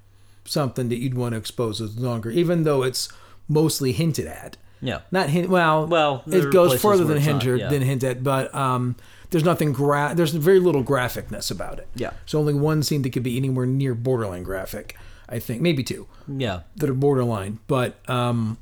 something 0.45 0.89
that 0.89 0.97
you'd 0.97 1.16
want 1.16 1.34
to 1.34 1.38
expose 1.38 1.82
as 1.82 1.97
longer, 1.97 2.30
even 2.32 2.64
though 2.64 2.84
it's 2.84 3.10
mostly 3.47 3.91
hinted 3.91 4.28
at. 4.28 4.57
Yeah. 4.82 5.01
Not 5.12 5.30
hint. 5.30 5.49
Well, 5.49 5.88
Well, 5.88 6.24
it 6.28 6.51
goes 6.53 6.80
further 6.82 7.03
than 7.03 7.18
hinted 7.18 7.60
yeah. 7.60 7.70
than 7.70 7.82
hint 7.82 8.03
at, 8.03 8.24
but 8.24 8.53
um, 8.55 8.95
there's 9.30 9.43
nothing. 9.43 9.74
Gra- 9.74 10.14
there's 10.16 10.32
very 10.32 10.60
little 10.60 10.84
graphicness 10.84 11.51
about 11.51 11.80
it. 11.80 11.88
Yeah. 11.95 12.12
There's 12.22 12.36
only 12.36 12.53
one 12.53 12.82
scene 12.84 13.01
that 13.01 13.10
could 13.12 13.24
be 13.24 13.36
anywhere 13.38 13.66
near 13.66 13.93
borderline 13.93 14.43
graphic. 14.43 14.95
I 15.28 15.38
think 15.39 15.62
maybe 15.62 15.84
two 15.84 16.07
Yeah. 16.28 16.62
that 16.78 16.89
are 16.89 16.93
borderline, 16.95 17.60
but 17.68 17.99
um, 18.10 18.57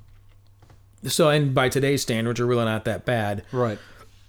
so 1.04 1.30
and 1.30 1.54
by 1.54 1.70
today's 1.70 2.02
standards 2.02 2.40
are 2.40 2.46
really 2.46 2.66
not 2.66 2.84
that 2.86 3.06
bad. 3.06 3.44
Right. 3.52 3.78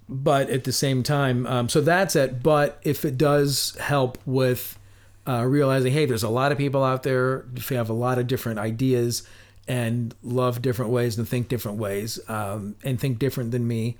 But 0.08 0.48
at 0.48 0.64
the 0.64 0.72
same 0.72 1.02
time, 1.02 1.46
um, 1.46 1.68
so 1.68 1.80
that's 1.80 2.16
it. 2.16 2.42
But 2.42 2.80
if 2.82 3.04
it 3.04 3.18
does 3.18 3.76
help 3.78 4.18
with 4.24 4.78
uh, 5.26 5.44
realizing, 5.44 5.92
hey, 5.92 6.06
there's 6.06 6.22
a 6.22 6.30
lot 6.30 6.50
of 6.52 6.56
people 6.56 6.82
out 6.82 7.02
there 7.02 7.40
who 7.68 7.74
have 7.74 7.90
a 7.90 7.94
lot 7.94 8.18
of 8.18 8.26
different 8.26 8.58
ideas 8.58 9.22
and 9.66 10.14
love 10.22 10.62
different 10.62 10.90
ways 10.90 11.18
and 11.18 11.28
think 11.28 11.48
different 11.48 11.76
ways 11.76 12.18
um, 12.28 12.74
and 12.82 12.98
think 12.98 13.18
different 13.18 13.50
than 13.50 13.68
me, 13.68 13.98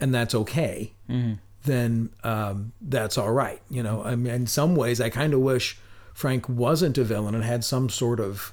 and 0.00 0.12
that's 0.12 0.34
okay. 0.34 0.92
Then 1.62 2.10
um, 2.24 2.72
that's 2.80 3.16
all 3.16 3.30
right. 3.32 3.62
You 3.70 3.82
know, 3.84 4.02
I 4.04 4.16
mean, 4.16 4.34
in 4.34 4.46
some 4.48 4.74
ways, 4.74 5.00
I 5.00 5.08
kind 5.08 5.32
of 5.32 5.40
wish 5.40 5.78
Frank 6.12 6.48
wasn't 6.48 6.98
a 6.98 7.04
villain 7.04 7.34
and 7.34 7.44
had 7.44 7.64
some 7.64 7.88
sort 7.88 8.18
of 8.18 8.52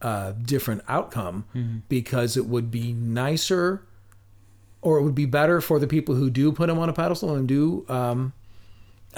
uh, 0.00 0.32
different 0.42 0.82
outcome 0.88 1.44
because 1.88 2.36
it 2.36 2.46
would 2.46 2.70
be 2.70 2.92
nicer 2.92 3.82
or 4.86 4.98
it 4.98 5.02
would 5.02 5.14
be 5.16 5.26
better 5.26 5.60
for 5.60 5.78
the 5.80 5.86
people 5.86 6.14
who 6.14 6.30
do 6.30 6.52
put 6.52 6.70
him 6.70 6.78
on 6.78 6.88
a 6.88 6.92
pedestal 6.92 7.34
and 7.34 7.48
do 7.48 7.84
um 7.88 8.32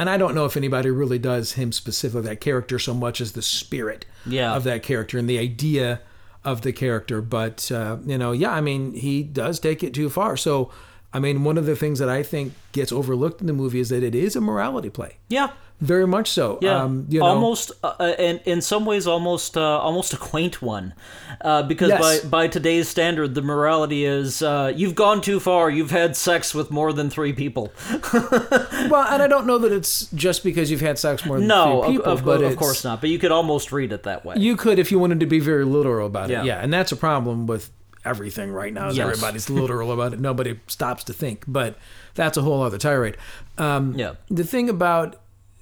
and 0.00 0.08
I 0.08 0.16
don't 0.16 0.34
know 0.34 0.44
if 0.46 0.56
anybody 0.56 0.90
really 0.90 1.18
does 1.18 1.52
him 1.54 1.72
specifically 1.72 2.22
that 2.28 2.40
character 2.40 2.78
so 2.78 2.94
much 2.94 3.20
as 3.20 3.32
the 3.32 3.42
spirit 3.42 4.06
Yeah. 4.24 4.54
of 4.56 4.64
that 4.64 4.82
character 4.82 5.18
and 5.18 5.28
the 5.28 5.38
idea 5.38 6.00
of 6.44 6.62
the 6.62 6.72
character 6.72 7.20
but 7.20 7.70
uh, 7.70 7.98
you 8.06 8.16
know 8.16 8.32
yeah 8.32 8.52
I 8.52 8.60
mean 8.60 8.94
he 8.94 9.22
does 9.22 9.60
take 9.60 9.82
it 9.82 9.92
too 9.92 10.08
far 10.08 10.36
so 10.36 10.70
I 11.12 11.18
mean 11.20 11.44
one 11.44 11.58
of 11.58 11.66
the 11.66 11.76
things 11.76 11.98
that 11.98 12.08
I 12.08 12.22
think 12.22 12.52
gets 12.72 12.92
overlooked 12.92 13.40
in 13.40 13.46
the 13.46 13.52
movie 13.52 13.80
is 13.80 13.88
that 13.90 14.02
it 14.02 14.14
is 14.14 14.36
a 14.36 14.40
morality 14.40 14.88
play 14.90 15.16
Yeah. 15.28 15.50
Very 15.80 16.06
much 16.06 16.30
so 16.30 16.58
Yeah, 16.60 16.82
um, 16.82 17.06
you 17.08 17.20
know, 17.20 17.26
almost, 17.26 17.70
uh, 17.84 18.14
and 18.18 18.40
in 18.44 18.60
some 18.62 18.84
ways, 18.84 19.06
almost, 19.06 19.56
uh, 19.56 19.78
almost 19.78 20.12
a 20.12 20.16
quaint 20.16 20.60
one, 20.60 20.92
uh, 21.40 21.62
because 21.62 21.88
Yes. 21.90 22.00
by 22.20 22.28
by 22.28 22.48
today's 22.48 22.88
standard, 22.88 23.34
the 23.34 23.42
morality 23.42 24.04
is 24.04 24.42
uh, 24.42 24.72
you've 24.74 24.94
gone 24.96 25.20
too 25.20 25.38
far. 25.38 25.70
You've 25.70 25.92
had 25.92 26.16
sex 26.16 26.52
with 26.54 26.70
more 26.70 26.92
than 26.92 27.10
three 27.10 27.32
people. 27.32 27.72
well 28.12 29.06
and 29.08 29.22
I 29.22 29.26
don't 29.28 29.46
know 29.46 29.58
that 29.58 29.72
it's 29.72 30.06
just 30.12 30.42
because 30.44 30.70
you've 30.70 30.80
had 30.80 30.98
sex 30.98 31.24
more 31.24 31.38
than 31.38 31.46
No, 31.48 31.82
three 31.84 31.96
of, 31.96 31.96
people 32.02 32.12
of, 32.12 32.24
but 32.24 32.42
of 32.42 32.56
course 32.56 32.84
not. 32.84 33.00
But 33.00 33.10
you 33.10 33.18
could 33.18 33.32
almost 33.32 33.72
read 33.72 33.92
it 33.92 34.02
that 34.02 34.24
way. 34.24 34.34
You 34.38 34.56
could 34.56 34.78
if 34.78 34.90
you 34.90 34.98
wanted 34.98 35.20
to 35.20 35.26
be 35.26 35.40
very 35.40 35.64
literal 35.64 36.06
about 36.06 36.30
Yeah. 36.30 36.42
it. 36.42 36.46
Yeah, 36.46 36.60
and 36.62 36.72
that's 36.72 36.92
a 36.92 36.96
problem 36.96 37.46
with 37.46 37.70
everything 38.04 38.50
right 38.52 38.72
now. 38.72 38.88
Is 38.88 38.96
Yes. 38.96 39.06
everybody's 39.06 39.50
literal 39.60 39.92
about 39.92 40.12
it. 40.14 40.20
Nobody 40.20 40.58
stops 40.66 41.04
to 41.04 41.12
think. 41.12 41.44
But 41.46 41.76
that's 42.14 42.36
a 42.36 42.42
whole 42.42 42.62
other 42.62 42.78
tirade. 42.78 43.16
Um, 43.58 43.94
yeah, 43.96 44.14
the 44.28 44.44
thing 44.44 44.68
about 44.70 45.16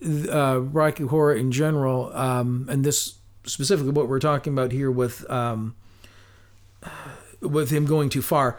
uh, 0.05 0.61
Rocky 0.61 1.05
Horror 1.05 1.35
in 1.35 1.53
general, 1.53 2.11
um, 2.15 2.67
and 2.71 2.85
this 2.85 3.15
specifically 3.45 3.93
what 3.93 4.09
we're 4.09 4.19
talking 4.19 4.53
about 4.53 4.73
here 4.73 4.91
with 4.91 5.29
um, 5.31 5.75
with 7.41 7.71
him 7.71 7.87
going 7.87 8.09
too 8.09 8.23
far, 8.23 8.59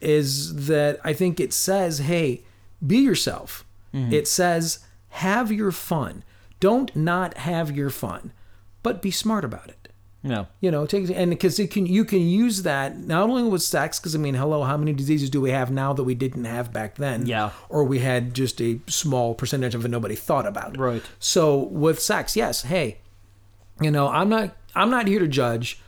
is 0.00 0.66
that 0.66 1.00
I 1.04 1.12
think 1.12 1.40
it 1.40 1.52
says, 1.52 1.98
"Hey, 1.98 2.42
be 2.86 2.98
yourself." 2.98 3.64
It 4.12 4.28
says, 4.28 4.80
"Have 5.08 5.50
your 5.50 5.72
fun. 5.72 6.22
Don't 6.60 6.94
not 6.94 7.38
have 7.38 7.74
your 7.74 7.90
fun, 7.90 8.32
but 8.82 9.00
be 9.02 9.10
smart 9.10 9.44
about 9.44 9.68
it." 9.68 9.85
Yeah, 10.28 10.46
You 10.60 10.70
know, 10.70 10.86
take 10.86 11.08
and 11.10 11.30
because 11.30 11.58
it 11.58 11.70
can 11.70 11.86
you 11.86 12.04
can 12.04 12.20
use 12.20 12.62
that 12.64 12.98
not 12.98 13.28
only 13.28 13.44
with 13.44 13.62
sex 13.62 13.98
because 13.98 14.14
I 14.14 14.18
mean, 14.18 14.34
hello, 14.34 14.62
how 14.64 14.76
many 14.76 14.92
diseases 14.92 15.30
do 15.30 15.40
we 15.40 15.50
have 15.50 15.70
now 15.70 15.92
that 15.92 16.04
we 16.04 16.14
didn't 16.14 16.44
have 16.44 16.72
back 16.72 16.96
then? 16.96 17.26
Yeah. 17.26 17.50
or 17.68 17.84
we 17.84 18.00
had 18.00 18.34
just 18.34 18.60
a 18.60 18.80
small 18.86 19.34
percentage 19.34 19.74
of 19.74 19.84
it 19.84 19.88
nobody 19.88 20.14
thought 20.14 20.46
about. 20.46 20.76
Right. 20.76 21.02
So 21.18 21.56
with 21.56 22.00
sex, 22.00 22.36
yes, 22.36 22.62
hey, 22.62 22.98
you 23.80 23.90
know, 23.90 24.08
I'm 24.08 24.28
not 24.28 24.56
I'm 24.74 24.90
not 24.90 25.06
here 25.06 25.20
to 25.20 25.28
judge 25.28 25.80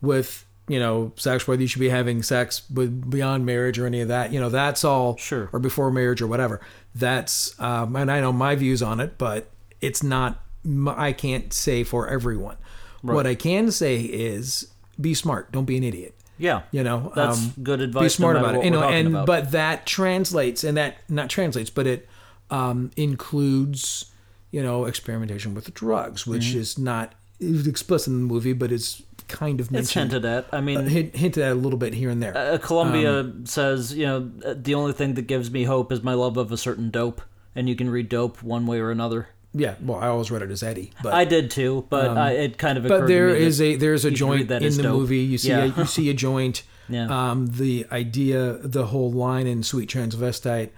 with 0.00 0.44
you 0.68 0.78
know 0.78 1.12
sex 1.16 1.48
whether 1.48 1.62
you 1.62 1.68
should 1.68 1.80
be 1.80 1.88
having 1.88 2.22
sex 2.22 2.62
with 2.70 3.10
beyond 3.10 3.46
marriage 3.46 3.78
or 3.78 3.86
any 3.86 4.00
of 4.00 4.08
that. 4.08 4.32
You 4.32 4.40
know 4.40 4.48
that's 4.50 4.84
all 4.84 5.16
Sure. 5.16 5.48
or 5.52 5.58
before 5.58 5.90
marriage 5.90 6.20
or 6.20 6.26
whatever. 6.26 6.60
That's 6.94 7.58
um, 7.60 7.96
and 7.96 8.10
I 8.10 8.20
know 8.20 8.32
my 8.32 8.54
views 8.54 8.82
on 8.82 9.00
it, 9.00 9.18
but 9.18 9.48
it's 9.80 10.02
not. 10.02 10.40
i 10.88 11.12
can't 11.12 11.52
say 11.52 11.84
for 11.84 12.08
everyone. 12.08 12.56
What 13.02 13.26
I 13.26 13.34
can 13.34 13.70
say 13.70 14.00
is 14.00 14.68
be 15.00 15.14
smart. 15.14 15.52
Don't 15.52 15.64
be 15.64 15.76
an 15.76 15.84
idiot. 15.84 16.14
Yeah. 16.38 16.62
You 16.70 16.84
know, 16.84 17.12
That's 17.16 17.38
um, 17.38 17.52
good 17.62 17.80
advice. 17.80 18.02
be 18.04 18.08
smart 18.10 18.36
no 18.36 18.40
about 18.44 18.54
it. 18.56 18.64
You 18.64 18.70
know, 18.70 18.82
and 18.84 19.08
about. 19.08 19.26
but 19.26 19.50
that 19.52 19.86
translates, 19.86 20.62
and 20.64 20.76
that 20.76 20.96
not 21.08 21.28
translates, 21.30 21.70
but 21.70 21.86
it 21.86 22.08
um, 22.50 22.90
includes 22.96 24.06
you 24.50 24.62
know 24.62 24.84
experimentation 24.86 25.54
with 25.54 25.72
drugs, 25.74 26.26
which 26.26 26.54
is 26.54 26.78
not 26.78 27.14
explicit 27.40 28.12
in 28.12 28.20
the 28.20 28.26
movie, 28.34 28.52
but 28.52 28.72
it's 28.72 29.02
kind 29.28 29.60
of 29.60 29.66
Mm-hmm. 29.66 29.76
it's 29.76 29.94
mentioned, 29.94 30.12
hinted 30.12 30.24
at. 30.30 30.46
I 30.52 30.60
mean, 30.60 30.86
hint, 30.86 31.14
hinted 31.16 31.42
at 31.42 31.52
a 31.52 31.54
little 31.54 31.78
bit 31.78 31.92
here 31.94 32.08
and 32.10 32.22
there. 32.22 32.36
uh, 32.36 32.58
Columbia 32.58 33.20
Um, 33.20 33.44
says, 33.46 33.94
you 33.94 34.06
know, 34.06 34.30
uh, 34.44 34.54
the 34.56 34.74
only 34.74 34.92
thing 34.92 35.14
that 35.14 35.26
gives 35.26 35.50
me 35.50 35.64
hope 35.64 35.92
is 35.92 36.02
my 36.02 36.14
love 36.14 36.36
of 36.36 36.50
a 36.52 36.56
certain 36.56 36.90
dope, 36.90 37.20
and 37.54 37.68
you 37.68 37.76
can 37.76 37.90
read 37.90 38.08
dope 38.08 38.42
one 38.42 38.66
way 38.66 38.78
or 38.80 38.90
another. 38.90 39.28
Yeah, 39.54 39.74
well, 39.80 39.98
I 39.98 40.08
always 40.08 40.30
read 40.30 40.42
it 40.42 40.50
as 40.50 40.62
Eddie, 40.62 40.92
but 41.02 41.14
I 41.14 41.24
did 41.24 41.50
too, 41.50 41.86
but 41.88 42.16
I, 42.16 42.32
it 42.32 42.58
kind 42.58 42.76
of 42.78 42.84
occurred 42.84 42.94
Um, 42.94 43.00
but 43.02 43.06
there 43.08 43.26
to 43.28 43.32
me 43.34 43.38
that 43.40 43.46
is 43.46 43.60
a 43.60 43.76
there's 43.76 44.04
a 44.04 44.10
joint 44.10 44.50
in 44.50 44.76
the 44.76 44.82
dope. 44.82 44.98
movie. 45.00 45.18
You 45.18 45.38
see 45.38 45.48
Yeah. 45.48 45.64
a, 45.64 45.66
you 45.80 45.84
see 45.86 46.10
a 46.10 46.14
joint. 46.14 46.62
Yeah. 46.90 47.04
Um, 47.32 47.48
the 47.48 47.84
idea, 47.92 48.54
the 48.62 48.86
whole 48.86 49.12
line 49.12 49.46
in 49.46 49.62
Sweet 49.62 49.90
Transvestite, 49.90 50.70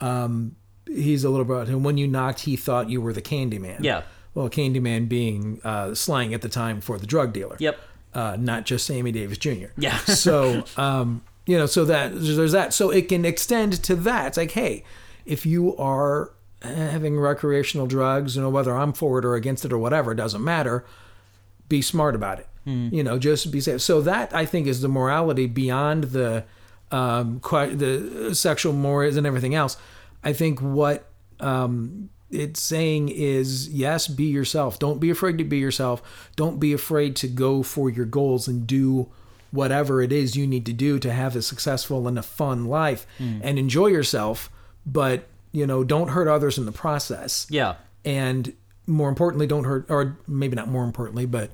um, 0.00 0.54
he's 0.86 1.24
a 1.24 1.30
little 1.30 1.44
bit. 1.44 1.68
And 1.68 1.84
when 1.84 1.98
you 1.98 2.06
knocked, 2.06 2.42
he 2.42 2.54
thought 2.54 2.88
you 2.88 3.00
were 3.00 3.12
the 3.12 3.20
Candyman. 3.22 3.78
Yeah. 3.82 4.02
Well, 4.34 4.48
Candyman 4.48 5.08
being 5.08 5.60
uh, 5.64 5.94
slang 5.96 6.32
at 6.32 6.42
the 6.42 6.48
time 6.48 6.80
for 6.80 6.96
the 6.96 7.06
drug 7.08 7.32
dealer. 7.32 7.56
Yep. 7.58 7.76
Uh, 8.14 8.36
not 8.38 8.66
just 8.66 8.86
Sammy 8.86 9.10
Davis 9.10 9.36
Jr. 9.38 9.66
Yeah. 9.76 9.98
so 10.04 10.62
um, 10.76 11.22
you 11.46 11.58
know, 11.58 11.66
so 11.66 11.84
that 11.86 12.12
there's 12.14 12.52
that. 12.52 12.72
So 12.72 12.90
it 12.90 13.08
can 13.08 13.24
extend 13.24 13.82
to 13.82 13.96
that. 13.96 14.28
It's 14.28 14.36
like, 14.36 14.52
hey, 14.52 14.84
if 15.26 15.44
you 15.44 15.76
are 15.76 16.30
having 16.62 17.18
recreational 17.18 17.86
drugs, 17.86 18.36
you 18.36 18.42
know, 18.42 18.50
whether 18.50 18.76
I'm 18.76 18.92
for 18.92 19.18
it 19.18 19.24
or 19.24 19.34
against 19.34 19.64
it 19.64 19.72
or 19.72 19.78
whatever, 19.78 20.12
it 20.12 20.16
doesn't 20.16 20.42
matter. 20.42 20.84
Be 21.68 21.82
smart 21.82 22.14
about 22.14 22.40
it. 22.40 22.48
You 22.92 23.02
know, 23.02 23.18
just 23.18 23.50
be 23.50 23.60
safe. 23.60 23.80
So 23.80 24.02
that 24.02 24.34
I 24.34 24.44
think 24.44 24.66
is 24.66 24.82
the 24.82 24.88
morality 24.88 25.46
beyond 25.46 26.04
the 26.04 26.44
um, 26.90 27.40
the 27.42 28.30
sexual 28.34 28.74
mores 28.74 29.16
and 29.16 29.26
everything 29.26 29.54
else. 29.54 29.78
I 30.22 30.34
think 30.34 30.60
what 30.60 31.06
um, 31.40 32.10
it's 32.30 32.60
saying 32.60 33.08
is 33.08 33.70
yes, 33.70 34.06
be 34.06 34.24
yourself. 34.24 34.78
Don't 34.78 35.00
be 35.00 35.08
afraid 35.08 35.38
to 35.38 35.44
be 35.44 35.58
yourself. 35.58 36.30
Don't 36.36 36.60
be 36.60 36.74
afraid 36.74 37.16
to 37.16 37.28
go 37.28 37.62
for 37.62 37.88
your 37.88 38.04
goals 38.04 38.48
and 38.48 38.66
do 38.66 39.08
whatever 39.50 40.02
it 40.02 40.12
is 40.12 40.36
you 40.36 40.46
need 40.46 40.66
to 40.66 40.74
do 40.74 40.98
to 40.98 41.10
have 41.10 41.34
a 41.34 41.40
successful 41.40 42.06
and 42.06 42.18
a 42.18 42.22
fun 42.22 42.66
life 42.66 43.06
and 43.18 43.58
enjoy 43.58 43.86
yourself. 43.86 44.50
But 44.84 45.26
you 45.52 45.66
know, 45.66 45.84
don't 45.84 46.08
hurt 46.08 46.28
others 46.28 46.58
in 46.58 46.66
the 46.66 46.72
process 46.72 47.46
Yeah. 47.50 47.74
and 48.04 48.52
more 48.86 49.08
importantly, 49.08 49.46
don't 49.46 49.64
hurt, 49.64 49.86
or 49.90 50.16
maybe 50.26 50.56
not 50.56 50.68
more 50.68 50.84
importantly, 50.84 51.26
but 51.26 51.50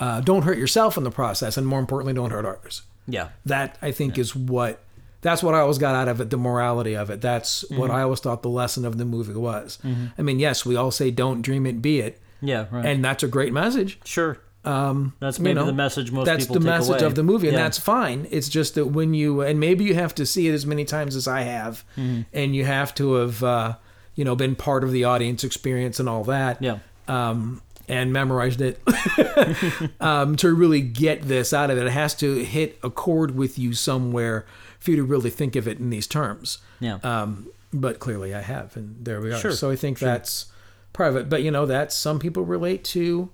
uh, 0.00 0.20
don't 0.20 0.42
hurt 0.42 0.58
yourself 0.58 0.96
in 0.96 1.04
the 1.04 1.10
process, 1.12 1.56
and 1.56 1.64
more 1.66 1.78
importantly, 1.78 2.12
don't 2.12 2.30
hurt 2.30 2.44
others. 2.44 2.82
Yeah. 3.06 3.28
That 3.46 3.78
I 3.82 3.92
think 3.92 4.18
is 4.18 4.34
what 4.34 4.82
that's 5.20 5.40
what 5.44 5.54
I 5.54 5.60
always 5.60 5.78
got 5.78 5.94
out 5.94 6.08
of 6.08 6.20
it, 6.20 6.30
the 6.30 6.36
morality 6.36 6.96
of 6.96 7.08
it. 7.08 7.20
That's 7.20 7.62
what 7.70 7.88
Mm-hmm. 7.90 7.96
I 7.96 8.02
always 8.02 8.18
thought 8.18 8.42
the 8.42 8.48
lesson 8.48 8.84
of 8.84 8.98
the 8.98 9.04
movie 9.04 9.32
was. 9.34 9.78
I 10.18 10.22
mean, 10.22 10.40
yes, 10.40 10.66
we 10.66 10.74
all 10.74 10.90
say 10.90 11.12
don't 11.12 11.42
dream 11.42 11.64
it, 11.66 11.80
be 11.80 12.00
it, 12.00 12.20
Yeah. 12.40 12.66
Right. 12.72 12.84
and 12.86 13.04
that's 13.04 13.22
a 13.22 13.28
great 13.28 13.52
message. 13.52 14.00
sure. 14.04 14.38
Um, 14.64 15.14
That's 15.18 15.38
you 15.38 15.44
maybe 15.44 15.54
know, 15.54 15.66
the 15.66 15.72
message 15.72 16.12
most 16.12 16.26
that's 16.26 16.44
people 16.44 16.60
the 16.60 16.66
message 16.66 16.96
away. 17.00 17.06
of 17.06 17.14
the 17.16 17.24
movie, 17.24 17.48
and 17.48 17.56
Yeah. 17.56 17.64
that's 17.64 17.78
fine. 17.80 18.28
It's 18.30 18.48
just 18.48 18.76
that 18.76 18.86
when 18.86 19.12
you 19.12 19.40
and 19.40 19.58
maybe 19.58 19.82
you 19.84 19.94
have 19.94 20.14
to 20.14 20.24
see 20.24 20.46
it 20.48 20.52
as 20.52 20.64
many 20.64 20.84
times 20.84 21.16
as 21.16 21.26
I 21.26 21.40
have, 21.42 21.84
Mm-hmm. 21.96 22.22
and 22.32 22.54
you 22.54 22.64
have 22.64 22.94
to 22.94 23.14
have 23.14 23.42
uh, 23.42 23.74
you 24.14 24.24
know 24.24 24.36
been 24.36 24.54
part 24.54 24.84
of 24.84 24.92
the 24.92 25.02
audience 25.04 25.42
experience 25.42 25.98
and 25.98 26.08
all 26.08 26.22
that 26.24 26.62
Yeah. 26.62 26.78
um, 27.08 27.60
and 27.88 28.12
memorized 28.12 28.60
it 28.60 28.80
um, 30.00 30.36
to 30.36 30.54
really 30.54 30.80
get 30.80 31.22
this 31.22 31.52
out 31.52 31.70
of 31.70 31.78
it. 31.78 31.86
It 31.86 31.90
has 31.92 32.14
to 32.16 32.44
hit 32.44 32.78
a 32.82 32.90
chord 32.90 33.34
with 33.36 33.58
you 33.58 33.74
somewhere 33.74 34.46
for 34.78 34.90
you 34.90 34.96
to 34.96 35.04
really 35.04 35.30
think 35.30 35.56
of 35.56 35.66
it 35.68 35.78
in 35.78 35.90
these 35.90 36.06
terms. 36.06 36.58
Yeah. 36.80 36.98
Um, 37.02 37.48
but 37.72 37.98
clearly, 37.98 38.34
I 38.34 38.40
have, 38.42 38.76
and 38.76 38.96
there 39.04 39.20
we 39.20 39.32
are. 39.32 39.38
Sure, 39.38 39.52
So 39.52 39.70
I 39.70 39.76
think 39.76 39.98
that's 39.98 40.46
private. 40.92 41.28
But 41.28 41.42
you 41.42 41.50
know, 41.50 41.66
that's 41.66 41.94
some 41.96 42.18
people 42.18 42.44
relate 42.44 42.84
to, 42.84 43.30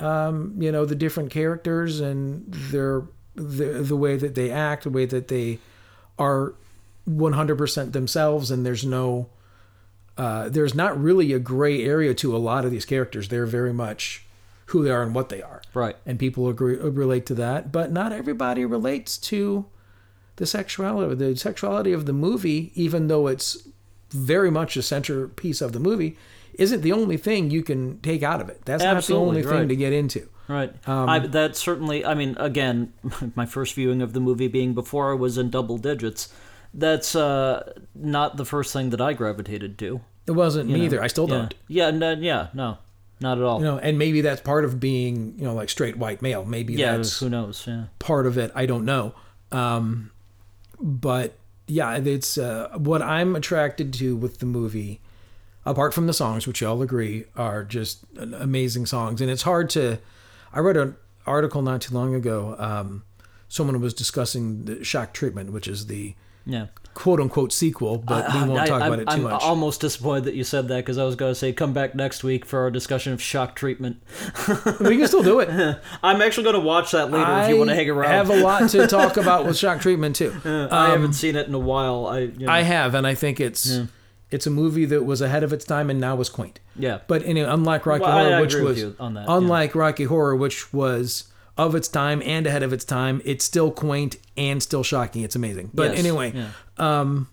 um, 0.00 0.54
you 0.58 0.70
know, 0.70 0.84
the 0.84 0.94
different 0.94 1.30
characters 1.30 2.00
and 2.00 2.44
their 2.52 3.04
the 3.34 3.82
the 3.82 3.96
way 3.96 4.16
that 4.16 4.34
they 4.34 4.50
act, 4.50 4.84
the 4.84 4.90
way 4.90 5.06
that 5.06 5.28
they 5.28 5.58
are 6.18 6.54
100% 7.08 7.92
themselves, 7.92 8.50
and 8.50 8.64
there's 8.64 8.84
no 8.84 9.28
uh, 10.16 10.48
there's 10.48 10.74
not 10.74 11.00
really 11.00 11.32
a 11.32 11.38
gray 11.38 11.84
area 11.84 12.14
to 12.14 12.34
a 12.34 12.38
lot 12.38 12.64
of 12.64 12.70
these 12.70 12.84
characters. 12.84 13.28
They're 13.28 13.46
very 13.46 13.72
much 13.72 14.24
who 14.66 14.82
they 14.82 14.90
are 14.90 15.02
and 15.02 15.14
what 15.14 15.28
they 15.28 15.42
are. 15.42 15.62
Right. 15.74 15.96
And 16.06 16.18
people 16.18 16.48
agree 16.48 16.76
relate 16.76 17.26
to 17.26 17.34
that, 17.34 17.70
but 17.70 17.92
not 17.92 18.12
everybody 18.12 18.64
relates 18.64 19.18
to 19.18 19.66
the 20.36 20.46
sexuality. 20.46 21.14
The 21.14 21.36
sexuality 21.36 21.92
of 21.92 22.06
the 22.06 22.12
movie, 22.12 22.72
even 22.74 23.08
though 23.08 23.26
it's 23.26 23.68
very 24.10 24.50
much 24.50 24.76
a 24.76 24.82
centerpiece 24.82 25.60
of 25.60 25.72
the 25.72 25.80
movie, 25.80 26.16
isn't 26.58 26.80
the 26.82 26.92
only 26.92 27.16
thing 27.16 27.50
you 27.50 27.62
can 27.62 28.00
take 28.00 28.22
out 28.22 28.40
of 28.40 28.48
it. 28.48 28.62
That's 28.64 28.82
Absolutely, 28.82 29.26
not 29.26 29.32
the 29.32 29.38
only 29.38 29.42
right. 29.52 29.60
thing 29.60 29.68
to 29.68 29.76
get 29.76 29.92
into. 29.92 30.28
Right. 30.48 30.72
Um, 30.88 31.08
I, 31.08 31.18
that 31.20 31.56
certainly. 31.56 32.04
I 32.04 32.14
mean, 32.14 32.36
again, 32.38 32.92
my 33.34 33.46
first 33.46 33.74
viewing 33.74 34.02
of 34.02 34.12
the 34.12 34.20
movie 34.20 34.48
being 34.48 34.74
before 34.74 35.10
I 35.12 35.14
was 35.14 35.38
in 35.38 35.50
double 35.50 35.78
digits. 35.78 36.32
That's 36.74 37.16
uh, 37.16 37.72
not 37.94 38.36
the 38.36 38.44
first 38.44 38.72
thing 38.72 38.90
that 38.90 39.00
I 39.00 39.12
gravitated 39.14 39.78
to. 39.78 40.00
It 40.26 40.32
wasn't 40.32 40.68
me 40.68 40.84
either. 40.84 41.02
I 41.02 41.06
still 41.06 41.28
Yeah. 41.28 41.34
don't. 41.36 41.54
Yeah. 41.68 41.90
No, 41.90 42.12
yeah. 42.12 42.48
No. 42.52 42.78
Not 43.18 43.38
at 43.38 43.44
all. 43.44 43.60
You 43.60 43.64
know, 43.64 43.78
and 43.78 43.98
maybe 43.98 44.20
that's 44.20 44.42
part 44.42 44.64
of 44.64 44.78
being, 44.78 45.34
you 45.38 45.44
know, 45.44 45.54
like 45.54 45.70
straight 45.70 45.96
white 45.96 46.20
male. 46.20 46.44
Maybe 46.44 46.74
yeah. 46.74 46.96
that's 46.96 47.18
Who 47.20 47.30
knows? 47.30 47.64
Yeah. 47.66 47.84
part 47.98 48.26
of 48.26 48.36
it. 48.36 48.52
I 48.54 48.66
don't 48.66 48.84
know. 48.84 49.14
Um, 49.52 50.10
but 50.78 51.38
yeah, 51.66 51.96
it's 51.96 52.36
uh, 52.36 52.68
what 52.76 53.00
I'm 53.00 53.34
attracted 53.34 53.94
to 53.94 54.14
with 54.16 54.38
the 54.38 54.46
movie. 54.46 55.00
Apart 55.66 55.92
from 55.92 56.06
the 56.06 56.12
songs, 56.14 56.46
which 56.46 56.60
y'all 56.62 56.80
agree 56.80 57.24
are 57.36 57.64
just 57.64 58.04
amazing 58.16 58.86
songs, 58.86 59.20
and 59.20 59.28
it's 59.30 59.42
hard 59.42 59.68
to. 59.70 59.98
I 60.54 60.60
read 60.60 60.76
an 60.76 60.96
article 61.26 61.60
not 61.60 61.80
too 61.82 61.92
long 61.94 62.14
ago. 62.14 62.54
Um, 62.58 63.02
someone 63.48 63.80
was 63.80 63.92
discussing 63.92 64.64
the 64.64 64.84
shock 64.84 65.12
treatment, 65.12 65.52
which 65.52 65.66
is 65.68 65.86
the 65.86 66.14
Yeah. 66.46 66.66
quote 66.94 67.18
unquote 67.20 67.52
sequel, 67.52 67.98
but 67.98 68.32
we 68.32 68.40
won't 68.44 68.60
I, 68.60 68.66
talk 68.66 68.80
I'm, 68.82 68.92
about 68.92 69.00
it 69.00 69.08
too 69.08 69.10
I'm 69.16 69.22
much. 69.24 69.42
almost 69.42 69.80
disappointed 69.80 70.24
that 70.24 70.34
you 70.34 70.44
said 70.44 70.68
that 70.68 70.76
because 70.76 70.98
I 70.98 71.04
was 71.04 71.16
going 71.16 71.32
to 71.32 71.34
say 71.34 71.52
come 71.52 71.72
back 71.72 71.94
next 71.96 72.22
week 72.22 72.44
for 72.46 72.60
our 72.60 72.70
discussion 72.70 73.12
of 73.12 73.20
shock 73.20 73.56
treatment. 73.56 74.00
we 74.80 74.96
can 74.96 75.08
still 75.08 75.22
do 75.24 75.40
it. 75.40 75.48
I'm 76.02 76.22
actually 76.22 76.44
going 76.44 76.54
to 76.54 76.60
watch 76.60 76.92
that 76.92 77.10
later 77.10 77.40
if 77.42 77.48
you 77.50 77.56
want 77.56 77.70
to 77.70 77.76
hang 77.76 77.90
around. 77.90 78.12
I 78.12 78.14
have 78.14 78.30
a 78.30 78.36
lot 78.36 78.70
to 78.70 78.86
talk 78.86 79.16
about 79.18 79.44
with 79.44 79.56
shock 79.58 79.80
treatment 79.80 80.14
too. 80.16 80.32
I 80.44 80.90
haven't 80.90 81.14
seen 81.14 81.34
it 81.34 81.48
in 81.48 81.54
a 81.54 81.58
while. 81.58 82.06
I. 82.06 82.18
You 82.20 82.46
know, 82.46 82.52
I 82.52 82.62
have, 82.62 82.94
and 82.94 83.04
I 83.06 83.14
think 83.16 83.40
it's 83.40 83.80
it's 84.30 84.46
a 84.46 84.50
movie 84.50 84.84
that 84.86 85.04
was 85.04 85.20
ahead 85.20 85.42
of 85.42 85.52
its 85.52 85.64
time 85.64 85.88
and 85.90 86.00
now 86.00 86.20
is 86.20 86.28
quaint. 86.28 86.58
yeah. 86.74 87.00
But 87.06 87.22
anyway, 87.24 87.48
unlike 87.48 87.86
Rocky 87.86 88.02
Well, 88.02 88.28
Horror, 88.28 88.40
which 88.40 88.54
was 88.54 88.82
that, 88.82 88.96
yeah. 88.98 89.24
unlike 89.28 89.74
Rocky 89.74 90.04
Horror, 90.04 90.34
which 90.36 90.72
was 90.72 91.24
of 91.56 91.74
its 91.74 91.88
time 91.88 92.20
and 92.24 92.46
ahead 92.46 92.62
of 92.62 92.72
its 92.72 92.84
time, 92.84 93.22
it's 93.24 93.44
still 93.44 93.70
quaint 93.70 94.16
and 94.36 94.62
still 94.62 94.82
shocking. 94.82 95.22
It's 95.22 95.36
amazing. 95.36 95.70
But 95.72 95.92
Yes, 95.92 96.00
anyway, 96.00 96.32
yeah. 96.34 96.50
Um, 96.76 97.28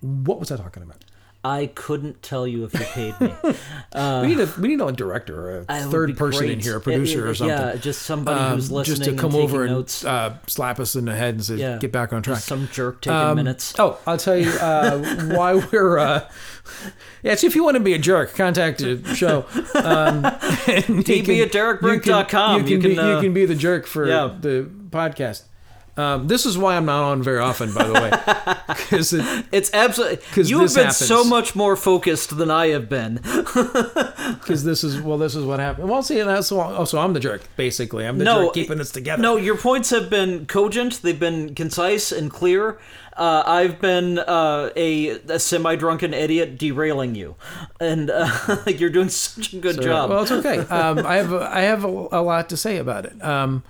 what 0.00 0.40
was 0.40 0.50
I 0.50 0.56
talking 0.56 0.82
about? 0.82 1.04
I 1.44 1.66
couldn't 1.66 2.22
tell 2.22 2.46
you 2.48 2.64
if 2.64 2.72
you 2.72 2.80
paid 2.80 3.20
me. 3.20 3.34
we 3.44 4.26
need 4.28 4.40
a 4.40 4.48
we 4.58 4.68
need 4.68 4.80
a 4.80 4.90
director 4.92 5.58
or 5.58 5.64
a 5.68 5.82
third 5.84 6.08
be 6.08 6.14
person 6.14 6.48
in 6.48 6.58
here, 6.60 6.76
a 6.76 6.80
producer 6.80 7.26
Uh, 7.26 7.30
or 7.30 7.34
something. 7.34 7.56
Yeah, 7.56 7.76
just 7.76 8.02
somebody 8.02 8.40
Um, 8.40 8.54
who's 8.54 8.70
listening 8.72 8.96
just 8.96 9.10
to 9.10 9.16
come 9.16 9.34
and 9.34 9.42
over 9.42 9.64
and 9.64 10.04
uh, 10.06 10.30
slap 10.46 10.80
us 10.80 10.96
in 10.96 11.04
the 11.04 11.14
head 11.14 11.34
and 11.34 11.44
say, 11.44 11.56
yeah, 11.56 11.76
"Get 11.78 11.92
back 11.92 12.14
on 12.14 12.22
track." 12.22 12.38
Some 12.40 12.68
jerk 12.72 13.02
taking 13.02 13.16
Um, 13.16 13.36
minutes. 13.36 13.74
Oh, 13.78 13.98
I'll 14.06 14.16
tell 14.16 14.36
you 14.38 14.50
uh, 14.52 14.98
why 15.36 15.54
we're. 15.70 15.98
Uh, 15.98 16.28
yeah, 17.22 17.32
if 17.32 17.54
you 17.54 17.62
want 17.62 17.76
to 17.76 17.80
be 17.82 17.92
a 17.92 17.98
jerk, 17.98 18.34
contact 18.34 18.78
the 18.78 19.14
show. 19.14 19.44
Um, 19.74 20.22
DB 20.24 20.88
at 20.88 20.88
you 20.88 21.22
can, 21.22 21.48
derekbrink.com. 21.50 22.56
you 22.58 22.62
can, 22.64 22.68
You 22.70 22.78
be, 22.88 22.94
can, 22.96 23.04
uh, 23.04 23.14
you 23.16 23.20
can 23.20 23.34
be 23.34 23.44
the 23.44 23.54
jerk 23.54 23.86
for 23.86 24.06
yeah. 24.08 24.34
the 24.40 24.70
podcast. 24.88 25.42
Um, 25.96 26.26
this 26.26 26.44
is 26.44 26.58
why 26.58 26.76
I'm 26.76 26.86
not 26.86 27.04
on 27.04 27.22
very 27.22 27.38
often, 27.38 27.72
by 27.72 27.84
the 27.86 27.92
way, 27.92 28.10
because 28.68 29.12
it, 29.12 29.46
It's 29.52 29.72
absolutely 29.72 30.18
you 30.42 30.60
have 30.60 30.74
been 30.74 30.86
happens. 30.86 30.96
so 30.96 31.22
much 31.22 31.54
more 31.54 31.76
focused 31.76 32.36
than 32.36 32.50
I 32.50 32.68
have 32.68 32.88
been. 32.88 33.16
because 33.22 34.64
this 34.64 34.82
is 34.82 35.00
well, 35.00 35.18
this 35.18 35.34
is 35.36 35.44
what 35.44 35.60
happened. 35.60 35.88
Well, 35.88 36.02
see, 36.02 36.20
that's 36.20 36.50
oh, 36.50 36.84
so 36.84 36.98
I'm 36.98 37.12
the 37.12 37.20
jerk, 37.20 37.42
basically. 37.56 38.06
I'm 38.06 38.18
the 38.18 38.24
No, 38.24 38.46
jerk 38.46 38.54
keeping 38.54 38.78
this 38.78 38.90
together. 38.90 39.22
No, 39.22 39.36
your 39.36 39.56
points 39.56 39.90
have 39.90 40.10
been 40.10 40.46
cogent. 40.46 41.00
They've 41.02 41.18
been 41.18 41.54
concise 41.54 42.10
and 42.10 42.30
clear. 42.30 42.78
Uh, 43.16 43.44
I've 43.46 43.80
been 43.80 44.18
uh, 44.18 44.70
a, 44.74 45.10
a 45.10 45.38
semi-drunken 45.38 46.12
idiot 46.12 46.58
derailing 46.58 47.14
you, 47.14 47.36
and 47.78 48.10
uh, 48.10 48.28
you're 48.66 48.90
doing 48.90 49.08
such 49.08 49.52
a 49.52 49.58
good 49.58 49.80
job. 49.80 50.10
Well, 50.10 50.22
it's 50.22 50.32
okay. 50.32 50.58
Um, 50.58 50.98
I 51.06 51.16
have 51.16 51.32
a, 51.32 51.48
I 51.54 51.60
have 51.60 51.84
a, 51.84 51.88
a 51.88 52.22
lot 52.22 52.48
to 52.48 52.56
say 52.56 52.78
about 52.78 53.04
it. 53.06 53.22
Um, 53.22 53.62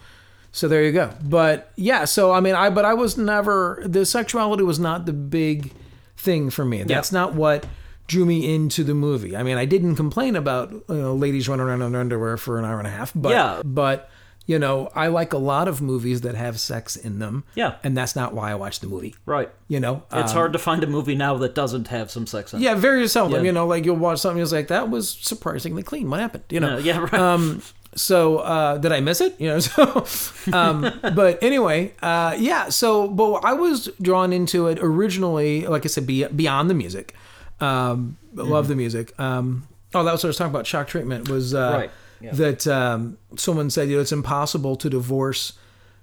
so 0.54 0.68
there 0.68 0.84
you 0.84 0.92
go. 0.92 1.10
But 1.22 1.70
yeah, 1.76 2.04
so 2.06 2.30
I 2.32 2.38
mean, 2.40 2.54
I 2.54 2.70
but 2.70 2.84
I 2.84 2.94
was 2.94 3.18
never 3.18 3.82
the 3.84 4.06
sexuality 4.06 4.62
was 4.62 4.78
not 4.78 5.04
the 5.04 5.12
big 5.12 5.72
thing 6.16 6.48
for 6.50 6.64
me. 6.64 6.82
That's 6.84 7.10
not 7.12 7.34
what 7.34 7.66
drew 8.06 8.24
me 8.24 8.54
into 8.54 8.84
the 8.84 8.94
movie. 8.94 9.36
I 9.36 9.42
mean, 9.42 9.56
I 9.58 9.64
didn't 9.64 9.96
complain 9.96 10.36
about 10.36 10.70
you 10.72 10.82
know 10.88 11.14
ladies 11.14 11.48
running 11.48 11.66
around 11.66 11.82
in 11.82 11.94
underwear 11.94 12.36
for 12.36 12.58
an 12.58 12.64
hour 12.64 12.78
and 12.78 12.86
a 12.86 12.90
half. 12.90 13.12
But 13.14 13.30
Yeah. 13.30 13.62
but 13.64 14.08
you 14.46 14.58
know, 14.58 14.90
I 14.94 15.06
like 15.06 15.32
a 15.32 15.38
lot 15.38 15.68
of 15.68 15.80
movies 15.80 16.20
that 16.20 16.34
have 16.34 16.60
sex 16.60 16.96
in 16.96 17.18
them. 17.18 17.44
Yeah. 17.54 17.76
and 17.82 17.96
that's 17.96 18.14
not 18.14 18.34
why 18.34 18.52
I 18.52 18.54
watch 18.56 18.80
the 18.80 18.86
movie. 18.86 19.14
right. 19.24 19.50
You 19.68 19.80
know, 19.80 20.02
It's 20.12 20.32
Um, 20.32 20.36
hard 20.36 20.52
to 20.52 20.58
find 20.58 20.84
a 20.84 20.86
movie 20.86 21.14
now 21.14 21.38
that 21.38 21.54
doesn't 21.54 21.88
have 21.88 22.10
some 22.10 22.26
sex 22.26 22.52
in 22.52 22.60
it. 22.60 22.62
Yeah, 22.62 22.74
very 22.74 23.08
seldom. 23.08 23.40
Yeah. 23.40 23.46
You 23.46 23.52
know, 23.52 23.66
like 23.66 23.86
you'll 23.86 23.96
watch 23.96 24.18
something, 24.20 24.42
it's 24.42 24.52
like 24.52 24.68
that 24.68 24.90
was 24.90 25.08
surprisingly 25.08 25.82
clean. 25.82 26.10
What 26.10 26.20
happened? 26.20 26.44
You 26.50 26.60
know, 26.60 26.74
Uh, 26.74 26.78
yeah, 26.88 26.98
right. 26.98 27.14
um, 27.14 27.62
so 27.96 28.38
uh, 28.38 28.78
did 28.78 28.92
I 28.92 29.00
miss 29.00 29.20
it? 29.20 29.40
You 29.40 29.48
know, 29.48 29.58
so 29.60 30.04
um, 30.52 31.00
but 31.14 31.42
anyway, 31.42 31.92
uh, 32.02 32.36
yeah. 32.38 32.68
So, 32.68 33.08
but 33.08 33.44
I 33.44 33.52
was 33.52 33.88
drawn 34.00 34.32
into 34.32 34.66
it 34.66 34.78
originally, 34.80 35.66
like 35.66 35.84
I 35.84 35.88
said, 35.88 36.06
be, 36.06 36.24
beyond 36.26 36.70
the 36.70 36.74
music. 36.74 37.14
Um, 37.60 38.16
Love 38.34 38.68
the 38.68 38.76
music. 38.76 39.18
Um, 39.18 39.68
oh, 39.94 40.04
that 40.04 40.12
was 40.12 40.22
what 40.22 40.28
I 40.28 40.30
was 40.30 40.36
talking 40.38 40.50
about. 40.50 40.66
Shock 40.66 40.88
treatment 40.88 41.28
was 41.28 41.54
uh, 41.54 41.72
Right, 41.72 41.90
yeah. 42.20 42.32
that 42.32 42.66
um, 42.66 43.18
someone 43.36 43.70
said 43.70 43.88
you 43.88 43.96
know 43.96 44.02
it's 44.02 44.12
impossible 44.12 44.76
to 44.76 44.90
divorce 44.90 45.52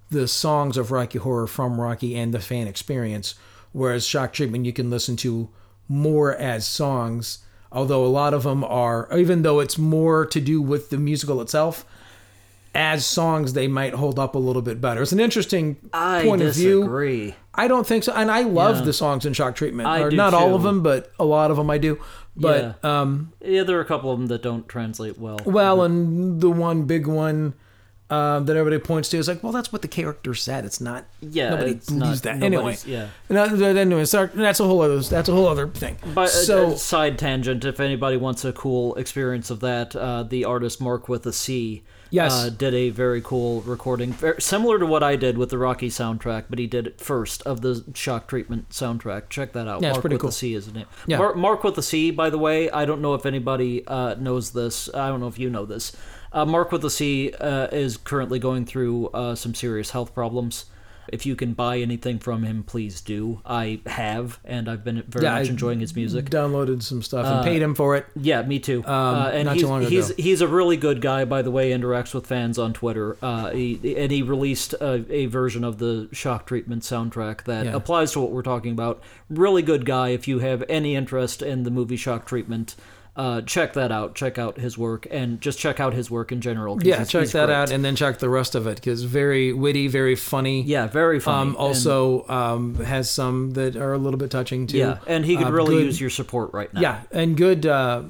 the 0.09 0.27
songs 0.27 0.77
of 0.77 0.91
Rocky 0.91 1.19
Horror 1.19 1.47
from 1.47 1.79
Rocky 1.79 2.15
and 2.15 2.33
the 2.33 2.39
fan 2.39 2.67
experience, 2.67 3.35
whereas 3.71 4.05
Shock 4.05 4.33
Treatment 4.33 4.65
you 4.65 4.73
can 4.73 4.89
listen 4.89 5.15
to 5.17 5.49
more 5.87 6.35
as 6.35 6.67
songs, 6.67 7.39
although 7.71 8.05
a 8.05 8.07
lot 8.07 8.33
of 8.33 8.43
them 8.43 8.63
are, 8.63 9.07
even 9.15 9.41
though 9.43 9.59
it's 9.59 9.77
more 9.77 10.25
to 10.25 10.39
do 10.41 10.61
with 10.61 10.89
the 10.89 10.97
musical 10.97 11.41
itself, 11.41 11.85
as 12.73 13.05
songs 13.05 13.53
they 13.53 13.67
might 13.67 13.93
hold 13.93 14.17
up 14.17 14.33
a 14.33 14.37
little 14.39 14.61
bit 14.61 14.79
better. 14.79 15.01
It's 15.01 15.11
an 15.11 15.19
interesting 15.19 15.75
I 15.93 16.23
point 16.23 16.41
of 16.41 16.55
view. 16.55 16.79
I 16.79 16.83
disagree. 16.83 17.35
I 17.53 17.67
don't 17.67 17.85
think 17.85 18.05
so, 18.05 18.13
and 18.13 18.31
I 18.31 18.41
love 18.43 18.77
Yeah. 18.77 18.85
the 18.85 18.93
songs 18.93 19.25
in 19.25 19.33
Shock 19.33 19.55
Treatment, 19.55 19.89
I 19.89 20.01
or 20.03 20.09
do 20.09 20.15
not 20.15 20.33
all 20.33 20.55
of 20.55 20.63
them, 20.63 20.81
but 20.81 21.11
a 21.19 21.25
lot 21.25 21.51
of 21.51 21.57
them 21.57 21.69
I 21.69 21.77
do. 21.77 21.99
But 22.37 22.83
um, 22.85 23.33
Yeah, 23.41 23.63
there 23.63 23.77
are 23.77 23.81
a 23.81 23.85
couple 23.85 24.09
of 24.11 24.17
them 24.19 24.27
that 24.27 24.41
don't 24.41 24.67
translate 24.69 25.19
well. 25.19 25.39
well, 25.45 25.81
and 25.81 26.39
the 26.39 26.49
one 26.49 26.83
big 26.83 27.07
one. 27.07 27.55
Uh, 28.11 28.41
that 28.41 28.57
everybody 28.57 28.77
points 28.83 29.07
to 29.07 29.17
is 29.17 29.29
like, 29.29 29.41
well, 29.41 29.53
that's 29.53 29.71
what 29.71 29.81
the 29.81 29.87
character 29.87 30.33
said. 30.33 30.65
It's 30.65 30.81
not. 30.81 31.05
Yeah, 31.21 31.51
nobody 31.51 31.71
it's 31.71 31.87
believes 31.89 32.23
not- 32.25 32.39
that 32.39 32.43
anyway. 32.43 32.75
yeah. 32.85 33.07
No, 33.29 33.43
anyway, 33.45 34.03
so 34.03 34.27
that's 34.27 34.59
a 34.59 34.65
whole 34.65 34.81
other. 34.81 34.99
That's 34.99 35.29
a 35.29 35.31
whole 35.31 35.47
other 35.47 35.67
thing. 35.69 35.97
But 36.13 36.27
so 36.29 36.71
uh, 36.71 36.75
side 36.75 37.17
tangent, 37.17 37.63
if 37.63 37.79
anybody 37.79 38.17
wants 38.17 38.43
a 38.43 38.51
cool 38.51 38.95
experience 38.95 39.49
of 39.49 39.61
that, 39.61 39.95
uh, 39.95 40.23
the 40.23 40.43
artist 40.43 40.81
Mark 40.81 41.07
with 41.07 41.25
a 41.25 41.31
C 41.31 41.83
Yes. 42.09 42.33
uh, 42.33 42.49
did 42.49 42.73
a 42.73 42.89
very 42.89 43.21
cool 43.21 43.61
recording, 43.61 44.11
very, 44.11 44.41
similar 44.41 44.77
to 44.77 44.85
what 44.85 45.01
I 45.01 45.15
did 45.15 45.37
with 45.37 45.49
the 45.49 45.57
Rocky 45.57 45.87
soundtrack, 45.87 46.47
but 46.49 46.59
he 46.59 46.67
did 46.67 46.85
it 46.87 46.99
first 46.99 47.41
of 47.43 47.61
the 47.61 47.85
Shock 47.95 48.27
Treatment 48.27 48.67
soundtrack. 48.71 49.29
Check 49.29 49.53
that 49.53 49.69
out. 49.69 49.81
Yeah, 49.81 49.87
it's 49.89 49.95
Mark 49.95 50.01
pretty 50.01 50.15
with 50.15 50.21
cool. 50.23 50.29
a 50.31 50.33
C 50.33 50.53
is 50.53 50.65
his 50.65 50.73
name. 50.73 50.87
Yeah. 51.07 51.19
Mark, 51.19 51.37
Mark 51.37 51.63
with 51.63 51.77
a 51.77 51.81
C, 51.81 52.11
by 52.11 52.29
the 52.29 52.37
way, 52.37 52.69
I 52.69 52.83
don't 52.83 53.01
know 53.01 53.13
if 53.13 53.25
anybody 53.25 53.87
uh, 53.87 54.15
knows 54.19 54.51
this. 54.51 54.93
I 54.93 55.07
don't 55.07 55.21
know 55.21 55.29
if 55.29 55.39
you 55.39 55.49
know 55.49 55.65
this. 55.65 55.93
Uh, 56.33 56.45
Mark 56.45 56.71
with 56.71 56.83
a 56.85 56.89
C 56.89 57.33
uh, 57.39 57.67
is 57.71 57.97
currently 57.97 58.39
going 58.39 58.65
through 58.65 59.07
uh, 59.07 59.35
some 59.35 59.53
serious 59.53 59.91
health 59.91 60.13
problems. 60.13 60.65
If 61.11 61.25
you 61.25 61.35
can 61.35 61.53
buy 61.53 61.79
anything 61.79 62.19
from 62.19 62.43
him, 62.43 62.63
please 62.63 63.01
do. 63.01 63.41
I 63.45 63.81
have, 63.85 64.39
and 64.45 64.69
I've 64.69 64.85
been 64.85 65.03
very 65.09 65.25
Yeah, 65.25 65.33
much 65.39 65.47
I- 65.47 65.49
enjoying 65.49 65.79
his 65.81 65.93
music. 65.93 66.29
downloaded 66.29 66.83
some 66.83 67.01
stuff 67.01 67.25
and 67.25 67.43
paid 67.43 67.61
him 67.61 67.75
for 67.75 67.97
it. 67.97 68.05
Yeah, 68.15 68.43
me 68.43 68.59
too. 68.59 68.81
uh, 68.87 69.31
and 69.33 69.39
Um, 69.41 69.45
not 69.45 69.53
he's, 69.55 69.61
too 69.63 69.67
long 69.67 69.81
he's 69.81 70.09
ago. 70.11 70.23
he's 70.23 70.39
a 70.41 70.47
really 70.47 70.77
good 70.77 71.01
guy, 71.01 71.25
by 71.25 71.41
the 71.41 71.51
way. 71.51 71.71
Interacts 71.71 72.13
with 72.13 72.27
fans 72.27 72.57
on 72.57 72.71
Twitter. 72.71 73.17
Uh, 73.21 73.49
he, 73.49 73.95
and 73.97 74.09
he 74.11 74.21
released 74.21 74.73
a, 74.75 75.03
a 75.13 75.25
version 75.25 75.65
of 75.65 75.79
the 75.79 76.07
Shock 76.13 76.45
Treatment 76.45 76.83
soundtrack 76.83 77.43
that 77.43 77.65
Yeah. 77.65 77.75
applies 77.75 78.13
to 78.13 78.21
what 78.21 78.31
we're 78.31 78.41
talking 78.43 78.71
about. 78.71 79.01
Really 79.29 79.63
good 79.63 79.85
guy. 79.85 80.09
If 80.09 80.29
you 80.29 80.39
have 80.39 80.63
any 80.69 80.95
interest 80.95 81.41
in 81.41 81.63
the 81.63 81.71
movie 81.71 81.97
Shock 81.97 82.25
Treatment, 82.25 82.75
uh, 83.15 83.41
check 83.41 83.73
that 83.73 83.91
out. 83.91 84.15
Check 84.15 84.37
out 84.37 84.57
his 84.57 84.77
work, 84.77 85.05
and 85.11 85.41
just 85.41 85.59
check 85.59 85.79
out 85.79 85.93
his 85.93 86.09
work 86.09 86.31
in 86.31 86.39
general. 86.41 86.79
Yeah, 86.81 86.97
he's- 86.97 87.09
check 87.11 87.21
he's 87.21 87.31
that 87.33 87.47
great. 87.47 87.55
out 87.55 87.71
and 87.71 87.83
then 87.83 87.95
check 87.95 88.19
the 88.19 88.29
rest 88.29 88.55
of 88.55 88.67
it 88.67 88.75
because 88.75 89.03
very 89.03 89.51
witty, 89.53 89.87
very 89.87 90.15
funny. 90.15 90.61
Yeah, 90.63 90.87
very 90.87 91.19
funny. 91.19 91.49
Um, 91.51 91.55
also 91.57 92.25
um, 92.29 92.75
has 92.75 93.09
some 93.11 93.51
that 93.51 93.75
are 93.75 93.93
a 93.93 93.97
little 93.97 94.17
bit 94.19 94.31
touching 94.31 94.65
too. 94.67 94.77
yeah, 94.77 94.99
and 95.07 95.25
he 95.25 95.35
could 95.35 95.47
Uh, 95.47 95.51
really 95.51 95.75
good- 95.75 95.85
use 95.87 95.99
your 96.01 96.09
support 96.09 96.51
right 96.53 96.73
now. 96.73 96.79
Yeah, 96.81 96.99
and 97.11 97.35
good 97.35 97.65
uh, 97.65 98.03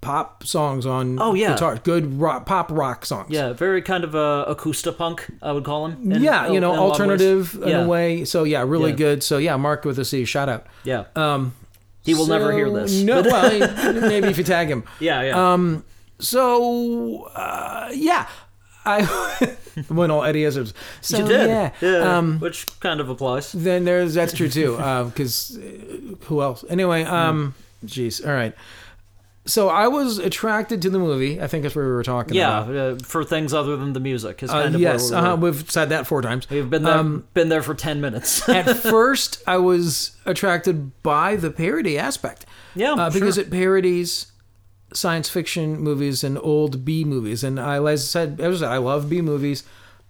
pop 0.00 0.44
songs 0.44 0.84
on 0.84 1.18
Oh, 1.18 1.32
yeah. 1.32 1.54
guitar. 1.54 1.78
Good 1.82 2.20
rock, 2.20 2.44
pop 2.44 2.70
rock 2.70 3.06
songs. 3.06 3.28
Yeah, 3.30 3.54
very 3.54 3.80
kind 3.80 4.04
of 4.04 4.14
uh, 4.14 4.44
acoustic 4.46 4.98
punk, 4.98 5.26
I 5.40 5.52
would 5.52 5.64
call 5.64 5.86
him. 5.86 6.12
in- 6.12 6.22
yeah, 6.22 6.48
you 6.52 6.60
know, 6.60 6.72
a 6.72 6.76
lot 6.76 6.76
of 6.76 6.82
ways. 6.84 6.90
alternative 7.00 7.58
in 7.62 7.68
Yeah. 7.68 7.84
a 7.84 7.88
way. 7.88 8.24
So 8.26 8.44
yeah, 8.44 8.62
really 8.66 8.90
Yeah. 8.90 8.96
good. 8.96 9.22
So 9.22 9.38
yeah, 9.38 9.56
Mark 9.56 9.86
with 9.86 9.98
a 9.98 10.04
C, 10.04 10.26
shout 10.26 10.50
out. 10.50 10.66
Yeah. 10.84 11.04
Um, 11.16 11.54
he 12.04 12.14
will 12.14 12.26
never 12.26 12.52
hear 12.52 12.70
this. 12.70 13.02
No, 13.02 13.22
well, 13.22 13.92
maybe 14.00 14.28
if 14.28 14.38
you 14.38 14.44
tag 14.44 14.68
him. 14.68 14.84
Yeah, 15.00 15.22
yeah. 15.22 15.52
Um, 15.52 15.84
so 16.18 17.24
uh, 17.34 17.90
yeah, 17.92 18.28
I 18.84 19.08
went 19.90 20.12
all 20.12 20.22
Eddie 20.24 20.42
Izzards. 20.44 20.72
So 21.00 21.18
you 21.18 21.26
did. 21.26 21.48
yeah, 21.48 21.72
Yeah. 21.80 22.16
Um, 22.18 22.38
which 22.40 22.66
kind 22.80 23.00
of 23.00 23.08
applies. 23.08 23.52
then 23.52 23.84
there's 23.84 24.14
that's 24.14 24.32
true 24.32 24.48
too. 24.48 24.76
Because 25.06 25.58
uh, 25.58 26.16
who 26.26 26.42
else? 26.42 26.64
Anyway, 26.68 27.04
um, 27.04 27.54
jeez, 27.84 28.24
all 28.26 28.32
right. 28.34 28.54
So 29.46 29.68
I 29.68 29.88
was 29.88 30.16
attracted 30.18 30.80
to 30.82 30.90
the 30.90 30.98
movie. 30.98 31.38
I 31.40 31.46
think 31.48 31.64
that's 31.64 31.76
what 31.76 31.82
we 31.82 31.88
were 31.90 32.02
talking 32.02 32.34
Yeah, 32.34 32.64
about. 32.64 32.76
uh, 32.76 33.04
for 33.04 33.24
things 33.24 33.52
other 33.52 33.76
than 33.76 33.92
the 33.92 34.00
music 34.00 34.42
is 34.42 34.50
Uh, 34.50 34.70
of 34.72 34.80
yes, 34.80 35.10
where 35.10 35.20
we're, 35.20 35.26
uh-huh, 35.26 35.36
we've 35.36 35.70
said 35.70 35.90
that 35.90 36.06
four 36.06 36.22
times. 36.22 36.48
we've 36.48 36.70
been 36.70 36.82
there, 36.82 36.94
um, 36.96 37.24
been 37.34 37.50
there 37.50 37.60
for 37.62 37.74
ten 37.74 38.00
minutes. 38.00 38.48
At 38.48 38.74
first, 38.78 39.42
I 39.46 39.58
was 39.58 40.12
attracted 40.24 41.02
by 41.02 41.36
the 41.36 41.50
parody 41.50 41.98
aspect. 41.98 42.46
yeah, 42.74 42.92
uh, 42.94 43.10
because 43.10 43.34
sure. 43.34 43.44
it 43.44 43.50
parodies 43.50 44.32
science 44.94 45.28
fiction 45.28 45.78
movies 45.78 46.24
and 46.24 46.38
old 46.38 46.84
B 46.84 47.04
movies. 47.04 47.44
And 47.44 47.60
I, 47.60 47.76
as 47.84 48.02
I 48.02 48.06
said, 48.06 48.40
as 48.40 48.62
I 48.62 48.66
said, 48.66 48.72
I 48.72 48.78
love 48.78 49.10
B 49.10 49.20
movies. 49.20 49.62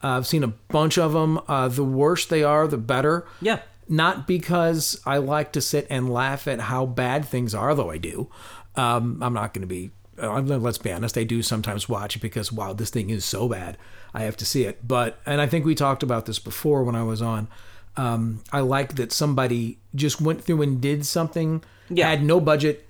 Uh, 0.02 0.18
I've 0.18 0.26
seen 0.26 0.44
a 0.44 0.48
bunch 0.48 0.96
of 0.98 1.12
them. 1.12 1.40
Uh, 1.48 1.66
the 1.68 1.82
worse 1.84 2.24
they 2.26 2.44
are, 2.44 2.68
the 2.68 2.76
better. 2.76 3.26
yeah, 3.40 3.60
Not 3.88 4.26
because 4.28 5.00
I 5.06 5.16
like 5.18 5.52
to 5.52 5.60
sit 5.60 5.86
and 5.90 6.08
laugh 6.12 6.46
at 6.46 6.60
how 6.60 6.84
bad 6.86 7.24
things 7.24 7.52
are, 7.54 7.74
though 7.74 7.90
I 7.90 7.96
do. 7.98 8.28
Um, 8.76 9.22
I'm 9.22 9.34
not 9.34 9.54
going 9.54 9.62
to 9.62 9.66
be. 9.66 9.90
Uh, 10.20 10.40
let's 10.40 10.78
be 10.78 10.92
honest. 10.92 11.18
I 11.18 11.24
do 11.24 11.42
sometimes 11.42 11.88
watch 11.88 12.14
it 12.16 12.20
because 12.20 12.52
wow, 12.52 12.72
this 12.72 12.90
thing 12.90 13.10
is 13.10 13.24
so 13.24 13.48
bad. 13.48 13.76
I 14.12 14.22
have 14.22 14.36
to 14.38 14.46
see 14.46 14.64
it. 14.64 14.86
But 14.86 15.18
and 15.26 15.40
I 15.40 15.46
think 15.46 15.64
we 15.64 15.74
talked 15.74 16.02
about 16.02 16.26
this 16.26 16.38
before 16.38 16.84
when 16.84 16.94
I 16.94 17.02
was 17.02 17.20
on. 17.20 17.48
Um, 17.96 18.42
I 18.52 18.60
like 18.60 18.96
that 18.96 19.12
somebody 19.12 19.78
just 19.94 20.20
went 20.20 20.42
through 20.44 20.62
and 20.62 20.80
did 20.80 21.04
something. 21.06 21.62
Yeah. 21.88 22.08
Had 22.10 22.24
no 22.24 22.40
budget, 22.40 22.86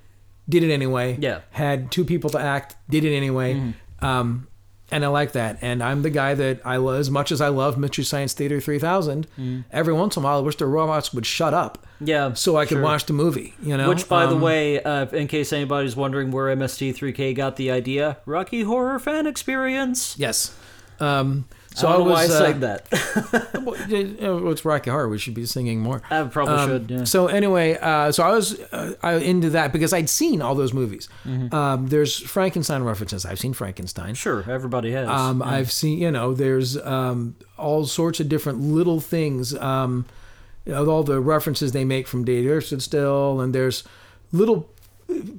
did 0.49 0.63
it 0.63 0.73
anyway. 0.73 1.17
Yeah. 1.19 1.41
Had 1.51 1.91
two 1.91 2.05
people 2.05 2.31
to 2.31 2.39
act, 2.39 2.77
did 2.89 3.05
it 3.05 3.15
anyway. 3.15 3.75
Um, 4.01 4.49
and 4.91 5.05
I 5.05 5.09
like 5.09 5.33
that. 5.33 5.59
And 5.61 5.83
I'm 5.83 6.03
the 6.03 6.11
guy 6.11 6.35
that 6.35 6.61
I 6.65 6.77
love, 6.77 6.99
as 7.01 7.11
much 7.11 7.33
as 7.33 7.41
I 7.41 7.49
love 7.49 7.79
Mystery 7.79 8.05
Science 8.05 8.33
Theater 8.35 8.61
3000, 8.61 9.27
every 9.73 9.93
once 9.93 10.17
in 10.17 10.23
a 10.23 10.27
while 10.27 10.39
I 10.39 10.41
wish 10.43 10.57
the 10.57 10.67
robots 10.67 11.13
would 11.15 11.27
shut 11.27 11.55
up 11.55 11.85
yeah. 12.01 12.35
so 12.35 12.57
I 12.57 12.65
could 12.67 12.77
sure. 12.77 12.83
watch 12.83 13.07
the 13.07 13.13
movie, 13.13 13.55
you 13.63 13.77
know? 13.77 13.89
Which, 13.89 14.09
by 14.09 14.27
the 14.27 14.35
Um, 14.37 14.41
way, 14.41 14.83
uh, 14.83 15.07
in 15.07 15.27
case 15.27 15.53
anybody's 15.53 15.97
wondering 15.97 16.31
where 16.31 16.55
MST3K 16.55 17.35
got 17.35 17.57
the 17.57 17.71
idea, 17.71 18.19
Rocky 18.27 18.63
Horror 18.63 18.99
Fan 18.99 19.27
Experience. 19.27 20.15
Yes. 20.19 20.55
Um, 21.01 21.47
so 21.75 21.89
I 21.89 21.93
don't 21.93 22.07
know 22.07 22.13
why 22.13 22.23
I 22.23 22.27
was, 22.27 22.35
uh, 22.35 22.53
that. 22.61 23.53
well, 23.65 23.75
uh, 23.75 24.51
it's 24.51 24.65
Rocky 24.65 24.91
Horror. 24.91 25.09
We 25.09 25.19
should 25.19 25.35
be 25.35 25.45
singing 25.45 25.81
more. 25.81 26.03
I 26.11 26.23
probably 26.25 26.55
Um, 26.55 26.69
should. 26.69 26.91
Yeah. 26.91 27.05
So 27.05 27.27
anyway, 27.27 27.77
uh, 27.81 28.13
so 28.13 28.23
I 28.23 28.31
was 28.31 28.59
uh, 28.73 28.95
I, 29.03 29.15
into 29.15 29.51
that 29.51 29.73
because 29.73 29.93
I'd 29.93 30.09
seen 30.09 30.41
all 30.41 30.55
those 30.55 30.73
movies. 30.73 31.09
Mm-hmm. 31.27 31.55
Um, 31.55 31.89
there's 31.89 32.19
Frankenstein 32.19 32.83
references. 32.85 33.27
I've 33.27 33.41
seen 33.41 33.53
Frankenstein. 33.53 34.15
Sure, 34.15 34.45
everybody 34.49 34.93
has. 34.93 35.09
Um, 35.09 35.43
I've 35.43 35.73
seen, 35.73 35.99
you 35.99 36.11
know, 36.11 36.33
there's 36.33 36.77
um, 36.79 37.35
all 37.59 37.85
sorts 37.87 38.21
of 38.21 38.29
different 38.29 38.61
little 38.61 39.01
things. 39.01 39.55
Um, 39.57 40.07
you 40.65 40.73
know, 40.73 40.89
all 40.89 41.03
the 41.03 41.21
references 41.21 41.73
they 41.73 41.85
make 41.85 42.07
from 42.07 42.25
Day 42.25 42.41
the 42.43 42.51
Earth 42.51 42.81
Still, 42.83 43.41
and 43.41 43.55
there's 43.55 43.85
little 44.33 44.69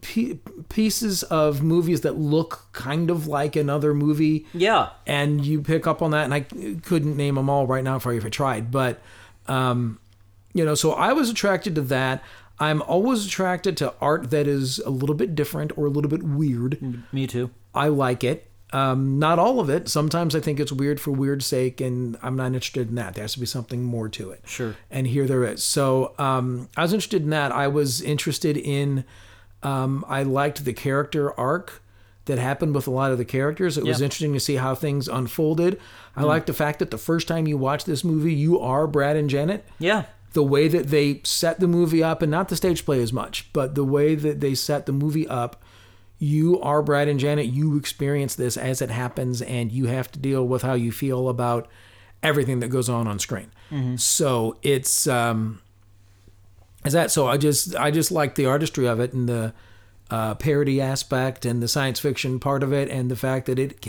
p- 0.01 0.39
pieces 0.69 1.23
of 1.23 1.61
movies 1.63 2.01
that 2.01 2.17
look 2.17 2.67
kind 2.71 3.09
of 3.09 3.27
like 3.27 3.55
another 3.55 3.93
movie 3.93 4.45
Yeah. 4.53 4.89
and 5.07 5.45
you 5.45 5.61
pick 5.61 5.87
up 5.87 6.01
on 6.01 6.11
that 6.11 6.23
and 6.25 6.33
i 6.33 6.41
couldn't 6.41 7.17
name 7.17 7.35
them 7.35 7.49
all 7.49 7.65
right 7.67 7.83
now 7.83 7.99
for 7.99 8.11
you 8.13 8.19
if 8.19 8.25
i 8.25 8.29
tried 8.29 8.71
but 8.71 9.01
um, 9.47 9.99
you 10.53 10.63
know 10.65 10.75
so 10.75 10.93
i 10.93 11.13
was 11.13 11.29
attracted 11.29 11.75
to 11.75 11.81
that 11.81 12.23
i'm 12.59 12.81
always 12.83 13.25
attracted 13.25 13.75
to 13.77 13.93
art 14.01 14.29
that 14.31 14.47
is 14.47 14.79
a 14.79 14.89
little 14.89 15.15
bit 15.15 15.35
different 15.35 15.77
or 15.77 15.85
a 15.85 15.89
little 15.89 16.09
bit 16.09 16.23
weird 16.23 17.03
Me 17.11 17.27
too. 17.27 17.49
i 17.73 17.87
like 17.87 18.23
it 18.23 18.47
um, 18.73 19.19
not 19.19 19.39
all 19.39 19.59
of 19.59 19.69
it 19.69 19.87
sometimes 19.87 20.35
i 20.35 20.39
think 20.39 20.59
it's 20.59 20.71
weird 20.71 20.99
for 20.99 21.11
weird 21.11 21.43
sake 21.43 21.79
and 21.79 22.17
i'm 22.21 22.35
not 22.35 22.47
interested 22.47 22.89
in 22.89 22.95
that 22.95 23.13
there 23.15 23.23
has 23.23 23.33
to 23.33 23.39
be 23.39 23.45
something 23.45 23.83
more 23.83 24.09
to 24.09 24.31
it 24.31 24.41
Sure. 24.45 24.75
and 24.91 25.07
here 25.07 25.25
there 25.27 25.43
is. 25.43 25.63
So 25.63 26.13
um, 26.17 26.67
I 26.75 26.81
was 26.81 26.91
interested 26.93 27.21
in 27.23 27.29
that. 27.29 27.51
I 27.51 27.67
was 27.67 28.01
interested 28.01 28.57
in. 28.57 29.05
Um, 29.65 30.05
I 30.07 30.23
liked 30.23 30.63
the 30.63 30.73
character 30.73 31.37
arc 31.39 31.81
that 32.25 32.37
happened 32.37 32.73
with 32.73 32.87
a 32.87 32.91
lot 32.91 33.11
of 33.11 33.17
the 33.17 33.25
characters. 33.25 33.77
It 33.77 33.83
was 33.83 34.01
interesting 34.01 34.33
to 34.33 34.39
see 34.39 34.55
how 34.55 34.75
things 34.75 35.07
unfolded. 35.07 35.79
I 36.15 36.23
like 36.23 36.45
the 36.45 36.53
fact 36.53 36.79
that 36.79 36.91
the 36.91 36.97
first 36.97 37.27
time 37.27 37.47
you 37.47 37.57
watch 37.57 37.85
this 37.85 38.03
movie, 38.03 38.33
you 38.33 38.59
are 38.59 38.87
Brad 38.87 39.15
and 39.15 39.29
Janet. 39.29 39.65
Yeah. 39.79 40.05
The 40.33 40.43
way 40.43 40.67
that 40.67 40.87
they 40.87 41.21
set 41.23 41.59
the 41.59 41.67
movie 41.67 42.03
up, 42.03 42.21
and 42.21 42.31
not 42.31 42.49
the 42.49 42.55
stage 42.55 42.83
play 42.85 43.01
as 43.01 43.13
much, 43.13 43.51
but 43.53 43.75
the 43.75 43.83
way 43.85 44.15
that 44.15 44.39
they 44.41 44.53
set 44.55 44.85
the 44.85 44.91
movie 44.91 45.27
up, 45.27 45.61
you 46.17 46.59
are 46.61 46.81
Brad 46.81 47.07
and 47.07 47.19
Janet. 47.19 47.45
You 47.47 47.77
experience 47.77 48.35
this 48.35 48.57
as 48.57 48.81
it 48.81 48.89
happens, 48.89 49.41
and 49.41 49.71
you 49.71 49.85
have 49.85 50.11
to 50.11 50.19
deal 50.19 50.45
with 50.47 50.61
how 50.61 50.73
you 50.73 50.91
feel 50.91 51.29
about 51.29 51.67
everything 52.23 52.59
that 52.59 52.69
goes 52.69 52.89
on 52.89 53.07
on 53.07 53.19
screen. 53.19 53.51
So 53.97 54.57
it's 54.61 55.07
um, 55.07 55.61
is 56.85 56.93
that 56.93 57.11
so? 57.11 57.27
I 57.27 57.37
just 57.37 57.75
I 57.75 57.91
just 57.91 58.11
like 58.11 58.35
the 58.35 58.45
artistry 58.45 58.87
of 58.87 58.99
it 58.99 59.13
and 59.13 59.27
the 59.27 59.53
uh, 60.11 60.35
parody 60.35 60.79
aspect 60.79 61.45
and 61.45 61.61
the 61.63 61.67
science 61.67 61.99
fiction 61.99 62.39
part 62.39 62.63
of 62.63 62.71
it, 62.71 62.89
and 62.89 63.09
the 63.09 63.15
fact 63.15 63.47
that 63.47 63.57
it 63.59 63.81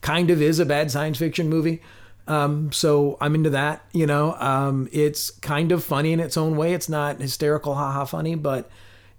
kind 0.00 0.30
of 0.30 0.40
is 0.40 0.58
a 0.58 0.66
bad 0.66 0.90
science 0.90 1.18
fiction 1.18 1.48
movie. 1.48 1.80
Um, 2.26 2.70
so 2.72 3.16
I'm 3.20 3.34
into 3.34 3.50
that. 3.50 3.84
You 3.92 4.06
know, 4.06 4.34
um, 4.34 4.88
it's 4.92 5.30
kind 5.30 5.72
of 5.72 5.82
funny 5.84 6.12
in 6.12 6.20
its 6.20 6.36
own 6.36 6.56
way. 6.56 6.74
It's 6.74 6.88
not 6.88 7.20
hysterical, 7.20 7.74
haha, 7.74 8.04
funny, 8.04 8.34
but 8.36 8.70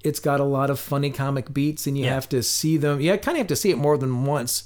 it's 0.03 0.19
got 0.19 0.39
a 0.39 0.43
lot 0.45 0.69
of 0.69 0.79
funny 0.79 1.11
comic 1.11 1.53
beats, 1.53 1.85
and 1.87 1.97
you 1.97 2.05
Yeah. 2.05 2.13
have 2.13 2.29
to 2.29 2.41
see 2.41 2.77
them. 2.77 3.01
You 3.01 3.11
kind 3.17 3.35
of 3.35 3.39
have 3.39 3.47
to 3.47 3.55
see 3.55 3.69
it 3.69 3.77
more 3.77 3.97
than 3.97 4.23
once 4.25 4.63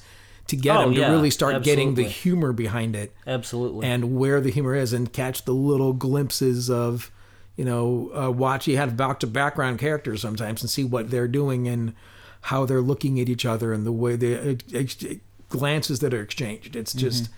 to 0.48 0.56
get 0.56 0.78
Oh, 0.78 0.82
them 0.82 0.94
yeah, 0.94 1.08
to 1.08 1.12
really 1.14 1.32
start 1.32 1.64
getting 1.64 1.96
the 1.96 2.04
humor 2.04 2.54
behind 2.54 2.96
it 2.96 3.12
Absolutely. 3.26 3.88
and 3.88 4.16
where 4.16 4.40
the 4.40 4.52
humor 4.52 4.76
is 4.76 4.94
and 4.94 5.12
catch 5.12 5.44
the 5.46 5.54
little 5.56 5.92
glimpses 5.92 6.70
of 6.70 7.10
you 7.56 7.66
know 7.66 8.12
uh, 8.16 8.30
watch 8.32 8.68
you 8.68 8.78
have 8.78 8.96
back 8.98 9.20
to 9.20 9.28
background 9.28 9.80
characters 9.80 10.22
sometimes 10.22 10.62
and 10.62 10.70
see 10.70 10.84
what 10.84 11.10
they're 11.12 11.28
doing 11.28 11.68
and 11.68 11.94
how 12.42 12.66
they're 12.66 12.82
looking 12.82 13.20
at 13.20 13.28
each 13.30 13.46
other 13.46 13.74
and 13.74 13.86
the 13.86 13.92
way 13.92 14.16
the 14.16 14.58
ex- 14.74 15.04
ex- 15.04 15.20
glances 15.50 16.00
that 16.00 16.14
are 16.14 16.22
exchanged 16.22 16.76
it's 16.76 16.94
just 16.94 17.30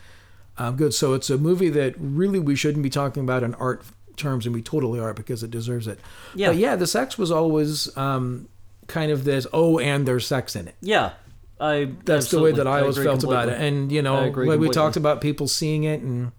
um, 0.58 0.76
good 0.76 0.94
so 0.94 1.14
it's 1.14 1.30
a 1.30 1.38
movie 1.38 1.70
that 1.70 1.94
really 1.98 2.40
we 2.40 2.56
shouldn't 2.56 2.84
be 2.84 2.90
talking 2.90 3.24
about 3.24 3.44
in 3.44 3.54
art 3.56 3.84
terms 4.16 4.46
and 4.48 4.56
we 4.56 4.62
totally 4.62 5.00
are 5.00 5.14
because 5.14 5.44
it 5.44 5.52
deserves 5.52 5.88
it 5.88 6.00
Yeah. 6.34 6.48
but 6.48 6.58
yeah 6.58 6.76
the 6.76 6.88
sex 6.88 7.18
was 7.18 7.32
always 7.32 7.96
um, 7.96 8.48
kind 8.88 9.12
of 9.12 9.24
this 9.24 9.46
oh 9.54 9.78
and 9.80 10.08
there's 10.08 10.26
sex 10.26 10.56
in 10.56 10.68
it 10.68 10.76
yeah. 10.82 11.12
I. 11.60 11.92
that's 12.06 12.30
the 12.30 12.40
way 12.40 12.52
that 12.52 12.68
I 12.68 12.82
always 12.82 12.98
agree 12.98 13.10
felt 13.10 13.24
about 13.24 13.50
it. 13.50 13.60
And 13.60 13.92
you 13.92 14.04
know, 14.04 14.28
like 14.30 14.60
we 14.60 14.70
talked 14.70 14.96
about 14.96 15.22
people 15.22 15.48
seeing 15.48 15.86
it 15.86 16.02
and 16.02 16.32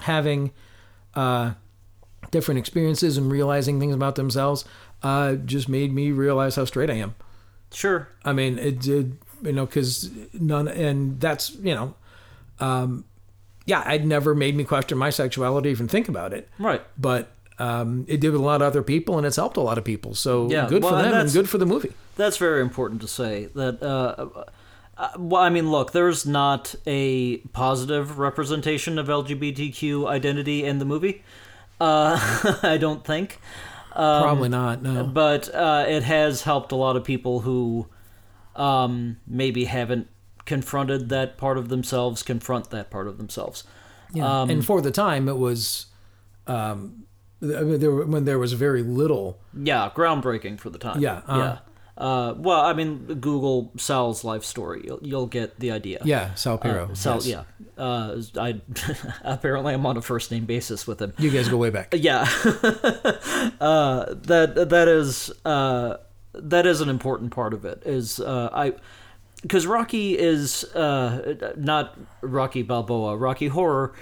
having 0.00 0.50
uh, 1.14 1.52
different 2.30 2.58
experiences 2.58 3.16
and 3.16 3.30
realizing 3.30 3.78
things 3.80 3.94
about 3.94 4.14
themselves, 4.14 4.64
uh, 5.02 5.34
just 5.34 5.68
made 5.68 5.92
me 5.92 6.10
realize 6.12 6.56
how 6.56 6.64
straight 6.64 6.90
I 6.90 6.94
am. 6.94 7.14
Sure. 7.72 8.08
I 8.24 8.32
mean, 8.32 8.58
it 8.58 8.80
did, 8.80 9.18
you 9.42 9.52
know, 9.52 9.66
because 9.66 10.10
none, 10.32 10.68
and 10.68 11.20
that's 11.20 11.54
you 11.56 11.74
know, 11.74 11.94
um, 12.60 13.04
yeah, 13.66 13.82
I'd 13.84 14.06
never 14.06 14.34
made 14.34 14.56
me 14.56 14.64
question 14.64 14.98
my 14.98 15.10
sexuality, 15.10 15.70
even 15.70 15.88
think 15.88 16.08
about 16.08 16.32
it, 16.32 16.48
Right. 16.58 16.82
but. 16.98 17.30
Um, 17.58 18.06
it 18.08 18.20
did 18.20 18.32
with 18.32 18.40
a 18.40 18.44
lot 18.44 18.56
of 18.60 18.66
other 18.66 18.82
people, 18.82 19.18
and 19.18 19.26
it's 19.26 19.36
helped 19.36 19.56
a 19.56 19.60
lot 19.60 19.78
of 19.78 19.84
people. 19.84 20.14
So 20.14 20.50
Yeah, 20.50 20.66
good 20.68 20.82
well, 20.82 20.92
for 20.92 20.96
them, 20.96 21.04
and 21.04 21.14
that's- 21.14 21.32
good 21.34 21.48
for 21.48 21.58
the 21.58 21.66
movie. 21.66 21.92
That's 22.16 22.36
very 22.38 22.60
important 22.60 23.02
to 23.02 23.06
say. 23.08 23.50
That, 23.54 23.80
uh, 23.80 24.26
uh, 24.96 25.08
well, 25.18 25.42
I 25.42 25.48
mean, 25.50 25.70
look, 25.70 25.92
there's 25.92 26.26
not 26.26 26.74
a 26.86 27.36
positive 27.52 28.18
representation 28.18 28.98
of 28.98 29.06
LGBTQ 29.08 30.08
identity 30.08 30.64
in 30.64 30.78
the 30.80 30.84
movie. 30.86 31.22
Uh, 31.82 32.58
I 32.62 32.78
don't 32.78 33.04
think. 33.04 33.40
Um, 33.94 34.22
Probably 34.22 34.48
not. 34.48 34.82
No. 34.82 35.04
But 35.04 35.52
uh, 35.54 35.84
it 35.88 36.04
has 36.04 36.42
helped 36.42 36.70
a 36.72 36.76
lot 36.76 36.96
of 36.96 37.04
people 37.04 37.40
who 37.40 37.88
um, 38.54 39.16
maybe 39.26 39.64
haven't 39.64 40.08
confronted 40.44 41.08
that 41.08 41.36
part 41.36 41.58
of 41.58 41.68
themselves 41.68 42.22
confront 42.22 42.70
that 42.70 42.90
part 42.90 43.08
of 43.08 43.18
themselves. 43.18 43.64
Yeah. 44.12 44.42
Um, 44.42 44.50
and 44.50 44.64
for 44.64 44.80
the 44.80 44.90
time, 44.90 45.28
it 45.28 45.38
was, 45.38 45.86
um, 46.46 47.04
there 47.40 47.90
when 47.90 48.24
there 48.24 48.38
was 48.38 48.52
very 48.52 48.82
little. 48.82 49.40
Yeah, 49.52 49.90
groundbreaking 49.94 50.60
for 50.60 50.70
the 50.70 50.78
time. 50.78 51.00
Yeah, 51.00 51.22
uh, 51.26 51.38
yeah. 51.38 51.58
Uh, 52.02 52.34
well, 52.36 52.60
I 52.60 52.72
mean, 52.72 53.06
Google 53.06 53.70
Sal's 53.76 54.24
life 54.24 54.42
story. 54.42 54.82
You'll, 54.84 54.98
you'll 55.02 55.26
get 55.26 55.60
the 55.60 55.70
idea. 55.70 56.00
Yeah, 56.04 56.34
Sal 56.34 56.58
Piro. 56.58 56.90
Uh, 56.90 56.94
Sal, 56.94 57.22
yes. 57.22 57.26
yeah. 57.28 57.44
Uh, 57.78 58.20
I 58.36 58.60
apparently 59.22 59.72
I'm 59.72 59.86
on 59.86 59.96
a 59.96 60.02
first 60.02 60.32
name 60.32 60.44
basis 60.44 60.84
with 60.84 61.00
him. 61.00 61.12
You 61.16 61.30
guys 61.30 61.48
go 61.48 61.56
way 61.56 61.70
back. 61.70 61.94
Yeah, 61.96 62.22
uh, 63.60 64.06
that 64.14 64.66
that 64.68 64.88
is 64.88 65.30
uh, 65.44 65.98
that 66.34 66.66
is 66.66 66.80
an 66.80 66.88
important 66.88 67.30
part 67.30 67.54
of 67.54 67.64
it. 67.64 67.84
Is 67.86 68.18
uh, 68.18 68.50
I 68.52 68.74
because 69.42 69.64
Rocky 69.64 70.18
is 70.18 70.64
uh, 70.74 71.54
not 71.56 71.96
Rocky 72.20 72.62
Balboa, 72.62 73.16
Rocky 73.16 73.46
Horror. 73.46 73.92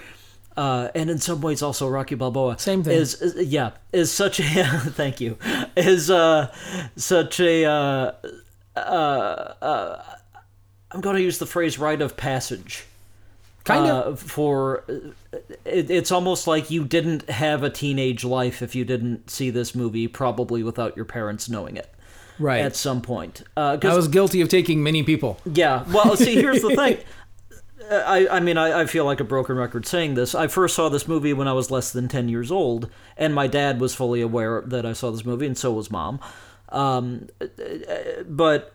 Uh, 0.57 0.89
and 0.93 1.09
in 1.09 1.17
some 1.17 1.39
ways, 1.41 1.61
also 1.61 1.87
Rocky 1.87 2.15
Balboa. 2.15 2.59
Same 2.59 2.83
thing. 2.83 2.97
Is, 2.97 3.21
is 3.21 3.47
yeah 3.47 3.71
is 3.93 4.11
such 4.11 4.39
a 4.39 4.43
thank 4.91 5.21
you 5.21 5.37
is 5.77 6.09
uh 6.09 6.53
such 6.95 7.39
a 7.39 7.65
uh, 7.65 8.11
uh, 8.75 8.79
uh, 9.61 10.03
I'm 10.91 11.01
going 11.01 11.15
to 11.15 11.21
use 11.21 11.39
the 11.39 11.45
phrase 11.45 11.77
rite 11.79 12.01
of 12.01 12.17
passage 12.17 12.85
Kind 13.63 13.89
of. 13.89 14.13
uh, 14.13 14.15
for 14.15 14.83
it, 15.65 15.91
it's 15.91 16.11
almost 16.11 16.47
like 16.47 16.71
you 16.71 16.83
didn't 16.83 17.29
have 17.29 17.63
a 17.63 17.69
teenage 17.69 18.23
life 18.23 18.61
if 18.61 18.73
you 18.75 18.83
didn't 18.83 19.29
see 19.29 19.49
this 19.51 19.75
movie 19.75 20.07
probably 20.07 20.63
without 20.63 20.95
your 20.95 21.05
parents 21.05 21.47
knowing 21.47 21.77
it 21.77 21.93
right. 22.39 22.61
at 22.61 22.75
some 22.75 23.01
point 23.01 23.43
uh 23.55 23.77
I 23.81 23.95
was 23.95 24.07
guilty 24.07 24.41
of 24.41 24.49
taking 24.49 24.81
many 24.81 25.03
people. 25.03 25.37
yeah 25.45 25.83
well 25.91 26.15
see 26.17 26.35
here's 26.35 26.61
the 26.61 26.75
thing 26.75 26.97
I, 27.89 28.27
I 28.29 28.39
mean 28.39 28.57
I, 28.57 28.81
I 28.81 28.85
feel 28.85 29.05
like 29.05 29.19
a 29.19 29.23
broken 29.25 29.55
record 29.55 29.85
saying 29.85 30.13
this 30.13 30.35
i 30.35 30.47
first 30.47 30.75
saw 30.75 30.89
this 30.89 31.07
movie 31.07 31.33
when 31.33 31.47
i 31.47 31.53
was 31.53 31.71
less 31.71 31.91
than 31.91 32.07
10 32.07 32.29
years 32.29 32.51
old 32.51 32.89
and 33.17 33.33
my 33.33 33.47
dad 33.47 33.79
was 33.79 33.95
fully 33.95 34.21
aware 34.21 34.61
that 34.65 34.85
i 34.85 34.93
saw 34.93 35.11
this 35.11 35.25
movie 35.25 35.47
and 35.47 35.57
so 35.57 35.71
was 35.71 35.89
mom 35.89 36.19
um, 36.69 37.27
but 38.25 38.73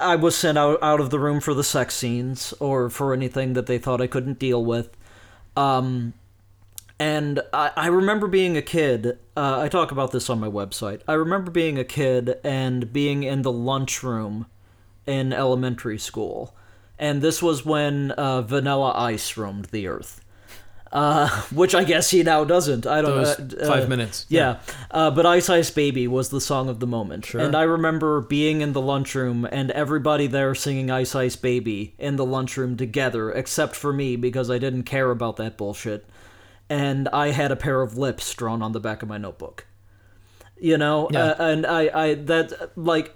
I 0.00 0.16
was 0.16 0.36
sent 0.36 0.58
out, 0.58 0.82
out 0.82 1.00
of 1.00 1.10
the 1.10 1.18
room 1.18 1.40
for 1.40 1.54
the 1.54 1.64
sex 1.64 1.94
scenes 1.94 2.52
or 2.60 2.90
for 2.90 3.12
anything 3.12 3.54
that 3.54 3.66
they 3.66 3.78
thought 3.78 4.00
I 4.00 4.06
couldn't 4.06 4.38
deal 4.38 4.64
with. 4.64 4.96
Um, 5.56 6.12
and 6.98 7.40
I, 7.52 7.72
I 7.76 7.86
remember 7.88 8.26
being 8.26 8.56
a 8.56 8.62
kid. 8.62 9.18
Uh, 9.36 9.60
I 9.60 9.68
talk 9.68 9.92
about 9.92 10.12
this 10.12 10.28
on 10.30 10.40
my 10.40 10.48
website. 10.48 11.00
I 11.08 11.14
remember 11.14 11.50
being 11.50 11.78
a 11.78 11.84
kid 11.84 12.38
and 12.44 12.92
being 12.92 13.22
in 13.22 13.42
the 13.42 13.52
lunchroom 13.52 14.46
in 15.06 15.32
elementary 15.32 15.98
school. 15.98 16.54
And 16.98 17.20
this 17.20 17.42
was 17.42 17.64
when 17.64 18.10
uh, 18.12 18.42
Vanilla 18.42 18.92
Ice 18.96 19.36
roamed 19.36 19.66
the 19.66 19.86
earth. 19.88 20.22
Uh, 20.92 21.28
which 21.52 21.74
I 21.74 21.84
guess 21.84 22.10
he 22.10 22.22
now 22.22 22.44
doesn't. 22.44 22.86
I 22.86 23.02
don't 23.02 23.22
Those 23.22 23.38
uh, 23.54 23.66
five 23.66 23.84
uh, 23.84 23.88
minutes. 23.88 24.24
Yeah, 24.28 24.60
uh, 24.90 25.10
but 25.10 25.26
Ice 25.26 25.50
Ice 25.50 25.70
Baby 25.70 26.06
was 26.06 26.30
the 26.30 26.40
song 26.40 26.68
of 26.68 26.80
the 26.80 26.86
moment. 26.86 27.26
Sure. 27.26 27.40
And 27.40 27.54
I 27.56 27.62
remember 27.62 28.20
being 28.20 28.60
in 28.60 28.72
the 28.72 28.80
lunchroom 28.80 29.46
and 29.50 29.70
everybody 29.72 30.26
there 30.26 30.54
singing 30.54 30.90
Ice 30.90 31.14
Ice 31.14 31.36
Baby 31.36 31.94
in 31.98 32.16
the 32.16 32.24
lunchroom 32.24 32.76
together, 32.76 33.30
except 33.32 33.74
for 33.74 33.92
me 33.92 34.16
because 34.16 34.48
I 34.48 34.58
didn't 34.58 34.84
care 34.84 35.10
about 35.10 35.36
that 35.36 35.56
bullshit. 35.58 36.06
And 36.70 37.08
I 37.08 37.30
had 37.30 37.52
a 37.52 37.56
pair 37.56 37.82
of 37.82 37.98
lips 37.98 38.32
drawn 38.32 38.62
on 38.62 38.72
the 38.72 38.80
back 38.80 39.02
of 39.02 39.08
my 39.08 39.18
notebook. 39.18 39.66
You 40.58 40.78
know, 40.78 41.08
Yeah. 41.10 41.32
uh, 41.32 41.44
and 41.46 41.66
I, 41.66 41.90
I 41.92 42.14
that 42.14 42.70
like 42.76 43.14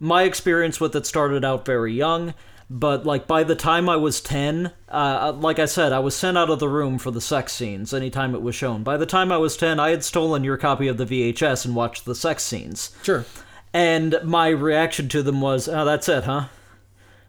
my 0.00 0.22
experience 0.22 0.80
with 0.80 0.96
it 0.96 1.04
started 1.04 1.44
out 1.44 1.66
very 1.66 1.92
young, 1.92 2.32
but 2.70 3.06
like 3.06 3.26
by 3.26 3.44
the 3.44 3.54
time 3.54 3.88
I 3.88 3.96
was 3.96 4.20
ten, 4.20 4.72
uh, 4.88 5.32
like 5.36 5.58
I 5.58 5.64
said, 5.64 5.92
I 5.92 6.00
was 6.00 6.14
sent 6.16 6.36
out 6.36 6.50
of 6.50 6.58
the 6.58 6.68
room 6.68 6.98
for 6.98 7.10
the 7.10 7.20
sex 7.20 7.52
scenes 7.52 7.94
anytime 7.94 8.34
it 8.34 8.42
was 8.42 8.54
shown. 8.54 8.82
By 8.82 8.96
the 8.96 9.06
time 9.06 9.32
I 9.32 9.38
was 9.38 9.56
ten, 9.56 9.80
I 9.80 9.90
had 9.90 10.04
stolen 10.04 10.44
your 10.44 10.56
copy 10.56 10.88
of 10.88 10.96
the 10.98 11.06
VHS 11.06 11.64
and 11.64 11.74
watched 11.74 12.04
the 12.04 12.14
sex 12.14 12.42
scenes, 12.44 12.90
Sure. 13.02 13.24
and 13.72 14.18
my 14.22 14.48
reaction 14.48 15.08
to 15.08 15.22
them 15.22 15.40
was, 15.40 15.68
"Oh, 15.68 15.84
that's 15.84 16.08
it, 16.08 16.24
huh? 16.24 16.46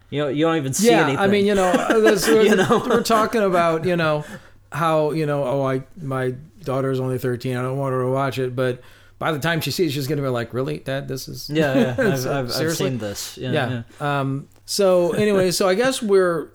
You 0.09 0.23
know, 0.23 0.27
you 0.27 0.45
don't 0.45 0.57
even 0.57 0.73
see 0.73 0.89
yeah, 0.89 1.03
anything." 1.03 1.19
I 1.19 1.27
mean, 1.27 1.45
you 1.45 1.55
know, 1.55 1.71
that's, 2.01 2.27
You 2.27 2.55
know? 2.55 2.83
we're 2.87 3.03
talking 3.03 3.41
about, 3.41 3.85
you 3.85 3.95
know, 3.95 4.25
how 4.71 5.11
you 5.11 5.25
know, 5.25 5.43
oh, 5.45 5.65
I 5.65 5.83
my 6.01 6.35
daughter's 6.63 6.99
only 6.99 7.17
thirteen. 7.17 7.55
I 7.55 7.61
don't 7.61 7.77
want 7.77 7.93
her 7.93 8.01
to 8.01 8.09
watch 8.09 8.39
it, 8.39 8.55
but 8.55 8.81
by 9.19 9.31
the 9.31 9.39
time 9.39 9.61
she 9.61 9.71
sees 9.71 9.91
it, 9.91 9.93
she's 9.93 10.07
gonna 10.07 10.21
be 10.21 10.27
like, 10.27 10.53
"Really, 10.53 10.79
Dad? 10.79 11.07
This 11.07 11.27
is 11.27 11.49
Yeah, 11.49 11.73
yeah. 11.73 11.95
I've, 11.97 12.27
I've, 12.27 12.51
I've 12.51 12.75
seen 12.75 12.97
this. 12.97 13.37
Yeah. 13.37 13.51
yeah." 13.51 13.83
yeah. 14.01 14.19
Um. 14.19 14.47
So 14.71 15.13
anyway, 15.13 15.49
so 15.49 15.67
I 15.67 15.73
guess 15.73 15.99
we're 15.99 16.49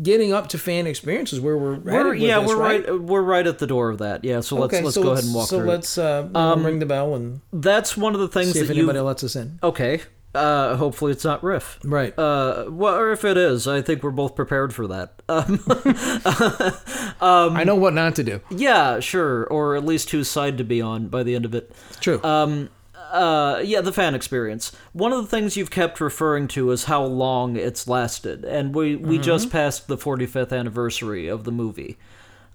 getting 0.00 0.32
up 0.32 0.46
to 0.50 0.58
fan 0.58 0.86
experiences 0.86 1.40
where 1.40 1.58
we're, 1.58 1.74
We're, 1.74 2.14
yeah, 2.14 2.38
this, 2.38 2.48
we're 2.48 2.56
right. 2.56 2.88
right. 2.88 3.00
We're 3.00 3.22
right 3.22 3.44
at 3.44 3.58
the 3.58 3.66
door 3.66 3.90
of 3.90 3.98
that. 3.98 4.24
Yeah. 4.24 4.38
So 4.40 4.54
let's 4.54 4.72
Okay, 4.72 4.84
let's 4.84 4.94
so 4.94 5.02
go 5.02 5.08
let's, 5.08 5.22
ahead 5.22 5.26
and 5.26 5.34
walk 5.34 5.48
so 5.48 5.58
through. 5.58 5.68
let's 5.68 5.98
uh, 5.98 6.28
Um, 6.32 6.64
ring 6.64 6.78
the 6.78 6.86
bell 6.86 7.16
and 7.16 7.40
That's 7.52 7.96
one 7.96 8.14
of 8.14 8.20
the 8.20 8.28
things 8.28 8.52
see 8.52 8.60
if 8.60 8.68
you. 8.68 8.74
anybody 8.74 9.00
lets 9.00 9.24
us 9.24 9.34
in. 9.34 9.58
Okay. 9.64 10.00
Uh, 10.32 10.76
hopefully 10.76 11.10
it's 11.10 11.24
not 11.24 11.42
Riff. 11.42 11.80
Right. 11.82 12.16
Uh, 12.16 12.66
well, 12.68 12.94
or 12.94 13.10
if 13.10 13.24
it 13.24 13.36
is, 13.36 13.66
I 13.66 13.82
think 13.82 14.04
we're 14.04 14.10
both 14.12 14.36
prepared 14.36 14.72
for 14.72 14.86
that. 14.86 15.14
Um, 17.20 17.56
I 17.56 17.64
know 17.64 17.74
what 17.74 17.94
not 17.94 18.14
to 18.16 18.22
do. 18.22 18.40
yeah, 18.48 19.00
sure, 19.00 19.44
or 19.46 19.74
at 19.74 19.84
least 19.84 20.10
whose 20.10 20.28
side 20.28 20.56
to 20.58 20.64
be 20.64 20.80
on 20.80 21.08
by 21.08 21.24
the 21.24 21.34
end 21.34 21.44
of 21.44 21.52
it. 21.54 21.72
True. 22.00 22.22
Um, 22.22 22.70
uh, 23.12 23.60
yeah, 23.64 23.80
the 23.80 23.92
fan 23.92 24.14
experience. 24.14 24.72
One 24.92 25.12
of 25.12 25.22
the 25.22 25.28
things 25.28 25.56
you've 25.56 25.70
kept 25.70 26.00
referring 26.00 26.48
to 26.48 26.70
is 26.70 26.84
how 26.84 27.04
long 27.04 27.56
it's 27.56 27.88
lasted, 27.88 28.44
and 28.44 28.74
we 28.74 28.96
we 28.96 29.14
Mm-hmm. 29.16 29.22
just 29.22 29.50
passed 29.50 29.88
the 29.88 29.96
45th 29.96 30.56
anniversary 30.56 31.28
of 31.28 31.44
the 31.44 31.52
movie. 31.52 31.96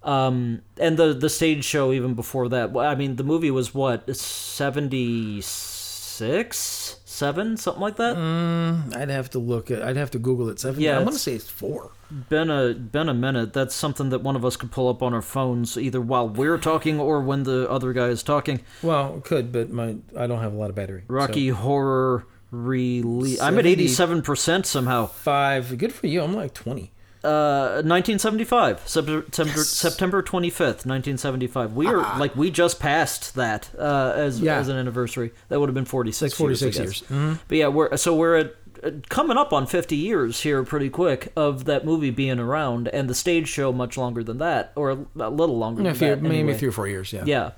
Um, 0.04 0.62
and 0.78 0.98
the 0.98 1.14
the 1.14 1.30
stage 1.30 1.64
show 1.64 1.94
even 1.94 2.14
before 2.14 2.50
that. 2.50 2.76
I 2.76 2.96
mean, 2.96 3.16
the 3.16 3.24
movie 3.24 3.52
was 3.52 3.74
what 3.74 4.14
76, 4.16 6.82
seven, 7.14 7.56
something 7.57 7.81
like 7.81 7.95
that. 7.98 8.15
Mm, 8.18 8.95
I'd 8.95 9.10
have 9.10 9.30
to 9.31 9.40
look 9.40 9.69
at. 9.72 9.81
I'd 9.84 9.95
have 9.98 10.11
to 10.11 10.19
Google 10.19 10.49
it. 10.49 10.60
Seven. 10.60 10.81
Yeah, 10.81 10.98
I'm 10.98 11.06
gonna 11.06 11.18
say 11.18 11.34
it's 11.35 11.48
four. 11.49 11.91
Been 12.30 12.49
a 12.49 12.73
been 12.73 13.10
a 13.10 13.14
minute. 13.14 13.53
That's 13.53 13.73
something 13.76 14.10
that 14.10 14.22
one 14.22 14.35
of 14.35 14.44
us 14.45 14.56
could 14.56 14.72
pull 14.72 14.88
up 14.90 15.02
on 15.03 15.14
our 15.14 15.22
phones 15.22 15.77
either 15.77 15.99
while 16.02 16.27
we're 16.30 16.57
talking 16.57 16.99
or 16.99 17.22
when 17.22 17.44
the 17.44 17.69
other 17.69 17.91
guy 17.94 18.07
is 18.07 18.23
talking. 18.23 18.61
Well, 18.81 19.22
could, 19.23 19.52
but 19.52 19.69
my 19.72 19.95
I 20.18 20.27
don't 20.27 20.41
have 20.41 20.53
a 20.53 20.57
lot 20.57 20.69
of 20.69 20.76
battery. 20.76 21.02
so- 21.07 21.14
Rocky 21.14 21.49
Horror 21.49 22.26
release. 22.52 23.41
I'm 23.41 23.57
at 23.60 23.65
87% 23.65 24.65
somehow. 24.65 25.07
five. 25.07 25.77
Good 25.77 25.91
for 25.91 26.07
you. 26.07 26.22
I'm 26.22 26.34
like 26.35 26.53
twenty. 26.53 26.91
Uh, 27.24 27.82
1975, 27.86 28.82
September 28.86 29.24
September 29.64 30.22
25th, 30.22 30.86
1975. 30.86 31.74
We 31.74 31.88
are 31.88 32.20
like 32.20 32.36
we 32.36 32.52
just 32.52 32.80
passed 32.80 33.36
that 33.36 33.70
uh, 33.80 34.14
as 34.16 34.41
Yeah. 34.41 34.58
as 34.58 34.68
an 34.68 34.76
anniversary. 34.78 35.32
That 35.48 35.60
would 35.60 35.70
have 35.70 35.74
been 35.74 35.86
46 35.86 36.34
Like 36.34 36.38
46 36.38 36.78
years. 36.78 37.04
I 37.10 37.14
years. 37.16 37.38
But 37.48 37.58
yeah, 37.58 37.68
we're 37.70 37.95
so 37.95 38.14
we're 38.14 38.36
at 38.36 38.56
uh, 38.84 38.91
coming 39.10 39.38
up 39.38 39.54
on 39.54 39.66
50 39.68 39.95
years 39.95 40.41
here 40.41 40.64
pretty 40.64 40.90
quick 40.90 41.32
of 41.38 41.64
that 41.66 41.86
movie 41.86 42.10
being 42.10 42.40
around 42.40 42.90
and 42.90 43.10
the 43.10 43.16
stage 43.16 43.48
show 43.48 43.72
much 43.72 43.95
longer 43.98 44.22
than 44.24 44.40
that 44.40 44.74
or 44.76 44.90
a, 44.91 45.30
little 45.30 45.58
longer 45.58 45.82
Yeah, 45.82 45.90
than 45.91 45.95
few, 46.00 46.08
that 46.10 46.22
maybe 46.22 46.40
anyway. 46.40 46.58
three 46.58 46.68
or 46.68 46.72
four 46.74 46.88
years. 46.90 47.14
Yeah. 47.14 47.24
Yeah. 47.26 47.52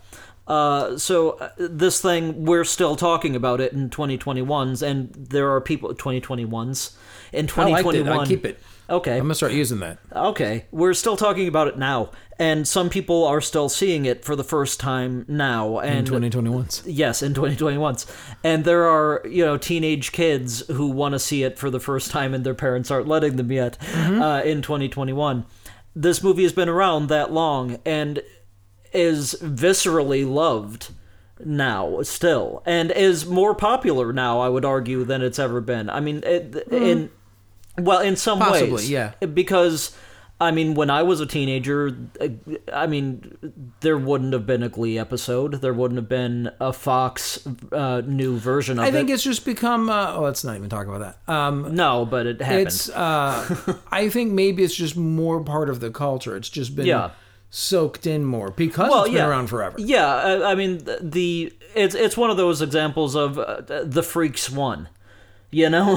Uh, 0.47 0.95
so 0.99 1.31
uh, 1.39 1.49
this 1.57 1.99
thing 1.99 2.45
we're 2.45 2.63
still 2.65 2.95
talking 2.95 3.35
about 3.35 3.59
it 3.59 3.73
in 3.73 3.89
2021s 3.89 4.83
and 4.83 5.11
there 5.15 5.49
are 5.51 5.59
people 5.59 5.91
2021s 5.95 6.93
in 7.33 7.49
I 7.57 7.63
liked 7.71 7.87
2021 7.87 8.05
it. 8.05 8.21
I 8.21 8.25
keep 8.27 8.45
it. 8.45 8.59
Okay 8.89 9.13
I'm 9.17 9.23
gonna 9.23 9.35
start 9.35 9.51
using 9.53 9.79
that. 9.79 9.97
Okay, 10.15 10.65
we're 10.71 10.93
still 10.93 11.17
talking 11.17 11.47
about 11.47 11.67
it 11.67 11.77
now, 11.77 12.11
and 12.39 12.67
some 12.67 12.89
people 12.89 13.23
are 13.25 13.41
still 13.41 13.69
seeing 13.69 14.05
it 14.05 14.23
for 14.25 14.35
the 14.35 14.43
first 14.43 14.79
time 14.79 15.25
now. 15.27 15.79
In 15.79 15.93
And 15.93 16.07
2021. 16.07 16.67
yes, 16.85 17.21
in 17.21 17.33
2021, 17.33 17.95
and 18.43 18.65
there 18.65 18.85
are 18.85 19.21
you 19.27 19.45
know 19.45 19.57
teenage 19.57 20.11
kids 20.11 20.65
who 20.67 20.87
want 20.87 21.13
to 21.13 21.19
see 21.19 21.43
it 21.43 21.57
for 21.57 21.69
the 21.69 21.79
first 21.79 22.11
time, 22.11 22.33
and 22.33 22.45
their 22.45 22.55
parents 22.55 22.91
aren't 22.91 23.07
letting 23.07 23.35
them 23.37 23.51
yet. 23.51 23.77
Uh, 23.95 24.41
in 24.45 24.61
2021, 24.61 25.45
this 25.95 26.21
movie 26.23 26.43
has 26.43 26.53
been 26.53 26.69
around 26.69 27.07
that 27.07 27.31
long 27.31 27.79
and 27.85 28.21
is 28.93 29.35
viscerally 29.41 30.27
loved 30.29 30.91
now 31.43 32.01
still 32.01 32.63
and 32.65 32.91
is 32.91 33.25
more 33.25 33.53
popular 33.53 34.13
now 34.13 34.39
i 34.39 34.47
would 34.47 34.63
argue 34.63 35.03
than 35.03 35.21
it's 35.21 35.37
ever 35.37 35.59
been 35.59 35.89
i 35.89 35.99
mean 35.99 36.23
it, 36.25 36.55
in 36.71 37.09
well 37.77 37.99
in 37.99 38.15
some 38.15 38.39
Possibly, 38.39 38.71
ways 38.71 38.89
yeah. 38.89 39.13
because 39.33 39.95
I 40.39 40.51
mean, 40.51 40.73
when 40.73 40.89
I 40.89 41.03
was 41.03 41.21
a 41.21 41.25
teenager, 41.25 41.95
I 42.71 42.87
mean, 42.87 43.37
there 43.79 43.97
wouldn't 43.97 44.33
have 44.33 44.45
been 44.45 44.63
a 44.63 44.69
Glee 44.69 44.99
episode. 44.99 45.61
There 45.61 45.73
wouldn't 45.73 45.97
have 45.97 46.09
been 46.09 46.51
a 46.59 46.73
Fox 46.73 47.47
uh, 47.71 48.01
new 48.05 48.37
version 48.37 48.77
of 48.77 48.83
I 48.83 48.91
think 48.91 49.09
it. 49.09 49.13
it's 49.13 49.23
just 49.23 49.45
become. 49.45 49.89
Uh, 49.89 50.13
oh, 50.15 50.23
let's 50.23 50.43
not 50.43 50.57
even 50.57 50.69
talk 50.69 50.87
about 50.87 50.99
that. 51.27 51.33
Um, 51.33 51.73
no, 51.73 52.05
but 52.05 52.25
it 52.27 52.41
happened. 52.41 52.67
it's. 52.67 52.89
Uh, 52.89 53.77
I 53.91 54.09
think 54.09 54.33
maybe 54.33 54.63
it's 54.63 54.75
just 54.75 54.97
more 54.97 55.41
part 55.41 55.69
of 55.69 55.79
the 55.79 55.89
culture. 55.89 56.35
It's 56.35 56.49
just 56.49 56.75
been 56.75 56.85
Yeah. 56.85 57.11
soaked 57.49 58.05
in 58.05 58.25
more 58.25 58.51
because 58.51 58.89
well, 58.89 59.03
it's 59.03 59.11
been 59.11 59.17
yeah, 59.21 59.27
around 59.29 59.47
forever. 59.47 59.77
Yeah, 59.79 60.05
I, 60.05 60.51
I 60.51 60.55
mean, 60.55 60.79
the, 60.79 60.99
the 61.01 61.53
it's 61.75 61.95
it's 61.95 62.17
one 62.17 62.29
of 62.29 62.35
those 62.35 62.61
examples 62.61 63.15
of 63.15 63.39
uh, 63.39 63.61
the 63.85 64.03
freaks 64.03 64.49
won. 64.49 64.89
You 65.55 65.69
know, 65.69 65.95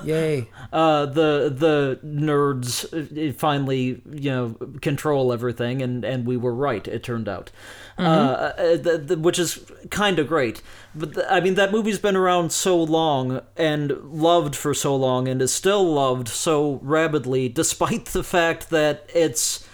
Yay! 0.04 0.48
uh, 0.72 1.06
the 1.06 1.52
the 1.52 1.98
nerds 2.06 2.84
uh, 2.94 3.32
finally 3.32 4.00
you 4.08 4.30
know 4.30 4.50
control 4.82 5.32
everything, 5.32 5.82
and 5.82 6.04
and 6.04 6.24
we 6.24 6.36
were 6.36 6.54
right. 6.54 6.86
It 6.86 7.02
turned 7.02 7.28
out, 7.28 7.50
uh, 7.98 8.02
uh, 8.02 8.76
the, 8.76 9.02
the, 9.04 9.18
which 9.18 9.40
is 9.40 9.68
kind 9.90 10.20
of 10.20 10.28
great. 10.28 10.62
But 10.94 11.14
the, 11.14 11.32
I 11.32 11.40
mean, 11.40 11.56
that 11.56 11.72
movie's 11.72 11.98
been 11.98 12.14
around 12.14 12.52
so 12.52 12.80
long 12.80 13.40
and 13.56 13.90
loved 14.04 14.54
for 14.54 14.72
so 14.74 14.94
long, 14.94 15.26
and 15.26 15.42
is 15.42 15.52
still 15.52 15.92
loved 15.92 16.28
so 16.28 16.78
rabidly, 16.80 17.48
despite 17.48 18.04
the 18.04 18.22
fact 18.22 18.70
that 18.70 19.10
it's. 19.12 19.66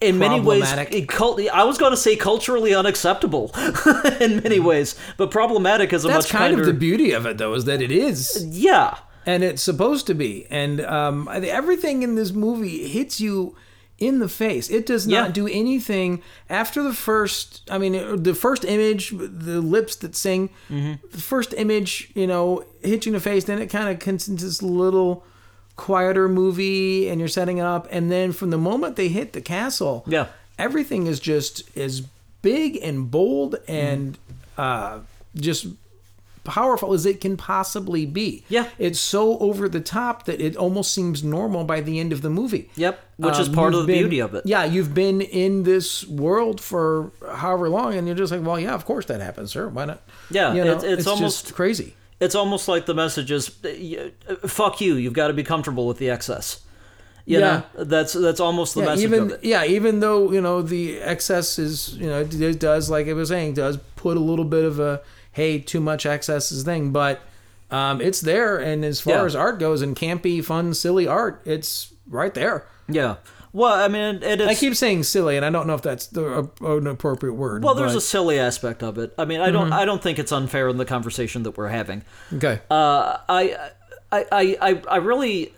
In 0.00 0.18
many 0.18 0.40
ways, 0.40 0.70
it 0.72 1.08
cult- 1.08 1.40
I 1.52 1.64
was 1.64 1.76
going 1.76 1.90
to 1.90 1.96
say 1.96 2.14
culturally 2.14 2.72
unacceptable 2.74 3.50
in 4.20 4.36
many 4.42 4.60
ways, 4.60 4.94
but 5.16 5.30
problematic 5.32 5.92
is 5.92 6.04
a 6.04 6.08
That's 6.08 6.26
much 6.26 6.30
kind 6.32 6.50
kinder. 6.52 6.60
of 6.60 6.66
the 6.66 6.72
beauty 6.72 7.10
of 7.12 7.26
it, 7.26 7.38
though, 7.38 7.54
is 7.54 7.64
that 7.64 7.82
it 7.82 7.90
is, 7.90 8.44
yeah, 8.48 8.98
and 9.26 9.42
it's 9.42 9.60
supposed 9.62 10.06
to 10.06 10.14
be, 10.14 10.46
and 10.50 10.80
um, 10.82 11.28
everything 11.32 12.04
in 12.04 12.14
this 12.14 12.30
movie 12.32 12.86
hits 12.88 13.20
you 13.20 13.56
in 13.98 14.20
the 14.20 14.28
face. 14.28 14.70
It 14.70 14.86
does 14.86 15.08
not 15.08 15.26
Yeah. 15.26 15.32
do 15.32 15.48
anything 15.48 16.22
after 16.48 16.84
the 16.84 16.92
first. 16.94 17.68
I 17.68 17.78
mean, 17.78 18.22
the 18.22 18.34
first 18.36 18.64
image, 18.64 19.10
the 19.10 19.60
lips 19.60 19.96
that 19.96 20.14
sing, 20.14 20.50
Mm-hmm. 20.70 20.92
the 21.10 21.20
first 21.20 21.52
image, 21.56 22.12
you 22.14 22.28
know, 22.28 22.62
hits 22.84 23.04
you 23.06 23.10
in 23.10 23.14
the 23.14 23.20
face. 23.20 23.44
Then 23.44 23.58
it 23.58 23.66
kind 23.66 23.88
of 23.88 23.98
comes 23.98 24.28
into 24.28 24.44
this 24.44 24.62
little 24.62 25.24
quieter 25.78 26.28
movie, 26.28 27.08
and 27.08 27.18
you're 27.18 27.28
setting 27.28 27.56
it 27.56 27.62
up, 27.64 27.88
and 27.90 28.12
then 28.12 28.32
from 28.32 28.50
the 28.50 28.58
moment 28.58 28.96
they 28.96 29.08
hit 29.08 29.32
the 29.32 29.40
castle, 29.40 30.04
Yeah. 30.06 30.26
everything 30.58 31.06
is 31.06 31.18
just 31.20 31.62
as 31.76 32.02
big 32.42 32.76
and 32.82 33.10
bold 33.10 33.56
and 33.66 34.18
uh, 34.58 34.98
just 35.34 35.68
powerful 36.44 36.94
as 36.94 37.04
it 37.04 37.20
can 37.20 37.36
possibly 37.36 38.06
be. 38.06 38.42
Yeah. 38.48 38.68
It's 38.78 38.98
so 38.98 39.38
over 39.38 39.68
the 39.68 39.80
top 39.80 40.24
that 40.24 40.40
it 40.40 40.56
almost 40.56 40.94
seems 40.94 41.22
normal 41.22 41.64
by 41.64 41.80
the 41.82 42.00
end 42.00 42.10
of 42.12 42.22
the 42.22 42.30
movie. 42.30 42.70
Yep, 42.76 42.98
which 43.18 43.38
is 43.38 43.48
Um, 43.48 43.54
part 43.54 43.74
of 43.74 43.80
the 43.82 43.86
been- 43.86 43.98
beauty 44.04 44.18
of 44.20 44.34
it. 44.34 44.46
Yeah, 44.46 44.64
you've 44.64 44.94
been 44.94 45.20
in 45.20 45.64
this 45.64 46.06
world 46.06 46.60
for 46.60 47.10
however 47.34 47.68
long, 47.68 47.94
and 47.94 48.06
you're 48.06 48.16
just 48.16 48.32
like, 48.32 48.42
well, 48.44 48.58
yeah, 48.58 48.72
of 48.74 48.84
course 48.86 49.04
that 49.06 49.20
happens, 49.20 49.50
sir. 49.52 49.68
Why 49.68 49.84
not? 49.84 50.00
Yeah, 50.30 50.54
You 50.54 50.64
know, 50.64 50.70
it's- 50.76 50.84
it's 50.84 51.04
just 51.04 51.08
almost- 51.08 51.54
crazy. 51.54 51.94
It's 52.20 52.34
almost 52.34 52.66
like 52.68 52.86
the 52.86 52.94
message 52.94 53.30
is, 53.30 53.50
uh, 53.64 54.10
uh, 54.28 54.34
"Fuck 54.48 54.80
you! 54.80 54.94
You've 54.94 55.12
got 55.12 55.28
to 55.28 55.34
be 55.34 55.44
comfortable 55.44 55.86
with 55.86 55.98
the 55.98 56.10
excess." 56.10 56.60
You 57.26 57.38
Yeah. 57.40 57.62
know, 57.76 57.84
that's 57.84 58.14
that's 58.14 58.40
almost 58.40 58.74
the 58.74 58.80
Yeah, 58.80 58.86
message 58.86 59.04
even 59.04 59.22
of 59.24 59.30
it. 59.32 59.40
yeah, 59.44 59.64
even 59.64 60.00
though 60.00 60.32
you 60.32 60.40
know 60.40 60.62
the 60.62 60.98
excess 61.00 61.58
is 61.58 61.94
you 61.94 62.06
know 62.08 62.20
it 62.20 62.58
does 62.58 62.88
like 62.90 63.06
I 63.06 63.12
was 63.12 63.28
saying 63.28 63.54
does 63.54 63.76
put 63.96 64.16
a 64.16 64.20
little 64.20 64.46
bit 64.46 64.64
of 64.64 64.80
a 64.80 65.00
hey 65.32 65.58
too 65.58 65.80
much 65.80 66.06
excess 66.06 66.50
is 66.50 66.64
thing, 66.64 66.90
but 66.90 67.20
um, 67.70 68.00
it's 68.00 68.20
there. 68.22 68.56
And 68.56 68.82
as 68.84 68.98
far 69.00 69.14
Yeah. 69.18 69.24
as 69.26 69.36
art 69.36 69.58
goes 69.60 69.82
and 69.82 69.94
campy, 69.94 70.42
fun, 70.42 70.72
silly 70.74 71.06
art, 71.06 71.42
it's 71.44 71.92
right 72.08 72.32
there. 72.32 72.64
Yeah. 72.88 73.16
Well, 73.52 73.72
I 73.72 73.88
mean, 73.88 74.22
it, 74.22 74.40
I 74.40 74.54
keep 74.54 74.74
saying 74.74 75.04
silly, 75.04 75.36
and 75.36 75.44
I 75.44 75.50
don't 75.50 75.66
know 75.66 75.74
if 75.74 75.82
that's 75.82 76.06
the, 76.08 76.50
an 76.60 76.86
appropriate 76.86 77.32
word. 77.34 77.64
well. 77.64 77.74
There's 77.74 77.94
a 77.94 78.00
silly 78.00 78.38
aspect 78.38 78.82
of 78.82 78.98
it. 78.98 79.14
I 79.18 79.24
mean, 79.24 79.40
I 79.40 79.50
don't 79.50 79.72
I 79.72 79.84
don't 79.84 80.02
think 80.02 80.18
it's 80.18 80.32
unfair 80.32 80.68
in 80.68 80.76
the 80.76 80.84
conversation 80.84 81.42
that 81.44 81.56
we're 81.56 81.68
having. 81.68 82.02
okay. 82.34 82.60
Uh, 82.70 83.18
I, 83.28 83.70
I, 84.12 84.24
I, 84.30 84.56
I, 84.60 84.82
I 84.88 84.96
really, 84.96 85.54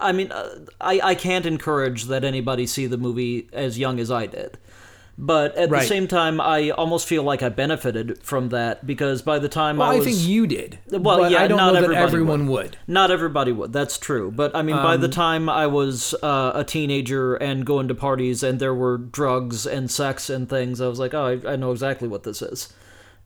I 0.00 0.12
mean, 0.12 0.32
uh, 0.32 0.60
I, 0.80 1.00
I 1.02 1.14
can't 1.14 1.46
encourage 1.46 2.04
that 2.04 2.24
anybody 2.24 2.66
see 2.66 2.86
the 2.86 2.98
movie 2.98 3.48
as 3.52 3.78
young 3.78 4.00
as 4.00 4.10
I 4.10 4.26
did. 4.26 4.58
But 5.18 5.54
at 5.56 5.68
the 5.70 5.82
same 5.82 6.08
time, 6.08 6.40
I 6.40 6.70
almost 6.70 7.06
feel 7.06 7.22
like 7.22 7.42
I 7.42 7.48
benefited 7.50 8.18
from 8.22 8.48
that 8.48 8.86
because 8.86 9.20
by 9.22 9.38
the 9.38 9.48
time 9.48 9.76
well, 9.76 9.90
I 9.90 9.96
I, 9.96 10.00
think 10.00 10.18
you 10.20 10.46
did. 10.46 10.78
Well, 10.90 11.30
yeah, 11.30 11.42
I 11.42 11.48
don't 11.48 11.58
not 11.58 11.74
know 11.74 11.80
that 11.82 11.92
everyone 11.92 12.46
would. 12.48 12.78
Not 12.86 13.10
everybody 13.10 13.52
would. 13.52 13.72
That's 13.72 13.98
true. 13.98 14.30
But 14.30 14.56
I 14.56 14.62
mean, 14.62 14.76
by 14.76 14.94
Um, 14.94 15.00
the 15.02 15.08
time 15.08 15.48
I 15.48 15.66
was 15.66 16.14
uh, 16.22 16.52
a 16.54 16.64
teenager 16.64 17.34
and 17.34 17.66
going 17.66 17.88
to 17.88 17.94
parties 17.94 18.42
and 18.42 18.58
there 18.58 18.74
were 18.74 18.96
drugs 18.96 19.66
and 19.66 19.90
sex 19.90 20.30
and 20.30 20.48
things, 20.48 20.80
I 20.80 20.88
was 20.88 20.98
like, 20.98 21.12
oh, 21.14 21.38
I, 21.44 21.52
I 21.52 21.56
know 21.56 21.72
exactly 21.72 22.08
what 22.08 22.22
this 22.22 22.40
is. 22.40 22.72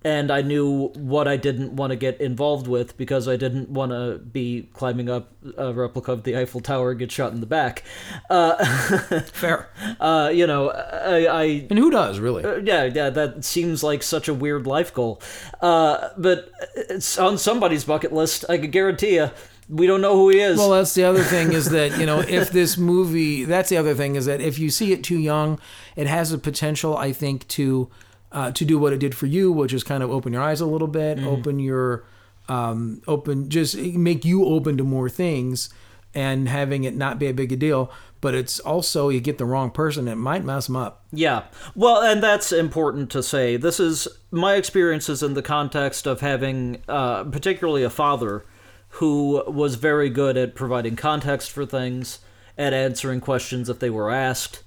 And 0.05 0.31
I 0.31 0.41
knew 0.43 0.89
what 0.95 1.27
I 1.27 1.37
didn't 1.37 1.75
want 1.75 1.91
to 1.91 1.97
get 1.97 2.21
involved 2.21 2.69
with 2.69 2.97
because 2.97 3.27
I 3.27 3.35
didn't 3.37 3.71
want 3.71 3.91
to 3.91 4.19
be 4.19 4.69
climbing 4.73 5.11
up 5.11 5.33
a 5.57 5.73
replica 5.73 6.13
of 6.13 6.23
the 6.23 6.37
Eiffel 6.37 6.61
Tower 6.61 6.91
and 6.91 6.99
get 7.01 7.11
shot 7.11 7.33
in 7.33 7.41
the 7.41 7.47
back. 7.47 7.83
Uh, 8.31 8.65
Fair. 9.33 9.69
uh, 9.99 10.31
you 10.33 10.47
know, 10.47 10.71
I, 10.71 11.27
I 11.27 11.45
And 11.71 11.79
who 11.79 11.91
does 11.91 12.21
really? 12.21 12.45
uh, 12.45 12.57
yeah, 12.57 12.85
yeah, 12.85 13.11
that 13.11 13.45
seems 13.45 13.83
like 13.83 14.03
such 14.05 14.29
a 14.29 14.35
weird 14.35 14.67
life 14.67 14.95
goal. 14.95 15.21
Uh, 15.61 16.11
but 16.17 16.53
it's 16.77 17.19
on 17.19 17.37
somebody's 17.37 17.85
bucket 17.85 18.13
list. 18.13 18.45
I 18.49 18.59
can 18.59 18.71
guarantee 18.71 19.17
you. 19.17 19.31
We 19.69 19.89
don't 19.89 20.01
know 20.01 20.15
who 20.15 20.29
he 20.29 20.39
is. 20.39 20.57
Well, 20.59 20.71
that's 20.71 20.95
the 20.95 21.03
other 21.03 21.25
thing 21.35 21.53
is 21.53 21.71
that, 21.71 21.99
you 21.99 22.07
know, 22.07 22.21
if 22.21 22.51
this 22.53 22.79
movie, 22.79 23.45
that's 23.45 23.71
the 23.71 23.77
other 23.77 23.95
thing 23.95 24.15
is 24.15 24.27
that 24.27 24.41
if 24.41 24.61
you 24.61 24.71
see 24.71 24.93
it 24.93 25.03
too 25.03 25.19
young, 25.19 25.59
it 25.97 26.07
has 26.07 26.31
the 26.31 26.39
potential, 26.39 26.97
I 26.97 27.11
think, 27.13 27.49
to 27.49 27.89
uh, 28.37 28.53
to 28.53 28.67
do 28.67 28.79
what 28.79 28.93
it 28.93 28.99
did 28.99 29.15
for 29.15 29.25
you, 29.25 29.51
which 29.51 29.73
is 29.73 29.83
kind 29.83 30.03
of 30.03 30.11
open 30.11 30.31
your 30.31 30.43
eyes 30.43 30.61
a 30.61 30.67
little 30.67 30.87
bit, 30.87 31.19
open 31.21 31.59
your, 31.59 32.05
um, 32.51 33.01
open, 33.09 33.49
just 33.49 33.77
make 33.79 34.27
you 34.27 34.45
open 34.45 34.77
to 34.77 34.85
more 34.85 35.09
things 35.09 35.71
and 36.15 36.47
having 36.47 36.85
it 36.85 36.95
not 36.95 37.19
be 37.19 37.29
a 37.29 37.33
big 37.33 37.51
a 37.51 37.57
deal. 37.57 37.91
But 38.21 38.35
it's 38.35 38.61
also, 38.61 39.09
you 39.09 39.21
get 39.21 39.39
the 39.39 39.47
wrong 39.47 39.71
person, 39.71 40.07
it 40.07 40.17
might 40.17 40.45
mess 40.45 40.67
them 40.67 40.77
up. 40.77 41.07
Yeah. 41.13 41.45
Well, 41.75 42.03
and 42.03 42.23
that's 42.23 42.53
important 42.53 43.11
to 43.13 43.23
say. 43.23 43.57
This 43.57 43.81
is 43.81 44.07
my 44.31 44.57
experiences 44.57 45.23
in 45.23 45.33
the 45.33 45.43
context 45.43 46.07
of 46.07 46.21
having, 46.21 46.83
uh, 46.89 47.25
particularly 47.25 47.85
a 47.85 47.91
father 47.91 48.45
who 48.91 49.43
was 49.47 49.77
very 49.77 50.11
good 50.11 50.37
at 50.37 50.55
providing 50.55 50.95
context 50.95 51.51
for 51.51 51.65
things, 51.65 52.19
at 52.59 52.75
answering 52.75 53.21
questions 53.21 53.71
if 53.71 53.79
they 53.79 53.91
were 53.91 54.11
asked, 54.11 54.63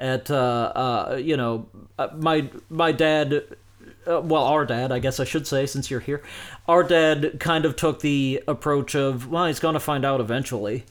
at, 0.00 0.30
uh, 0.30 0.34
uh, 1.14 1.20
you 1.22 1.36
know, 1.36 1.68
uh, 1.98 2.08
my, 2.16 2.48
my 2.68 2.90
dad. 2.92 3.44
Uh, 4.06 4.18
well, 4.22 4.44
our 4.44 4.64
dad, 4.64 4.90
I 4.90 4.98
guess 4.98 5.20
I 5.20 5.24
should 5.24 5.46
say, 5.46 5.66
since 5.66 5.90
you're 5.90 6.00
here, 6.00 6.22
our 6.66 6.82
dad 6.82 7.36
kind 7.38 7.64
of 7.66 7.76
took 7.76 8.00
the 8.00 8.42
approach 8.48 8.94
of, 8.96 9.28
well, 9.30 9.46
he's 9.46 9.60
going 9.60 9.74
to 9.74 9.80
find 9.80 10.04
out 10.06 10.20
eventually. 10.20 10.84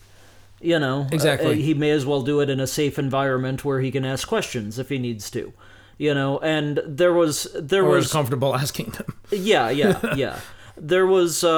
You 0.61 0.77
know, 0.77 1.07
Exactly. 1.11 1.51
uh, 1.53 1.55
he 1.55 1.73
may 1.73 1.89
as 1.91 2.05
well 2.05 2.21
do 2.21 2.39
it 2.39 2.49
in 2.51 2.59
a 2.59 2.67
safe 2.67 2.99
environment 2.99 3.65
where 3.65 3.81
he 3.81 3.89
can 3.91 4.05
ask 4.05 4.27
questions 4.27 4.77
if 4.77 4.89
he 4.89 4.97
needs 4.99 5.31
to 5.31 5.53
you 5.97 6.13
know 6.13 6.37
and 6.39 6.79
there 6.85 7.11
was 7.13 7.45
there 7.59 7.83
Or 7.83 7.95
was 7.95 8.09
comfortable 8.11 8.55
asking 8.63 8.91
them. 8.91 9.07
yeah 9.31 9.69
yeah 9.69 9.99
yeah 10.15 10.39
there 10.77 11.05
was 11.05 11.43
uh 11.43 11.49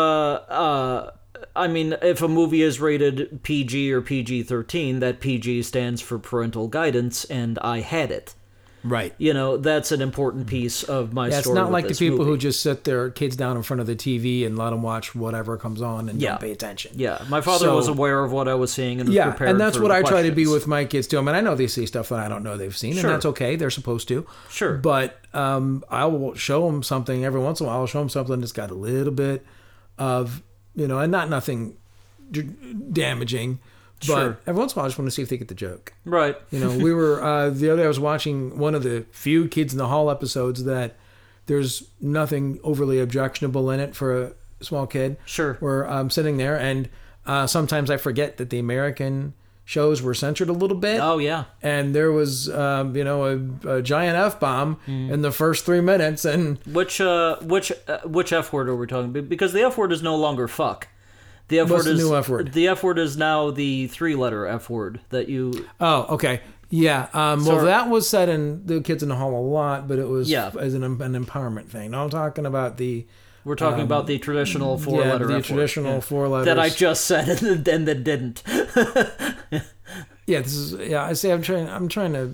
uh 0.49 1.11
I 1.55 1.67
mean, 1.67 1.95
if 2.01 2.21
a 2.21 2.27
movie 2.27 2.61
is 2.61 2.79
rated 2.79 3.43
PG 3.43 3.91
or 3.91 4.01
PG 4.01 4.43
13, 4.43 4.99
that 4.99 5.19
PG 5.19 5.63
stands 5.63 6.01
for 6.01 6.17
parental 6.19 6.67
guidance, 6.67 7.25
and 7.25 7.57
I 7.59 7.79
had 7.81 8.11
it. 8.11 8.33
Right. 8.83 9.13
You 9.19 9.35
know, 9.35 9.57
that's 9.57 9.91
an 9.91 10.01
important 10.01 10.47
piece 10.47 10.81
of 10.81 11.13
my 11.13 11.27
Yeah, 11.27 11.37
it's 11.37 11.47
not 11.47 11.71
like 11.71 11.87
the 11.87 11.93
people 11.93 12.17
movie. 12.17 12.31
who 12.31 12.37
just 12.37 12.61
sit 12.61 12.83
their 12.83 13.11
kids 13.11 13.35
down 13.35 13.55
in 13.55 13.61
front 13.61 13.79
of 13.79 13.85
the 13.85 13.95
TV 13.95 14.43
and 14.43 14.57
let 14.57 14.71
them 14.71 14.81
watch 14.81 15.13
whatever 15.13 15.55
comes 15.55 15.83
on 15.83 16.09
and 16.09 16.19
Yeah. 16.19 16.29
don't 16.31 16.41
pay 16.41 16.51
attention. 16.51 16.93
Yeah, 16.95 17.21
my 17.29 17.41
father 17.41 17.65
So- 17.67 17.75
was 17.75 17.87
aware 17.87 18.23
of 18.23 18.31
what 18.31 18.47
I 18.47 18.55
was 18.55 18.71
seeing 18.71 18.99
and 18.99 19.07
Yeah, 19.13 19.35
and 19.39 19.59
that's 19.61 19.77
what 19.77 19.91
I 19.91 20.01
try 20.01 20.23
to 20.23 20.31
be 20.31 20.47
with 20.47 20.65
my 20.65 20.83
kids 20.85 21.05
too. 21.05 21.19
I 21.19 21.21
mean, 21.21 21.35
I 21.35 21.41
know 21.41 21.53
they 21.53 21.67
see 21.67 21.85
stuff 21.85 22.09
that 22.09 22.17
I 22.17 22.27
don't 22.27 22.41
know 22.43 22.57
they've 22.57 22.75
seen, 22.75 22.93
Sure. 22.93 23.01
and 23.01 23.09
that's 23.13 23.25
okay. 23.27 23.55
They're 23.55 23.69
supposed 23.69 24.07
to. 24.07 24.25
Sure. 24.49 24.73
But 24.77 25.15
um, 25.31 25.83
I 25.87 26.05
will 26.05 26.33
show 26.33 26.65
them 26.65 26.81
something 26.81 27.23
every 27.23 27.39
once 27.39 27.59
in 27.59 27.67
a 27.67 27.69
while. 27.69 27.81
I'll 27.81 27.85
show 27.87 27.99
them 27.99 28.09
something 28.09 28.39
that's 28.39 28.51
got 28.51 28.71
a 28.71 28.73
little 28.73 29.13
bit 29.13 29.45
of, 29.99 30.41
you 30.75 30.87
know, 30.87 30.99
and 30.99 31.11
not 31.11 31.29
nothing 31.29 31.75
d- 32.31 32.49
damaging. 32.91 33.59
But 33.99 34.05
Sure. 34.05 34.37
every 34.47 34.59
once 34.59 34.73
in 34.73 34.77
a 34.77 34.79
while, 34.79 34.85
I 34.85 34.89
just 34.89 34.97
want 34.97 35.07
to 35.07 35.11
see 35.11 35.21
if 35.21 35.29
they 35.29 35.37
get 35.37 35.47
the 35.47 35.53
joke. 35.53 35.93
Right. 36.05 36.35
You 36.49 36.59
know, 36.59 36.75
we 36.75 36.91
were 36.91 37.21
uh, 37.23 37.51
the 37.51 37.69
other 37.69 37.81
day. 37.81 37.85
I 37.85 37.87
was 37.87 37.99
watching 37.99 38.57
one 38.57 38.73
of 38.73 38.81
the 38.81 39.05
few 39.11 39.47
Kids 39.47 39.73
in 39.73 39.77
the 39.77 39.87
Hall 39.87 40.09
episodes 40.09 40.63
that 40.63 40.95
there's 41.45 41.83
nothing 41.99 42.59
overly 42.63 42.99
objectionable 42.99 43.69
in 43.69 43.79
it 43.79 43.95
for 43.95 44.23
a 44.23 44.31
small 44.61 44.87
kid. 44.87 45.17
Sure. 45.25 45.53
Where 45.59 45.87
I'm 45.87 46.09
sitting 46.09 46.37
there, 46.37 46.57
and 46.57 46.89
uh, 47.27 47.45
sometimes 47.45 47.91
I 47.91 47.97
forget 47.97 48.37
that 48.37 48.49
the 48.49 48.57
American 48.57 49.33
shows 49.63 50.01
were 50.01 50.13
censored 50.13 50.49
a 50.49 50.53
little 50.53 50.77
bit. 50.77 50.99
Oh, 51.01 51.17
yeah. 51.17 51.45
And 51.61 51.93
there 51.95 52.11
was, 52.11 52.49
um, 52.49 52.95
you 52.95 53.03
know, 53.03 53.25
a, 53.65 53.77
a 53.77 53.81
giant 53.81 54.17
f 54.17 54.39
bomb 54.39 54.77
Mm. 54.87 55.11
in 55.11 55.21
the 55.21 55.31
first 55.31 55.65
three 55.65 55.81
minutes, 55.81 56.25
and 56.25 56.57
Which 56.65 56.99
uh, 56.99 57.37
which 57.41 57.71
uh, 57.87 57.99
which 58.05 58.33
F 58.33 58.51
word 58.51 58.67
are 58.69 58.75
we 58.75 58.87
talking? 58.87 59.09
about? 59.11 59.29
Because 59.29 59.53
the 59.53 59.61
F 59.63 59.77
word 59.77 59.91
is 59.91 60.01
no 60.01 60.15
longer 60.15 60.47
fuck. 60.47 60.87
The 61.47 61.59
F 61.59 61.69
What's 61.69 61.85
word 61.85 61.91
is 61.93 61.99
new 61.99 62.15
F 62.15 62.29
word? 62.29 62.53
The 62.53 62.67
F 62.69 62.81
word 62.83 62.97
is 62.99 63.17
now 63.17 63.51
the 63.51 63.87
three 63.87 64.15
letter 64.15 64.45
F 64.47 64.69
word 64.69 64.99
that 65.09 65.27
you. 65.29 65.65
oh, 65.79 66.05
okay, 66.15 66.41
yeah. 66.69 67.07
Um, 67.13 67.45
well, 67.45 67.65
that 67.65 67.89
was 67.89 68.07
said 68.09 68.29
in 68.29 68.65
the 68.65 68.79
Kids 68.81 69.03
in 69.03 69.09
the 69.09 69.15
Hall 69.15 69.35
a 69.37 69.43
lot, 69.45 69.87
but 69.87 69.99
it 69.99 70.07
was 70.07 70.29
Yeah. 70.29 70.51
as 70.59 70.73
an, 70.73 70.83
an 70.83 71.13
empowerment 71.25 71.67
thing. 71.67 71.91
Now 71.91 72.03
I'm 72.05 72.09
talking 72.09 72.45
about 72.45 72.77
the 72.77 73.05
We're 73.43 73.55
talking 73.55 73.83
about 73.83 74.07
the 74.07 74.17
traditional 74.17 74.77
four 74.77 75.01
Um, 75.01 75.07
yeah, 75.07 75.13
letter 75.13 75.27
the 75.27 75.35
F 75.35 75.45
traditional 75.47 75.95
Yeah. 75.95 75.99
four 75.99 76.27
letters 76.29 76.45
that 76.45 76.57
I 76.59 76.69
just 76.69 77.03
said 77.05 77.27
and 77.43 77.65
then 77.65 77.83
that 77.85 78.03
didn't. 78.05 78.43
yeah 80.31 80.41
this 80.41 80.53
is 80.53 80.73
yeah 80.89 81.03
i 81.03 81.13
say 81.13 81.31
i'm 81.31 81.41
trying 81.41 81.67
i'm 81.69 81.87
trying 81.87 82.13
to 82.13 82.33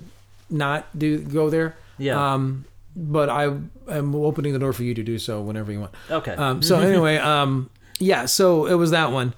not 0.50 0.86
do 0.98 1.18
go 1.18 1.50
there 1.50 1.76
Yeah. 1.98 2.32
um 2.34 2.64
but 2.96 3.28
i 3.28 3.44
am 3.44 4.14
opening 4.14 4.52
the 4.52 4.58
door 4.58 4.72
for 4.72 4.82
you 4.84 4.94
to 4.94 5.02
do 5.02 5.18
so 5.18 5.40
whenever 5.42 5.70
you 5.72 5.80
want 5.80 5.92
Okay. 6.10 6.32
um 6.32 6.62
so 6.62 6.78
anyway 6.90 7.16
um 7.18 7.68
yeah 7.98 8.26
so 8.26 8.66
it 8.66 8.74
was 8.74 8.90
that 8.92 9.10
one 9.12 9.34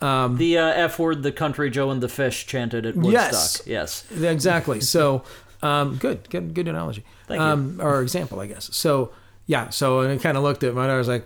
um 0.00 0.36
the 0.38 0.58
uh, 0.58 0.66
F 0.90 0.98
word 0.98 1.22
the 1.22 1.32
country 1.32 1.70
Joe 1.70 1.90
and 1.90 2.02
the 2.02 2.08
fish 2.08 2.46
chanted 2.46 2.84
at 2.86 2.96
Woodstock. 2.96 3.32
Yes. 3.32 3.62
Yes. 3.66 4.04
exactly 4.22 4.80
so 4.80 5.22
um 5.62 5.96
good 5.96 6.28
good 6.30 6.54
good 6.54 6.68
analogy 6.68 7.04
Thank 7.28 7.40
you. 7.40 7.46
um 7.46 7.80
or 7.80 8.02
example 8.02 8.40
i 8.40 8.46
guess 8.46 8.68
so 8.72 9.12
yeah 9.46 9.68
so 9.70 10.00
and 10.00 10.12
i 10.12 10.16
kind 10.22 10.36
of 10.36 10.42
looked 10.42 10.62
at 10.64 10.74
my 10.74 10.82
daughter 10.82 10.94
I 10.94 10.98
was 10.98 11.08
like 11.08 11.24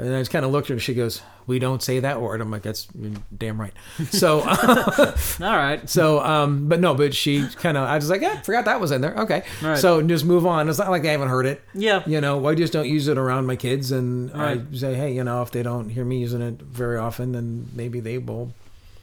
and 0.00 0.14
I 0.14 0.20
just 0.20 0.30
kind 0.30 0.44
of 0.44 0.50
looked 0.52 0.66
at 0.66 0.68
her 0.70 0.74
and 0.74 0.82
she 0.82 0.94
goes, 0.94 1.22
We 1.46 1.58
don't 1.58 1.82
say 1.82 2.00
that 2.00 2.20
word. 2.20 2.40
I'm 2.40 2.50
like, 2.50 2.62
That's 2.62 2.86
damn 3.36 3.60
right. 3.60 3.72
So 4.10 4.40
All 5.40 5.56
right. 5.56 5.88
So, 5.88 6.20
um, 6.20 6.68
but 6.68 6.80
no, 6.80 6.94
but 6.94 7.14
she 7.14 7.46
kind 7.56 7.76
of, 7.76 7.84
I 7.88 7.96
was 7.96 8.08
like, 8.10 8.20
yeah, 8.22 8.40
forgot 8.42 8.64
that 8.64 8.80
was 8.80 8.90
in 8.92 9.00
there. 9.00 9.14
Okay. 9.20 9.42
Right. 9.62 9.78
So 9.78 10.02
just 10.02 10.24
move 10.24 10.46
on. 10.46 10.68
It's 10.68 10.78
not 10.78 10.90
like 10.90 11.02
they 11.02 11.08
haven't 11.12 11.28
heard 11.28 11.46
it. 11.46 11.62
Yeah. 11.74 12.02
You 12.06 12.20
know, 12.20 12.46
I 12.46 12.54
just 12.54 12.72
don't 12.72 12.88
use 12.88 13.08
it 13.08 13.18
around 13.18 13.46
my 13.46 13.56
kids. 13.56 13.92
And 13.92 14.32
Right. 14.34 14.60
I 14.72 14.76
say, 14.76 14.94
hey, 14.94 15.12
you 15.12 15.24
know, 15.24 15.42
if 15.42 15.50
they 15.50 15.62
don't 15.62 15.88
hear 15.90 16.04
me 16.04 16.18
using 16.18 16.42
it 16.42 16.60
very 16.62 16.96
often, 16.98 17.32
then 17.32 17.68
maybe 17.74 18.00
they 18.00 18.18
will 18.18 18.52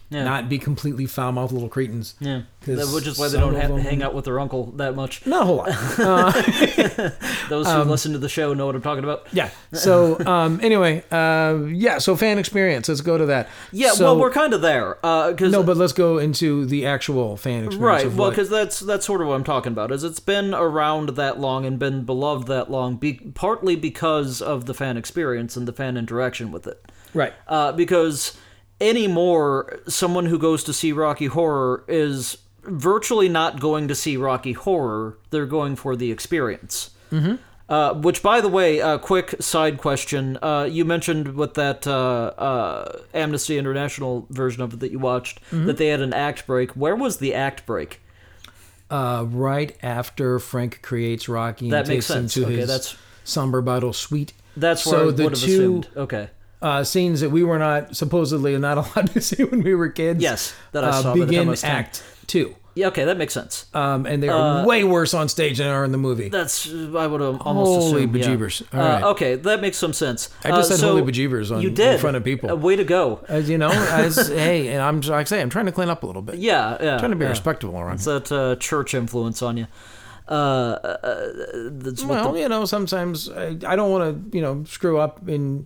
Yeah. 0.09 0.23
not 0.23 0.47
be 0.47 0.57
completely 0.57 1.05
foul 1.05 1.33
mouthed 1.33 1.51
little 1.51 1.67
cretins. 1.67 2.15
yeah. 2.21 2.43
Which 2.65 3.07
is 3.07 3.17
why 3.19 3.27
they 3.29 3.37
don't 3.39 3.55
have, 3.55 3.69
them- 3.69 3.79
hang 3.79 4.01
out 4.03 4.13
with 4.13 4.25
their 4.25 4.39
uncle 4.39 4.71
that 4.77 4.95
much. 4.95 5.25
Not 5.25 5.41
a 5.43 5.45
whole 5.45 5.55
lot. 5.57 5.69
Uh, 5.99 6.31
Those 7.49 7.67
who 7.71 7.83
listen 7.83 8.11
to 8.13 8.17
the 8.17 8.29
show 8.29 8.53
know 8.53 8.65
what 8.65 8.75
I'm 8.75 8.81
talking 8.81 9.03
about. 9.03 9.27
yeah. 9.31 9.49
So, 9.73 10.17
um, 10.25 10.59
anyway, 10.63 11.03
uh, 11.11 11.65
yeah. 11.67 11.97
So 11.99 12.15
fan 12.15 12.37
experience. 12.39 12.87
Let's 12.89 13.01
go 13.01 13.17
to 13.17 13.25
that. 13.27 13.49
Yeah, 13.71 13.91
So- 13.91 14.05
well, 14.05 14.19
we're 14.19 14.31
kind 14.31 14.53
of 14.53 14.61
there. 14.61 14.97
Uh, 15.05 15.33
cause, 15.33 15.51
no, 15.51 15.61
but 15.63 15.77
let's 15.77 15.93
go 15.93 16.17
into 16.17 16.65
the 16.65 16.85
actual 16.85 17.35
fan 17.37 17.65
experience. 17.65 18.05
right. 18.05 18.13
Well, 18.13 18.29
because 18.29 18.49
that's 18.49 18.79
that's 18.79 19.05
sort 19.05 19.21
of 19.21 19.27
what 19.27 19.35
I'm 19.35 19.43
talking 19.43 19.71
about. 19.73 19.91
Is 19.91 20.03
it's 20.03 20.19
been 20.19 20.53
around 20.53 21.09
that 21.09 21.39
long 21.39 21.65
and 21.65 21.77
been 21.77 22.03
beloved 22.03 22.47
that 22.47 22.71
long, 22.71 22.95
be, 22.97 23.13
partly 23.35 23.75
because 23.75 24.41
of 24.41 24.65
the 24.65 24.73
fan 24.73 24.97
experience 24.97 25.55
and 25.57 25.67
the 25.67 25.73
fan 25.73 25.97
interaction 25.97 26.51
with 26.51 26.65
it. 26.67 26.83
right. 27.13 27.33
uh, 27.47 27.71
because 27.73 28.37
anymore, 28.79 29.79
someone 29.87 30.25
who 30.25 30.37
goes 30.39 30.63
to 30.65 30.73
see 30.73 30.91
Rocky 30.91 31.27
Horror 31.27 31.83
is 31.87 32.37
virtually 32.63 33.29
not 33.29 33.59
going 33.59 33.87
to 33.87 33.95
see 33.95 34.17
Rocky 34.17 34.53
Horror. 34.53 35.17
They're 35.29 35.45
going 35.45 35.75
for 35.75 35.95
the 35.95 36.11
experience. 36.11 36.91
Mm-hmm. 37.11 37.35
Uh, 37.69 37.93
which, 37.95 38.23
by 38.23 38.39
the 38.39 38.47
way, 38.47 38.79
uh, 38.79 38.97
quick 38.97 39.35
side 39.41 39.77
question: 39.77 40.37
uh, 40.41 40.63
You 40.71 40.85
mentioned 40.85 41.35
with 41.35 41.55
that 41.55 41.85
uh, 41.85 42.27
uh, 42.37 42.99
Amnesty 43.13 43.57
International 43.57 44.25
version 44.29 44.61
of 44.63 44.73
it 44.73 44.79
that 44.79 44.91
you 44.91 44.99
watched 44.99 45.39
that 45.51 45.75
they 45.77 45.87
had 45.87 45.99
an 46.01 46.13
act 46.13 46.47
break. 46.47 46.71
Where 46.71 46.95
was 46.95 47.17
the 47.17 47.33
act 47.33 47.65
break? 47.65 47.99
uh, 48.89 49.25
right 49.27 49.75
after 49.83 50.39
Frank 50.39 50.81
creates 50.81 51.27
Rocky 51.27 51.65
and 51.65 51.73
That 51.73 51.79
takes 51.87 51.89
makes 51.89 52.05
sense. 52.05 52.37
him 52.37 52.43
to 52.43 52.47
Okay, 52.47 52.57
his 52.61 52.67
that's- 52.69 52.95
somber 53.25 53.61
bottle 53.61 53.91
suite. 53.91 54.31
That's 54.55 54.85
where 54.85 54.95
so 54.95 55.01
I 55.01 55.05
would 55.07 55.17
the 55.17 55.23
have 55.23 55.33
two 55.33 55.35
assumed. 55.35 55.87
Okay. 55.97 56.29
Uh, 56.61 56.83
scenes 56.83 57.21
that 57.21 57.29
we 57.29 57.43
were 57.43 57.59
not 57.59 57.95
supposedly 57.95 58.57
not 58.57 58.77
allowed 58.95 59.09
to 59.11 59.21
see 59.21 59.43
when 59.43 59.61
we 59.63 59.75
were 59.75 59.89
kids. 59.89 60.21
Yes, 60.21 60.53
that 60.71 60.83
I 60.83 60.89
uh, 60.89 61.01
saw 61.01 61.13
by 61.13 61.19
the 61.19 61.25
time 61.25 61.27
begin 61.29 61.47
was 61.47 61.61
10. 61.61 61.71
Act 61.71 62.03
Two, 62.27 62.55
Yeah. 62.75 62.87
Okay, 62.87 63.05
that 63.05 63.17
makes 63.17 63.33
sense. 63.33 63.67
um, 63.73 64.05
and 64.05 64.21
they 64.21 64.27
Uh, 64.29 64.35
are 64.37 64.65
way 64.67 64.83
worse 64.83 65.13
on 65.13 65.29
stage 65.29 65.59
than 65.59 65.67
they 65.67 65.71
are 65.73 65.85
in 65.85 65.91
the 65.93 65.97
movie. 65.97 66.27
That's 66.29 66.67
I 66.67 67.07
would 67.07 67.21
have 67.21 67.39
almost 67.41 67.69
Holy 67.69 68.03
assumed. 68.03 68.15
yeah. 68.17 68.25
bejeebers. 68.27 68.63
All 68.73 68.81
Uh, 68.81 69.11
okay, 69.11 69.35
that 69.35 69.61
makes 69.61 69.77
some 69.77 69.93
sense. 69.93 70.29
I 70.43 70.49
just 70.49 70.71
Uh, 70.71 70.75
said 70.75 70.79
so 70.81 70.89
holy 70.89 71.03
bejeebers 71.09 71.55
on 71.55 71.61
you 71.61 71.69
did. 71.69 71.93
in 71.93 71.99
front 71.99 72.17
of 72.17 72.23
people. 72.25 72.51
Uh, 72.51 72.55
way 72.55 72.75
to 72.75 72.83
go. 72.83 73.21
As 73.29 73.49
you 73.49 73.57
know, 73.57 73.69
as 73.71 74.27
hey, 74.43 74.67
and 74.69 74.81
I'm 74.81 74.99
like 75.01 75.21
I 75.21 75.23
say, 75.23 75.41
I'm 75.41 75.49
trying 75.49 75.67
to 75.67 75.71
clean 75.71 75.89
up 75.89 76.03
a 76.03 76.05
little 76.07 76.21
bit. 76.21 76.35
Yeah, 76.35 76.77
yeah. 76.81 76.97
trying 76.97 77.11
to 77.11 77.17
be 77.17 77.23
yeah. 77.23 77.29
respectable 77.29 77.79
around. 77.79 77.95
It's 77.95 78.05
here. 78.05 78.19
that 78.19 78.31
uh, 78.31 78.55
church 78.57 78.93
influence 78.93 79.41
on 79.41 79.55
you. 79.57 79.67
Uh, 80.29 80.33
uh, 80.33 81.31
that's 81.71 82.03
Well, 82.03 82.33
the, 82.33 82.39
you 82.41 82.49
know, 82.49 82.65
sometimes 82.65 83.29
I, 83.29 83.55
I 83.65 83.75
don't 83.77 83.89
want 83.91 84.03
to, 84.31 84.35
you 84.37 84.41
know, 84.43 84.65
screw 84.65 84.97
up 84.99 85.27
in 85.29 85.65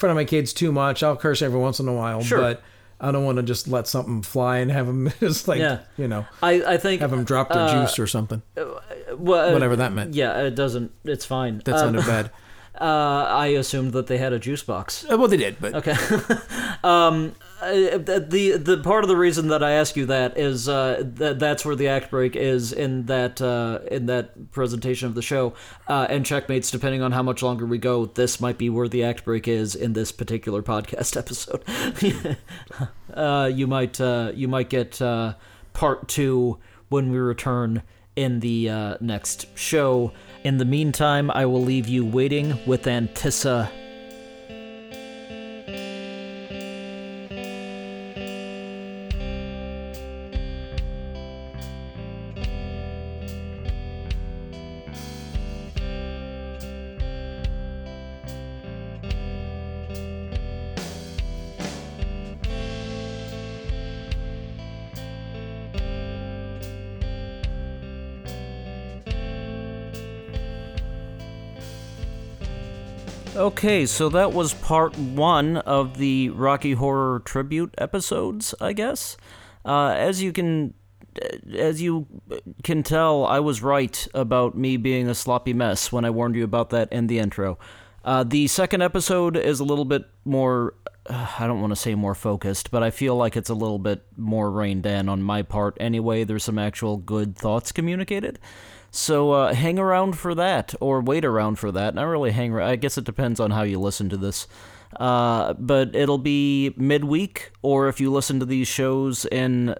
front 0.00 0.10
of 0.10 0.16
my 0.16 0.24
kids 0.24 0.52
too 0.52 0.72
much. 0.72 1.02
I'll 1.02 1.16
curse 1.16 1.42
every 1.42 1.60
once 1.60 1.78
in 1.80 1.86
a 1.88 1.92
while, 1.92 2.22
Sure. 2.22 2.38
but 2.40 2.62
I 3.00 3.12
don't 3.12 3.24
want 3.24 3.36
to 3.36 3.42
just 3.42 3.68
let 3.68 3.86
something 3.86 4.22
fly 4.22 4.58
and 4.58 4.70
have 4.70 4.86
them 4.86 5.12
just 5.20 5.46
like, 5.48 5.58
Yeah. 5.60 5.80
you 5.96 6.08
know, 6.08 6.26
I, 6.42 6.62
I 6.74 6.76
think 6.76 7.00
have 7.00 7.10
them 7.12 7.24
drop 7.24 7.48
their 7.50 7.62
uh, 7.62 7.82
juice 7.86 7.98
or 7.98 8.06
something. 8.06 8.42
well, 8.56 9.48
uh, 9.48 9.52
Whatever 9.52 9.76
that 9.76 9.92
meant. 9.92 10.14
Yeah, 10.14 10.40
it 10.42 10.54
doesn't. 10.54 10.92
It's 11.04 11.24
fine. 11.24 11.62
That 11.64 11.74
Um, 11.74 11.78
sounded 11.80 12.06
bad. 12.06 12.30
Uh, 12.80 13.26
I 13.28 13.48
assumed 13.48 13.92
that 13.92 14.06
they 14.06 14.16
had 14.16 14.32
a 14.32 14.38
juice 14.38 14.62
box. 14.62 15.04
Uh, 15.04 15.18
well, 15.18 15.28
they 15.28 15.36
did, 15.36 15.56
but 15.60 15.74
Okay. 15.74 15.94
um, 16.82 17.34
uh, 17.60 17.98
the 17.98 18.60
the 18.62 18.80
part 18.82 19.04
of 19.04 19.08
the 19.08 19.16
reason 19.16 19.48
that 19.48 19.62
I 19.62 19.72
ask 19.72 19.96
you 19.96 20.06
that 20.06 20.38
is 20.38 20.68
uh, 20.68 21.02
that 21.04 21.38
that's 21.38 21.64
where 21.64 21.76
the 21.76 21.88
act 21.88 22.10
break 22.10 22.36
is 22.36 22.72
in 22.72 23.06
that 23.06 23.40
uh, 23.42 23.80
in 23.90 24.06
that 24.06 24.50
presentation 24.52 25.08
of 25.08 25.14
the 25.14 25.22
show. 25.22 25.54
Uh, 25.88 26.06
and 26.08 26.24
checkmates, 26.24 26.70
depending 26.70 27.02
on 27.02 27.12
how 27.12 27.22
much 27.22 27.42
longer 27.42 27.66
we 27.66 27.78
go, 27.78 28.06
this 28.06 28.40
might 28.40 28.58
be 28.58 28.70
where 28.70 28.88
the 28.88 29.04
act 29.04 29.24
break 29.24 29.46
is 29.46 29.74
in 29.74 29.92
this 29.92 30.12
particular 30.12 30.62
podcast 30.62 31.16
episode. 31.18 31.62
uh, 33.14 33.50
you 33.52 33.66
might 33.66 34.00
uh, 34.00 34.32
you 34.34 34.48
might 34.48 34.70
get 34.70 35.00
uh, 35.02 35.34
part 35.72 36.08
two 36.08 36.58
when 36.88 37.10
we 37.10 37.18
return 37.18 37.82
in 38.16 38.40
the 38.40 38.68
uh, 38.68 38.96
next 39.00 39.46
show. 39.56 40.12
In 40.44 40.58
the 40.58 40.64
meantime, 40.64 41.30
I 41.30 41.46
will 41.46 41.62
leave 41.62 41.88
you 41.88 42.04
waiting 42.04 42.58
with 42.66 42.84
antici. 42.84 43.70
Okay, 73.60 73.84
so 73.84 74.08
that 74.08 74.32
was 74.32 74.54
part 74.54 74.96
one 74.96 75.58
of 75.58 75.98
the 75.98 76.30
Rocky 76.30 76.72
Horror 76.72 77.20
tribute 77.20 77.74
episodes, 77.76 78.54
I 78.58 78.72
guess. 78.72 79.18
Uh, 79.66 79.88
as 79.88 80.22
you 80.22 80.32
can, 80.32 80.72
as 81.52 81.82
you 81.82 82.06
can 82.62 82.82
tell, 82.82 83.26
I 83.26 83.38
was 83.40 83.60
right 83.60 84.08
about 84.14 84.56
me 84.56 84.78
being 84.78 85.10
a 85.10 85.14
sloppy 85.14 85.52
mess 85.52 85.92
when 85.92 86.06
I 86.06 86.10
warned 86.10 86.36
you 86.36 86.44
about 86.44 86.70
that 86.70 86.90
in 86.90 87.06
the 87.06 87.18
intro. 87.18 87.58
Uh, 88.02 88.24
the 88.24 88.46
second 88.46 88.80
episode 88.80 89.36
is 89.36 89.60
a 89.60 89.64
little 89.64 89.84
bit 89.84 90.06
more. 90.24 90.72
Uh, 91.04 91.26
I 91.38 91.46
don't 91.46 91.60
want 91.60 91.72
to 91.72 91.76
say 91.76 91.94
more 91.94 92.14
focused, 92.14 92.70
but 92.70 92.82
I 92.82 92.88
feel 92.88 93.14
like 93.14 93.36
it's 93.36 93.50
a 93.50 93.54
little 93.54 93.78
bit 93.78 94.06
more 94.16 94.50
reined 94.50 94.86
in 94.86 95.06
on 95.10 95.22
my 95.22 95.42
part. 95.42 95.76
Anyway, 95.78 96.24
there's 96.24 96.44
some 96.44 96.58
actual 96.58 96.96
good 96.96 97.36
thoughts 97.36 97.72
communicated. 97.72 98.38
So 98.90 99.32
uh, 99.32 99.54
hang 99.54 99.78
around 99.78 100.18
for 100.18 100.34
that, 100.34 100.74
or 100.80 101.00
wait 101.00 101.24
around 101.24 101.56
for 101.56 101.70
that. 101.72 101.94
Not 101.94 102.04
really 102.04 102.32
hang. 102.32 102.58
I 102.58 102.76
guess 102.76 102.98
it 102.98 103.04
depends 103.04 103.38
on 103.38 103.52
how 103.52 103.62
you 103.62 103.78
listen 103.78 104.08
to 104.08 104.16
this. 104.16 104.48
Uh, 104.96 105.52
but 105.54 105.94
it'll 105.94 106.18
be 106.18 106.74
midweek, 106.76 107.52
or 107.62 107.88
if 107.88 108.00
you 108.00 108.10
listen 108.10 108.40
to 108.40 108.46
these 108.46 108.66
shows 108.66 109.24
in 109.26 109.76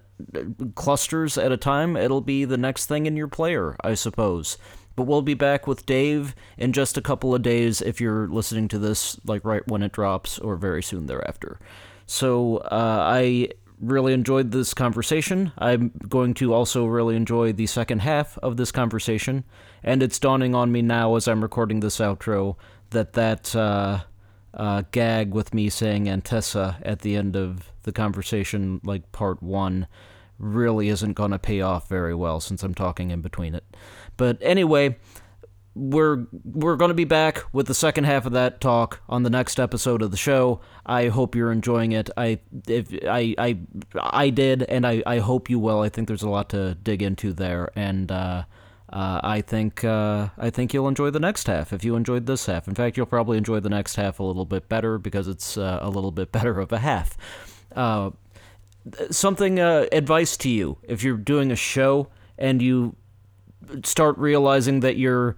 clusters 0.76 1.36
at 1.36 1.50
a 1.50 1.56
time, 1.56 1.96
it'll 1.96 2.20
be 2.20 2.44
the 2.44 2.56
next 2.56 2.86
thing 2.86 3.06
in 3.06 3.16
your 3.16 3.26
player, 3.26 3.76
I 3.82 3.94
suppose. 3.94 4.56
But 4.94 5.04
we'll 5.04 5.22
be 5.22 5.34
back 5.34 5.66
with 5.66 5.86
Dave 5.86 6.34
in 6.58 6.72
just 6.72 6.96
a 6.96 7.02
couple 7.02 7.34
of 7.34 7.42
days 7.42 7.80
if 7.80 8.00
you're 8.00 8.28
listening 8.28 8.68
to 8.68 8.78
this 8.78 9.18
like 9.24 9.44
right 9.44 9.66
when 9.66 9.82
it 9.82 9.92
drops 9.92 10.38
or 10.38 10.56
very 10.56 10.82
soon 10.82 11.06
thereafter. 11.06 11.58
So 12.06 12.58
uh, 12.58 12.98
I 13.02 13.50
really 13.80 14.12
enjoyed 14.12 14.50
this 14.50 14.74
conversation. 14.74 15.52
I'm 15.58 15.92
going 16.08 16.34
to 16.34 16.52
also 16.54 16.86
really 16.86 17.16
enjoy 17.16 17.52
the 17.52 17.66
second 17.66 18.00
half 18.00 18.38
of 18.38 18.56
this 18.56 18.70
conversation, 18.70 19.44
and 19.82 20.02
it's 20.02 20.18
dawning 20.18 20.54
on 20.54 20.70
me 20.70 20.82
now 20.82 21.16
as 21.16 21.26
I'm 21.26 21.42
recording 21.42 21.80
this 21.80 21.98
outro 21.98 22.56
that 22.90 23.14
that 23.14 23.54
uh, 23.56 24.00
uh, 24.54 24.82
gag 24.92 25.32
with 25.32 25.54
me 25.54 25.68
saying 25.68 26.06
antici 26.06 26.76
at 26.82 27.00
the 27.00 27.16
end 27.16 27.36
of 27.36 27.72
the 27.82 27.92
conversation, 27.92 28.80
like 28.84 29.10
part 29.12 29.42
one, 29.42 29.86
really 30.38 30.88
isn't 30.88 31.12
going 31.12 31.30
to 31.30 31.38
pay 31.38 31.60
off 31.60 31.88
very 31.88 32.14
well 32.14 32.40
since 32.40 32.62
I'm 32.62 32.74
talking 32.74 33.10
in 33.10 33.20
between 33.20 33.54
it. 33.54 33.64
But 34.16 34.38
anyway, 34.40 34.96
we're 35.80 36.26
we're 36.44 36.76
going 36.76 36.90
to 36.90 36.94
be 36.94 37.04
back 37.04 37.42
with 37.54 37.66
the 37.66 37.74
second 37.74 38.04
half 38.04 38.26
of 38.26 38.32
that 38.32 38.60
talk 38.60 39.00
on 39.08 39.22
the 39.22 39.30
next 39.30 39.58
episode 39.58 40.02
of 40.02 40.10
the 40.10 40.16
show. 40.16 40.60
I 40.84 41.08
hope 41.08 41.34
you're 41.34 41.50
enjoying 41.50 41.92
it. 41.92 42.10
I 42.16 42.40
if 42.68 42.92
I 43.04 43.34
I 43.38 43.58
I 43.98 44.28
did, 44.28 44.62
and 44.64 44.86
I 44.86 45.02
I 45.06 45.18
hope 45.18 45.48
you 45.48 45.58
will. 45.58 45.80
I 45.80 45.88
think 45.88 46.06
there's 46.06 46.22
a 46.22 46.28
lot 46.28 46.50
to 46.50 46.74
dig 46.74 47.02
into 47.02 47.32
there, 47.32 47.70
and 47.74 48.12
uh, 48.12 48.44
uh, 48.92 49.20
I 49.22 49.40
think 49.40 49.82
uh, 49.82 50.28
I 50.36 50.50
think 50.50 50.74
you'll 50.74 50.88
enjoy 50.88 51.10
the 51.10 51.20
next 51.20 51.46
half 51.46 51.72
if 51.72 51.82
you 51.82 51.96
enjoyed 51.96 52.26
this 52.26 52.44
half. 52.44 52.68
In 52.68 52.74
fact, 52.74 52.98
you'll 52.98 53.06
probably 53.06 53.38
enjoy 53.38 53.60
the 53.60 53.70
next 53.70 53.96
half 53.96 54.20
a 54.20 54.22
little 54.22 54.44
bit 54.44 54.68
better 54.68 54.98
because 54.98 55.28
it's 55.28 55.56
uh, 55.56 55.78
a 55.80 55.88
little 55.88 56.12
bit 56.12 56.30
better 56.30 56.60
of 56.60 56.72
a 56.72 56.78
half. 56.78 57.16
Uh, 57.74 58.10
something 59.10 59.58
uh, 59.58 59.86
advice 59.92 60.36
to 60.36 60.50
you 60.50 60.76
if 60.82 61.02
you're 61.02 61.16
doing 61.16 61.50
a 61.50 61.56
show 61.56 62.08
and 62.36 62.60
you 62.60 62.96
start 63.84 64.18
realizing 64.18 64.80
that 64.80 64.96
you're 64.96 65.36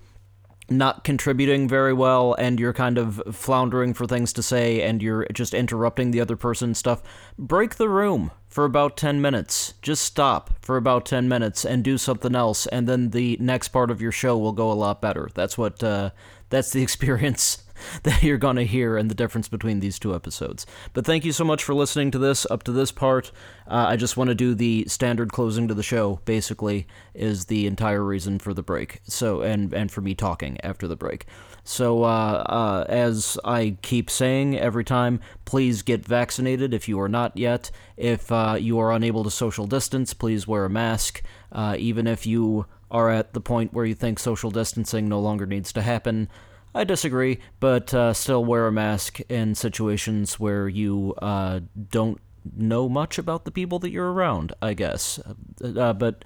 not 0.79 1.05
contributing 1.05 1.69
very 1.69 1.93
well 1.93 2.35
and 2.35 2.59
you're 2.59 2.73
kind 2.73 2.99
of 2.99 3.23
floundering 3.33 3.95
for 3.95 4.07
things 4.07 4.33
to 4.35 4.43
say 4.43 4.83
and 4.83 5.03
you're 5.03 5.27
just 5.33 5.55
interrupting 5.55 6.11
the 6.11 6.21
other 6.21 6.37
person's 6.37 6.79
stuff, 6.79 7.03
break 7.39 7.77
the 7.77 7.89
room 7.89 8.31
for 8.49 8.65
about 8.65 8.97
10 8.97 9.21
minutes. 9.21 9.75
Just 9.83 10.05
stop 10.05 10.55
for 10.61 10.77
about 10.77 11.07
10 11.07 11.29
minutes 11.29 11.65
and 11.65 11.83
do 11.83 11.97
something 11.99 12.35
else 12.35 12.67
and 12.67 12.89
then 12.89 13.11
the 13.11 13.37
next 13.41 13.69
part 13.69 13.91
of 13.91 14.03
your 14.03 14.13
show 14.13 14.37
will 14.37 14.53
go 14.53 14.71
a 14.71 14.75
lot 14.75 15.01
better. 15.01 15.29
That's 15.35 15.57
what 15.57 15.83
uh, 15.83 16.11
that's 16.51 16.71
the 16.71 16.83
experience 16.89 17.62
that 18.03 18.23
you're 18.23 18.39
going 18.39 18.57
to 18.57 18.65
hear 18.65 18.97
and 18.97 19.11
the 19.11 19.15
difference 19.15 19.49
between 19.49 19.81
these 19.81 19.99
two 19.99 20.15
episodes. 20.15 20.67
But 20.93 21.05
thank 21.05 21.25
you 21.25 21.33
so 21.33 21.45
much 21.45 21.65
for 21.65 21.75
listening 21.75 22.11
to 22.13 22.19
this 22.19 22.47
up 22.51 22.63
to 22.65 22.73
this 22.73 22.93
part. 22.93 23.33
Uh, 23.67 23.87
I 23.89 23.97
just 23.97 24.17
want 24.17 24.29
to 24.29 24.35
do 24.35 24.55
the 24.55 24.85
standard 24.89 25.33
closing 25.33 25.69
to 25.69 25.75
the 25.75 25.83
show. 25.83 26.21
Basically, 26.25 26.87
is 27.15 27.47
the 27.47 27.67
entire 27.67 28.03
reason 28.03 28.39
for 28.39 28.55
the 28.55 28.63
break. 28.63 29.01
So 29.05 29.43
and 29.43 29.73
and 29.73 29.91
for 29.91 30.01
me 30.01 30.15
talking 30.15 30.59
after 30.63 30.87
the 30.89 30.97
break. 30.97 31.27
So 31.65 32.03
uh, 32.03 32.45
uh, 32.47 32.85
as 32.89 33.39
I 33.45 33.77
keep 33.83 34.11
saying 34.11 34.59
every 34.59 34.85
time, 34.85 35.21
please 35.45 35.83
get 35.83 36.05
vaccinated 36.05 36.75
if 36.75 36.89
you 36.89 37.01
are 37.01 37.09
not 37.09 37.37
yet. 37.37 37.71
If 37.97 38.33
uh, 38.33 38.57
you 38.59 38.79
are 38.81 38.93
unable 38.93 39.23
to 39.25 39.31
social 39.31 39.67
distance, 39.67 40.13
please 40.13 40.49
wear 40.49 40.65
a 40.65 40.71
mask. 40.71 41.23
Uh, 41.53 41.77
even 41.79 42.07
if 42.07 42.27
you 42.27 42.67
are 42.91 43.11
at 43.11 43.33
the 43.33 43.41
point 43.41 43.73
where 43.73 43.87
you 43.87 43.95
think 43.95 44.19
social 44.19 44.51
distancing 44.51 45.09
no 45.09 45.19
longer 45.19 45.47
needs 45.47 45.73
to 45.73 45.83
happen. 45.83 46.29
I 46.75 46.85
disagree, 46.85 47.39
but 47.61 47.93
uh, 47.93 48.15
still 48.15 48.45
wear 48.45 48.67
a 48.67 48.73
mask 48.73 49.21
in 49.29 49.55
situations 49.55 50.41
where 50.41 50.69
you 50.69 51.15
uh, 51.21 51.61
don't 51.91 52.19
know 52.57 52.89
much 52.89 53.19
about 53.19 53.45
the 53.45 53.51
people 53.51 53.79
that 53.81 53.91
you're 53.91 54.13
around, 54.13 54.53
I 54.63 54.75
guess. 54.75 55.21
Uh, 55.63 55.93
but 55.93 56.25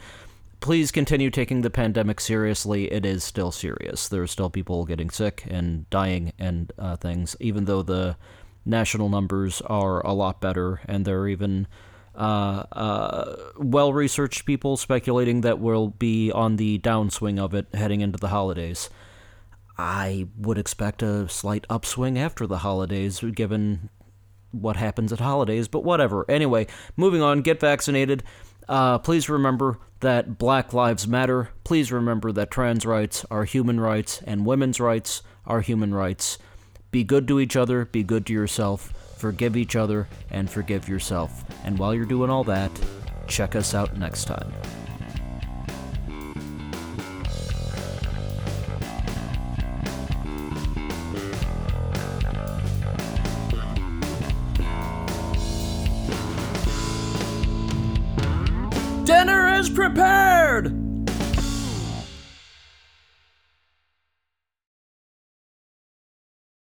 please 0.60 0.90
continue 0.93 1.31
taking 1.31 1.62
the 1.62 1.70
pandemic 1.70 2.20
seriously. 2.20 2.93
It 2.93 3.05
is 3.05 3.24
still 3.24 3.51
serious. 3.51 4.09
There 4.09 4.23
are 4.23 4.28
still 4.28 4.51
people 4.51 4.85
getting 4.85 5.10
sick 5.10 5.44
and 5.48 5.89
dying 5.90 6.32
and 6.39 6.73
uh, 6.78 6.97
things, 6.97 7.36
even 7.40 7.64
though 7.64 7.82
the 7.82 8.16
national 8.64 9.09
numbers 9.09 9.60
are 9.62 10.05
a 10.06 10.12
lot 10.12 10.40
better, 10.40 10.81
and 10.86 11.05
there 11.05 11.20
are 11.20 11.28
even. 11.28 11.66
Uh, 12.14 12.64
uh, 12.73 13.36
well 13.59 13.93
researched 13.93 14.47
people 14.47 14.78
speculating 14.78 15.43
that 15.43 15.59
we'll 15.59 15.89
be 15.89 16.32
on 16.32 16.56
the 16.56 16.78
downswing 16.78 17.39
of 17.39 17.52
it 17.52 17.66
heading 17.74 18.01
into 18.01 18.16
the 18.16 18.28
holidays. 18.28 18.89
I 19.78 20.28
would 20.39 20.59
expect 20.59 21.03
a 21.03 21.28
slight 21.28 21.66
upswing 21.69 22.19
after 22.19 22.47
the 22.47 22.59
holidays, 22.59 23.20
given 23.35 23.90
what 24.51 24.77
happens 24.77 25.12
at 25.12 25.20
holidays, 25.20 25.69
but 25.69 25.85
whatever. 25.85 26.24
Anyway, 26.31 26.66
moving 26.97 27.23
on, 27.23 27.43
get 27.43 27.61
vaccinated. 27.61 28.23
Uh, 28.69 28.98
please 28.98 29.28
remember 29.28 29.78
that 30.01 30.39
Black 30.39 30.73
Lives 30.73 31.07
Matter. 31.07 31.51
Please 31.65 31.93
remember 31.93 32.32
that 32.32 32.51
trans 32.51 32.85
rights 32.85 33.24
are 33.31 33.44
human 33.44 33.78
rights 33.81 34.23
and 34.27 34.47
women's 34.47 34.81
rights 34.81 35.23
are 35.47 35.61
human 35.61 35.94
rights. 35.94 36.39
Be 36.90 37.05
good 37.05 37.28
to 37.28 37.40
each 37.40 37.57
other, 37.57 37.85
be 37.85 38.03
good 38.03 38.27
to 38.27 38.32
yourself, 38.32 38.93
forgive 39.19 39.57
each 39.57 39.77
other, 39.77 40.09
and 40.31 40.51
forgive 40.51 40.89
yourself. 40.89 41.44
And 41.65 41.78
while 41.78 41.94
you're 41.94 42.05
doing 42.07 42.31
all 42.31 42.44
that, 42.44 42.70
check 43.27 43.55
us 43.55 43.74
out 43.74 43.97
next 43.97 44.24
time. 44.24 44.53
Dinner 59.07 59.55
is 59.55 59.70
prepared! 59.70 60.85